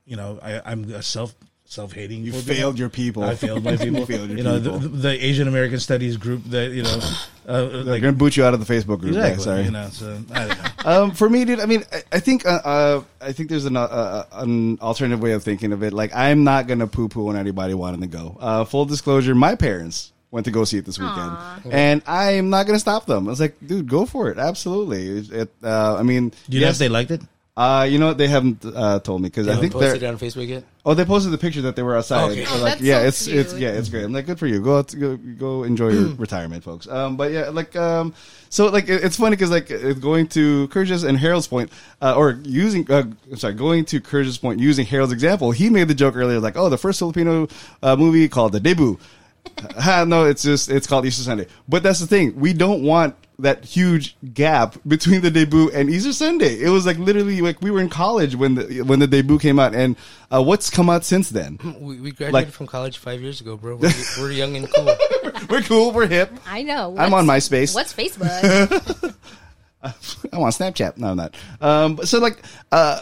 you 0.05 0.15
know, 0.15 0.39
I, 0.41 0.61
I'm 0.65 0.91
a 0.91 1.01
self 1.01 1.35
self 1.73 1.93
hating. 1.93 2.23
You 2.23 2.31
failed 2.31 2.77
your 2.77 2.89
people. 2.89 3.23
I 3.23 3.35
failed 3.35 3.63
my 3.63 3.75
people. 3.77 3.99
You 3.99 4.05
failed 4.05 4.29
your 4.29 4.37
you 4.37 4.43
know, 4.43 4.61
people. 4.61 4.79
The, 4.79 4.87
the 4.87 5.25
Asian 5.25 5.47
American 5.47 5.79
Studies 5.79 6.17
group 6.17 6.43
that 6.45 6.71
you 6.71 6.83
know, 6.83 6.99
uh, 7.47 7.67
They're 7.67 7.83
like 7.83 8.01
gonna 8.01 8.13
boot 8.13 8.37
you 8.37 8.45
out 8.45 8.53
of 8.53 8.65
the 8.65 8.71
Facebook 8.71 8.99
group. 8.99 9.15
Yeah, 9.15 9.35
sorry. 9.37 9.63
You 9.63 9.71
know, 9.71 9.89
so 9.89 10.19
I 10.31 10.47
don't 10.47 10.57
know. 10.57 10.69
Um, 10.85 11.11
for 11.11 11.29
me, 11.29 11.45
dude, 11.45 11.61
I 11.61 11.65
mean, 11.65 11.85
I, 11.93 12.03
I 12.11 12.19
think 12.19 12.45
uh, 12.45 12.59
uh, 12.65 13.03
I 13.21 13.31
think 13.31 13.49
there's 13.49 13.63
an 13.63 13.77
uh, 13.77 14.25
an 14.33 14.77
alternative 14.81 15.21
way 15.21 15.31
of 15.31 15.41
thinking 15.41 15.71
of 15.71 15.81
it. 15.81 15.93
Like, 15.93 16.13
I'm 16.13 16.43
not 16.43 16.67
gonna 16.67 16.87
poo 16.87 17.07
poo 17.07 17.29
on 17.29 17.37
anybody 17.37 17.73
wanting 17.73 18.01
to 18.01 18.07
go. 18.07 18.37
Uh, 18.37 18.65
full 18.65 18.83
disclosure, 18.83 19.33
my 19.33 19.55
parents 19.55 20.11
went 20.29 20.43
to 20.45 20.51
go 20.51 20.65
see 20.65 20.77
it 20.79 20.85
this 20.85 20.99
weekend, 20.99 21.37
and 21.71 22.01
I'm 22.05 22.49
not 22.49 22.65
gonna 22.65 22.79
stop 22.79 23.05
them. 23.05 23.27
I 23.27 23.29
was 23.29 23.39
like, 23.39 23.55
dude, 23.65 23.87
go 23.87 24.05
for 24.05 24.29
it, 24.29 24.37
absolutely. 24.37 25.19
It, 25.19 25.31
it, 25.31 25.49
uh, 25.63 25.95
I 25.95 26.03
mean, 26.03 26.29
Do 26.29 26.35
you 26.49 26.59
know 26.59 26.67
yes, 26.67 26.75
if 26.75 26.79
they 26.79 26.89
liked 26.89 27.11
it? 27.11 27.21
Uh, 27.55 27.85
you 27.87 27.99
know 27.99 28.07
what? 28.07 28.17
They 28.17 28.27
haven't 28.27 28.65
uh, 28.65 28.97
told 28.99 29.21
me 29.21 29.27
because 29.29 29.47
I 29.47 29.57
think 29.57 29.73
they're. 29.73 29.93
it 29.93 30.03
on 30.03 30.17
Facebook 30.17 30.47
yet? 30.47 30.63
Oh, 30.83 30.95
they 30.95 31.05
posted 31.05 31.31
the 31.31 31.37
picture 31.37 31.61
that 31.61 31.75
they 31.75 31.83
were 31.83 31.95
outside. 31.95 32.31
Okay. 32.31 32.43
They're 32.45 32.47
Oh, 32.51 32.57
like, 32.57 32.71
that's 32.73 32.81
yeah, 32.81 33.01
so 33.01 33.05
it's 33.05 33.27
it's 33.27 33.49
cute. 33.51 33.61
yeah, 33.61 33.69
it's 33.69 33.89
great. 33.89 34.03
I'm 34.03 34.11
like, 34.11 34.25
good 34.25 34.39
for 34.39 34.47
you. 34.47 34.59
Go 34.59 34.79
out, 34.79 34.91
go 34.99 35.17
go 35.17 35.61
enjoy 35.63 35.89
your 35.89 36.07
retirement, 36.17 36.63
folks. 36.63 36.87
Um, 36.87 37.15
but 37.15 37.31
yeah, 37.31 37.49
like 37.49 37.75
um, 37.75 38.15
so 38.49 38.69
like 38.69 38.89
it- 38.89 39.03
it's 39.03 39.17
funny 39.17 39.35
because 39.35 39.51
like 39.51 39.67
going 40.01 40.29
to 40.29 40.67
Krisha 40.69 41.07
and 41.07 41.15
Harold's 41.15 41.45
point, 41.47 41.71
uh, 42.01 42.15
or 42.17 42.39
using 42.43 42.89
uh, 42.91 43.03
I'm 43.31 43.37
sorry, 43.37 43.53
going 43.53 43.85
to 43.85 44.01
Krisha's 44.01 44.39
point 44.39 44.59
using 44.59 44.87
Harold's 44.87 45.13
example, 45.13 45.51
he 45.51 45.69
made 45.69 45.87
the 45.87 45.93
joke 45.93 46.15
earlier 46.15 46.39
like, 46.39 46.57
oh, 46.57 46.69
the 46.69 46.77
first 46.79 46.97
Filipino 46.97 47.47
uh, 47.83 47.95
movie 47.95 48.27
called 48.29 48.53
The 48.53 48.59
Debut. 48.59 48.97
Ha, 49.77 50.05
no, 50.05 50.25
it's 50.25 50.41
just 50.41 50.69
it's 50.71 50.87
called 50.87 51.05
Easter 51.05 51.21
Sunday. 51.21 51.45
But 51.69 51.83
that's 51.83 51.99
the 51.99 52.07
thing. 52.07 52.39
We 52.39 52.53
don't 52.53 52.81
want 52.81 53.13
that 53.39 53.65
huge 53.65 54.15
gap 54.33 54.75
between 54.87 55.21
the 55.21 55.31
debut 55.31 55.69
and 55.73 55.89
Easter 55.89 56.13
Sunday. 56.13 56.59
It 56.61 56.69
was 56.69 56.85
like 56.85 56.97
literally 56.97 57.41
like 57.41 57.61
we 57.61 57.71
were 57.71 57.81
in 57.81 57.89
college 57.89 58.35
when 58.35 58.55
the 58.55 58.81
when 58.83 58.99
the 58.99 59.07
debut 59.07 59.39
came 59.39 59.57
out, 59.59 59.73
and 59.73 59.95
uh, 60.31 60.41
what's 60.41 60.69
come 60.69 60.89
out 60.89 61.03
since 61.03 61.29
then? 61.29 61.59
We, 61.79 61.99
we 61.99 62.11
graduated 62.11 62.33
Like- 62.33 62.47
from 62.49 62.67
college 62.67 62.97
five 62.99 63.21
years 63.21 63.41
ago, 63.41 63.57
bro. 63.57 63.75
We're, 63.77 63.91
we're 64.19 64.31
young 64.31 64.55
and 64.55 64.71
cool. 64.73 64.95
we're 65.49 65.61
cool. 65.63 65.91
We're 65.91 66.07
hip. 66.07 66.31
I 66.47 66.61
know. 66.63 66.95
I'm 66.97 67.13
on 67.13 67.25
MySpace. 67.25 67.73
What's 67.75 67.93
Facebook? 67.93 68.29
I'm 69.83 70.39
on 70.41 70.51
Snapchat. 70.51 70.97
No, 70.97 71.07
I'm 71.07 71.17
not. 71.17 71.35
Um, 71.59 71.97
so 72.05 72.19
like, 72.19 72.41
uh, 72.71 73.01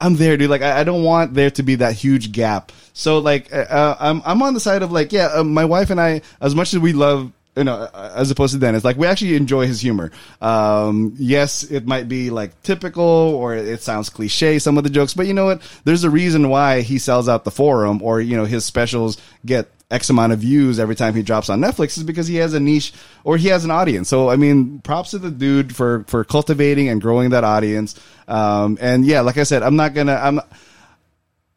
I'm 0.00 0.14
there, 0.16 0.36
dude. 0.36 0.50
Like, 0.50 0.62
I, 0.62 0.80
I 0.80 0.84
don't 0.84 1.02
want 1.02 1.34
there 1.34 1.50
to 1.50 1.62
be 1.62 1.76
that 1.76 1.94
huge 1.94 2.30
gap. 2.32 2.70
So 2.92 3.18
like, 3.18 3.52
uh, 3.52 3.56
uh, 3.68 3.96
I'm 3.98 4.22
I'm 4.24 4.42
on 4.42 4.54
the 4.54 4.60
side 4.60 4.82
of 4.82 4.92
like, 4.92 5.12
yeah, 5.12 5.26
uh, 5.34 5.42
my 5.44 5.64
wife 5.64 5.90
and 5.90 6.00
I, 6.00 6.20
as 6.40 6.54
much 6.54 6.72
as 6.74 6.80
we 6.80 6.92
love. 6.92 7.32
You 7.56 7.64
know, 7.64 7.74
uh, 7.74 8.12
as 8.14 8.30
opposed 8.30 8.52
to 8.52 8.60
Dennis, 8.60 8.84
like 8.84 8.96
we 8.96 9.06
actually 9.06 9.34
enjoy 9.34 9.66
his 9.66 9.80
humor. 9.80 10.12
Um, 10.42 11.14
yes, 11.16 11.62
it 11.62 11.86
might 11.86 12.06
be 12.06 12.28
like 12.28 12.60
typical 12.62 13.02
or 13.02 13.54
it 13.54 13.82
sounds 13.82 14.10
cliche, 14.10 14.58
some 14.58 14.76
of 14.76 14.84
the 14.84 14.90
jokes, 14.90 15.14
but 15.14 15.26
you 15.26 15.32
know 15.32 15.46
what? 15.46 15.62
There's 15.84 16.04
a 16.04 16.10
reason 16.10 16.50
why 16.50 16.82
he 16.82 16.98
sells 16.98 17.28
out 17.28 17.44
the 17.44 17.50
forum 17.50 18.02
or, 18.02 18.20
you 18.20 18.36
know, 18.36 18.44
his 18.44 18.66
specials 18.66 19.16
get 19.46 19.70
X 19.90 20.10
amount 20.10 20.32
of 20.32 20.40
views 20.40 20.80
every 20.80 20.96
time 20.96 21.14
he 21.14 21.22
drops 21.22 21.48
on 21.48 21.60
Netflix 21.60 21.96
is 21.96 22.02
because 22.02 22.26
he 22.26 22.36
has 22.36 22.54
a 22.54 22.60
niche 22.60 22.92
or 23.22 23.36
he 23.36 23.48
has 23.48 23.64
an 23.64 23.70
audience. 23.70 24.08
So 24.08 24.28
I 24.28 24.36
mean, 24.36 24.80
props 24.80 25.12
to 25.12 25.18
the 25.18 25.30
dude 25.30 25.74
for 25.74 26.04
for 26.08 26.24
cultivating 26.24 26.88
and 26.88 27.00
growing 27.00 27.30
that 27.30 27.44
audience. 27.44 27.98
Um, 28.26 28.78
and 28.80 29.06
yeah, 29.06 29.20
like 29.20 29.38
I 29.38 29.44
said, 29.44 29.62
I'm 29.62 29.76
not 29.76 29.94
gonna 29.94 30.14
I'm. 30.14 30.40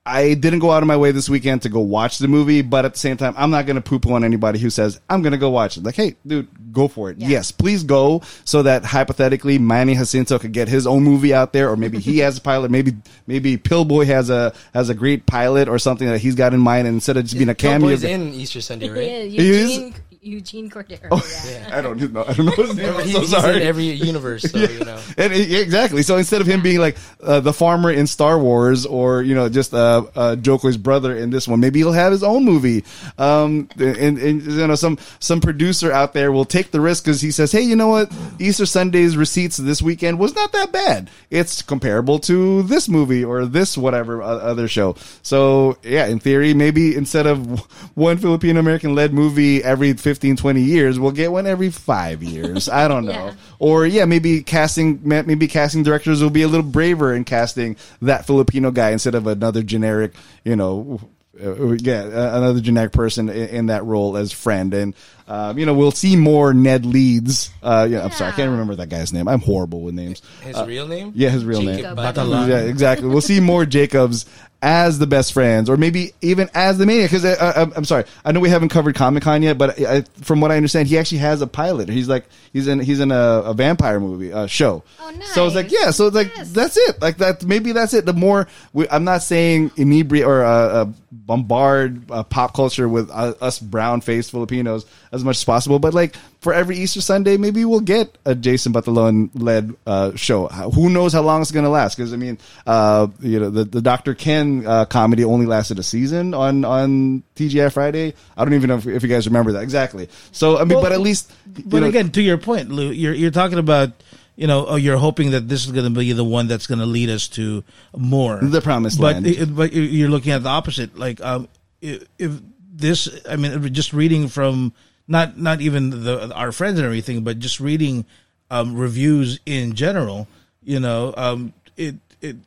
I 0.06 0.34
didn't 0.34 0.60
go 0.60 0.72
out 0.72 0.82
of 0.82 0.88
my 0.88 0.98
way 0.98 1.12
this 1.12 1.30
weekend 1.30 1.62
to 1.64 1.70
go 1.70 1.82
watch 1.82 2.18
the 2.18 2.28
movie, 2.28 2.62
but 2.64 2.84
at 2.84 2.94
the 2.94 3.00
same 3.00 3.18
time, 3.18 3.36
I'm 3.38 3.52
not 3.52 3.66
going 3.68 3.76
to 3.76 3.82
poo 3.82 4.00
poo 4.00 4.14
on 4.14 4.24
anybody 4.24 4.58
who 4.58 4.70
says, 4.70 5.00
I'm 5.10 5.22
going 5.22 5.34
to 5.34 5.38
go 5.38 5.52
watch 5.52 5.78
it. 5.78 5.84
Like, 5.84 5.96
hey, 5.96 6.16
dude, 6.26 6.48
go 6.72 6.88
for 6.88 7.12
it. 7.12 7.18
Yeah. 7.20 7.28
Yes, 7.28 7.52
please 7.52 7.84
go 7.84 8.24
so 8.44 8.64
that 8.64 8.86
hypothetically 8.86 9.60
Manny 9.60 9.94
Jacinto 9.96 10.40
could 10.40 10.52
get 10.54 10.68
his 10.68 10.88
own 10.88 11.04
movie 11.04 11.34
out 11.34 11.54
there, 11.54 11.70
or 11.70 11.78
maybe 11.78 12.00
he 12.00 12.20
has 12.20 12.38
a 12.40 12.42
pilot, 12.42 12.72
maybe, 12.72 12.94
maybe 13.28 13.58
Pillboi 13.58 14.06
has 14.08 14.30
a, 14.32 14.54
has 14.74 14.90
a 14.90 14.96
great 14.96 15.26
pilot 15.28 15.68
or 15.70 15.78
something 15.78 16.08
that 16.08 16.20
he's 16.20 16.36
got 16.36 16.54
in 16.54 16.60
mind, 16.60 16.88
and 16.88 16.96
instead 16.96 17.18
of 17.18 17.26
just 17.26 17.36
being 17.36 17.50
a 17.50 17.56
cameo. 17.56 17.90
Boy's 17.90 18.04
in 18.04 18.34
Easter 18.34 18.62
Sunday, 18.62 18.88
Yeah, 18.88 18.94
right? 18.94 19.30
Eugene, 19.30 19.94
Eugene 20.22 20.70
Cordero. 20.70 21.10
yeah. 21.50 21.70
I 21.78 21.82
don't 21.82 22.12
know. 22.12 22.26
I 22.28 22.34
don't 22.34 22.46
know 22.46 22.52
his 22.52 22.76
name. 22.76 22.94
I'm 22.94 23.06
He- 23.06 23.14
so 23.14 23.20
he's 23.22 23.30
sorry. 23.30 23.58
in 23.58 23.62
every 23.64 23.86
universe, 23.86 24.44
so 24.44 24.58
you 24.58 24.80
know. 24.84 25.00
And 25.18 25.32
exactly. 25.34 26.04
So 26.04 26.18
instead 26.18 26.42
of 26.42 26.48
him 26.48 26.62
being 26.62 26.80
like 26.80 26.98
uh, 27.24 27.40
the 27.40 27.54
farmer 27.54 27.92
in 27.92 28.06
Star 28.08 28.38
Wars, 28.38 28.86
or 28.86 29.22
you 29.22 29.34
know, 29.36 29.48
just 29.50 29.74
uh, 29.74 30.04
uh, 30.16 30.36
Joker's 30.36 30.78
brother 30.78 31.16
in 31.16 31.30
this 31.30 31.48
one, 31.48 31.60
maybe 31.60 31.80
he'll 31.80 31.94
have 31.94 32.12
his 32.12 32.24
own 32.24 32.44
movie. 32.44 32.84
Um, 33.18 33.70
and, 33.78 34.18
and 34.18 34.42
you 34.42 34.68
know, 34.68 34.76
some 34.76 34.98
some 35.20 35.40
producer 35.42 35.92
out 35.92 36.14
there 36.14 36.32
will 36.32 36.46
take 36.46 36.72
the 36.72 36.82
risk 36.82 37.06
because 37.06 37.22
he 37.22 37.32
says, 37.32 37.52
"Hey, 37.52 37.62
you 37.62 37.76
know 37.76 37.88
what? 37.88 38.12
Easter 38.40 38.66
Sunday's 38.66 39.16
receipts 39.16 39.58
this 39.58 39.82
weekend 39.82 40.20
was 40.20 40.36
not 40.36 40.52
that 40.52 40.72
bad. 40.72 41.10
It's 41.30 41.62
comparable 41.62 42.20
to 42.20 42.64
this 42.64 42.90
movie 42.90 43.24
or 43.24 43.46
this 43.46 43.78
whatever 43.78 44.22
uh, 44.22 44.26
other 44.26 44.68
show." 44.68 44.96
So 45.22 45.78
yeah, 45.84 46.08
in 46.08 46.20
theory, 46.20 46.54
maybe 46.54 46.96
instead 46.96 47.26
of 47.26 47.60
one 47.96 48.18
Filipino 48.18 48.60
American 48.60 48.96
led 48.96 49.14
movie 49.14 49.64
every 49.64 49.94
15, 50.10 50.38
20 50.38 50.62
years, 50.62 51.00
we'll 51.00 51.12
get 51.12 51.32
one 51.32 51.46
every 51.46 51.70
five 51.70 52.24
years. 52.24 52.68
I 52.68 52.88
don't 52.88 53.06
know. 53.06 53.10
Yeah. 53.20 53.34
Or 53.60 53.86
yeah, 53.86 54.06
maybe 54.06 54.42
casting 54.44 55.02
maybe 55.04 55.48
casting 55.48 55.84
directors 55.84 56.24
will 56.24 56.30
be 56.30 56.44
a 56.44 56.48
little 56.48 56.66
braver 56.66 57.14
in 57.14 57.26
casting 57.26 57.76
that 58.02 58.26
Filipino 58.26 58.72
guy 58.72 58.92
instead 58.92 59.14
of 59.14 59.28
another 59.28 59.62
generic, 59.64 60.14
you 60.46 60.56
know, 60.56 61.02
uh, 61.44 61.72
yeah, 61.74 62.04
another 62.04 62.62
generic 62.62 62.94
person 62.94 63.28
in, 63.28 63.50
in 63.50 63.66
that 63.68 63.84
role 63.84 64.16
as 64.16 64.32
friend. 64.32 64.74
And 64.74 64.96
um, 65.30 65.58
you 65.60 65.66
know, 65.66 65.74
we'll 65.76 65.92
see 65.92 66.16
more 66.16 66.54
Ned 66.54 66.86
Leeds. 66.86 67.52
Uh, 67.62 67.88
yeah, 67.90 68.04
I'm 68.04 68.12
sorry, 68.12 68.32
I 68.32 68.36
can't 68.36 68.50
remember 68.52 68.76
that 68.76 68.90
guy's 68.90 69.14
name. 69.14 69.28
I'm 69.28 69.42
horrible 69.42 69.82
with 69.82 69.94
names. 69.94 70.22
His 70.42 70.60
real 70.64 70.88
name? 70.88 71.12
Yeah, 71.16 71.30
his 71.30 71.46
real 71.46 71.62
Jacob 71.62 71.96
name. 71.98 72.06
Batalon. 72.06 72.50
Yeah, 72.50 72.62
exactly. 72.62 73.08
We'll 73.08 73.22
see 73.22 73.40
more 73.40 73.66
Jacobs 73.66 74.26
as 74.62 75.00
the 75.00 75.08
best 75.08 75.32
friends, 75.32 75.70
or 75.70 75.78
maybe 75.78 76.12
even 76.22 76.50
as 76.54 76.78
the 76.78 76.86
maniac. 76.86 77.10
Because 77.12 77.24
uh, 77.24 77.54
I'm, 77.56 77.72
I'm 77.78 77.86
sorry, 77.86 78.04
I 78.26 78.34
know 78.34 78.42
we 78.42 78.50
haven't 78.50 78.70
covered 78.70 78.94
Comic 78.96 79.24
Con 79.24 79.42
yet, 79.42 79.58
but 79.58 79.80
I, 79.80 80.02
from 80.22 80.42
what 80.42 80.52
I 80.52 80.58
understand, 80.58 80.90
he 80.90 80.98
actually 80.98 81.20
has 81.20 81.42
a 81.42 81.48
pilot. 81.48 81.88
He's 81.88 82.10
like 82.10 82.26
he's 82.52 82.68
in 82.68 82.80
he's 82.82 83.00
in 83.00 83.12
a, 83.12 83.16
a 83.46 83.54
vampire 83.54 84.00
movie 84.02 84.34
uh, 84.34 84.48
show. 84.48 84.84
Oh, 85.00 85.14
So 85.34 85.46
it's 85.46 85.56
like 85.56 85.68
nice. 85.68 85.76
yeah, 85.82 85.92
so 85.92 86.08
it's 86.08 86.16
like 86.16 86.36
Yes. 86.36 86.52
that's 86.52 86.76
it. 86.76 87.02
Like 87.02 87.18
that 87.20 87.46
maybe 87.46 87.72
that's 87.72 87.94
it. 87.94 88.06
The 88.06 88.12
more 88.14 88.48
we, 88.74 88.90
I'm 88.90 89.06
not 89.06 89.22
saying 89.24 89.72
inebriate 89.78 90.26
or 90.26 90.44
uh, 90.44 90.50
uh, 90.50 90.86
bombard 91.12 92.10
uh, 92.12 92.24
pop 92.24 92.54
culture 92.54 92.90
with 92.90 93.10
uh, 93.12 93.34
us 93.40 93.60
brown 93.60 94.02
faced 94.02 94.32
Filipinos 94.32 94.86
as 95.20 95.26
much 95.26 95.38
as 95.38 95.44
possible, 95.44 95.78
but 95.80 95.94
like 95.94 96.16
for 96.42 96.54
every 96.54 96.78
Easter 96.78 97.02
Sunday, 97.02 97.38
maybe 97.38 97.64
we'll 97.66 97.80
get 97.82 98.18
a 98.26 98.34
Jason 98.34 98.74
Batalon 98.74 99.30
led 99.36 99.76
uh, 99.86 100.16
show. 100.16 100.48
Who 100.48 100.90
knows 100.90 101.14
how 101.14 101.22
long 101.22 101.42
it's 101.42 101.52
going 101.52 101.66
to 101.66 101.70
last? 101.70 101.96
Because 101.98 102.14
I 102.14 102.18
mean, 102.18 102.38
uh, 102.66 103.08
you 103.20 103.40
know, 103.40 103.50
the 103.50 103.64
the 103.66 103.82
Dr. 103.82 104.16
Ken 104.16 104.66
uh, 104.66 104.86
comedy 104.86 105.24
only 105.24 105.46
lasted 105.46 105.78
a 105.80 105.84
season 105.84 106.34
on 106.34 106.66
on 106.66 107.22
TGI 107.36 107.72
Friday. 107.72 108.14
I 108.36 108.44
don't 108.46 108.54
even 108.56 108.70
know 108.70 108.78
if, 108.78 108.88
if 108.88 109.04
you 109.04 109.10
guys 109.10 109.28
remember 109.28 109.52
that 109.54 109.64
exactly. 109.64 110.10
So 110.32 110.58
I 110.58 110.62
mean, 110.64 110.70
Well, 110.76 110.82
but 110.82 110.92
at 110.92 111.02
least 111.02 111.32
But 111.66 111.82
know, 111.82 111.88
again, 111.88 112.12
to 112.12 112.22
your 112.22 112.38
point, 112.38 112.70
Lou, 112.72 112.90
you're 112.92 113.14
you're 113.14 113.32
talking 113.32 113.60
about 113.60 113.92
you 114.36 114.48
know 114.48 114.66
oh, 114.68 114.76
you're 114.78 114.98
hoping 114.98 115.32
that 115.32 115.50
this 115.50 115.66
is 115.66 115.72
going 115.72 115.92
to 115.94 116.00
be 116.00 116.14
the 116.14 116.24
one 116.24 116.48
that's 116.48 116.66
going 116.68 116.80
to 116.80 116.86
lead 116.86 117.10
us 117.10 117.28
to 117.30 117.64
more 117.96 118.40
The 118.42 118.62
promised 118.62 118.98
but 119.00 119.16
land. 119.16 119.28
it- 119.28 119.54
but 119.56 119.74
you're 119.74 120.10
looking 120.10 120.32
at 120.32 120.44
the 120.44 120.50
opposite. 120.50 120.98
Like 120.98 121.20
um, 121.22 121.50
if, 121.82 122.04
if 122.18 122.40
this, 122.72 123.10
I 123.30 123.36
mean, 123.36 123.74
just 123.74 123.92
reading 123.92 124.30
from 124.30 124.72
not 125.10 125.38
not 125.38 125.60
even 125.60 125.90
the 126.06 126.34
our 126.34 126.54
friends 126.54 126.80
and 126.80 126.86
everything, 126.86 127.24
but 127.26 127.40
just 127.40 127.60
reading 127.60 128.06
um, 128.50 128.78
reviews 128.78 129.40
in 129.46 129.74
general, 129.74 130.28
you 130.64 130.80
know, 130.80 131.14
um, 131.18 131.52
it 131.76 131.96
it 132.22 132.38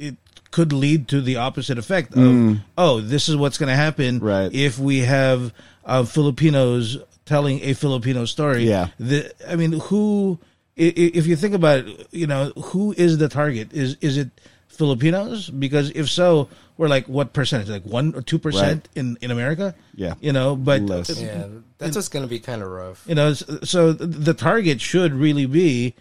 it 0.00 0.16
could 0.50 0.72
lead 0.72 1.06
to 1.08 1.20
the 1.20 1.36
opposite 1.36 1.78
effect 1.78 2.16
of 2.16 2.58
oh, 2.76 3.00
this 3.00 3.28
is 3.28 3.36
what's 3.36 3.58
going 3.58 3.68
to 3.68 3.76
happen 3.76 4.18
Mm. 4.20 4.22
Right. 4.22 4.52
if 4.52 4.78
we 4.78 5.00
have 5.00 5.52
uh, 5.84 6.04
Filipinos 6.04 6.96
telling 7.26 7.60
a 7.62 7.74
Filipino 7.74 8.24
story. 8.24 8.64
Yeah. 8.64 8.88
The, 8.98 9.30
I 9.46 9.56
mean, 9.56 9.72
who? 9.72 10.38
If 10.76 11.26
you 11.26 11.34
think 11.36 11.54
about 11.54 11.80
it, 11.80 12.06
you 12.12 12.26
know, 12.26 12.52
who 12.56 12.92
is 12.96 13.18
the 13.18 13.28
target? 13.28 13.72
Is 13.72 13.96
is 14.00 14.16
it 14.16 14.30
Filipinos? 14.78 15.50
Because 15.50 15.90
if 15.90 16.08
so, 16.08 16.48
we're 16.78 16.88
like 16.88 17.06
what 17.08 17.32
percentage? 17.34 17.68
Like 17.68 17.84
one 17.84 18.14
or 18.14 18.22
two 18.22 18.38
percent 18.38 18.88
Right. 18.94 18.96
in 18.96 19.18
in 19.20 19.30
America? 19.30 19.74
Yeah. 19.94 20.14
you 20.20 20.32
know, 20.32 20.54
but 20.56 20.82
Less. 20.82 21.20
Yeah, 21.20 21.48
that's 21.78 21.96
what's 21.96 22.08
going 22.08 22.24
to 22.24 22.28
be 22.30 22.38
kind 22.38 22.62
of 22.62 22.68
rough. 22.70 23.04
you 23.06 23.14
know, 23.14 23.34
so 23.34 23.92
the 23.92 24.32
target 24.34 24.80
should 24.80 25.12
really 25.12 25.46
be, 25.46 25.94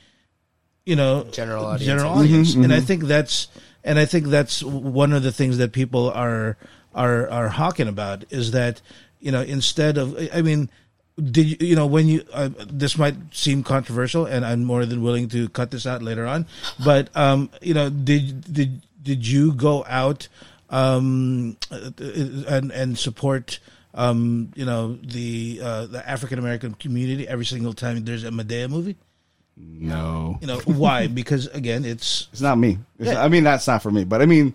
you 0.85 0.95
know, 0.95 1.23
General 1.31 1.65
audience. 1.65 1.85
general 1.85 2.11
Mm-hmm, 2.11 2.21
audience, 2.21 2.53
and 2.55 2.71
I 2.71 2.79
think 2.79 3.03
that's 3.03 3.47
and 3.83 3.97
I 3.99 4.05
think 4.05 4.27
that's 4.27 4.61
one 4.63 5.11
of 5.13 5.23
the 5.23 5.31
things 5.31 5.57
that 5.57 5.71
people 5.73 6.11
are 6.11 6.55
are 6.93 7.27
are 7.29 7.49
hawking 7.49 7.87
about 7.87 8.25
is 8.29 8.51
that 8.51 8.81
you 9.19 9.31
know 9.31 9.41
instead 9.41 9.97
of 9.97 10.15
I 10.33 10.41
mean. 10.41 10.69
Did 11.17 11.47
you, 11.49 11.57
you 11.69 11.75
know 11.75 11.87
when 11.87 12.07
you 12.07 12.23
uh, 12.31 12.49
this 12.69 12.95
might 12.97 13.15
seem 13.31 13.63
controversial 13.63 14.25
and 14.25 14.45
I'm 14.45 14.63
more 14.63 14.85
than 14.85 15.01
willing 15.01 15.27
to 15.29 15.49
cut 15.49 15.71
this 15.71 15.87
out 15.87 16.03
later 16.03 16.27
on 16.27 16.45
but 16.85 17.09
um 17.17 17.49
you 17.59 17.73
know 17.73 17.89
did 17.89 18.53
did 18.53 18.81
did 19.01 19.25
you 19.25 19.51
go 19.53 19.83
out 19.89 20.27
um 20.69 21.57
uh, 21.71 21.89
and 22.47 22.69
and 22.71 22.99
support 22.99 23.57
um 23.95 24.51
you 24.55 24.63
know 24.65 24.93
the 25.01 25.59
uh, 25.63 25.85
the 25.87 26.07
African 26.07 26.37
American 26.37 26.75
community 26.75 27.27
every 27.27 27.45
single 27.45 27.73
time 27.73 28.05
there's 28.05 28.23
a 28.23 28.29
Madea 28.29 28.69
movie 28.69 28.95
No, 29.57 30.37
you 30.39 30.45
know 30.45 30.59
why 30.69 31.07
because 31.07 31.47
again 31.47 31.81
it's 31.83 32.27
it's 32.31 32.41
not 32.45 32.59
me. 32.59 32.77
It's 32.99 33.07
Yeah. 33.07 33.13
not- 33.15 33.25
I 33.25 33.27
mean, 33.29 33.43
that's 33.43 33.65
not 33.65 33.81
for 33.81 33.89
me. 33.89 34.03
But 34.05 34.21
I 34.21 34.27
mean, 34.27 34.53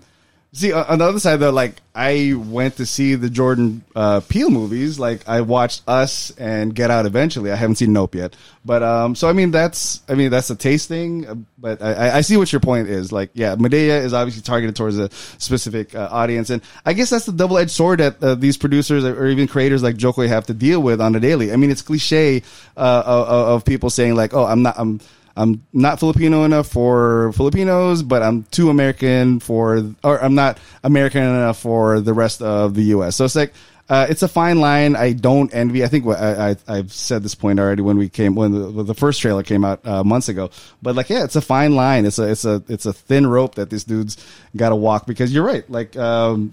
see, 0.52 0.72
on 0.72 0.98
the 0.98 1.04
other 1.04 1.20
side 1.20 1.36
though, 1.36 1.50
like 1.50 1.76
I 1.94 2.34
went 2.36 2.76
to 2.78 2.86
see 2.86 3.14
the 3.16 3.28
Jordan 3.30 3.84
uh, 3.94 4.20
Peele 4.20 4.50
movies. 4.50 4.98
Like 4.98 5.28
I 5.28 5.40
watched 5.42 5.82
Us 5.86 6.30
and 6.38 6.74
Get 6.74 6.90
Out. 6.90 7.04
Eventually, 7.06 7.50
I 7.52 7.56
haven't 7.56 7.76
seen 7.76 7.92
Nope 7.92 8.14
yet. 8.14 8.34
But 8.64 8.82
um, 8.82 9.14
so 9.14 9.28
I 9.28 9.32
mean, 9.32 9.50
that's 9.50 10.00
I 10.08 10.14
mean 10.14 10.30
that's 10.30 10.48
a 10.50 10.56
taste 10.56 10.88
thing. 10.88 11.26
uh, 11.28 11.34
But 11.58 11.82
I, 11.82 11.92
I- 12.08 12.16
I 12.18 12.20
see 12.22 12.36
what 12.36 12.52
your 12.52 12.60
point 12.60 12.88
is. 12.88 13.12
Like, 13.12 13.30
yeah, 13.34 13.56
Madea 13.56 14.02
is 14.04 14.12
obviously 14.14 14.42
targeted 14.42 14.76
towards 14.76 14.98
a 14.98 15.10
specific 15.38 15.94
uh, 15.94 16.08
audience, 16.10 16.50
and 16.50 16.62
I 16.86 16.92
guess 16.92 17.10
that's 17.10 17.26
the 17.26 17.32
double 17.32 17.58
edged 17.58 17.70
sword 17.72 18.00
that 18.00 18.22
uh, 18.22 18.34
these 18.34 18.56
producers 18.56 19.04
or 19.04 19.26
even 19.26 19.48
creators 19.48 19.82
like 19.82 19.96
Jo 19.96 20.12
Koy 20.12 20.28
have 20.28 20.46
to 20.46 20.54
deal 20.54 20.80
with 20.82 21.00
on 21.00 21.14
a 21.14 21.20
daily. 21.20 21.52
I 21.52 21.56
mean, 21.56 21.70
it's 21.70 21.82
cliche 21.82 22.42
uh, 22.76 23.02
of, 23.04 23.28
of 23.28 23.64
people 23.64 23.90
saying 23.90 24.14
like, 24.14 24.34
"Oh, 24.34 24.44
I'm 24.44 24.62
not, 24.62 24.74
I'm." 24.78 25.00
I'm 25.36 25.64
not 25.72 25.98
Filipino 25.98 26.44
enough 26.44 26.68
for 26.68 27.32
Filipinos, 27.32 28.02
but 28.02 28.22
I'm 28.22 28.44
too 28.44 28.70
American 28.70 29.40
for, 29.40 29.94
or 30.04 30.22
I'm 30.22 30.34
not 30.34 30.58
American 30.84 31.22
enough 31.22 31.58
for 31.58 32.00
the 32.00 32.12
rest 32.12 32.42
of 32.42 32.74
the 32.74 32.82
U.S. 32.84 33.16
So 33.16 33.24
it's 33.24 33.36
like, 33.36 33.54
uh, 33.88 34.06
it's 34.08 34.22
a 34.22 34.28
fine 34.28 34.60
line. 34.60 34.96
I 34.96 35.12
don't 35.12 35.52
envy. 35.54 35.84
I 35.84 35.88
think 35.88 36.06
I, 36.06 36.50
I, 36.50 36.56
I've 36.66 36.92
said 36.92 37.22
this 37.22 37.34
point 37.34 37.58
already 37.58 37.82
when 37.82 37.98
we 37.98 38.08
came 38.08 38.34
when 38.34 38.52
the, 38.52 38.70
when 38.70 38.86
the 38.86 38.94
first 38.94 39.20
trailer 39.20 39.42
came 39.42 39.64
out 39.64 39.86
uh, 39.86 40.04
months 40.04 40.28
ago. 40.28 40.50
But 40.80 40.94
like, 40.94 41.10
yeah, 41.10 41.24
it's 41.24 41.36
a 41.36 41.40
fine 41.42 41.74
line. 41.74 42.06
It's 42.06 42.18
a 42.18 42.30
it's 42.30 42.44
a 42.44 42.62
it's 42.68 42.86
a 42.86 42.92
thin 42.92 43.26
rope 43.26 43.56
that 43.56 43.70
this 43.70 43.84
dude's 43.84 44.16
got 44.56 44.70
to 44.70 44.76
walk 44.76 45.06
because 45.06 45.34
you're 45.34 45.44
right. 45.44 45.68
Like, 45.68 45.96
um, 45.96 46.52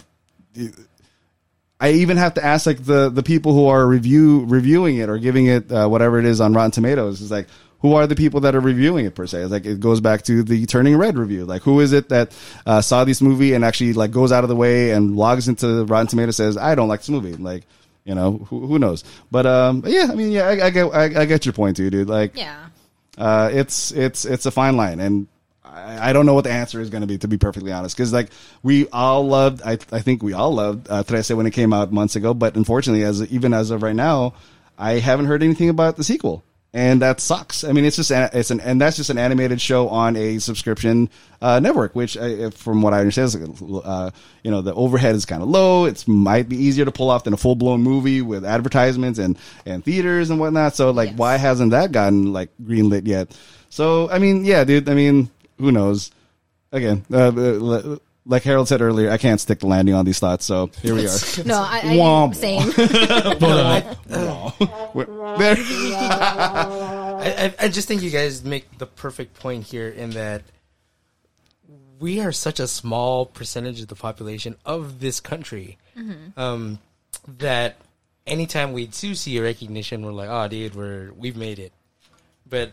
I 1.80 1.92
even 1.92 2.18
have 2.18 2.34
to 2.34 2.44
ask 2.44 2.66
like 2.66 2.84
the 2.84 3.10
the 3.10 3.24
people 3.24 3.54
who 3.54 3.68
are 3.68 3.88
review 3.88 4.44
reviewing 4.46 4.98
it 4.98 5.08
or 5.08 5.18
giving 5.18 5.46
it 5.46 5.72
uh, 5.72 5.88
whatever 5.88 6.20
it 6.20 6.26
is 6.26 6.42
on 6.42 6.54
Rotten 6.54 6.72
Tomatoes 6.72 7.22
is 7.22 7.32
like 7.32 7.48
who 7.82 7.94
are 7.96 8.06
the 8.08 8.16
people 8.16 8.42
that 8.42 8.56
are 8.56 8.60
reviewing 8.60 9.06
it 9.06 9.16
per 9.16 9.26
se? 9.28 9.46
Like 9.46 9.66
it 9.66 9.80
goes 9.80 10.02
back 10.02 10.24
to 10.24 10.44
the 10.44 10.66
Turning 10.66 10.98
Red 10.98 11.18
review. 11.18 11.46
Like 11.46 11.62
who 11.62 11.80
is 11.80 11.92
it 11.94 12.10
that 12.10 12.36
uh, 12.66 12.82
saw 12.82 13.04
this 13.06 13.22
movie 13.22 13.54
and 13.54 13.64
actually 13.66 13.94
like 13.94 14.12
goes 14.12 14.32
out 14.32 14.44
of 14.44 14.50
the 14.50 14.56
way 14.56 14.92
and 14.92 15.16
logs 15.16 15.48
into 15.48 15.86
Rotten 15.86 16.08
Tomatoes 16.08 16.36
says 16.38 16.58
I 16.58 16.76
don't 16.76 16.88
like 16.90 17.00
this 17.02 17.10
movie. 17.10 17.34
Like 17.34 17.64
you 18.06 18.16
know 18.16 18.40
who, 18.50 18.66
who 18.68 18.80
knows? 18.80 19.04
But 19.32 19.46
um 19.46 19.84
yeah, 19.86 20.08
I 20.12 20.16
mean 20.16 20.32
yeah, 20.32 20.48
I, 20.48 20.66
I 20.66 20.70
get 20.72 20.86
I, 20.94 21.04
I 21.22 21.26
get 21.26 21.46
your 21.46 21.54
point 21.54 21.78
too, 21.78 21.90
dude. 21.90 22.08
Like 22.10 22.36
Yeah. 22.38 22.66
uh, 23.18 23.50
it's 23.54 23.92
it's 23.92 24.26
it's 24.26 24.46
a 24.46 24.52
fine 24.52 24.76
line, 24.78 25.00
and 25.00 25.28
I, 25.64 26.10
I 26.10 26.14
don't 26.14 26.26
know 26.26 26.34
what 26.34 26.44
the 26.46 26.52
answer 26.52 26.82
is 26.82 26.90
going 26.90 27.02
to 27.02 27.08
be. 27.08 27.18
To 27.20 27.28
be 27.28 27.38
perfectly 27.38 27.72
honest, 27.72 27.96
because 27.96 28.12
like 28.12 28.30
we 28.64 28.88
all 28.90 29.28
loved, 29.28 29.62
I 29.64 29.74
I 29.92 30.00
think 30.02 30.24
we 30.24 30.34
all 30.34 30.54
loved 30.54 30.88
uh, 30.90 31.04
Trese 31.04 31.36
when 31.36 31.46
it 31.46 31.52
came 31.52 31.72
out 31.74 31.92
months 31.92 32.16
ago, 32.16 32.34
but 32.34 32.56
unfortunately, 32.56 33.04
as 33.04 33.22
even 33.32 33.54
as 33.54 33.70
of 33.72 33.84
right 33.84 33.96
now, 33.96 34.34
I 34.78 34.94
haven't 35.00 35.26
heard 35.28 35.44
anything 35.44 35.70
about 35.70 35.96
the 35.98 36.04
sequel. 36.04 36.44
And 36.72 37.02
that 37.02 37.20
sucks. 37.20 37.64
I 37.64 37.72
mean, 37.72 37.84
it's 37.84 37.96
just 37.96 38.12
it's 38.12 38.52
an 38.52 38.60
and 38.60 38.80
that's 38.80 38.96
just 38.96 39.10
an 39.10 39.18
animated 39.18 39.60
show 39.60 39.90
on 39.90 40.16
a 40.16 40.38
subscription 40.38 41.10
uh, 41.42 41.60
network, 41.60 41.96
which, 41.96 42.16
I, 42.16 42.52
from 42.52 42.84
what 42.84 42.94
I 42.94 43.00
understand, 43.00 43.26
is, 43.30 43.62
uh, 43.84 44.12
you 44.44 44.52
know, 44.52 44.62
the 44.62 44.76
overhead 44.76 45.16
is 45.16 45.26
kind 45.26 45.42
of 45.42 45.50
low. 45.50 45.86
It 45.86 46.08
might 46.08 46.48
be 46.48 46.58
easier 46.58 46.86
to 46.86 46.92
pull 46.92 47.10
off 47.10 47.24
than 47.24 47.34
a 47.34 47.38
full 47.38 47.56
blown 47.56 47.82
movie 47.82 48.22
with 48.22 48.46
advertisements 48.46 49.18
and 49.18 49.36
and 49.66 49.84
theaters 49.84 50.30
and 50.30 50.40
whatnot. 50.40 50.76
So, 50.76 50.92
like, 50.92 51.10
Yes. 51.10 51.18
why 51.18 51.38
hasn't 51.38 51.72
that 51.72 51.92
gotten 51.92 52.34
like 52.34 52.50
greenlit 52.62 53.08
yet? 53.08 53.36
So, 53.72 54.08
I 54.12 54.20
mean, 54.20 54.46
yeah, 54.46 54.64
dude. 54.64 54.90
I 54.90 54.94
mean, 54.94 55.32
who 55.58 55.72
knows? 55.72 56.12
Again, 56.72 57.04
uh, 57.12 57.32
uh, 57.36 57.98
like 58.30 58.44
Harold 58.44 58.68
said 58.68 58.82
earlier, 58.82 59.10
I 59.10 59.18
can't 59.18 59.42
stick 59.42 59.60
the 59.60 59.68
landing 59.68 59.96
on 59.96 60.06
these 60.06 60.20
thoughts. 60.20 60.46
So 60.46 60.70
here 60.82 60.94
we 60.94 61.08
are. 61.08 61.18
No, 61.46 61.60
I, 61.60 61.80
I 61.80 61.84
Womp. 61.98 62.36
same. 62.36 62.70
Uh, 64.12 64.52
we're- 64.94 65.38
there- 65.38 65.56
I, 67.20 67.54
I, 67.60 67.66
I 67.66 67.68
just 67.70 67.88
think 67.88 68.02
you 68.02 68.10
guys 68.10 68.44
make 68.44 68.78
the 68.78 68.86
perfect 68.86 69.40
point 69.40 69.66
here 69.66 69.88
in 69.90 70.12
that 70.12 70.44
we 72.00 72.22
are 72.22 72.32
such 72.32 72.60
a 72.60 72.68
small 72.68 73.26
percentage 73.26 73.82
of 73.82 73.88
the 73.88 73.96
population 73.96 74.56
of 74.66 75.00
this 75.00 75.20
country 75.20 75.78
mm-hmm. 75.98 76.40
um, 76.40 76.80
that 77.40 77.76
anytime 78.26 78.74
we 78.74 78.88
do 78.88 79.16
see 79.16 79.38
a 79.38 79.44
recognition, 79.44 80.06
we're 80.06 80.14
like, 80.14 80.30
"Oh, 80.30 80.48
dude, 80.48 80.76
we're 80.76 81.12
we've 81.18 81.36
made 81.38 81.60
it." 81.60 81.74
But 82.48 82.72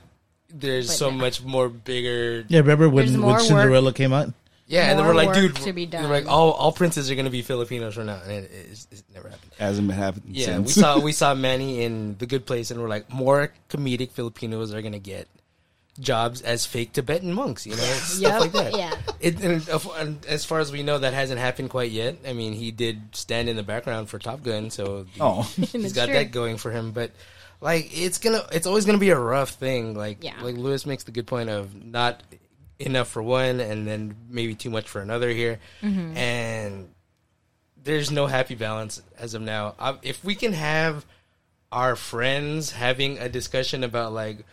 there's 0.48 0.86
But 0.86 0.92
so 0.94 1.10
no. 1.10 1.16
much 1.16 1.42
more 1.42 1.68
bigger. 1.68 2.44
yeah. 2.48 2.60
Remember 2.60 2.88
when, 2.88 3.06
There's 3.06 3.18
when 3.18 3.20
more 3.22 3.32
work. 3.32 3.42
Cinderella 3.42 3.92
came 3.92 4.12
out? 4.12 4.32
Yeah, 4.68 4.90
and 4.90 4.98
then 4.98 5.06
we're 5.06 5.14
like, 5.14 5.32
dude, 5.32 5.55
to 5.56 5.72
be 5.72 5.86
we're 5.93 6.09
like 6.09 6.26
all 6.26 6.51
all 6.52 6.72
princes 6.72 7.09
are 7.10 7.14
gonna 7.14 7.30
be 7.30 7.43
Filipinos 7.43 7.94
from 7.94 8.06
now, 8.06 8.20
and 8.24 8.32
it, 8.32 8.51
it's, 8.70 8.88
it's 8.90 9.05
never 9.14 9.28
happened. 9.28 9.52
Hasn't 9.59 9.86
been 9.86 9.97
happening. 9.97 10.34
Yeah, 10.34 10.59
we 10.59 10.68
saw 10.68 10.98
we 11.09 11.12
saw 11.12 11.34
Manny 11.34 11.82
in 11.84 12.16
the 12.18 12.26
Good 12.26 12.47
Place, 12.47 12.70
and 12.72 12.80
we're 12.80 12.88
like, 12.88 13.09
more 13.12 13.52
comedic 13.68 14.10
Filipinos 14.10 14.74
are 14.74 14.82
gonna 14.82 14.98
get 14.98 15.28
jobs 16.01 16.43
as 16.43 16.66
fake 16.66 16.93
Tibetan 16.93 17.32
monks, 17.32 17.64
you 17.66 17.76
know, 17.76 17.82
stuff 17.82 18.20
Yep, 18.20 18.40
like 18.40 18.52
that. 18.52 18.76
yeah. 18.76 18.94
It, 19.20 19.40
and, 19.43 19.66
and 19.98 20.26
as 20.26 20.44
far 20.44 20.59
as 20.60 20.70
we 20.70 20.82
know, 20.82 20.98
that 20.98 21.14
hasn't 21.14 21.40
happened 21.40 21.70
quite 21.70 21.90
yet. 21.90 22.16
I 22.26 22.32
mean, 22.34 22.52
he 22.52 22.70
did 22.70 23.14
stand 23.16 23.48
in 23.48 23.56
the 23.56 23.62
background 23.62 24.10
for 24.10 24.18
Top 24.18 24.43
Gun, 24.43 24.70
so 24.70 25.06
Oh. 25.20 25.43
he's 25.56 25.72
That's 25.72 25.93
got 25.94 26.05
true. 26.06 26.14
that 26.14 26.32
going 26.32 26.59
for 26.59 26.70
him. 26.70 26.90
But 26.93 27.12
like, 27.62 27.88
it's 27.98 28.18
gonna, 28.18 28.43
it's 28.52 28.66
always 28.66 28.84
gonna 28.84 28.98
be 28.98 29.09
a 29.09 29.18
rough 29.18 29.51
thing. 29.51 29.94
Like, 29.97 30.22
Yeah. 30.22 30.34
like 30.43 30.56
Lewis 30.56 30.84
makes 30.84 31.05
the 31.05 31.12
good 31.12 31.26
point 31.26 31.48
of 31.48 31.74
not 31.74 32.22
enough 32.78 33.08
for 33.08 33.22
one, 33.22 33.60
and 33.60 33.86
then 33.86 34.14
maybe 34.28 34.54
too 34.54 34.70
much 34.70 34.88
for 34.88 35.00
another 35.00 35.30
here, 35.30 35.58
Mm-hmm. 35.82 36.16
and 36.16 36.88
there's 37.82 38.10
no 38.10 38.26
happy 38.26 38.54
balance 38.54 39.00
as 39.18 39.34
of 39.34 39.42
now. 39.42 39.74
Um, 39.78 39.98
if 40.02 40.24
we 40.24 40.34
can 40.34 40.52
have 40.52 41.06
our 41.72 41.94
friends 41.96 42.72
having 42.72 43.18
a 43.18 43.28
discussion 43.28 43.84
about 43.84 44.12
like 44.12 44.44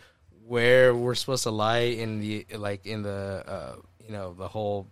where 0.46 0.94
we're 0.94 1.14
supposed 1.14 1.42
to 1.44 1.50
lie 1.50 1.78
in 2.02 2.20
the 2.20 2.46
like 2.56 2.86
in 2.86 3.02
the 3.02 3.44
uh, 3.46 3.76
you 4.06 4.12
know 4.12 4.34
the 4.34 4.46
whole 4.48 4.86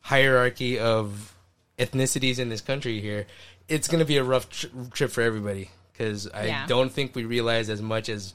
hierarchy 0.00 0.78
of 0.78 1.34
ethnicities 1.78 2.38
in 2.38 2.48
this 2.48 2.60
country 2.60 3.00
here, 3.00 3.26
it's 3.68 3.86
going 3.88 3.98
to 4.00 4.04
be 4.06 4.16
a 4.16 4.24
rough 4.24 4.48
tri- 4.50 4.70
trip 4.92 5.10
for 5.10 5.22
everybody 5.22 5.70
because 5.92 6.26
I 6.28 6.46
Yeah. 6.46 6.66
don't 6.66 6.90
think 6.90 7.14
we 7.14 7.24
realize 7.24 7.68
as 7.70 7.80
much 7.82 8.08
as 8.08 8.34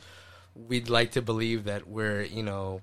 we'd 0.55 0.88
like 0.89 1.11
to 1.14 1.22
believe 1.22 1.65
that 1.65 1.88
we're 1.88 2.22
you 2.23 2.43
know 2.43 2.81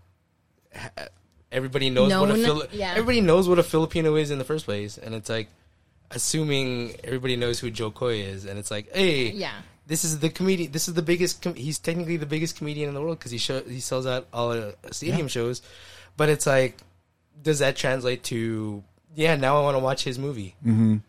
everybody 1.52 1.90
knows 1.90 2.12
what 2.14 2.30
a 2.30 2.34
Fili- 2.34 2.68
yeah. 2.72 2.92
everybody 2.92 3.20
knows 3.20 3.48
what 3.48 3.58
a 3.58 3.62
Filipino 3.62 4.14
is 4.16 4.30
in 4.30 4.38
the 4.38 4.44
first 4.44 4.64
place, 4.64 4.98
and 4.98 5.14
it's 5.14 5.28
like 5.28 5.48
assuming 6.10 6.94
everybody 7.04 7.36
knows 7.36 7.60
who 7.60 7.70
Jo 7.70 7.90
Koy 7.90 8.20
is, 8.20 8.44
and 8.44 8.58
it's 8.58 8.70
like, 8.70 8.92
hey, 8.94 9.30
Yeah. 9.30 9.52
this 9.86 10.04
is 10.04 10.18
the 10.20 10.28
comedian. 10.28 10.72
This 10.72 10.88
is 10.88 10.94
the 10.94 11.02
biggest. 11.02 11.42
Com- 11.42 11.54
he's 11.54 11.78
technically 11.78 12.16
the 12.16 12.26
biggest 12.26 12.56
comedian 12.56 12.88
in 12.88 12.94
the 12.94 13.00
world 13.00 13.18
because 13.18 13.30
he 13.32 13.38
show 13.38 13.60
he 13.62 13.80
sells 13.80 14.06
out 14.06 14.26
all 14.32 14.50
uh, 14.52 14.72
stadium 14.90 15.28
shows. 15.28 15.62
But 16.16 16.28
it's 16.28 16.46
like, 16.46 16.78
does 17.42 17.60
that 17.60 17.76
translate 17.76 18.24
to? 18.24 18.82
Yeah, 19.16 19.34
now 19.34 19.58
I 19.58 19.62
want 19.62 19.74
to 19.74 19.80
watch 19.80 20.04
his 20.04 20.18
movie 20.20 20.54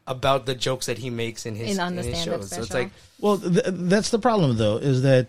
about 0.07 0.47
the 0.47 0.55
jokes 0.55 0.87
that 0.87 0.97
he 0.97 1.11
makes 1.11 1.45
in 1.45 1.55
his 1.55 1.77
In- 1.77 1.87
in 1.87 1.97
his 1.97 2.05
stand-up 2.19 2.41
shows. 2.41 2.49
So 2.49 2.57
it's 2.61 2.67
special. 2.69 2.83
like, 2.85 2.91
Well, 3.19 3.37
th- 3.37 3.63
that's 3.67 4.09
the 4.09 4.17
problem, 4.17 4.57
though, 4.57 4.77
is 4.77 5.03
that 5.03 5.27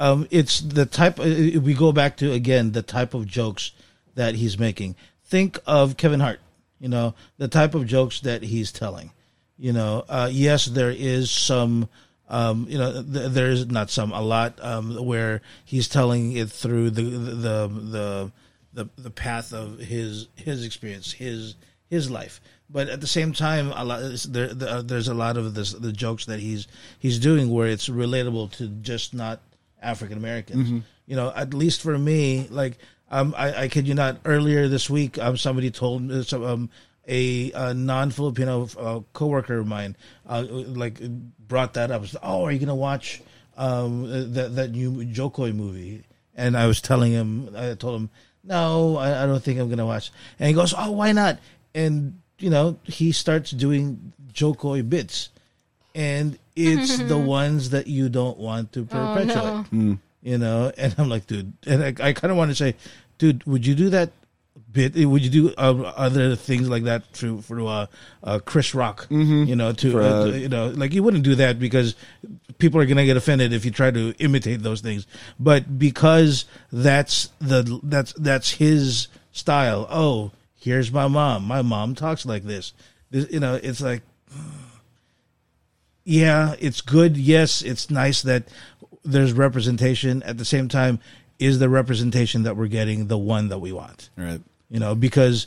um, 0.00 0.26
it's 0.30 0.60
the 0.60 0.86
type. 0.86 1.20
uh, 1.20 1.24
We 1.60 1.74
go 1.74 1.92
back 1.92 2.16
to 2.18 2.32
again 2.32 2.72
the 2.72 2.80
type 2.82 3.12
of 3.12 3.26
jokes 3.26 3.72
that 4.16 4.34
he's 4.34 4.58
making. 4.58 4.96
Think 5.24 5.58
of 5.66 5.96
Kevin 5.96 6.20
Hart. 6.20 6.40
You 6.80 6.88
know 6.88 7.14
the 7.38 7.48
type 7.48 7.74
of 7.74 7.86
jokes 7.86 8.20
that 8.20 8.42
he's 8.42 8.72
telling. 8.72 9.12
You 9.58 9.72
know, 9.72 10.04
uh, 10.08 10.28
yes, 10.30 10.66
there 10.66 10.90
is 10.90 11.30
some. 11.30 11.88
Um, 12.28 12.66
you 12.68 12.76
know, 12.76 13.04
th- 13.04 13.30
there 13.30 13.50
is 13.50 13.68
not 13.68 13.88
some, 13.88 14.10
a 14.10 14.20
lot 14.20 14.58
um, 14.60 14.96
where 15.06 15.42
he's 15.64 15.86
telling 15.86 16.36
it 16.36 16.50
through 16.50 16.90
the 16.90 17.02
the 17.02 17.68
the 17.68 18.32
the 18.72 18.88
the 18.98 19.10
path 19.10 19.52
of 19.52 19.78
his 19.78 20.26
his 20.34 20.64
experience, 20.64 21.12
his 21.12 21.54
his 21.88 22.10
life. 22.10 22.40
But 22.68 22.88
at 22.88 23.00
the 23.00 23.06
same 23.06 23.32
time, 23.32 23.72
a 23.74 23.84
lot 23.84 24.00
there, 24.28 24.52
there 24.52 24.82
there's 24.82 25.08
a 25.08 25.14
lot 25.14 25.36
of 25.36 25.54
this 25.54 25.72
the 25.72 25.92
jokes 25.92 26.26
that 26.26 26.40
he's 26.40 26.66
he's 26.98 27.18
doing 27.20 27.48
where 27.48 27.68
it's 27.68 27.88
relatable 27.88 28.50
to 28.56 28.66
just 28.68 29.14
not 29.14 29.40
African 29.80 30.18
Americans. 30.18 30.68
You 31.06 31.14
know, 31.16 31.32
at 31.34 31.54
least 31.54 31.80
for 31.80 31.96
me, 31.96 32.48
like 32.50 32.78
Um, 33.10 33.34
I, 33.36 33.62
I 33.62 33.68
kid 33.68 33.86
you 33.86 33.94
not. 33.94 34.18
Earlier 34.24 34.68
this 34.68 34.90
week, 34.90 35.18
um, 35.18 35.36
somebody 35.36 35.70
told 35.70 36.02
me 36.02 36.22
some, 36.22 36.44
um, 36.44 36.70
a, 37.08 37.52
uh 37.52 37.72
non-Filipino 37.72 38.68
uh, 38.78 39.00
coworker 39.12 39.58
of 39.58 39.66
mine, 39.66 39.96
uh, 40.28 40.44
like 40.48 41.00
brought 41.46 41.74
that 41.74 41.90
up. 41.90 42.06
Said, 42.06 42.20
oh, 42.22 42.44
are 42.44 42.52
you 42.52 42.58
gonna 42.58 42.74
watch 42.74 43.22
um, 43.56 44.32
that 44.34 44.56
that 44.56 44.72
new 44.72 45.04
Jo 45.04 45.30
Koy 45.30 45.52
movie? 45.52 46.02
And 46.34 46.56
I 46.56 46.66
was 46.66 46.80
telling 46.80 47.12
him, 47.12 47.54
I 47.56 47.74
told 47.74 48.00
him, 48.00 48.10
no, 48.44 48.96
I, 48.96 49.22
I 49.22 49.26
don't 49.26 49.42
think 49.42 49.58
I'm 49.60 49.70
gonna 49.70 49.86
watch. 49.86 50.10
And 50.38 50.48
he 50.48 50.54
goes, 50.54 50.74
oh, 50.76 50.90
why 50.90 51.12
not? 51.12 51.38
And 51.74 52.20
you 52.38 52.50
know, 52.50 52.78
he 52.84 53.12
starts 53.12 53.52
doing 53.52 54.12
Jo 54.32 54.52
Koy 54.52 54.82
bits, 54.82 55.30
and 55.94 56.38
it's 56.56 56.98
the 57.08 57.18
ones 57.18 57.70
that 57.70 57.86
you 57.86 58.08
don't 58.08 58.38
want 58.38 58.72
to 58.72 58.84
perpetuate 58.84 59.98
you 60.26 60.38
know? 60.38 60.72
And 60.76 60.94
i'm 60.98 61.08
like 61.08 61.26
dude 61.26 61.52
and 61.66 61.82
i, 61.82 62.08
I 62.08 62.12
kind 62.12 62.30
of 62.30 62.36
want 62.36 62.50
to 62.50 62.54
say 62.54 62.74
dude 63.18 63.44
would 63.46 63.66
you 63.66 63.74
do 63.74 63.90
that 63.90 64.10
bit? 64.76 64.94
Would 65.06 65.24
you 65.24 65.30
do 65.30 65.54
uh, 65.56 65.92
other 65.96 66.36
things 66.36 66.68
like 66.68 66.84
that 66.84 67.06
through 67.12 67.42
for 67.42 67.60
uh, 67.60 67.86
uh 68.22 68.38
chris 68.44 68.74
rock? 68.74 69.06
You 69.48 69.56
know 69.56 69.72
to, 69.72 69.98
uh, 69.98 70.02
uh, 70.02 70.24
to- 70.26 70.38
you 70.38 70.48
know 70.48 70.68
like 70.68 70.92
you 70.92 71.02
wouldn't 71.02 71.24
do 71.24 71.34
that 71.36 71.58
because 71.58 71.94
people 72.58 72.80
are 72.80 72.86
gonna 72.86 73.06
get 73.06 73.16
offended 73.16 73.52
if 73.52 73.64
you 73.64 73.70
try 73.70 73.90
to 73.90 74.14
imitate 74.18 74.62
those 74.62 74.80
things. 74.80 75.06
But 75.40 75.78
because 75.78 76.44
that's 76.70 77.30
the 77.40 77.80
that's 77.82 78.12
that's 78.14 78.52
his 78.52 79.08
style. 79.32 79.86
Oh 79.90 80.30
here's 80.54 80.92
my 80.92 81.08
mom. 81.08 81.44
My 81.44 81.62
mom 81.62 81.94
talks 81.94 82.26
like 82.26 82.44
this, 82.44 82.72
this 83.10 83.30
you 83.30 83.40
know 83.40 83.58
it's 83.62 83.80
like 83.80 84.02
yeah, 86.04 86.54
it's 86.60 86.80
good. 86.82 87.16
Yes, 87.16 87.62
it's 87.62 87.90
nice 87.90 88.22
that 88.22 88.44
there's 89.06 89.32
representation. 89.32 90.22
At 90.24 90.38
the 90.38 90.44
same 90.44 90.68
time, 90.68 90.98
is 91.38 91.58
the 91.58 91.68
representation 91.68 92.42
that 92.44 92.56
we're 92.56 92.66
getting 92.68 93.06
the 93.08 93.18
one 93.18 93.48
that 93.48 93.58
we 93.58 93.72
want? 93.72 94.10
Right. 94.16 94.40
You 94.70 94.80
know, 94.80 94.94
because 94.94 95.46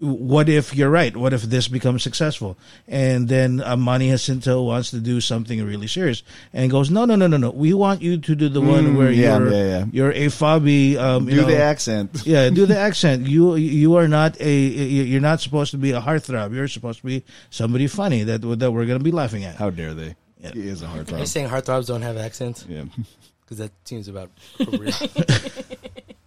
what 0.00 0.48
if 0.48 0.76
you're 0.76 0.90
right? 0.90 1.16
What 1.16 1.32
if 1.32 1.42
this 1.42 1.66
becomes 1.66 2.04
successful? 2.04 2.56
And 2.86 3.28
then 3.28 3.60
Amani 3.60 4.10
Jacinto 4.10 4.62
wants 4.62 4.90
to 4.92 5.00
do 5.00 5.20
something 5.20 5.64
really 5.64 5.88
serious 5.88 6.22
and 6.52 6.70
goes, 6.70 6.88
no, 6.88 7.04
no, 7.04 7.16
no, 7.16 7.26
no, 7.26 7.36
no. 7.36 7.50
We 7.50 7.74
want 7.74 8.00
you 8.00 8.18
to 8.18 8.34
do 8.36 8.48
the 8.48 8.60
one 8.60 8.96
where 8.96 9.10
Mm, 9.10 9.16
yeah, 9.16 9.38
you're, 9.38 9.52
yeah, 9.52 9.64
yeah. 9.64 9.84
you're 9.90 10.12
a 10.12 10.26
Fabi. 10.26 10.96
Um, 10.96 11.28
you 11.28 11.36
Do 11.36 11.40
know, 11.42 11.48
the 11.48 11.58
accent. 11.58 12.22
yeah, 12.24 12.48
do 12.50 12.64
the 12.66 12.78
accent. 12.88 13.26
You 13.26 13.56
you 13.56 13.96
are 13.96 14.06
not 14.06 14.40
a 14.40 14.54
you're 14.60 15.20
not 15.20 15.40
supposed 15.40 15.72
to 15.72 15.78
be 15.78 15.90
a 15.90 16.00
heartthrob. 16.00 16.54
You're 16.54 16.68
supposed 16.68 17.00
to 17.00 17.06
be 17.06 17.24
somebody 17.50 17.88
funny 17.88 18.22
that 18.22 18.42
that 18.42 18.70
we're 18.70 18.86
going 18.86 18.98
to 19.00 19.04
be 19.04 19.10
laughing 19.12 19.44
at. 19.44 19.56
How 19.56 19.70
dare 19.70 19.94
they? 19.94 20.14
Yeah. 20.40 20.52
He 20.52 20.68
is 20.68 20.82
a 20.82 20.86
hard 20.86 21.08
Are 21.08 21.12
you 21.12 21.16
throb. 21.18 21.26
saying 21.26 21.48
heartthrobs 21.48 21.86
don't 21.86 22.02
have 22.02 22.16
accents? 22.16 22.64
Yeah. 22.68 22.84
Because 23.40 23.58
that 23.64 23.72
seems 23.88 24.08
about 24.08 24.30
appropriate. 24.60 24.94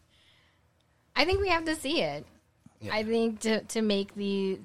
I 1.15 1.23
think 1.23 1.39
we 1.39 1.49
have 1.49 1.65
to 1.65 1.75
see 1.75 2.01
it. 2.01 2.25
I 2.91 3.03
think 3.03 3.41
to 3.41 3.61
to 3.61 3.81
make 3.83 4.15
the 4.15 4.57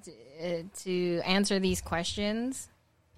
uh, 0.43 0.63
to 0.85 1.21
answer 1.27 1.59
these 1.59 1.83
questions, 1.83 2.69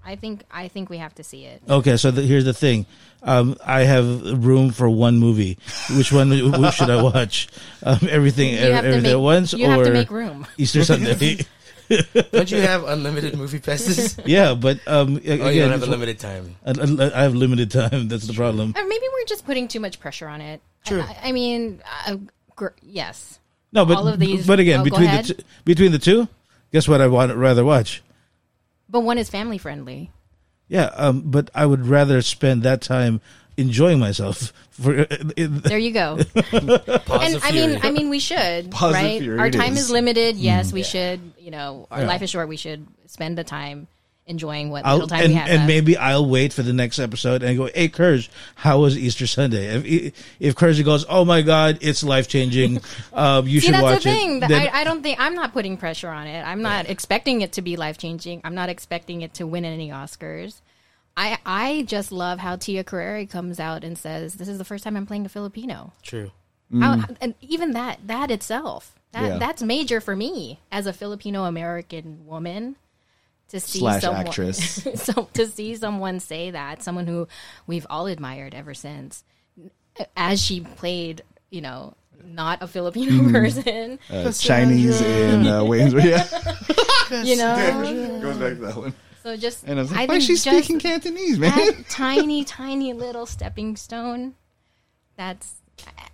I 0.05 0.16
think 0.16 0.42
I 0.50 0.66
think 0.66 0.90
we 0.90 0.98
have 0.98 1.14
to 1.16 1.22
see 1.22 1.44
it. 1.44 1.62
Okay, 1.70 1.96
so 1.96 2.10
the, 2.10 2.22
here's 2.22 2.44
the 2.46 2.52
thing. 2.52 2.86
Um, 3.22 3.56
I 3.64 3.82
have 3.82 4.44
room 4.44 4.70
for 4.70 4.90
one 4.90 5.18
movie. 5.18 5.56
Which 5.96 6.10
one 6.10 6.30
which 6.30 6.74
should 6.78 6.90
I 6.90 7.00
watch? 7.00 7.46
Um, 7.84 8.00
everything 8.10 8.55
You 8.55 8.59
everything 8.59 9.02
make 9.02 9.12
at 9.12 9.20
once 9.20 9.52
you 9.52 9.66
or 9.66 9.70
have 9.70 9.84
to 9.84 9.92
make 9.92 10.10
room. 10.10 10.46
Easter 10.56 10.82
Sunday? 10.82 11.46
don't 12.32 12.51
you 12.51 12.60
have 12.60 12.85
unlimited 12.85 13.36
movie 13.36 13.59
passes? 13.59 14.19
yeah, 14.27 14.55
but 14.55 14.81
um, 14.86 15.16
Oh, 15.27 15.48
you 15.48 15.60
don't 15.62 15.70
have 15.70 15.82
unlimited 15.82 16.19
time. 16.19 16.56
I, 16.66 16.73
I 17.15 17.23
have 17.23 17.35
limited 17.35 17.70
time. 17.70 18.09
That's 18.09 18.27
the 18.27 18.35
problem. 18.35 18.74
Or 18.77 18.85
maybe 18.86 19.06
we're 19.12 19.24
just 19.27 19.44
putting 19.47 19.69
too 19.69 19.81
much 19.81 20.01
pressure 20.01 20.28
on 20.28 20.40
it. 20.40 20.60
True. 20.85 21.01
I, 21.01 21.16
I 21.24 21.32
mean, 21.32 21.82
uh, 22.06 22.16
gr- 22.56 22.69
yes. 22.82 23.40
No, 23.73 23.85
but 23.85 23.97
all 23.98 24.09
of 24.09 24.19
these- 24.19 24.47
but 24.47 24.60
again, 24.60 24.81
oh, 24.81 24.85
between 24.85 25.02
the 25.02 25.09
ahead. 25.09 25.24
two, 25.27 25.35
between 25.65 25.93
the 25.93 25.98
two, 25.98 26.28
guess 26.73 26.89
what? 26.89 27.01
I 27.01 27.06
would 27.06 27.31
rather 27.32 27.65
watch. 27.65 28.02
But 28.89 29.01
one 29.01 29.19
is 29.19 29.28
family 29.28 29.59
friendly. 29.59 30.10
Yeah, 30.69 30.90
um, 30.97 31.23
but 31.24 31.51
I 31.55 31.66
would 31.66 31.86
rather 31.86 32.20
spend 32.23 32.62
that 32.62 32.82
time 32.82 33.20
enjoying 33.56 33.98
myself. 33.98 34.52
For 34.70 35.05
There 35.05 35.78
you 35.78 35.93
go. 35.93 36.19
And 36.52 37.43
I 37.43 37.51
mean. 37.52 37.81
I 37.82 37.90
mean, 37.90 38.09
we 38.09 38.20
should, 38.20 38.70
Pause 38.70 38.94
right? 38.94 39.28
Our 39.28 39.51
time 39.51 39.73
is. 39.73 39.81
is 39.86 39.90
limited. 39.90 40.36
Yes, 40.36 40.73
we 40.73 40.82
should. 40.85 41.20
You 41.48 41.52
know, 41.52 41.86
our 41.90 42.00
Yeah. 42.02 42.06
life 42.08 42.20
is 42.20 42.28
short. 42.28 42.46
We 42.46 42.58
should 42.58 42.86
spend 43.06 43.38
the 43.38 43.42
time 43.42 43.86
enjoying 44.26 44.68
what 44.68 44.84
I'll, 44.84 44.96
little 44.96 45.08
time 45.08 45.20
and, 45.24 45.28
we 45.32 45.34
have. 45.36 45.48
and 45.48 45.66
maybe 45.66 45.96
I'll 45.96 46.28
wait 46.28 46.52
for 46.52 46.62
the 46.62 46.74
next 46.74 46.98
episode 46.98 47.42
and 47.42 47.56
go, 47.56 47.70
"Hey, 47.74 47.88
Kurz, 47.88 48.28
how 48.56 48.80
was 48.80 48.98
Easter 48.98 49.26
Sunday?" 49.26 49.64
If 49.68 50.12
if 50.38 50.54
Kurz 50.54 50.78
goes, 50.82 51.06
"Oh 51.08 51.24
my 51.24 51.40
God, 51.40 51.78
it's 51.80 52.04
life 52.04 52.28
changing," 52.28 52.82
um, 53.14 53.48
you 53.48 53.60
See, 53.60 53.68
should 53.68 53.76
that's 53.76 53.82
watch 53.82 54.02
the 54.04 54.10
thing. 54.10 54.42
it. 54.42 54.48
then- 54.48 54.68
I, 54.68 54.80
I 54.80 54.84
don't 54.84 55.02
think 55.02 55.18
I'm 55.18 55.34
not 55.34 55.54
putting 55.54 55.78
pressure 55.78 56.10
on 56.10 56.26
it. 56.26 56.42
I'm 56.42 56.60
not 56.60 56.90
expecting 56.90 57.40
it 57.40 57.52
to 57.52 57.62
be 57.62 57.76
life 57.76 57.96
changing. 57.96 58.42
I'm 58.44 58.54
not 58.54 58.68
expecting 58.68 59.22
it 59.22 59.32
to 59.40 59.46
win 59.46 59.64
any 59.64 59.88
Oscars. 59.88 60.60
I 61.16 61.38
I 61.46 61.84
just 61.88 62.12
love 62.12 62.40
how 62.40 62.56
Tia 62.56 62.84
Carrere 62.84 63.24
comes 63.24 63.58
out 63.58 63.84
and 63.84 63.96
says, 63.96 64.34
"This 64.34 64.48
is 64.48 64.58
the 64.58 64.66
first 64.66 64.84
time 64.84 64.98
I'm 64.98 65.06
playing 65.06 65.24
a 65.24 65.30
Filipino." 65.30 65.94
True. 66.02 66.30
How, 66.78 67.02
and 67.22 67.34
even 67.40 67.72
that 67.72 68.00
that 68.06 68.30
itself 68.30 68.97
that 69.12 69.24
Yeah. 69.26 69.39
that's 69.39 69.62
major 69.62 70.01
for 70.01 70.14
me 70.16 70.60
as 70.70 70.86
a 70.86 70.93
Filipino 70.93 71.44
American 71.44 72.26
woman 72.26 72.76
to 73.48 73.59
see 73.60 73.78
Slash 73.78 74.02
someone 74.02 74.26
actress. 74.26 74.86
so 74.97 75.28
to 75.35 75.47
see 75.47 75.74
someone 75.76 76.20
say 76.20 76.51
that 76.51 76.82
someone 76.82 77.06
who 77.06 77.26
we've 77.66 77.86
all 77.89 78.06
admired 78.06 78.55
ever 78.55 78.74
since 78.74 79.24
as 80.16 80.40
she 80.43 80.60
played 80.60 81.22
you 81.51 81.60
know 81.60 81.94
not 82.24 82.62
a 82.62 82.66
Filipino 82.66 83.12
Mm-hmm. 83.12 83.30
person 83.32 83.98
Uh, 84.10 84.30
Chinese 84.32 85.01
in 85.01 85.47
uh, 85.47 85.64
Wayne's. 85.70 85.94
Yeah. 85.94 86.26
you 87.22 87.36
know 87.36 88.18
Goes 88.20 88.36
back 88.36 88.55
to 88.55 88.60
that 88.66 88.76
one. 88.76 88.94
so 89.22 89.36
just 89.36 89.64
And 89.64 89.78
I 89.78 89.82
was 89.82 89.93
like, 89.93 90.09
why 90.09 90.16
is 90.16 90.24
she 90.26 90.36
speaking 90.36 90.78
Cantonese, 90.78 91.39
man? 91.39 91.56
that 91.56 91.89
tiny 91.89 92.44
tiny 92.44 92.93
little 92.93 93.24
stepping 93.24 93.76
stone 93.76 94.35
that's 95.16 95.55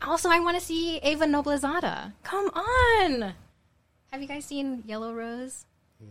also 0.02 0.28
I 0.28 0.40
want 0.40 0.58
to 0.58 0.64
see 0.64 0.98
Eva 1.02 1.24
Noblezada 1.26 2.12
come 2.22 2.46
on 2.48 3.32
have 4.12 4.20
you 4.22 4.28
guys 4.28 4.44
seen 4.44 4.82
Yellow 4.86 5.12
Rose 5.14 5.64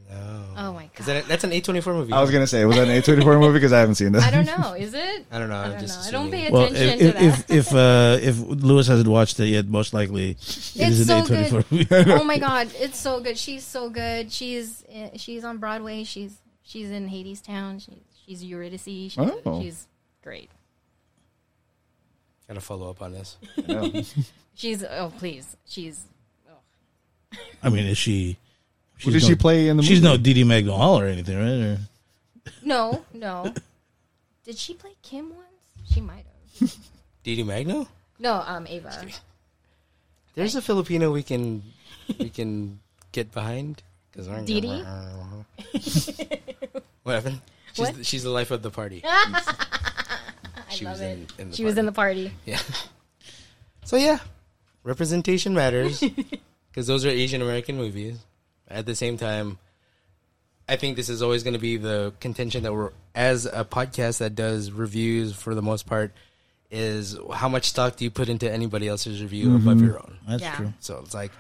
No. 0.10 0.44
oh 0.58 0.74
my 0.74 0.86
Is 0.98 1.06
god 1.06 1.06
that 1.06 1.26
a, 1.26 1.28
that's 1.28 1.44
an 1.44 1.52
A24 1.52 1.86
movie. 1.94 2.14
I 2.14 2.20
was 2.22 2.32
gonna 2.32 2.48
say, 2.48 2.66
was 2.66 2.76
that 2.78 2.88
an 2.88 3.02
A24 3.02 3.40
movie? 3.40 3.54
Because 3.54 3.72
I 3.74 3.80
haven't 3.80 3.96
seen 3.96 4.12
that. 4.14 4.24
I 4.24 4.32
don't 4.32 4.46
know 4.46 4.74
is 4.74 4.94
it 4.94 5.26
I 5.32 5.38
don't 5.40 5.50
know. 5.50 5.56
I 5.56 5.64
I'm 5.66 5.72
don't 5.72 5.80
just 5.82 6.00
know 6.02 6.08
I 6.08 6.12
don't 6.12 6.28
assuming. 6.34 6.46
pay 6.46 6.52
well, 6.52 6.64
attention 6.64 6.90
if 6.90 7.00
to 7.00 7.20
that 7.20 7.52
if 7.52 7.68
if, 7.68 7.74
uh, 7.74 8.18
if 8.22 8.64
Lewis 8.64 8.88
hasn't 8.88 9.08
watched 9.08 9.40
it 9.40 9.48
yet, 9.48 9.68
most 9.68 9.94
likely 9.94 10.32
it 10.32 10.38
It's 10.38 10.78
is 10.78 11.08
so 11.08 11.18
an 11.20 11.24
A24 11.26 11.70
good. 11.70 11.72
movie. 11.72 12.12
oh 12.14 12.24
my 12.24 12.38
god, 12.50 12.70
it's 12.76 12.98
so 13.00 13.20
good. 13.22 13.38
She's 13.38 13.64
so 13.64 13.90
good. 13.90 14.32
She's 14.32 14.84
uh, 14.86 15.10
she's 15.16 15.44
on 15.44 15.58
Broadway. 15.60 16.04
She's 16.04 16.36
she's 16.64 16.90
in 16.90 17.08
Hadestown. 17.10 17.80
She, 17.86 18.02
she's 18.26 18.44
Eurydice. 18.44 18.84
She's, 18.84 19.18
Oh. 19.18 19.62
she's 19.62 19.88
great. 20.24 20.50
Gotta 22.48 22.62
follow 22.62 22.90
up 22.90 23.02
on 23.02 23.14
this. 23.14 23.38
She's 24.56 24.84
oh 24.84 25.12
please. 25.18 25.56
She's 25.68 26.04
I 27.64 27.70
mean, 27.70 27.86
is 27.86 27.98
she? 27.98 28.38
What 29.04 29.14
she's 29.14 29.14
did 29.14 29.24
she 29.24 29.36
play 29.36 29.68
in 29.68 29.78
the 29.78 29.84
She's 29.84 30.02
movie? 30.02 30.18
no 30.18 30.24
Deedee 30.24 30.46
Magno 30.46 30.74
Hall 30.78 31.00
or 31.00 31.06
anything, 31.08 31.38
right? 31.38 31.78
Or, 31.78 31.80
no 32.64 33.04
no. 33.14 33.54
Did 34.46 34.58
she 34.58 34.74
play 34.76 34.92
Kim 35.02 35.30
once? 35.30 35.92
She 35.92 36.02
might 36.02 36.26
have. 36.60 36.76
Deedee 37.26 37.46
Magno? 37.46 37.88
No, 38.20 38.44
um, 38.46 38.68
Eva. 38.68 39.06
There's 40.36 40.56
a 40.56 40.62
Filipino 40.62 41.12
we 41.12 41.24
can 41.24 41.64
we 42.20 42.30
can 42.30 42.80
get 43.12 43.32
behind. 43.32 43.82
Cause 44.16 44.28
aren't- 44.28 44.48
Deedee? 44.48 44.84
what 47.04 47.14
happened? 47.16 47.42
She's 47.74 47.80
What? 47.80 47.96
The, 47.96 48.04
she's 48.04 48.24
the 48.24 48.30
life 48.30 48.52
of 48.52 48.62
the 48.62 48.70
party. 48.70 49.04
I 50.74 50.78
She 50.78 50.86
was 50.86 51.02
in- 51.02 51.28
in 51.38 51.50
the 51.50 51.56
she 51.56 51.66
was 51.66 51.78
in 51.78 51.86
the 51.86 51.92
party. 51.92 52.32
Yeah. 52.46 52.60
So 53.86 53.98
yeah, 53.98 54.20
representation 54.84 55.54
matters 55.54 56.00
because 56.72 56.88
those 56.88 57.06
are 57.06 57.10
Asian 57.10 57.42
American 57.42 57.76
movies. 57.76 58.18
At 58.70 58.86
the 58.86 58.96
same 58.96 59.18
time, 59.18 59.58
I 60.70 60.78
think 60.78 60.96
this 60.96 61.10
is 61.10 61.22
always 61.22 61.44
going 61.44 61.54
to 61.54 61.60
be 61.60 61.76
the 61.76 62.14
contention 62.22 62.64
that 62.64 62.74
we're 62.74 62.92
as 63.14 63.46
a 63.46 63.66
podcast 63.66 64.20
that 64.20 64.36
does 64.36 64.72
reviews 64.72 65.36
for 65.36 65.54
the 65.54 65.62
most 65.62 65.86
part 65.86 66.14
is 66.72 67.18
how 67.34 67.50
much 67.50 67.66
stock 67.66 67.98
do 67.98 68.06
you 68.06 68.10
put 68.10 68.30
into 68.30 68.50
anybody 68.50 68.88
else's 68.88 69.22
review 69.22 69.54
above 69.56 69.76
mm-hmm. 69.78 69.86
your 69.86 69.98
own? 70.00 70.18
that's 70.28 70.42
Yeah. 70.42 70.56
true. 70.56 70.74
So 70.80 71.00
it's 71.04 71.14
like 71.14 71.32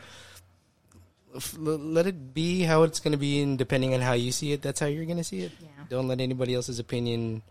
let 1.57 2.05
it 2.05 2.33
be 2.33 2.61
how 2.61 2.83
it's 2.83 2.99
going 2.99 3.13
to 3.13 3.17
be, 3.17 3.41
and 3.41 3.57
depending 3.57 3.93
on 3.93 4.01
how 4.01 4.13
you 4.13 4.31
see 4.31 4.51
it, 4.51 4.61
that's 4.61 4.79
how 4.79 4.85
you're 4.85 5.05
going 5.05 5.17
to 5.17 5.23
see 5.23 5.39
it. 5.41 5.51
Yeah. 5.61 5.67
Don't 5.89 6.07
let 6.07 6.21
anybody 6.21 6.53
else's 6.53 6.77
opinion. 6.79 7.41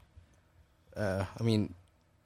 Uh, 0.97 1.25
I 1.39 1.43
mean, 1.43 1.75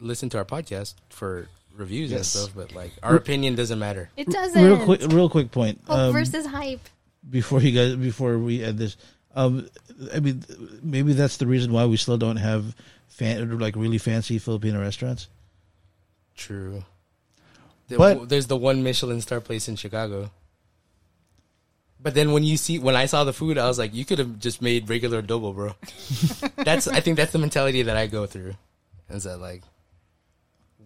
listen 0.01 0.29
to 0.31 0.39
our 0.39 0.45
podcast 0.45 0.95
for 1.11 1.49
reviews 1.75 2.11
and 2.13 2.25
stuff, 2.25 2.51
but 2.57 2.75
like 2.75 2.93
our 3.03 3.17
opinion 3.17 3.55
doesn't 3.55 3.79
matter. 3.79 4.11
It 4.17 4.29
doesn't. 4.29 4.65
Real 4.65 4.83
quick, 4.85 5.01
real 5.09 5.29
quick 5.29 5.51
point. 5.51 5.81
Hope 5.87 5.99
Um, 5.99 6.13
versus 6.13 6.47
hype. 6.47 6.81
before 7.29 7.61
you 7.61 7.73
guys 7.73 7.97
before 7.97 8.39
we 8.39 8.63
end 8.63 8.79
this 8.79 8.97
um 9.35 9.69
i 10.15 10.21
mean 10.21 10.45
maybe 10.81 11.13
that's 11.13 11.39
the 11.39 11.47
reason 11.47 11.73
why 11.73 11.85
we 11.85 11.97
still 11.97 12.17
don't 12.17 12.37
have 12.37 12.75
fan 13.09 13.59
like 13.59 13.75
really 13.75 13.99
fancy 13.99 14.39
filipino 14.39 14.81
restaurants 14.81 15.27
True. 16.37 16.85
The- 17.89 17.97
But- 17.99 18.29
there's 18.29 18.47
the 18.47 18.57
one 18.57 18.83
Michelin 18.83 19.21
star 19.21 19.41
place 19.41 19.69
in 19.69 19.77
Chicago. 19.77 20.31
But 22.01 22.15
then 22.15 22.33
when 22.33 22.45
you 22.45 22.57
see 22.57 22.79
when 22.79 22.95
I 22.95 23.07
saw 23.07 23.25
the 23.25 23.33
food, 23.33 23.59
I 23.59 23.67
was 23.67 23.79
like, 23.79 23.95
you 23.95 24.05
could 24.05 24.19
have 24.19 24.39
just 24.39 24.61
made 24.63 24.89
regular 24.89 25.23
adobo, 25.23 25.55
bro. 25.55 25.75
that's 26.65 26.87
I 26.87 27.01
think 27.01 27.17
that's 27.17 27.33
the 27.33 27.39
mentality 27.39 27.83
that 27.83 27.97
I 27.97 28.07
go 28.07 28.27
through. 28.27 28.55
Is 29.11 29.25
that 29.25 29.39
like, 29.41 29.63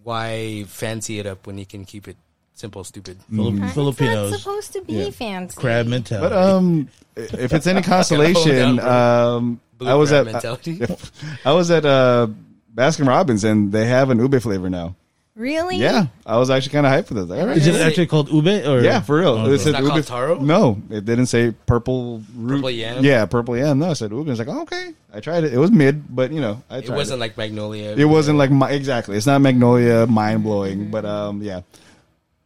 why 0.03 0.63
fancy 0.67 1.19
it 1.19 1.25
up 1.27 1.45
when 1.47 1.57
you 1.57 1.65
can 1.65 1.85
keep 1.85 2.07
it 2.07 2.17
simple, 2.53 2.83
stupid? 2.83 3.19
Filip- 3.29 3.53
It's 3.53 3.61
not 3.61 3.73
Filipinos 3.73 4.41
supposed 4.41 4.73
to 4.73 4.81
be 4.81 4.93
Yeah. 4.93 5.09
fancy. 5.11 5.59
crab 5.59 5.87
mentality. 5.87 6.29
But 6.29 6.37
um, 6.37 6.89
if 7.15 7.53
it's 7.53 7.67
any 7.67 7.81
consolation, 7.95 8.79
um, 8.79 9.59
Blue 9.77 9.89
I 9.89 9.93
was 9.95 10.09
crab 10.09 10.27
at 10.27 10.33
mentality. 10.33 10.81
I 11.45 11.51
was 11.53 11.69
at 11.71 11.85
uh, 11.85 12.27
Baskin 12.73 13.07
Robbins 13.07 13.43
and 13.43 13.71
they 13.71 13.85
have 13.85 14.09
an 14.09 14.19
ube 14.19 14.41
flavor 14.41 14.69
now. 14.69 14.95
Really? 15.35 15.77
Yeah, 15.77 16.07
I 16.25 16.37
was 16.37 16.49
actually 16.49 16.73
kind 16.73 16.85
of 16.85 16.91
hyped 16.91 17.07
for 17.07 17.13
this. 17.13 17.25
Like, 17.25 17.39
all 17.39 17.47
right. 17.47 17.57
Is 17.57 17.65
it 17.65 17.75
actually 17.75 18.07
called 18.07 18.29
ube 18.29 18.47
or 18.67 18.81
Yeah, 18.81 18.99
for 18.99 19.17
real. 19.19 19.29
Oh, 19.29 19.51
It 19.51 19.59
said 19.59 19.73
not 19.73 19.83
called 19.85 20.05
taro? 20.05 20.39
No, 20.39 20.81
it 20.89 21.05
didn't 21.05 21.27
say 21.27 21.51
purple 21.65 22.21
root. 22.35 22.57
Purple 22.57 22.69
yam? 22.71 23.03
Yeah, 23.03 23.25
purple 23.25 23.55
yam. 23.57 23.79
No, 23.79 23.91
I 23.91 23.93
said 23.93 24.11
ube. 24.11 24.27
I 24.27 24.31
was 24.31 24.39
like, 24.39 24.49
oh, 24.49 24.61
okay. 24.63 24.91
I 25.13 25.21
tried 25.21 25.45
it. 25.45 25.53
It 25.53 25.57
was 25.57 25.71
mid, 25.71 26.13
but 26.13 26.33
you 26.33 26.41
know, 26.41 26.61
I 26.69 26.79
It 26.79 26.85
tried 26.87 26.95
wasn't 26.97 27.19
like 27.21 27.37
Magnolia. 27.37 27.95
It 27.95 28.05
wasn't 28.05 28.37
like 28.39 28.51
my, 28.51 28.71
exactly. 28.71 29.15
It's 29.15 29.25
not 29.25 29.39
Magnolia, 29.39 30.05
mind 30.05 30.43
blowing, 30.43 30.91
but 30.91 31.05
um, 31.05 31.41
yeah. 31.41 31.61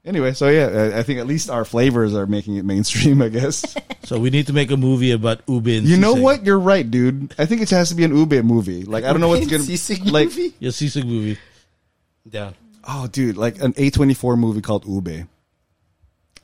Anyway, 0.05 0.33
so 0.33 0.47
yeah, 0.49 0.67
I 0.93 0.99
I 0.99 1.03
think 1.03 1.19
at 1.19 1.25
least 1.25 1.49
our 1.49 1.65
flavors 1.65 2.13
are 2.13 2.27
making 2.27 2.57
it 2.57 2.65
mainstream. 2.65 3.19
I 3.25 3.29
guess. 3.29 3.65
So 4.03 4.19
we 4.19 4.29
need 4.29 4.45
to 4.45 4.53
make 4.53 4.69
a 4.69 4.77
movie 4.77 5.09
about 5.09 5.41
ube. 5.49 5.65
And 5.67 5.87
you 5.87 5.97
know 5.97 6.13
sisig. 6.13 6.21
what? 6.21 6.45
You're 6.45 6.59
right, 6.59 6.85
dude. 6.89 7.33
I 7.39 7.47
think 7.47 7.61
it 7.63 7.69
has 7.71 7.89
to 7.89 7.95
be 7.95 8.03
an 8.03 8.15
ube 8.15 8.45
movie. 8.45 8.83
Like 8.83 9.03
I 9.03 9.11
don't 9.11 9.21
know 9.21 9.29
what's 9.29 9.47
gonna 9.49 9.63
Sisig 9.63 10.05
like. 10.11 10.27
movie? 10.27 10.53
Yeah, 10.59 10.69
sisig 10.69 11.05
movie. 11.05 11.39
down. 12.29 12.53
Oh, 12.87 13.07
dude, 13.07 13.37
like 13.37 13.61
an 13.61 13.73
A24 13.73 14.37
movie 14.37 14.61
called 14.61 14.85
Ube. 14.85 15.07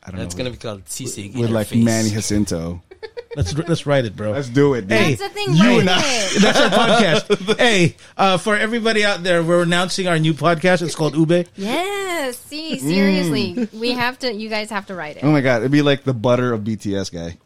I 0.03 0.07
don't 0.07 0.15
know. 0.15 0.23
That's 0.23 0.35
know. 0.35 0.38
gonna 0.45 0.49
be 0.51 0.57
called 0.57 0.85
Sisig. 0.85 1.35
with 1.35 1.51
like 1.51 1.68
Interface. 1.68 1.84
Manny 1.84 2.09
Jacinto. 2.09 2.81
Let's 3.35 3.57
let's 3.57 3.85
write 3.85 4.03
it, 4.03 4.13
bro. 4.15 4.31
Let's 4.31 4.49
do 4.49 4.73
it. 4.73 4.81
Dude. 4.81 4.91
Hey, 4.91 5.13
That's 5.15 5.22
the 5.22 5.30
thing. 5.30 5.53
you 5.55 5.63
write 5.63 5.80
and 5.80 5.89
I. 5.89 6.01
that's 6.41 6.59
our 6.59 6.69
podcast. 6.69 7.57
hey, 7.57 7.95
uh, 8.18 8.38
for 8.38 8.57
everybody 8.57 9.05
out 9.05 9.23
there, 9.23 9.41
we're 9.41 9.63
announcing 9.63 10.07
our 10.09 10.19
new 10.19 10.34
podcast. 10.34 10.81
It's 10.81 10.95
called 10.95 11.15
Ube. 11.15 11.47
Yes. 11.55 12.38
See, 12.38 12.77
seriously, 12.77 13.69
we 13.72 13.91
have 13.93 14.19
to. 14.19 14.34
You 14.34 14.49
guys 14.49 14.69
have 14.69 14.88
to 14.88 14.95
write 14.95 15.15
it. 15.15 15.23
Oh 15.23 15.31
my 15.31 15.39
god, 15.39 15.61
it'd 15.61 15.72
be 15.72 15.81
like 15.81 16.03
the 16.03 16.13
butter 16.13 16.51
of 16.51 16.61
BTS 16.61 17.09
guy. 17.13 17.38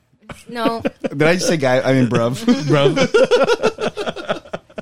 No, 0.49 0.81
Did 1.03 1.21
I 1.21 1.35
just 1.35 1.47
say 1.47 1.57
guy? 1.57 1.81
I 1.81 1.93
mean, 1.93 2.09
bruv. 2.09 2.43
bro. 2.67 2.87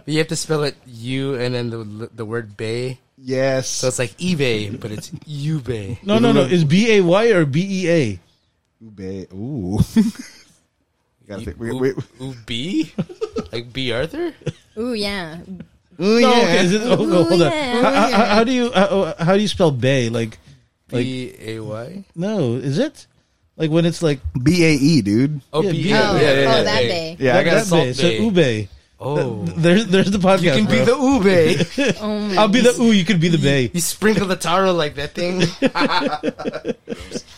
You 0.05 0.19
have 0.19 0.27
to 0.29 0.35
spell 0.37 0.63
it 0.63 0.75
U 0.85 1.35
and 1.35 1.53
then 1.53 1.69
the 1.69 2.09
the 2.15 2.23
word 2.25 2.55
bay. 2.55 2.99
Yes. 3.25 3.69
So 3.69 3.87
it's 3.87 3.99
like 3.99 4.11
eBay, 4.17 4.77
but 4.79 4.91
it's 4.91 5.09
Ubay. 5.09 5.97
No, 6.03 6.19
no, 6.19 6.33
no. 6.33 6.41
Is 6.41 6.65
B 6.65 6.91
A 6.97 7.01
Y 7.01 7.25
or 7.27 7.45
B 7.45 7.61
E 7.85 7.89
A? 7.89 8.19
Ube. 8.81 9.31
Ooh. 9.33 9.79
you 9.95 10.03
gotta 11.27 11.45
think. 11.45 11.57
Wait, 11.57 11.73
wait. 11.73 11.95
Ubi? 12.19 12.91
Like 13.53 13.71
Bea 13.71 13.93
Arthur? 13.93 14.33
ooh 14.77 14.93
yeah, 14.93 15.37
Ooh, 16.01 16.19
No, 16.19 16.31
okay. 16.41 16.65
Is 16.65 16.73
it, 16.73 16.81
oh, 16.83 17.01
Ooh, 17.01 17.23
hold 17.23 17.41
on. 17.43 17.51
yeah. 17.51 17.81
How, 17.81 17.91
how, 18.11 18.25
how 18.35 18.43
do 18.43 18.51
you 18.51 18.71
how, 18.73 19.13
how 19.17 19.35
do 19.35 19.41
you 19.41 19.47
spell 19.47 19.71
bay? 19.71 20.09
Like, 20.09 20.37
like 20.91 21.05
B 21.05 21.33
A 21.39 21.59
Y? 21.59 22.03
no, 22.15 22.55
is 22.55 22.77
it 22.77 23.07
like 23.55 23.71
when 23.71 23.85
it's 23.85 24.01
like 24.03 24.19
B 24.41 24.65
A 24.65 24.71
E, 24.73 25.01
dude. 25.01 25.39
Oh, 25.53 25.61
Yeah, 25.61 25.71
B 25.71 25.83
B- 25.83 25.91
A 25.91 25.95
Oh, 25.95 26.15
yeah, 26.15 26.21
yeah, 26.21 26.27
oh, 26.27 26.33
yeah, 26.57 26.63
that 26.63 26.83
yeah. 26.83 26.89
bay. 26.89 27.17
Yeah, 27.19 27.37
I 27.37 27.43
got 27.43 27.53
that 27.53 27.65
Salt 27.67 27.85
Bae? 27.85 27.91
So 27.93 28.03
Bay. 28.03 28.19
ube. 28.63 28.69
Oh. 29.05 29.43
There's 29.45 29.85
there's 29.87 30.11
the 30.11 30.17
podcast. 30.17 30.43
You 30.43 30.51
can 30.51 30.65
be 30.65 30.83
bro. 30.85 30.85
the 30.85 31.73
Ube. 31.83 31.95
Oh 32.01 32.19
my 32.19 32.35
I'll 32.37 32.47
be 32.47 32.61
the 32.61 32.73
ooh. 32.81 32.91
You 32.91 33.03
could 33.03 33.19
be 33.19 33.27
the 33.29 33.37
bay. 33.37 33.69
you 33.73 33.81
sprinkle 33.81 34.27
the 34.27 34.35
taro 34.37 34.71
like 34.71 34.95
that 34.95 35.13
thing. 35.13 35.39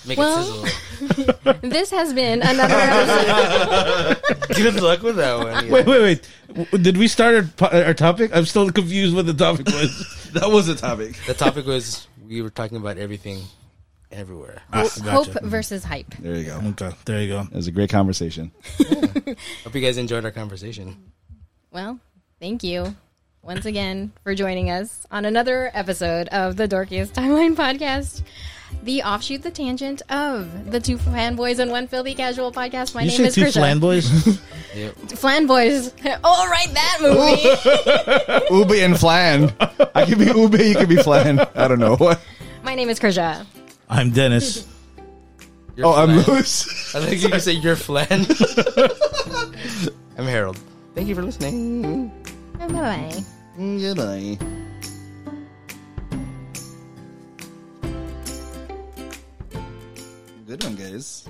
Make 0.07 0.17
Well- 0.19 0.41
it 0.41 0.45
sizzle. 0.45 0.65
This 1.61 1.89
has 1.91 2.13
been 2.13 2.41
another 2.41 2.75
episode. 2.77 4.55
Good 4.55 4.81
luck 4.81 5.01
with 5.01 5.15
that 5.17 5.37
one. 5.37 5.69
Wait, 5.69 5.85
wait, 5.85 6.01
wait. 6.53 6.83
Did 6.83 6.97
we 6.97 7.07
start 7.07 7.45
our, 7.61 7.73
our 7.73 7.93
topic? 7.93 8.35
I'm 8.35 8.45
still 8.45 8.69
confused 8.71 9.15
what 9.15 9.25
the 9.25 9.33
topic 9.33 9.67
was. 9.67 10.29
That 10.33 10.49
was 10.51 10.67
the 10.67 10.75
topic. 10.75 11.15
The 11.25 11.33
topic 11.33 11.65
was 11.65 12.07
we 12.27 12.41
were 12.41 12.49
talking 12.49 12.77
about 12.77 12.97
everything, 12.97 13.41
everywhere. 14.11 14.61
Ah, 14.71 14.87
Hope 15.05 15.27
versus 15.43 15.83
hype. 15.83 16.13
There 16.19 16.35
you 16.35 16.45
go. 16.45 16.61
Okay, 16.69 16.91
there 17.05 17.21
you 17.21 17.29
go. 17.29 17.41
It 17.41 17.53
was 17.55 17.67
a 17.67 17.71
great 17.71 17.89
conversation. 17.89 18.51
Hope 19.63 19.75
you 19.75 19.81
guys 19.81 19.97
enjoyed 19.97 20.25
our 20.25 20.31
conversation. 20.31 21.11
Well, 21.75 21.99
thank 22.39 22.63
you 22.63 22.95
once 23.41 23.65
again 23.65 24.13
for 24.23 24.33
joining 24.33 24.69
us 24.69 25.05
on 25.11 25.25
another 25.25 25.69
episode 25.73 26.29
of 26.29 26.55
the 26.55 26.69
Dorkiest 26.69 27.11
Timeline 27.11 27.53
podcast, 27.53 28.21
the 28.83 29.03
offshoot, 29.03 29.41
the 29.43 29.51
tangent 29.51 30.01
of 30.09 30.71
the 30.71 30.79
two 30.79 30.95
fanboys 30.97 31.59
and 31.59 31.69
one 31.69 31.89
filthy 31.89 32.15
casual 32.15 32.53
podcast. 32.53 32.95
My 32.95 33.01
you 33.01 33.09
name 33.09 33.25
is 33.25 33.35
two 33.35 33.41
Krisha. 33.41 33.53
flan 33.55 33.79
boys? 33.79 34.39
Yep. 34.73 34.95
Flan 35.17 35.47
boys. 35.47 35.93
Oh, 36.23 36.47
right, 36.51 36.73
that 36.73 36.97
movie. 38.49 38.55
Ube 38.55 38.71
and 38.83 38.97
flan. 38.97 39.53
I 39.93 40.05
could 40.05 40.17
be 40.17 40.27
Ube, 40.27 40.53
you 40.55 40.75
could 40.75 40.87
be 40.87 40.95
flan. 40.95 41.41
I 41.55 41.67
don't 41.67 41.79
know 41.79 41.97
what. 41.97 42.21
My 42.63 42.73
name 42.75 42.87
is 42.87 43.01
Krisha. 43.01 43.45
I'm 43.89 44.11
Dennis. 44.11 44.65
You're 45.75 45.87
Oh, 45.87 45.93
I'm 45.93 46.21
flan. 46.23 46.37
loose. 46.37 46.95
I 46.95 47.01
think 47.01 47.21
you 47.21 47.27
can 47.27 47.41
say 47.41 47.51
you're 47.51 47.75
flan. 47.75 48.25
I'm 50.17 50.25
Harold. 50.25 50.57
Thank 50.95 51.09
you 51.09 51.15
for 51.15 51.21
listening. 51.23 52.09
Bye 52.57 52.67
bye. 52.67 53.23
Goodbye. 53.57 54.39
Good 60.47 60.63
one, 60.63 60.75
guys. 60.75 61.27